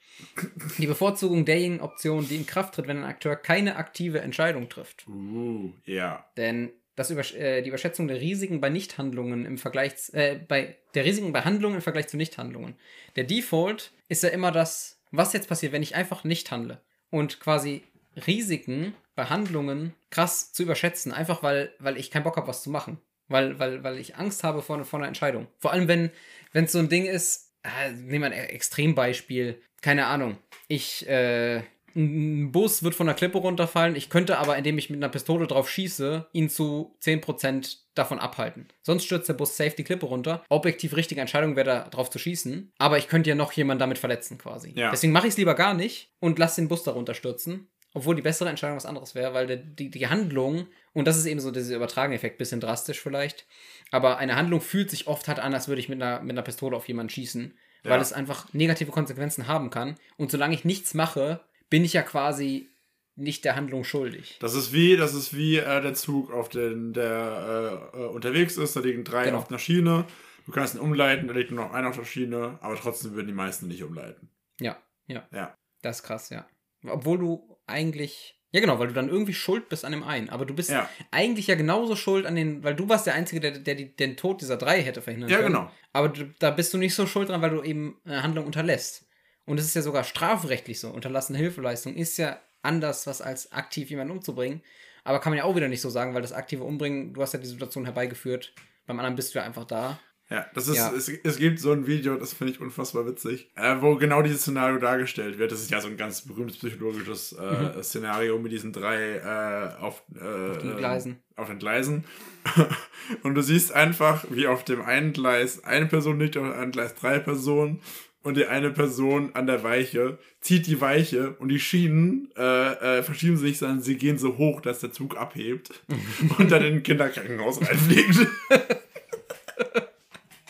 Die 0.77 0.87
Bevorzugung 0.87 1.45
derjenigen 1.45 1.81
Option, 1.81 2.27
die 2.27 2.35
in 2.35 2.45
Kraft 2.45 2.75
tritt, 2.75 2.87
wenn 2.87 2.97
ein 2.97 3.03
Akteur 3.03 3.35
keine 3.35 3.75
aktive 3.75 4.19
Entscheidung 4.21 4.69
trifft. 4.69 5.05
Uh, 5.07 5.71
ja. 5.85 6.25
Denn 6.37 6.71
das 6.95 7.11
Übersch 7.11 7.33
äh, 7.35 7.61
die 7.61 7.69
Überschätzung 7.69 8.07
der 8.07 8.21
Risiken 8.21 8.61
bei 8.61 8.69
Nichthandlungen 8.69 9.45
im 9.45 9.57
Vergleich, 9.57 9.93
äh, 10.13 10.39
bei 10.47 10.77
der 10.93 11.05
Risiken 11.05 11.33
bei 11.33 11.41
Handlungen 11.41 11.75
im 11.75 11.81
Vergleich 11.81 12.07
zu 12.07 12.17
Nichthandlungen. 12.17 12.75
Der 13.15 13.25
Default 13.25 13.91
ist 14.07 14.23
ja 14.23 14.29
immer 14.29 14.51
das, 14.51 15.01
was 15.11 15.33
jetzt 15.33 15.49
passiert, 15.49 15.73
wenn 15.73 15.83
ich 15.83 15.95
einfach 15.95 16.23
nicht 16.23 16.51
handle. 16.51 16.81
Und 17.09 17.39
quasi 17.39 17.83
Risiken 18.27 18.93
bei 19.15 19.25
Handlungen 19.25 19.93
krass 20.09 20.51
zu 20.51 20.63
überschätzen, 20.63 21.11
einfach 21.11 21.43
weil, 21.43 21.73
weil 21.79 21.97
ich 21.97 22.11
keinen 22.11 22.23
Bock 22.23 22.37
habe, 22.37 22.47
was 22.47 22.63
zu 22.63 22.69
machen. 22.69 22.99
Weil, 23.27 23.57
weil, 23.57 23.83
weil 23.83 23.97
ich 23.97 24.17
Angst 24.17 24.43
habe 24.43 24.61
vor, 24.61 24.83
vor 24.85 24.99
einer 24.99 25.07
Entscheidung. 25.07 25.47
Vor 25.57 25.71
allem, 25.71 25.87
wenn 25.87 26.11
es 26.53 26.71
so 26.71 26.79
ein 26.79 26.89
Ding 26.89 27.05
ist, 27.05 27.53
äh, 27.63 27.91
nehmen 27.91 28.21
wir 28.21 28.37
ein 28.37 28.49
Extrembeispiel, 28.49 29.59
keine 29.81 30.05
Ahnung. 30.05 30.37
Ich, 30.67 31.07
äh, 31.07 31.63
ein 31.95 32.51
Bus 32.51 32.83
wird 32.83 32.93
von 32.93 33.07
der 33.07 33.15
Klippe 33.15 33.37
runterfallen. 33.37 33.95
Ich 33.95 34.09
könnte 34.09 34.37
aber, 34.37 34.57
indem 34.57 34.77
ich 34.77 34.89
mit 34.89 34.99
einer 34.99 35.09
Pistole 35.09 35.47
drauf 35.47 35.69
schieße, 35.69 36.27
ihn 36.33 36.49
zu 36.49 36.95
10% 37.01 37.77
davon 37.95 38.19
abhalten. 38.19 38.67
Sonst 38.81 39.05
stürzt 39.05 39.29
der 39.29 39.33
Bus 39.33 39.55
safe 39.55 39.75
die 39.77 39.85
Klippe 39.85 40.05
runter. 40.05 40.43
Objektiv 40.49 40.95
richtige 40.95 41.21
Entscheidung 41.21 41.55
wäre 41.55 41.65
da 41.65 41.87
drauf 41.87 42.09
zu 42.09 42.19
schießen. 42.19 42.73
Aber 42.77 42.97
ich 42.97 43.07
könnte 43.07 43.29
ja 43.29 43.35
noch 43.35 43.53
jemanden 43.53 43.79
damit 43.79 43.97
verletzen 43.97 44.37
quasi. 44.37 44.73
Ja. 44.75 44.91
Deswegen 44.91 45.13
mache 45.13 45.27
ich 45.27 45.31
es 45.31 45.37
lieber 45.37 45.55
gar 45.55 45.73
nicht 45.73 46.11
und 46.19 46.37
lasse 46.37 46.59
den 46.59 46.67
Bus 46.67 46.83
darunter 46.83 47.13
stürzen. 47.13 47.69
Obwohl 47.95 48.15
die 48.15 48.21
bessere 48.21 48.49
Entscheidung 48.49 48.75
was 48.77 48.85
anderes 48.85 49.15
wäre, 49.15 49.33
weil 49.33 49.57
die, 49.57 49.89
die 49.89 50.07
Handlung, 50.07 50.67
und 50.93 51.07
das 51.07 51.17
ist 51.17 51.25
eben 51.25 51.39
so 51.39 51.49
dieser 51.49 51.75
Übertragen-Effekt, 51.77 52.37
bisschen 52.37 52.59
drastisch 52.59 52.99
vielleicht, 53.01 53.47
aber 53.89 54.17
eine 54.17 54.35
Handlung 54.35 54.61
fühlt 54.61 54.91
sich 54.91 55.07
oft 55.07 55.27
halt 55.27 55.39
an, 55.39 55.53
als 55.53 55.67
würde 55.67 55.79
ich 55.79 55.89
mit 55.89 56.01
einer, 56.01 56.19
mit 56.21 56.31
einer 56.31 56.41
Pistole 56.43 56.75
auf 56.77 56.87
jemanden 56.87 57.09
schießen, 57.09 57.53
weil 57.83 57.91
Ja. 57.93 58.01
es 58.01 58.13
einfach 58.13 58.53
negative 58.53 58.91
Konsequenzen 58.91 59.47
haben 59.47 59.69
kann. 59.71 59.95
Und 60.17 60.29
solange 60.29 60.53
ich 60.53 60.65
nichts 60.65 60.93
mache, 60.93 61.39
bin 61.69 61.83
ich 61.85 61.93
ja 61.93 62.01
quasi 62.03 62.69
nicht 63.15 63.45
der 63.45 63.55
Handlung 63.55 63.85
schuldig. 63.85 64.37
Das 64.41 64.55
ist 64.55 64.73
wie, 64.73 64.97
das 64.97 65.13
ist 65.13 65.33
wie 65.33 65.55
äh, 65.57 65.81
der 65.81 65.93
Zug, 65.93 66.31
auf 66.33 66.49
den 66.49 66.91
der 66.91 67.89
äh, 67.95 67.97
äh, 68.01 68.05
unterwegs 68.07 68.57
ist. 68.57 68.75
Da 68.75 68.81
liegen 68.81 69.05
drei 69.05 69.25
Genau. 69.25 69.37
auf 69.37 69.49
einer 69.49 69.57
Schiene. 69.59 70.05
Du 70.45 70.51
kannst 70.51 70.75
ihn 70.75 70.81
umleiten, 70.81 71.27
da 71.29 71.33
liegt 71.33 71.49
nur 71.51 71.63
noch 71.63 71.73
einer 71.73 71.89
auf 71.89 71.95
der 71.97 72.03
Schiene, 72.05 72.57
aber 72.61 72.75
trotzdem 72.75 73.13
würden 73.13 73.27
die 73.27 73.33
meisten 73.33 73.67
nicht 73.69 73.83
umleiten. 73.83 74.29
Ja, 74.59 74.77
ja. 75.07 75.25
Ja. 75.31 75.55
Das 75.81 75.97
ist 76.01 76.03
krass, 76.03 76.29
ja. 76.29 76.45
Obwohl 76.87 77.17
du 77.19 77.54
eigentlich. 77.67 78.31
Ja, 78.51 78.61
genau, 78.61 78.79
weil 78.79 78.87
du 78.87 78.93
dann 78.93 79.09
irgendwie 79.09 79.33
schuld 79.33 79.67
bist 79.67 79.83
an 79.83 79.91
dem 79.91 80.03
einen. 80.03 80.29
Aber 80.29 80.45
du 80.45 80.53
bist 80.53 80.69
Ja. 80.69 80.89
eigentlich 81.11 81.47
ja 81.47 81.55
genauso 81.55 81.97
schuld 81.97 82.25
an 82.25 82.35
den, 82.35 82.63
weil 82.63 82.73
du 82.73 82.87
warst 82.87 83.05
der 83.05 83.13
Einzige, 83.13 83.41
der, 83.41 83.51
der 83.51 83.75
die, 83.75 83.93
den 83.93 84.15
Tod 84.15 84.39
dieser 84.39 84.55
drei 84.55 84.81
hätte 84.81 85.01
verhindern 85.01 85.29
Ja, 85.29 85.37
können. 85.37 85.53
genau. 85.53 85.71
Aber 85.91 86.07
du, 86.09 86.25
da 86.39 86.51
bist 86.51 86.73
du 86.73 86.77
nicht 86.77 86.95
so 86.95 87.05
schuld 87.05 87.27
dran, 87.29 87.41
weil 87.41 87.49
du 87.49 87.61
eben 87.63 87.99
eine 88.05 88.23
Handlung 88.23 88.45
unterlässt. 88.45 89.05
Und 89.45 89.59
es 89.59 89.65
ist 89.65 89.75
ja 89.75 89.81
sogar 89.81 90.05
strafrechtlich 90.05 90.79
so. 90.79 90.89
Unterlassene 90.89 91.37
Hilfeleistung 91.37 91.95
ist 91.95 92.17
ja 92.17 92.39
anders, 92.61 93.05
was 93.07 93.21
als 93.21 93.51
aktiv 93.51 93.89
jemanden 93.89 94.13
umzubringen. 94.13 94.61
Aber 95.03 95.19
kann 95.19 95.31
man 95.31 95.37
ja 95.37 95.43
auch 95.43 95.55
wieder 95.55 95.67
nicht 95.67 95.81
so 95.81 95.89
sagen, 95.89 96.13
weil 96.15 96.21
das 96.21 96.31
aktive 96.33 96.63
Umbringen, 96.63 97.13
du 97.13 97.21
hast 97.21 97.33
ja 97.33 97.39
die 97.39 97.45
Situation 97.47 97.83
herbeigeführt. 97.85 98.53
Beim 98.87 98.97
anderen 98.99 99.15
bist 99.17 99.35
du 99.35 99.39
ja 99.39 99.45
einfach 99.45 99.65
da. 99.65 99.99
Ja, 100.29 100.45
das 100.55 100.67
ist, 100.67 100.77
Ja. 100.77 100.91
Es, 100.91 101.07
es 101.07 101.37
gibt 101.37 101.59
so 101.59 101.71
ein 101.71 101.85
Video, 101.85 102.15
das 102.15 102.33
finde 102.33 102.53
ich 102.53 102.59
unfassbar 102.59 103.05
witzig, 103.05 103.51
äh, 103.55 103.75
wo 103.79 103.95
genau 103.95 104.23
dieses 104.23 104.41
Szenario 104.41 104.79
dargestellt 104.79 105.37
wird. 105.37 105.51
Das 105.51 105.61
ist 105.61 105.69
ja 105.69 105.79
so 105.81 105.87
ein 105.87 105.97
ganz 105.97 106.21
berühmtes 106.21 106.57
psychologisches 106.57 107.33
äh, 107.33 107.83
Szenario 107.83 108.39
mit 108.39 108.51
diesen 108.51 108.73
drei 108.73 109.17
äh, 109.17 109.81
auf, 109.81 110.01
äh, 110.15 110.57
den 110.59 110.77
Gleisen. 110.77 111.19
auf 111.35 111.47
den 111.47 111.59
Gleisen. 111.59 112.05
und 113.23 113.35
du 113.35 113.41
siehst 113.41 113.71
einfach, 113.73 114.25
wie 114.31 114.47
auf 114.47 114.63
dem 114.63 114.81
einen 114.81 115.13
Gleis 115.13 115.63
eine 115.63 115.85
Person 115.85 116.19
liegt, 116.19 116.37
auf 116.37 116.43
dem 116.43 116.53
anderen 116.53 116.71
Gleis 116.71 116.95
drei 116.95 117.19
Personen. 117.19 117.81
Und 118.23 118.37
die 118.37 118.47
eine 118.47 118.71
Person 118.71 119.35
an 119.35 119.45
der 119.45 119.61
Weiche 119.61 120.17
zieht 120.41 120.65
die 120.65 120.81
Weiche 120.81 121.35
und 121.37 121.49
die 121.49 121.59
Schienen 121.59 122.31
äh, 122.35 122.97
äh, 122.97 123.03
verschieben 123.03 123.37
sich, 123.37 123.59
sondern 123.59 123.81
sie 123.81 123.97
gehen 123.97 124.17
so 124.17 124.39
hoch, 124.39 124.61
dass 124.61 124.79
der 124.79 124.91
Zug 124.91 125.15
abhebt 125.15 125.69
und 126.39 126.51
dann 126.51 126.63
in 126.63 126.73
ein 126.77 126.83
Kinderkrankenhaus 126.83 127.61
reinfliegt. 127.61 128.27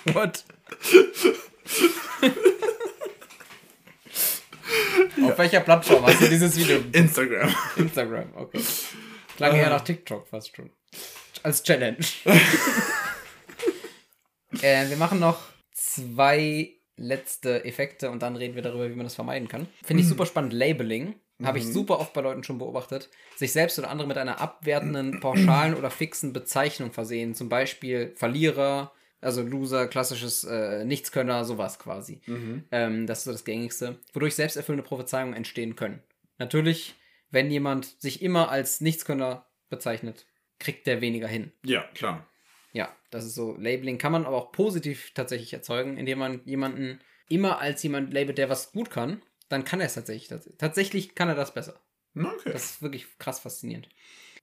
What? 0.06 0.44
Auf 5.24 5.38
welcher 5.38 5.62
Plattform 5.62 6.06
hast 6.06 6.22
du 6.22 6.30
dieses 6.30 6.56
Video? 6.58 6.80
Instagram. 6.92 7.56
Instagram, 7.76 8.30
okay. 8.36 8.62
Klang 9.36 9.56
eher 9.56 9.70
nach 9.70 9.82
TikTok 9.82 10.28
fast 10.28 10.56
schon. 10.56 10.70
Als 11.42 11.64
Challenge. 11.64 11.98
äh, 14.62 14.88
wir 14.90 14.98
machen 14.98 15.20
noch 15.20 15.40
zwei 15.74 16.76
letzte 16.98 17.66
Effekte 17.66 18.12
und 18.12 18.22
dann 18.22 18.36
reden 18.36 18.56
wir 18.56 18.62
darüber, 18.62 18.90
wie 18.90 18.96
man 18.96 19.08
das 19.08 19.16
vermeiden 19.16 19.48
kann. 19.48 19.68
Finde 19.84 20.04
ich 20.04 20.10
super 20.10 20.28
spannend. 20.28 20.54
Labeling. 20.54 21.16
Habe 21.44 21.58
ich 21.58 21.66
super 21.68 22.00
oft 22.00 22.14
bei 22.14 22.22
Leuten 22.22 22.44
schon 22.44 22.60
beobachtet. 22.60 23.10
Sich 23.36 23.52
selbst 23.52 23.78
oder 23.78 23.90
andere 23.90 24.08
mit 24.08 24.18
einer 24.18 24.40
abwertenden, 24.40 25.20
pauschalen 25.20 25.74
oder 25.74 25.90
fixen 25.90 26.32
Bezeichnung 26.32 26.94
versehen. 26.94 27.36
Zum 27.36 27.50
Beispiel 27.50 28.14
Verlierer, 28.16 28.94
also 29.26 29.42
Loser, 29.42 29.88
klassisches 29.88 30.44
äh, 30.44 30.86
Nichtskönner, 30.86 31.44
sowas 31.46 31.80
quasi. 31.80 32.22
Ähm, 32.72 33.08
das 33.08 33.20
ist 33.20 33.24
so 33.26 33.32
das 33.32 33.44
Gängigste. 33.44 34.00
Wodurch 34.14 34.36
selbsterfüllende 34.36 34.88
Prophezeiungen 34.88 35.34
entstehen 35.34 35.76
können. 35.76 36.02
Natürlich, 36.38 36.96
wenn 37.32 37.50
jemand 37.52 38.00
sich 38.02 38.22
immer 38.22 38.50
als 38.50 38.82
Nichtskönner 38.82 39.46
bezeichnet, 39.70 40.26
kriegt 40.60 40.88
der 40.88 41.02
weniger 41.02 41.28
hin. 41.28 41.52
Ja, 41.66 41.84
klar. 41.94 42.26
Ja, 42.72 42.96
das 43.10 43.26
ist 43.26 43.36
so. 43.36 43.54
Labeling 43.58 43.98
kann 43.98 44.12
man 44.12 44.26
aber 44.26 44.38
auch 44.38 44.52
positiv 44.52 45.12
tatsächlich 45.14 45.54
erzeugen, 45.54 45.98
indem 45.98 46.20
man 46.20 46.42
jemanden 46.46 47.00
immer 47.30 47.60
als 47.60 47.82
jemand 47.84 48.14
labelt, 48.14 48.38
der 48.38 48.50
was 48.50 48.72
gut 48.72 48.90
kann. 48.92 49.22
Dann 49.50 49.64
kann 49.64 49.80
er 49.80 49.86
es 49.88 49.94
tatsächlich. 49.96 50.28
tats- 50.30 50.50
Tatsächlich 50.58 51.16
kann 51.16 51.30
er 51.30 51.36
das 51.36 51.54
besser. 51.54 51.80
Okay. 52.18 52.52
Das 52.52 52.66
ist 52.66 52.82
wirklich 52.82 53.06
krass 53.18 53.40
faszinierend. 53.40 53.90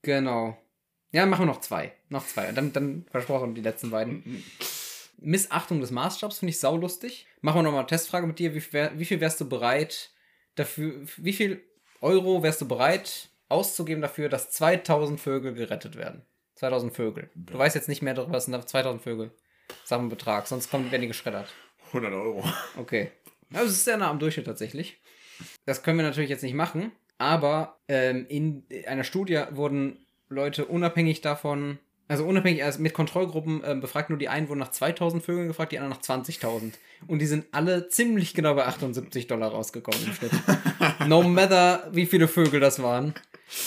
Genau. 0.03 0.57
Ja, 1.13 1.27
machen 1.27 1.43
wir 1.43 1.47
noch 1.47 1.61
zwei. 1.61 1.93
Noch 2.09 2.27
zwei. 2.27 2.49
Und 2.49 2.55
dann, 2.57 2.73
dann 2.73 3.05
versprochen 3.11 3.55
die 3.55 3.61
letzten 3.61 3.91
beiden. 3.91 4.43
Missachtung 5.25 5.81
des 5.81 5.91
Maßstabs 5.91 6.39
finde 6.39 6.51
ich 6.51 6.61
saulustig. 6.61 7.27
Machen 7.41 7.59
wir 7.59 7.63
nochmal 7.65 7.81
eine 7.81 7.87
Testfrage 7.89 8.27
mit 8.27 8.39
dir. 8.39 8.55
Wie, 8.55 8.61
viel 8.61 8.73
wär- 8.73 8.99
wie 8.99 9.05
viel 9.05 9.21
wärst 9.21 9.41
du 9.41 9.49
bereit 9.49 10.11
dafür, 10.55 11.03
wie 11.17 11.33
viel 11.33 11.63
Euro 12.01 12.43
wärst 12.43 12.61
du 12.61 12.69
bereit 12.69 13.29
auszugeben 13.49 14.03
dafür, 14.03 14.29
dass 14.29 14.51
2000 14.51 15.21
Vögel 15.21 15.55
gerettet 15.55 15.97
werden? 15.97 16.23
2000 16.57 16.95
Vögel. 16.95 17.31
Du 17.35 17.59
weißt 17.59 17.75
jetzt 17.75 17.89
nicht 17.89 18.03
mehr 18.03 18.15
darüber, 18.15 18.37
es 18.39 18.45
sind 18.47 18.69
2000 18.69 19.03
Vögel. 19.03 19.31
Sag 19.85 19.99
einen 20.01 20.09
Betrag, 20.09 20.47
sonst 20.47 20.71
kommen, 20.71 20.91
werden 20.91 21.03
die 21.03 21.09
geschreddert. 21.09 21.49
100 21.89 22.13
Euro. 22.13 22.45
Okay. 22.77 23.11
Also 23.53 23.67
es 23.67 23.73
ist 23.73 23.85
sehr 23.85 23.97
nah 23.97 24.11
am 24.11 24.19
Durchschnitt 24.19 24.47
tatsächlich. 24.47 24.99
Das 25.67 25.83
können 25.83 25.99
wir 25.99 26.05
natürlich 26.05 26.31
jetzt 26.31 26.43
nicht 26.43 26.55
machen, 26.55 26.93
aber 27.19 27.79
ähm, 27.89 28.27
in 28.29 28.65
einer 28.87 29.05
Studie 29.05 29.43
wurden 29.51 29.99
Leute 30.29 30.65
unabhängig 30.67 31.21
davon, 31.21 31.79
also 32.09 32.25
unabhängig 32.25 32.63
als 32.65 32.79
mit 32.79 32.95
Kontrollgruppen 32.95 33.63
ähm, 33.65 33.81
befragt, 33.81 34.11
nur 34.11 34.19
die 34.19 34.29
einen 34.29 34.49
wurden 34.49 34.59
nach 34.61 34.71
2000 34.71 35.23
Vögeln 35.23 35.49
gefragt, 35.49 35.73
die 35.73 35.79
anderen 35.79 35.99
nach 35.99 36.03
20.000. 36.03 36.73
Und 37.07 37.19
die 37.21 37.27
sind 37.27 37.47
alle 37.53 37.89
ziemlich 37.89 38.35
genau 38.35 38.55
bei 38.55 38.65
78 38.67 39.27
Dollar 39.27 39.51
rausgekommen 39.51 40.01
im 40.07 40.13
Schnitt. 40.13 40.33
no 41.07 41.23
matter, 41.23 41.89
wie 41.93 42.07
viele 42.07 42.29
Vögel 42.29 42.61
das 42.61 42.83
waren. 42.83 43.15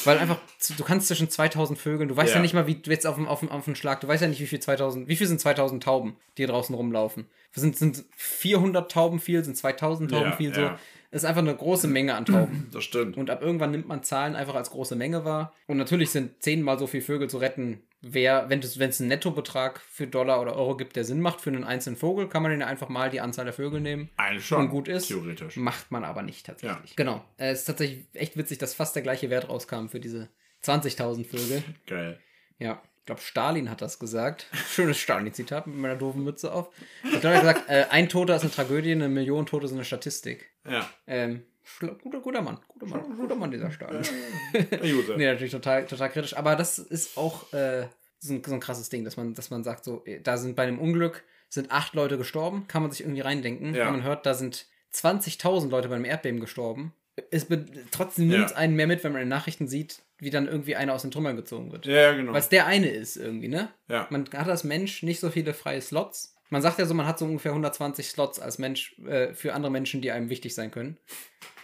Weil 0.03 0.17
einfach, 0.17 0.37
du 0.77 0.83
kannst 0.83 1.07
zwischen 1.07 1.29
2000 1.29 1.77
Vögeln, 1.77 2.09
du 2.09 2.15
weißt 2.17 2.29
ja, 2.31 2.35
Ja. 2.37 2.41
nicht 2.41 2.53
mal, 2.53 2.65
wie 2.65 2.75
du 2.75 2.89
jetzt 2.89 3.05
auf 3.05 3.15
dem, 3.15 3.27
auf, 3.27 3.41
dem, 3.41 3.49
auf 3.49 3.65
dem 3.65 3.75
Schlag, 3.75 4.01
du 4.01 4.07
weißt 4.07 4.21
ja 4.23 4.27
nicht, 4.27 4.41
wie 4.41 4.47
viel 4.47 4.59
2000, 4.59 5.07
wie 5.07 5.15
viel 5.15 5.27
sind 5.27 5.39
2000 5.39 5.83
Tauben, 5.83 6.15
die 6.37 6.41
hier 6.43 6.47
draußen 6.47 6.73
rumlaufen. 6.73 7.27
Sind, 7.53 7.77
sind 7.77 8.03
400 8.17 8.91
Tauben 8.91 9.19
viel, 9.19 9.43
sind 9.43 9.55
2000 9.55 10.11
Tauben 10.11 10.25
Ja, 10.31 10.35
viel, 10.35 10.53
so. 10.53 10.61
ja. 10.61 10.79
Das 11.15 11.23
ist 11.23 11.29
einfach 11.29 11.43
eine 11.43 11.55
große 11.55 11.87
Menge 11.87 12.13
an 12.13 12.25
Tauben. 12.25 12.67
Das 12.73 12.83
stimmt. 12.83 13.15
Und 13.15 13.29
ab 13.29 13.41
irgendwann 13.41 13.71
nimmt 13.71 13.87
man 13.87 14.03
Zahlen 14.03 14.35
einfach 14.35 14.55
als 14.55 14.69
große 14.69 14.97
Menge 14.97 15.23
wahr. 15.23 15.53
Und 15.65 15.77
natürlich 15.77 16.09
sind 16.09 16.43
zehnmal 16.43 16.77
so 16.77 16.87
viele 16.87 17.03
Vögel 17.03 17.29
zu 17.29 17.37
retten. 17.37 17.81
Wer, 18.01 18.49
wenn 18.49 18.59
es 18.59 18.99
einen 18.99 19.07
Nettobetrag 19.07 19.79
für 19.79 20.07
Dollar 20.07 20.41
oder 20.41 20.57
Euro 20.57 20.75
gibt, 20.75 20.97
der 20.97 21.05
Sinn 21.05 21.21
macht 21.21 21.39
für 21.39 21.51
einen 21.51 21.63
einzelnen 21.63 21.95
Vogel, 21.95 22.27
kann 22.27 22.43
man 22.43 22.51
den 22.51 22.61
einfach 22.63 22.89
mal 22.89 23.09
die 23.09 23.21
Anzahl 23.21 23.45
der 23.45 23.53
Vögel 23.53 23.79
nehmen. 23.79 24.09
Eigentlich 24.17 24.45
schon. 24.45 24.59
und 24.63 24.69
gut 24.71 24.89
ist. 24.89 25.07
Theoretisch. 25.07 25.55
Macht 25.55 25.89
man 25.89 26.03
aber 26.03 26.21
nicht 26.21 26.45
tatsächlich. 26.47 26.89
Ja. 26.89 26.95
Genau. 26.97 27.23
Äh, 27.37 27.51
Es 27.51 27.59
ist 27.59 27.65
tatsächlich 27.65 28.07
echt 28.11 28.35
witzig, 28.35 28.57
dass 28.57 28.73
fast 28.73 28.93
der 28.93 29.03
gleiche 29.03 29.29
Wert 29.29 29.47
rauskam 29.47 29.87
für 29.87 30.01
diese 30.01 30.27
20.000 30.65 31.23
Vögel. 31.23 31.63
Geil. 31.87 32.19
Ja, 32.59 32.81
ich 32.99 33.05
glaube, 33.05 33.21
Stalin 33.21 33.69
hat 33.71 33.81
das 33.81 33.99
gesagt. 33.99 34.47
Schönes 34.69 34.97
Stalin-Zitat 34.97 35.65
mit 35.67 35.77
meiner 35.77 35.95
doofen 35.95 36.25
Mütze 36.25 36.51
auf. 36.51 36.73
Ich 37.05 37.21
glaube, 37.21 37.27
er 37.29 37.35
hat 37.35 37.41
gesagt, 37.41 37.69
äh, 37.69 37.85
ein 37.89 38.09
Toter 38.09 38.35
ist 38.35 38.41
eine 38.41 38.51
Tragödie, 38.51 38.91
eine 38.91 39.07
Million 39.07 39.45
Tote 39.45 39.69
sind 39.69 39.77
eine 39.77 39.85
Statistik. 39.85 40.51
Ja. 40.67 40.89
Ähm, 41.07 41.43
guter, 41.79 42.19
guter 42.19 42.41
Mann, 42.41 42.59
guter 42.67 42.85
Mann, 42.87 43.17
guter 43.17 43.35
Mann, 43.35 43.51
dieser 43.51 43.67
User. 43.69 45.17
Nee, 45.17 45.25
natürlich 45.25 45.51
total, 45.51 45.85
total 45.85 46.09
kritisch. 46.09 46.35
Aber 46.35 46.55
das 46.55 46.79
ist 46.79 47.17
auch 47.17 47.51
äh, 47.53 47.87
so, 48.19 48.33
ein, 48.33 48.43
so 48.43 48.53
ein 48.53 48.59
krasses 48.59 48.89
Ding, 48.89 49.03
dass 49.03 49.17
man, 49.17 49.33
dass 49.33 49.49
man 49.49 49.63
sagt, 49.63 49.83
so, 49.83 50.03
da 50.23 50.37
sind 50.37 50.55
bei 50.55 50.63
einem 50.63 50.79
Unglück 50.79 51.23
sind 51.49 51.71
acht 51.71 51.93
Leute 51.93 52.17
gestorben, 52.17 52.67
kann 52.67 52.81
man 52.81 52.91
sich 52.91 53.01
irgendwie 53.01 53.21
reindenken. 53.21 53.73
Ja. 53.75 53.85
Wenn 53.85 53.93
man 53.93 54.03
hört, 54.03 54.25
da 54.25 54.33
sind 54.33 54.65
20.000 54.93 55.69
Leute 55.69 55.89
bei 55.89 55.95
einem 55.95 56.05
Erdbeben 56.05 56.39
gestorben. 56.39 56.93
Es 57.31 57.47
trotzdem 57.91 58.27
nimmt 58.27 58.51
Ja. 58.51 58.55
einen 58.57 58.75
mehr 58.75 58.87
mit, 58.87 59.03
wenn 59.03 59.13
man 59.13 59.21
in 59.21 59.27
den 59.27 59.29
Nachrichten 59.29 59.67
sieht, 59.67 60.01
wie 60.17 60.29
dann 60.31 60.47
irgendwie 60.47 60.75
einer 60.75 60.93
aus 60.93 61.03
den 61.03 61.11
Trümmern 61.11 61.35
gezogen 61.37 61.71
wird. 61.71 61.85
Ja, 61.85 62.13
genau. 62.13 62.33
Weil 62.33 62.39
es 62.39 62.49
der 62.49 62.65
eine 62.65 62.89
ist 62.89 63.15
irgendwie, 63.15 63.47
ne? 63.47 63.69
Ja. 63.87 64.07
Man 64.09 64.25
hat 64.33 64.49
als 64.49 64.63
Mensch 64.63 65.03
nicht 65.03 65.19
so 65.19 65.29
viele 65.29 65.53
freie 65.53 65.81
Slots. 65.81 66.34
Man 66.55 66.61
sagt 66.61 66.79
ja 66.79 66.85
so, 66.85 66.93
man 66.93 67.05
hat 67.05 67.19
so 67.19 67.25
ungefähr 67.25 67.51
120 67.51 68.07
Slots 68.07 68.39
als 68.39 68.59
Mensch 68.59 68.97
äh, 68.99 69.33
für 69.33 69.53
andere 69.53 69.69
Menschen, 69.69 69.99
die 69.99 70.11
einem 70.11 70.29
wichtig 70.29 70.55
sein 70.55 70.71
können. 70.71 70.97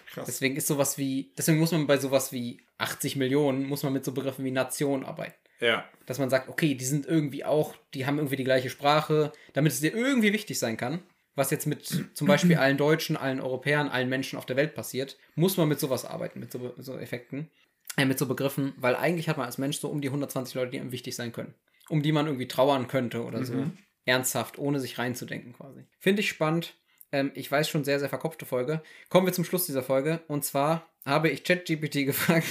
Krass. 0.07 0.25
Deswegen 0.25 0.57
ist 0.57 0.67
sowas 0.67 0.97
wie, 0.97 1.31
deswegen 1.37 1.59
muss 1.59 1.71
man 1.71 1.87
bei 1.87 1.95
sowas 1.95 2.33
wie 2.33 2.59
80 2.77 3.15
Millionen, 3.15 3.65
muss 3.65 3.83
man 3.83 3.93
mit 3.93 4.03
so 4.03 4.11
Begriffen 4.11 4.43
wie 4.43 4.51
Nation 4.51 5.05
arbeiten. 5.05 5.35
Ja. 5.61 5.85
Dass 6.07 6.19
man 6.19 6.29
sagt, 6.29 6.49
okay, 6.49 6.75
die 6.75 6.83
sind 6.83 7.05
irgendwie 7.05 7.45
auch, 7.45 7.73
die 7.93 8.05
haben 8.05 8.17
irgendwie 8.17 8.35
die 8.35 8.43
gleiche 8.43 8.69
Sprache, 8.69 9.31
damit 9.53 9.71
es 9.71 9.79
dir 9.79 9.95
irgendwie 9.95 10.33
wichtig 10.33 10.59
sein 10.59 10.75
kann. 10.75 10.99
Was 11.35 11.51
jetzt 11.51 11.67
mit 11.67 11.87
zum 12.13 12.27
Beispiel 12.27 12.57
allen 12.57 12.75
Deutschen, 12.75 13.15
allen 13.15 13.39
Europäern, 13.39 13.87
allen 13.87 14.09
Menschen 14.09 14.37
auf 14.37 14.45
der 14.45 14.57
Welt 14.57 14.75
passiert, 14.75 15.17
muss 15.35 15.55
man 15.55 15.69
mit 15.69 15.79
sowas 15.79 16.03
arbeiten, 16.03 16.41
mit 16.41 16.51
so, 16.51 16.73
so 16.79 16.97
Effekten, 16.97 17.49
äh, 17.95 18.03
mit 18.03 18.19
so 18.19 18.25
Begriffen, 18.25 18.73
weil 18.75 18.97
eigentlich 18.97 19.29
hat 19.29 19.37
man 19.37 19.45
als 19.45 19.57
Mensch 19.57 19.79
so 19.79 19.87
um 19.87 20.01
die 20.01 20.09
120 20.09 20.53
Leute, 20.53 20.71
die 20.71 20.81
einem 20.81 20.91
wichtig 20.91 21.15
sein 21.15 21.31
können. 21.31 21.53
Um 21.87 22.01
die 22.01 22.11
man 22.11 22.25
irgendwie 22.25 22.49
trauern 22.49 22.89
könnte 22.89 23.23
oder 23.23 23.45
so. 23.45 23.53
Ernsthaft, 24.05 24.57
ohne 24.57 24.79
sich 24.79 24.97
reinzudenken 24.97 25.53
quasi. 25.53 25.85
Finde 25.99 26.21
ich 26.21 26.29
spannend. 26.29 26.75
Ähm, 27.11 27.31
ich 27.35 27.51
weiß 27.51 27.69
schon, 27.69 27.83
sehr, 27.83 27.99
sehr 27.99 28.09
verkopfte 28.09 28.45
Folge. 28.45 28.81
Kommen 29.09 29.25
wir 29.27 29.33
zum 29.33 29.43
Schluss 29.43 29.65
dieser 29.65 29.83
Folge. 29.83 30.21
Und 30.27 30.45
zwar 30.45 30.87
habe 31.05 31.29
ich 31.29 31.43
ChatGPT 31.43 32.05
gefragt, 32.05 32.45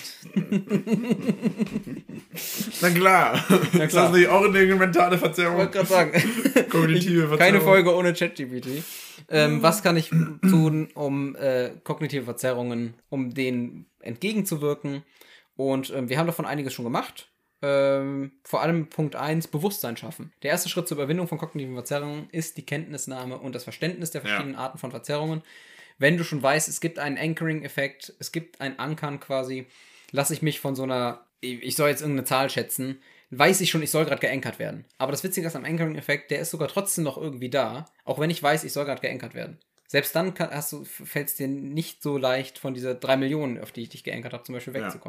Na 2.80 2.90
klar. 2.90 3.44
Na 3.72 3.84
Ist 3.84 3.90
klar. 3.90 4.08
das 4.10 4.12
nicht 4.12 4.28
auch 4.28 4.44
eine 4.44 4.74
mentale 4.76 5.14
Ich 5.14 5.20
Verzerrung? 5.20 5.56
wollte 5.58 5.72
gerade 5.72 5.88
sagen. 5.88 6.12
Kognitive 6.70 7.28
Verzerrung? 7.28 7.38
Keine 7.38 7.60
Folge 7.60 7.94
ohne 7.94 8.12
ChatGPT. 8.12 8.82
Ähm, 9.28 9.62
was 9.62 9.82
kann 9.82 9.96
ich 9.96 10.10
tun, 10.10 10.88
um 10.94 11.36
äh, 11.36 11.70
kognitive 11.84 12.24
Verzerrungen, 12.24 12.94
um 13.08 13.32
denen 13.34 13.86
entgegenzuwirken? 14.00 15.04
Und 15.56 15.90
ähm, 15.90 16.08
wir 16.08 16.18
haben 16.18 16.26
davon 16.26 16.46
einiges 16.46 16.72
schon 16.72 16.84
gemacht. 16.84 17.28
Ähm, 17.62 18.32
vor 18.42 18.62
allem 18.62 18.88
Punkt 18.88 19.16
1, 19.16 19.48
Bewusstsein 19.48 19.96
schaffen. 19.96 20.32
Der 20.42 20.50
erste 20.50 20.68
Schritt 20.68 20.88
zur 20.88 20.96
Überwindung 20.96 21.28
von 21.28 21.38
kognitiven 21.38 21.74
Verzerrungen 21.74 22.28
ist 22.32 22.56
die 22.56 22.64
Kenntnisnahme 22.64 23.38
und 23.38 23.54
das 23.54 23.64
Verständnis 23.64 24.10
der 24.10 24.22
verschiedenen 24.22 24.54
Arten 24.56 24.78
von 24.78 24.90
Verzerrungen. 24.90 25.42
Wenn 25.98 26.16
du 26.16 26.24
schon 26.24 26.42
weißt, 26.42 26.68
es 26.68 26.80
gibt 26.80 26.98
einen 26.98 27.18
Anchoring-Effekt, 27.18 28.14
es 28.18 28.32
gibt 28.32 28.60
ein 28.62 28.78
Ankern 28.78 29.20
quasi, 29.20 29.66
lasse 30.10 30.32
ich 30.32 30.40
mich 30.40 30.58
von 30.58 30.74
so 30.74 30.84
einer, 30.84 31.26
ich 31.40 31.76
soll 31.76 31.90
jetzt 31.90 32.00
irgendeine 32.00 32.24
Zahl 32.24 32.48
schätzen, 32.48 33.02
weiß 33.30 33.60
ich 33.60 33.70
schon, 33.70 33.82
ich 33.82 33.90
soll 33.90 34.06
gerade 34.06 34.20
geankert 34.20 34.58
werden. 34.58 34.86
Aber 34.96 35.12
das 35.12 35.22
Witzige 35.22 35.46
ist 35.46 35.56
am 35.56 35.66
Anchoring-Effekt, 35.66 36.30
der 36.30 36.40
ist 36.40 36.50
sogar 36.50 36.68
trotzdem 36.68 37.04
noch 37.04 37.18
irgendwie 37.18 37.50
da, 37.50 37.84
auch 38.04 38.18
wenn 38.18 38.30
ich 38.30 38.42
weiß, 38.42 38.64
ich 38.64 38.72
soll 38.72 38.86
gerade 38.86 39.02
geankert 39.02 39.34
werden. 39.34 39.58
Selbst 39.86 40.14
dann 40.16 40.34
fällt 40.34 41.28
es 41.28 41.34
dir 41.34 41.48
nicht 41.48 42.02
so 42.02 42.16
leicht, 42.16 42.58
von 42.58 42.74
dieser 42.74 42.94
3 42.94 43.16
Millionen, 43.16 43.60
auf 43.60 43.72
die 43.72 43.82
ich 43.82 43.88
dich 43.90 44.04
geankert 44.04 44.32
habe, 44.32 44.44
zum 44.44 44.54
Beispiel 44.54 44.72
Ja. 44.94 45.00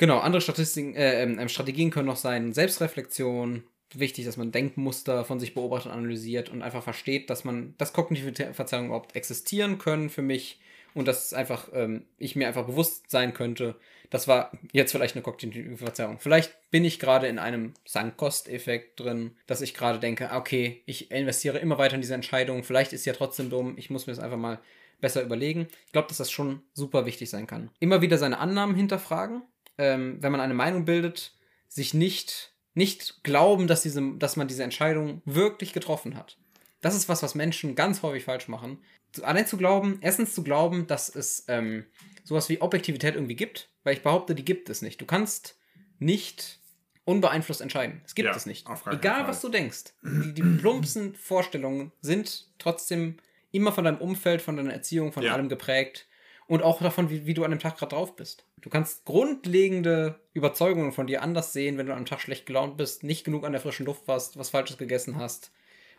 Genau, 0.00 0.18
andere 0.20 0.40
Statistiken, 0.40 0.96
äh, 0.96 1.22
ähm, 1.22 1.46
Strategien 1.50 1.90
können 1.90 2.06
noch 2.06 2.16
sein 2.16 2.54
Selbstreflexion, 2.54 3.64
wichtig, 3.92 4.24
dass 4.24 4.38
man 4.38 4.50
Denkmuster 4.50 5.26
von 5.26 5.38
sich 5.38 5.52
beobachtet 5.52 5.92
analysiert 5.92 6.48
und 6.48 6.62
einfach 6.62 6.82
versteht, 6.82 7.28
dass 7.28 7.44
man, 7.44 7.74
dass 7.76 7.92
kognitive 7.92 8.54
Verzerrungen 8.54 8.88
überhaupt 8.88 9.14
existieren 9.14 9.76
können 9.76 10.08
für 10.08 10.22
mich 10.22 10.58
und 10.94 11.06
dass 11.06 11.34
einfach 11.34 11.68
ähm, 11.74 12.06
ich 12.16 12.34
mir 12.34 12.48
einfach 12.48 12.64
bewusst 12.64 13.10
sein 13.10 13.34
könnte, 13.34 13.74
das 14.08 14.26
war 14.26 14.52
jetzt 14.72 14.92
vielleicht 14.92 15.16
eine 15.16 15.22
kognitive 15.22 15.76
Verzerrung. 15.76 16.18
Vielleicht 16.18 16.56
bin 16.70 16.86
ich 16.86 16.98
gerade 16.98 17.26
in 17.26 17.38
einem 17.38 17.74
Sank-Kost-Effekt 17.84 19.00
drin, 19.00 19.32
dass 19.46 19.60
ich 19.60 19.74
gerade 19.74 19.98
denke, 19.98 20.30
ah, 20.30 20.38
okay, 20.38 20.80
ich 20.86 21.10
investiere 21.10 21.58
immer 21.58 21.76
weiter 21.76 21.96
in 21.96 22.00
diese 22.00 22.14
Entscheidung, 22.14 22.64
vielleicht 22.64 22.94
ist 22.94 23.04
sie 23.04 23.10
ja 23.10 23.16
trotzdem 23.16 23.50
dumm, 23.50 23.74
ich 23.76 23.90
muss 23.90 24.06
mir 24.06 24.14
das 24.14 24.24
einfach 24.24 24.38
mal 24.38 24.60
besser 25.02 25.22
überlegen. 25.22 25.68
Ich 25.84 25.92
glaube, 25.92 26.08
dass 26.08 26.16
das 26.16 26.30
schon 26.30 26.62
super 26.72 27.04
wichtig 27.04 27.28
sein 27.28 27.46
kann. 27.46 27.68
Immer 27.80 28.00
wieder 28.00 28.16
seine 28.16 28.38
Annahmen 28.38 28.74
hinterfragen, 28.74 29.42
ähm, 29.78 30.18
wenn 30.20 30.32
man 30.32 30.40
eine 30.40 30.54
Meinung 30.54 30.84
bildet, 30.84 31.34
sich 31.68 31.94
nicht, 31.94 32.54
nicht 32.74 33.22
glauben, 33.22 33.66
dass, 33.66 33.82
diese, 33.82 34.16
dass 34.18 34.36
man 34.36 34.48
diese 34.48 34.64
Entscheidung 34.64 35.22
wirklich 35.24 35.72
getroffen 35.72 36.16
hat. 36.16 36.38
Das 36.80 36.94
ist 36.94 37.08
was, 37.08 37.22
was 37.22 37.34
Menschen 37.34 37.74
ganz 37.74 38.02
häufig 38.02 38.24
falsch 38.24 38.48
machen. 38.48 38.78
Allein 39.22 39.46
zu 39.46 39.56
glauben, 39.56 39.98
erstens 40.00 40.34
zu 40.34 40.42
glauben, 40.42 40.86
dass 40.86 41.14
es 41.14 41.44
ähm, 41.48 41.84
sowas 42.24 42.48
wie 42.48 42.60
Objektivität 42.60 43.14
irgendwie 43.16 43.36
gibt, 43.36 43.70
weil 43.84 43.94
ich 43.94 44.02
behaupte, 44.02 44.34
die 44.34 44.44
gibt 44.44 44.70
es 44.70 44.82
nicht. 44.82 45.00
Du 45.00 45.06
kannst 45.06 45.58
nicht 45.98 46.58
unbeeinflusst 47.04 47.60
entscheiden. 47.60 48.00
Es 48.04 48.14
gibt 48.14 48.26
Ja, 48.26 48.34
es 48.36 48.46
nicht. 48.46 48.66
Egal, 48.86 49.26
was 49.26 49.40
du 49.40 49.48
denkst. 49.48 49.94
Die, 50.02 50.32
die 50.32 50.42
plumpsten 50.42 51.14
Vorstellungen 51.16 51.92
sind 52.00 52.48
trotzdem 52.58 53.16
immer 53.50 53.72
von 53.72 53.84
deinem 53.84 53.98
Umfeld, 53.98 54.40
von 54.42 54.56
deiner 54.56 54.72
Erziehung, 54.72 55.12
von 55.12 55.24
Ja. 55.24 55.34
allem 55.34 55.48
geprägt. 55.48 56.06
Und 56.50 56.64
auch 56.64 56.82
davon, 56.82 57.10
wie, 57.10 57.26
wie 57.26 57.34
du 57.34 57.44
an 57.44 57.52
dem 57.52 57.60
Tag 57.60 57.78
gerade 57.78 57.94
drauf 57.94 58.16
bist. 58.16 58.44
Du 58.60 58.70
kannst 58.70 59.04
grundlegende 59.04 60.18
Überzeugungen 60.32 60.90
von 60.90 61.06
dir 61.06 61.22
anders 61.22 61.52
sehen, 61.52 61.78
wenn 61.78 61.86
du 61.86 61.92
an 61.92 61.98
einem 61.98 62.06
Tag 62.06 62.20
schlecht 62.20 62.44
gelaunt 62.44 62.76
bist, 62.76 63.04
nicht 63.04 63.22
genug 63.22 63.44
an 63.44 63.52
der 63.52 63.60
frischen 63.60 63.86
Luft 63.86 64.08
warst, 64.08 64.36
was 64.36 64.50
Falsches 64.50 64.76
gegessen 64.76 65.14
hast 65.14 65.52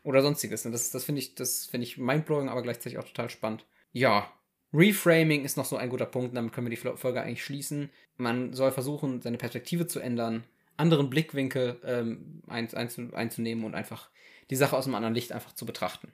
oder 0.04 0.22
sonstiges. 0.22 0.66
Und 0.66 0.74
das, 0.74 0.92
das 0.92 1.06
finde 1.06 1.20
ich, 1.20 1.36
das 1.36 1.68
finde 1.68 1.88
ich 1.88 1.98
mindblowing, 1.98 2.50
aber 2.50 2.64
gleichzeitig 2.64 3.00
auch 3.00 3.06
total 3.06 3.30
spannend. 3.30 3.66
Ja. 3.94 4.30
Reframing 4.74 5.46
ist 5.46 5.56
noch 5.56 5.64
so 5.64 5.78
ein 5.78 5.90
guter 5.90 6.06
Punkt, 6.06 6.36
damit 6.36 6.52
können 6.52 6.70
wir 6.70 6.76
die 6.76 6.98
Folge 6.98 7.22
eigentlich 7.22 7.46
schließen. 7.46 7.90
Man 8.18 8.52
soll 8.52 8.74
versuchen, 8.74 9.22
seine 9.22 9.38
Perspektive 9.38 9.88
zu 9.88 10.02
ändern, 10.02 10.44
anderen 10.76 11.10
Blickwinkel 11.10 11.80
ähm, 11.86 12.42
ein, 12.48 12.74
einzu, 12.74 13.08
einzunehmen 13.14 13.64
und 13.64 13.74
einfach 13.74 14.10
die 14.50 14.58
Sache 14.58 14.76
aus 14.76 14.86
einem 14.86 14.96
anderen 14.96 15.16
Licht 15.16 15.32
einfach 15.32 15.56
zu 15.56 15.66
betrachten. 15.66 16.12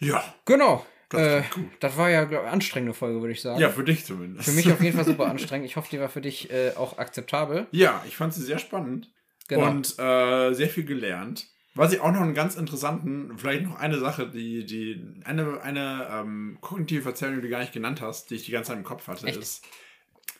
Ja. 0.00 0.34
Genau. 0.44 0.84
Das 1.08 1.20
äh, 1.20 1.42
das 1.80 1.96
war 1.96 2.10
ja 2.10 2.24
glaub, 2.24 2.44
ich, 2.44 2.50
anstrengende 2.50 2.94
Folge, 2.94 3.20
würde 3.20 3.32
ich 3.32 3.40
sagen. 3.40 3.60
Ja, 3.60 3.70
für 3.70 3.84
dich 3.84 4.04
zumindest. 4.04 4.48
Für 4.48 4.54
mich 4.54 4.70
auf 4.72 4.82
jeden 4.82 4.96
Fall 4.96 5.04
super 5.12 5.26
anstrengend. 5.26 5.66
Ich 5.66 5.76
hoffe, 5.76 5.88
die 5.90 6.00
war 6.00 6.08
für 6.08 6.20
dich 6.20 6.50
äh, 6.50 6.72
auch 6.76 6.98
akzeptabel. 6.98 7.66
Ja, 7.70 8.02
ich 8.08 8.16
fand 8.16 8.34
sie 8.34 8.42
sehr 8.42 8.58
spannend. 8.58 9.10
Genau. 9.48 9.66
Und 9.68 9.98
äh, 9.98 10.52
sehr 10.54 10.68
viel 10.68 10.84
gelernt. 10.84 11.46
Was 11.74 11.92
ich 11.92 12.00
auch 12.00 12.10
noch 12.10 12.22
einen 12.22 12.34
ganz 12.34 12.56
interessanten, 12.56 13.36
vielleicht 13.36 13.64
noch 13.64 13.78
eine 13.78 13.98
Sache, 13.98 14.26
die, 14.28 14.64
die, 14.64 15.20
eine, 15.24 15.60
eine 15.60 16.08
ähm, 16.10 16.56
kognitive 16.62 17.02
Verzerrung, 17.02 17.36
die 17.36 17.42
du 17.42 17.48
gar 17.50 17.60
nicht 17.60 17.72
genannt 17.74 18.00
hast, 18.00 18.30
die 18.30 18.36
ich 18.36 18.44
die 18.46 18.52
ganze 18.52 18.68
Zeit 18.70 18.78
im 18.78 18.84
Kopf 18.84 19.06
hatte, 19.06 19.26
Echt? 19.26 19.36
ist. 19.36 19.62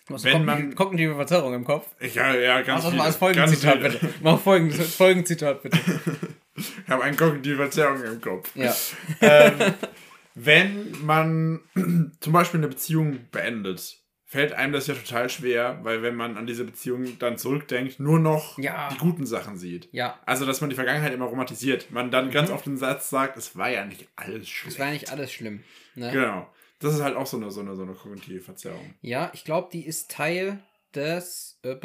Wenn 0.09 0.45
man- 0.45 0.75
kognitive 0.75 1.15
Verzerrung 1.15 1.53
im 1.53 1.65
Kopf. 1.65 1.89
Ja, 2.15 2.35
ja, 2.35 2.63
ganz 2.63 2.85
Mach 2.85 2.91
das 2.91 2.99
mal 2.99 3.05
als 3.05 3.17
Folgenzitat, 3.17 3.81
bitte. 3.83 4.09
Mach 4.23 4.41
Folgen, 4.41 4.73
Folgenzitat, 4.73 5.63
bitte. 5.63 5.79
Ich 6.59 6.89
habe 6.89 7.03
eine 7.03 7.15
kognitive 7.15 7.57
Verzerrung 7.57 8.03
im 8.03 8.19
Kopf. 8.19 8.51
Ja. 8.57 8.75
ähm, 9.21 9.53
wenn 10.37 10.93
man 11.03 11.61
zum 12.21 12.33
Beispiel 12.33 12.61
eine 12.61 12.69
Beziehung 12.69 13.19
beendet, 13.33 13.97
fällt 14.29 14.53
einem 14.53 14.73
das 14.73 14.87
ja 14.87 14.95
total 14.95 15.31
schwer, 15.31 15.81
weil 15.83 16.03
wenn 16.03 16.15
man 16.15 16.37
an 16.37 16.47
diese 16.47 16.65
Beziehung 16.65 17.19
dann 17.19 17.39
zurückdenkt, 17.39 17.99
nur 18.01 18.19
noch 18.19 18.59
Ja. 18.59 18.89
die 18.93 18.99
guten 18.99 19.25
Sachen 19.25 19.57
sieht. 19.57 19.89
Ja. 19.93 20.21
Also, 20.27 20.45
dass 20.45 20.61
man 20.61 20.69
die 20.69 20.77
Vergangenheit 20.77 21.15
immer 21.15 21.25
romantisiert. 21.27 21.91
Man 21.91 22.11
dann 22.11 22.31
ganz 22.31 22.51
oft 22.51 22.67
den 22.67 22.77
Satz 22.77 23.09
sagt, 23.09 23.37
es 23.37 23.57
war 23.57 23.71
ja 23.71 23.85
nicht 23.87 24.09
alles 24.15 24.49
schlecht. 24.49 24.75
Das 24.75 24.79
war 24.81 24.87
ja 24.89 24.93
nicht 24.93 25.11
alles 25.11 25.33
schlimm. 25.33 25.63
Ne? 25.95 26.11
Genau. 26.13 26.51
Das 26.81 26.93
ist 26.95 27.03
halt 27.03 27.17
auch 27.17 27.27
so 27.27 27.39
eine, 27.39 27.51
so 27.51 27.61
eine, 27.61 27.75
so 27.77 27.83
eine 27.83 27.95
kognitive 27.95 28.41
Verzerrung. 28.41 28.95
Ja, 29.01 29.31
ich 29.33 29.45
glaube, 29.45 29.71
die 29.73 29.87
ist 29.87 30.11
Teil 30.11 30.59
des, 30.95 31.59
äh, 31.63 31.77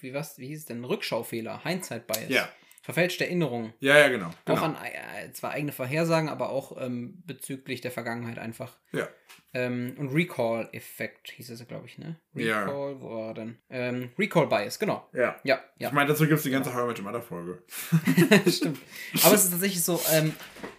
wie, 0.00 0.14
was, 0.14 0.38
wie 0.38 0.46
hieß 0.48 0.60
es 0.60 0.64
denn, 0.66 0.84
Rückschaufehler, 0.84 1.64
Hindsight-Bias. 1.64 2.28
Ja. 2.28 2.48
Verfälschte 2.88 3.26
Erinnerung. 3.26 3.74
Ja, 3.80 3.98
ja, 3.98 4.08
genau. 4.08 4.30
genau. 4.46 4.58
Auch 4.58 4.62
an 4.62 4.74
äh, 4.76 5.30
zwar 5.32 5.50
eigene 5.50 5.72
Vorhersagen, 5.72 6.30
aber 6.30 6.48
auch 6.48 6.74
ähm, 6.80 7.22
bezüglich 7.26 7.82
der 7.82 7.90
Vergangenheit 7.90 8.38
einfach. 8.38 8.78
ja. 8.92 9.06
Ähm, 9.52 9.94
und 9.98 10.08
Recall-Effekt 10.14 11.30
hieß 11.32 11.50
es, 11.50 11.66
glaube 11.68 11.86
ich, 11.86 11.98
ne? 11.98 12.16
Ja. 12.34 12.60
Recall, 12.64 13.00
wo 13.00 13.10
war 13.10 13.28
er 13.28 13.34
denn? 13.34 13.58
Ähm, 13.68 14.10
Recall-Bias, 14.18 14.78
genau. 14.78 15.06
Ja. 15.12 15.36
Ja, 15.44 15.60
ja. 15.78 15.88
Ich 15.88 15.94
meine, 15.94 16.08
dazu 16.08 16.24
gibt 16.24 16.38
es 16.38 16.42
die 16.44 16.50
ganze 16.50 16.72
How 16.74 16.84
I 16.84 16.86
Met 16.88 16.98
Your 16.98 17.04
Mother 17.04 17.22
Folge. 17.22 17.62
Stimmt. 18.50 18.78
Aber 19.22 19.34
es 19.34 19.44
ist 19.44 19.50
tatsächlich 19.50 19.82
so, 19.82 20.00
ähm, 20.12 20.34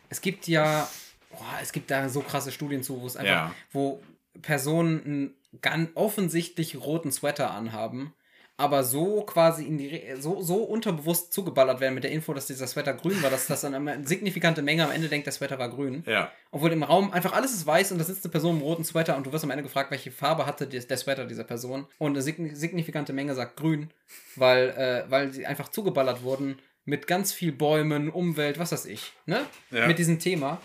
es 0.09 0.19
gibt 0.21 0.47
ja, 0.47 0.87
boah, 1.31 1.59
es 1.61 1.71
gibt 1.71 1.91
da 1.91 2.09
so 2.09 2.21
krasse 2.21 2.51
Studien 2.51 2.81
zu, 2.81 2.99
wo 3.01 3.05
es 3.07 3.17
einfach, 3.17 3.31
Ja. 3.31 3.55
wo 3.71 4.01
Personen 4.41 5.03
einen 5.03 5.33
ganz 5.61 5.89
offensichtlich 5.93 6.75
roten 6.79 7.11
Sweater 7.11 7.51
anhaben, 7.51 8.13
aber 8.59 8.83
so 8.83 9.21
quasi 9.21 9.63
in 9.63 9.77
die, 9.77 10.01
so, 10.19 10.41
so 10.41 10.57
unterbewusst 10.57 11.31
zugeballert 11.33 11.79
werden 11.79 11.95
mit 11.95 12.03
der 12.03 12.11
Info, 12.11 12.33
dass 12.33 12.45
dieser 12.47 12.67
Sweater 12.67 12.93
grün 12.93 13.23
war, 13.23 13.29
dass 13.29 13.47
das 13.47 13.61
dann 13.61 13.73
eine 13.73 14.05
signifikante 14.05 14.61
Menge 14.61 14.83
am 14.85 14.91
Ende 14.91 15.07
denkt, 15.07 15.25
der 15.25 15.33
Sweater 15.33 15.57
war 15.57 15.69
grün. 15.69 16.03
Ja. 16.05 16.31
Obwohl 16.51 16.71
im 16.73 16.83
Raum 16.83 17.11
einfach 17.11 17.33
alles 17.33 17.53
ist 17.53 17.65
weiß 17.65 17.91
und 17.93 17.97
da 17.97 18.03
sitzt 18.03 18.25
eine 18.25 18.31
Person 18.31 18.57
im 18.57 18.61
roten 18.61 18.83
Sweater 18.83 19.15
und 19.17 19.25
du 19.25 19.31
wirst 19.31 19.43
am 19.45 19.49
Ende 19.51 19.63
gefragt, 19.63 19.91
welche 19.91 20.11
Farbe 20.11 20.45
hatte 20.45 20.67
der 20.67 20.97
Sweater 20.97 21.25
dieser 21.25 21.45
Person. 21.45 21.87
Und 21.97 22.11
eine 22.17 22.21
signi- 22.21 22.53
signifikante 22.53 23.13
Menge 23.13 23.33
sagt 23.33 23.55
grün, 23.57 23.89
weil, 24.35 24.69
äh, 24.69 25.09
weil 25.09 25.31
sie 25.31 25.45
einfach 25.45 25.69
zugeballert 25.69 26.21
wurden 26.23 26.59
mit 26.85 27.07
ganz 27.07 27.31
viel 27.31 27.51
Bäumen, 27.51 28.09
Umwelt, 28.09 28.59
was 28.59 28.71
weiß 28.71 28.85
ich, 28.87 29.13
ne? 29.25 29.45
Ja. 29.71 29.87
Mit 29.87 29.99
diesem 29.99 30.19
Thema. 30.19 30.59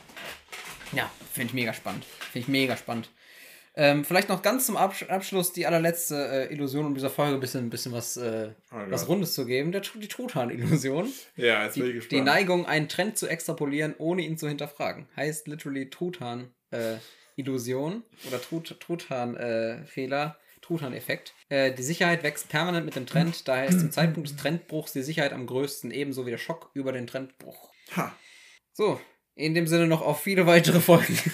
Ja, 0.93 1.11
finde 1.33 1.49
ich 1.49 1.55
mega 1.55 1.73
spannend. 1.73 2.05
Finde 2.05 2.39
ich 2.41 2.49
mega 2.49 2.77
spannend. 2.77 3.09
Ähm, 3.77 4.05
vielleicht 4.05 4.29
noch 4.29 4.41
ganz 4.43 4.67
zum 4.67 4.77
Absch 4.77 5.03
Abschluss 5.09 5.53
die 5.53 5.67
allerletzte 5.67 6.49
äh, 6.49 6.53
Illusion, 6.53 6.87
um 6.87 6.95
dieser 6.95 7.11
Folge 7.11 7.35
ein 7.35 7.41
bisschen, 7.41 7.65
ein 7.67 7.71
bisschen 7.71 7.91
was, 7.93 8.17
äh, 8.17 8.51
Oh 8.73 8.77
was 8.89 9.09
Rundes 9.09 9.35
zu 9.35 9.47
geben. 9.47 9.73
Der, 9.73 9.81
die 9.83 10.07
Truthahn-Illusion. 10.07 11.13
Ja, 11.37 11.65
jetzt 11.65 11.75
bin 11.75 11.87
ich 11.87 11.91
Die, 11.91 11.95
gespannt. 11.95 12.13
die 12.13 12.21
Neigung, 12.25 12.67
einen 12.67 12.89
Trend 12.89 13.19
zu 13.19 13.27
extrapolieren, 13.27 13.97
ohne 13.99 14.23
ihn 14.23 14.39
zu 14.39 14.47
hinterfragen. 14.47 15.09
Heißt 15.17 15.49
literally 15.49 15.91
Truthahn-Illusion 15.91 18.05
oder 18.29 18.41
Trut 18.41 18.79
Truthahn-Fehler, 18.79 20.39
Truthahn-Effekt. 20.63 21.35
Äh, 21.49 21.73
die 21.73 21.83
Sicherheit 21.83 22.23
wächst 22.23 22.49
permanent 22.49 22.87
mit 22.87 22.95
dem 22.95 23.07
Trend, 23.07 23.49
daher 23.49 23.67
ist 23.67 23.81
zum 23.81 23.91
Zeitpunkt 23.91 24.29
des 24.29 24.37
Trendbruchs 24.37 24.93
die 24.93 25.03
Sicherheit 25.03 25.33
am 25.33 25.47
größten, 25.47 25.91
ebenso 25.91 26.27
wie 26.27 26.31
der 26.31 26.39
Schock 26.39 26.71
über 26.75 26.93
den 26.93 27.09
Trendbruch. 27.09 27.73
Ha. 27.97 28.15
So, 28.73 29.01
in 29.35 29.53
dem 29.55 29.67
Sinne 29.67 29.89
noch 29.89 30.03
auf 30.03 30.23
viele 30.23 30.47
weitere 30.47 30.79
Folgen. 30.81 31.19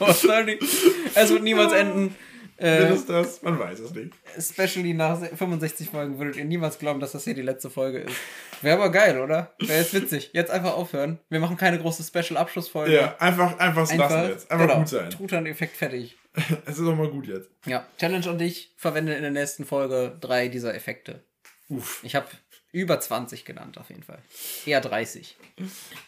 Es 0.00 1.30
wird 1.30 1.42
niemals 1.42 1.72
enden. 1.72 2.14
Äh, 2.58 2.88
es 2.88 3.06
das? 3.06 3.42
Man 3.42 3.56
weiß 3.56 3.78
es 3.78 3.94
nicht. 3.94 4.12
especially 4.36 4.92
nach 4.92 5.20
65 5.20 5.90
Folgen 5.90 6.18
würdet 6.18 6.36
ihr 6.36 6.44
niemals 6.44 6.78
glauben, 6.78 6.98
dass 6.98 7.12
das 7.12 7.22
hier 7.22 7.34
die 7.34 7.42
letzte 7.42 7.70
Folge 7.70 7.98
ist. 7.98 8.16
Wäre 8.62 8.76
aber 8.76 8.90
geil, 8.90 9.20
oder? 9.20 9.54
Wäre 9.60 9.78
jetzt 9.78 9.94
witzig. 9.94 10.30
Jetzt 10.32 10.50
einfach 10.50 10.74
aufhören. 10.74 11.20
Wir 11.28 11.38
machen 11.38 11.56
keine 11.56 11.78
große 11.78 12.02
Special-Abschlussfolge. 12.02 12.92
Ja, 12.92 13.16
einfach, 13.18 13.58
einfach, 13.60 13.88
lassen 13.96 14.28
jetzt. 14.28 14.50
Einfach 14.50 14.66
genau, 14.66 14.78
gut 14.80 14.88
sein. 14.88 15.10
Truthahn-Effekt 15.10 15.76
fertig. 15.76 16.16
Es 16.66 16.78
ist 16.78 16.86
auch 16.86 16.96
mal 16.96 17.08
gut 17.08 17.26
jetzt. 17.26 17.48
Ja, 17.66 17.86
Challenge 17.98 18.28
an 18.28 18.38
dich. 18.38 18.74
Verwende 18.76 19.14
in 19.14 19.22
der 19.22 19.30
nächsten 19.30 19.64
Folge 19.64 20.16
drei 20.20 20.48
dieser 20.48 20.74
Effekte. 20.74 21.24
Uff. 21.68 22.00
Ich 22.02 22.14
habe 22.16 22.26
über 22.72 23.00
20 23.00 23.44
genannt, 23.44 23.78
auf 23.78 23.88
jeden 23.88 24.02
Fall. 24.02 24.22
Eher 24.66 24.80
30. 24.80 25.36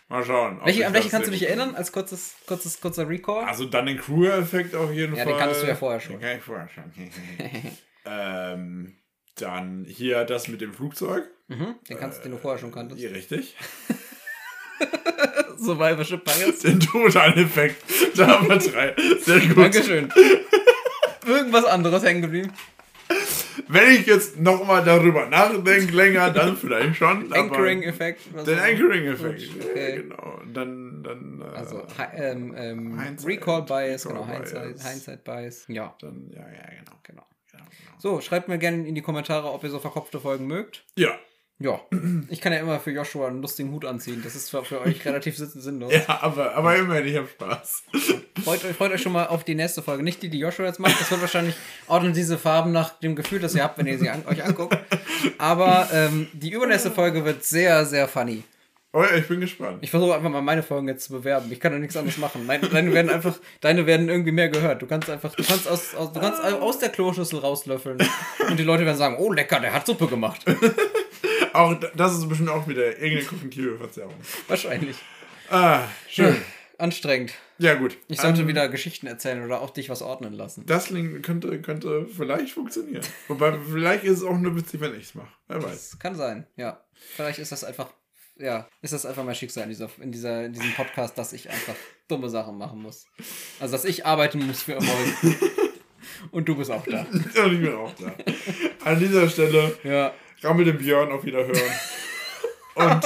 Mal 0.09 0.25
schauen. 0.25 0.61
Welche, 0.65 0.87
an 0.87 0.93
welche 0.93 1.09
kannst 1.09 1.27
du 1.29 1.33
dich 1.33 1.47
erinnern? 1.47 1.75
Als 1.75 1.93
kurzes, 1.93 2.35
kurzes, 2.47 2.81
kurzer 2.81 3.09
Recall? 3.09 3.45
Also 3.45 3.65
dann 3.65 3.87
den 3.87 3.99
Kruger-Effekt 3.99 4.75
auf 4.75 4.93
jeden 4.93 5.17
Ja, 5.17 5.25
Fall. 5.25 5.33
den 5.33 5.39
kanntest 5.39 5.63
du 5.63 5.67
ja 5.67 5.75
vorher 5.75 6.01
schon. 6.01 6.13
Den 6.15 6.21
kann 6.21 6.37
ich 6.37 6.43
vorher 6.43 6.69
schon. 6.69 6.93
ähm, 8.05 8.97
dann 9.37 9.85
hier 9.89 10.25
das 10.25 10.49
mit 10.49 10.61
dem 10.61 10.75
Flugzeug. 10.75 11.25
Mhm, 11.49 11.77
den 11.89 11.99
kannst 11.99 12.19
du, 12.19 12.23
den 12.25 12.33
du 12.33 12.39
vorher 12.39 12.59
schon 12.61 12.73
kanntest. 12.73 13.01
Hier 13.01 13.13
richtig. 13.13 13.57
Survivorship 15.57 16.25
Bias. 16.25 16.61
Den 16.61 16.81
Total-Effekt. 16.81 17.83
Da 18.17 18.27
haben 18.29 18.49
wir 18.49 18.57
drei. 18.59 18.95
Sehr 19.21 19.41
gut. 19.41 19.59
Dankeschön. 19.59 20.13
Irgendwas 21.27 21.65
anderes 21.67 22.03
hängen 22.03 22.23
geblieben. 22.23 22.53
Wenn 23.73 23.91
ich 23.93 24.07
jetzt 24.07 24.39
nochmal 24.41 24.85
darüber 24.85 25.27
nachdenke 25.27 25.95
länger, 25.95 26.31
dann 26.31 26.57
vielleicht 26.57 26.97
schon. 26.97 27.33
Anchoring-Effekt. 27.33 28.21
Den 28.47 28.59
Anchoring-Effekt. 28.59 29.43
Okay. 29.61 29.91
Ja, 29.91 29.97
genau. 30.03 30.41
Dann, 30.53 31.03
dann 31.03 31.41
äh, 31.41 31.57
Also 31.57 31.83
ähm, 32.15 32.55
ähm, 32.57 33.01
Hindsight- 33.01 33.27
Recall 33.29 33.65
genau, 33.65 34.27
Hindsight, 34.27 34.63
Bias. 34.75 34.91
Hindsight 34.91 35.25
Bias. 35.25 35.65
Ja, 35.69 35.95
dann, 36.01 36.31
ja, 36.35 36.41
ja, 36.41 36.69
genau. 36.79 36.99
genau, 37.03 37.23
genau. 37.51 37.65
So, 37.99 38.21
schreibt 38.21 38.49
mir 38.49 38.59
gerne 38.59 38.87
in 38.89 38.95
die 38.95 39.03
Kommentare, 39.03 39.51
ob 39.53 39.63
ihr 39.63 39.71
so 39.71 39.79
verkopfte 39.79 40.21
Folgen 40.21 40.47
mögt. 40.47 40.85
Ja. 40.97 41.11
Ja, 41.63 41.79
ich 42.31 42.41
kann 42.41 42.55
ja 42.55 42.59
immer 42.61 42.81
für 42.81 42.91
Joshua 42.91 43.29
einen 43.29 43.43
lustigen 43.43 43.71
Hut 43.71 43.85
anziehen. 43.85 44.23
Das 44.25 44.35
ist 44.35 44.47
zwar 44.47 44.65
für 44.65 44.81
euch 44.81 45.05
relativ 45.05 45.37
sin- 45.37 45.61
sinnlos. 45.61 45.93
Ja, 46.09 46.19
aber, 46.23 46.55
aber 46.55 46.75
immerhin, 46.77 47.07
ich 47.07 47.17
habe 47.17 47.29
Spaß. 47.29 47.83
Freut, 48.43 48.65
euch, 48.65 48.75
freut 48.75 48.93
euch 48.93 49.03
schon 49.03 49.13
mal 49.13 49.27
auf 49.27 49.45
die 49.45 49.55
nächste 49.55 49.83
Folge. 49.83 50.03
Nicht 50.03 50.23
die, 50.23 50.31
die 50.31 50.39
Joshua 50.39 50.65
jetzt 50.65 50.81
macht. 50.81 50.99
Das 50.99 51.11
wird 51.11 51.21
wahrscheinlich 51.21 51.55
ordnen 51.87 52.15
diese 52.15 52.39
Farben 52.39 52.73
nach 52.73 52.99
dem 53.01 53.15
Gefühl, 53.15 53.41
das 53.41 53.55
ihr 53.55 53.63
habt, 53.63 53.77
wenn 53.77 53.87
ihr 53.87 53.99
sie 53.99 54.09
an, 54.09 54.25
euch 54.27 54.43
anguckt. 54.43 54.75
Aber 55.37 55.89
ähm, 55.93 56.29
die 56.33 56.51
übernächste 56.51 56.91
Folge 56.91 57.27
wird 57.27 57.45
sehr, 57.45 57.85
sehr 57.85 58.09
funny. 58.09 58.43
Oh 58.93 59.03
ja, 59.03 59.15
ich 59.17 59.29
bin 59.29 59.39
gespannt. 59.41 59.79
Ich 59.83 59.91
versuche 59.91 60.17
einfach 60.17 60.31
mal 60.31 60.41
meine 60.43 60.63
Folgen 60.65 60.89
jetzt 60.89 61.05
zu 61.05 61.13
bewerben. 61.13 61.53
Ich 61.53 61.61
kann 61.61 61.73
ja 61.73 61.79
nichts 61.79 61.97
anderes 61.97 62.17
machen. 62.19 62.45
Meine, 62.47 62.67
deine 62.69 62.93
werden 62.93 63.09
einfach, 63.11 63.39
deine 63.61 63.87
werden 63.87 64.09
irgendwie 64.09 64.33
mehr 64.33 64.49
gehört. 64.49 64.83
Du 64.83 64.87
kannst 64.87 65.09
einfach, 65.11 65.33
du 65.35 65.45
kannst 65.45 65.69
aus, 65.69 65.95
aus, 65.95 66.13
du 66.13 66.19
kannst 66.21 66.43
aus 66.43 66.79
der 66.79 66.89
Kloschüssel 66.89 67.39
rauslöffeln. 67.39 67.99
Und 68.49 68.59
die 68.59 68.65
Leute 68.65 68.85
werden 68.87 68.97
sagen, 68.97 69.17
oh 69.21 69.31
lecker, 69.33 69.61
der 69.61 69.73
hat 69.75 69.87
Suppe 69.87 70.09
gemacht. 70.09 70.45
Auch 71.53 71.75
das 71.97 72.17
ist 72.17 72.29
bestimmt 72.29 72.49
auch 72.51 72.67
wieder 72.69 72.99
irgendeine 72.99 73.25
kognitive 73.25 73.77
Verzerrung. 73.79 74.15
Wahrscheinlich. 74.49 74.97
Ah, 75.51 75.83
schön. 76.09 76.37
Anstrengend. 76.79 77.33
Ja, 77.59 77.75
gut. 77.75 77.99
Ich 78.09 78.21
sollte 78.21 78.41
Ähm, 78.43 78.49
wieder 78.49 78.69
Geschichten 78.71 79.07
erzählen 79.07 79.45
oder 79.45 79.61
auch 79.61 79.71
dich 79.71 79.91
was 79.91 80.01
ordnen 80.01 80.33
lassen. 80.33 80.65
Das 80.65 80.89
könnte, 81.23 81.61
könnte 81.61 82.07
vielleicht 82.07 82.53
funktionieren. 82.55 83.03
Wobei, 83.29 83.59
vielleicht 83.71 84.05
ist 84.05 84.19
es 84.19 84.25
auch 84.25 84.39
nur 84.39 84.57
witzig, 84.57 84.81
wenn 84.81 84.95
ich 84.95 85.05
es 85.07 85.15
mache. 85.15 85.29
Wer 85.49 85.63
weiß. 85.63 85.91
Das 85.91 85.99
kann 85.99 86.15
sein, 86.15 86.47
ja. 86.57 86.83
Vielleicht 87.17 87.39
ist 87.39 87.53
das 87.53 87.65
einfach, 87.65 87.91
ja, 88.39 88.67
ist 88.81 88.95
das 88.95 89.05
einfach 89.05 89.25
mein 89.25 89.35
Schicksal 89.35 89.65
in, 89.65 89.69
dieser, 89.71 89.91
in, 90.01 90.11
dieser, 90.11 90.47
in 90.47 90.55
diesem 90.55 90.73
Podcast, 90.73 91.19
dass 91.19 91.35
ich 91.35 91.51
einfach 91.51 91.75
dumme 92.09 92.31
Sachen 92.31 92.57
machen 92.57 92.81
muss. 92.81 93.05
Also, 93.59 93.73
dass 93.73 93.85
ich 93.85 94.07
arbeiten 94.07 94.47
muss 94.47 94.63
für 94.63 94.75
Erfolg. 94.75 95.37
Und 96.31 96.49
du 96.49 96.57
bist 96.57 96.71
auch 96.71 96.85
da. 96.87 97.03
Und 97.13 97.53
ich 97.53 97.61
bin 97.61 97.75
auch 97.75 97.93
da. 97.95 98.15
An 98.85 98.99
dieser 98.99 99.29
Stelle 99.29 99.77
Ja. 99.85 100.15
Rammel 100.43 100.65
den 100.65 100.79
Björn 100.79 101.13
auf 101.13 101.25
Wiederhören. 101.25 101.73
Und 102.75 103.05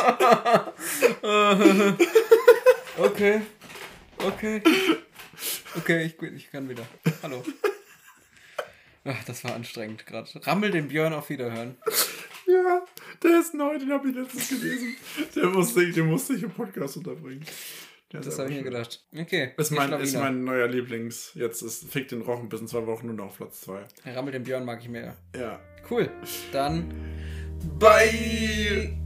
Okay. 2.96 3.40
Okay. 4.18 4.62
Okay, 5.76 6.04
ich, 6.04 6.22
ich 6.22 6.50
kann 6.50 6.68
wieder. 6.68 6.86
Hallo. 7.22 7.42
Ach, 9.04 9.24
das 9.24 9.44
war 9.44 9.54
anstrengend 9.54 10.06
gerade. 10.06 10.28
Rammel 10.46 10.70
den 10.70 10.88
Björn 10.88 11.12
auf 11.12 11.28
Wiederhören. 11.28 11.76
Ja, 12.46 12.84
der 13.22 13.40
ist 13.40 13.54
neu, 13.54 13.78
den 13.78 13.90
habe 13.90 14.08
ich 14.08 14.14
letztens 14.14 14.48
gelesen. 14.48 14.96
Der 15.34 15.46
musste, 15.46 15.82
ich, 15.82 15.94
den 15.94 16.06
musste 16.06 16.34
ich 16.34 16.42
im 16.42 16.50
Podcast 16.50 16.96
unterbringen. 16.96 17.44
Das 18.22 18.38
habe 18.38 18.50
ich 18.50 18.56
mir 18.56 18.62
gedacht. 18.62 19.04
Okay. 19.18 19.50
Ist 19.56 19.70
mein, 19.72 19.92
ist 19.94 20.14
mein 20.14 20.44
neuer 20.44 20.68
Lieblings. 20.68 21.32
Jetzt 21.34 21.62
ist 21.62 21.90
Fick 21.90 22.08
den 22.08 22.22
Rochen 22.22 22.48
bis 22.48 22.60
in 22.60 22.68
zwei 22.68 22.86
Wochen 22.86 23.06
nur 23.06 23.16
noch 23.16 23.26
auf 23.26 23.36
Platz 23.36 23.62
zwei. 23.62 23.84
Rammel 24.06 24.32
den 24.32 24.44
Björn 24.44 24.64
mag 24.64 24.80
ich 24.80 24.88
mehr. 24.88 25.16
Ja. 25.36 25.58
Cool. 25.90 26.08
Dann 26.52 26.92
Bye! 27.78 28.96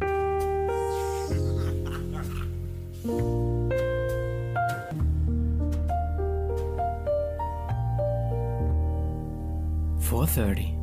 Four 10.00 10.26
thirty. 10.26 10.77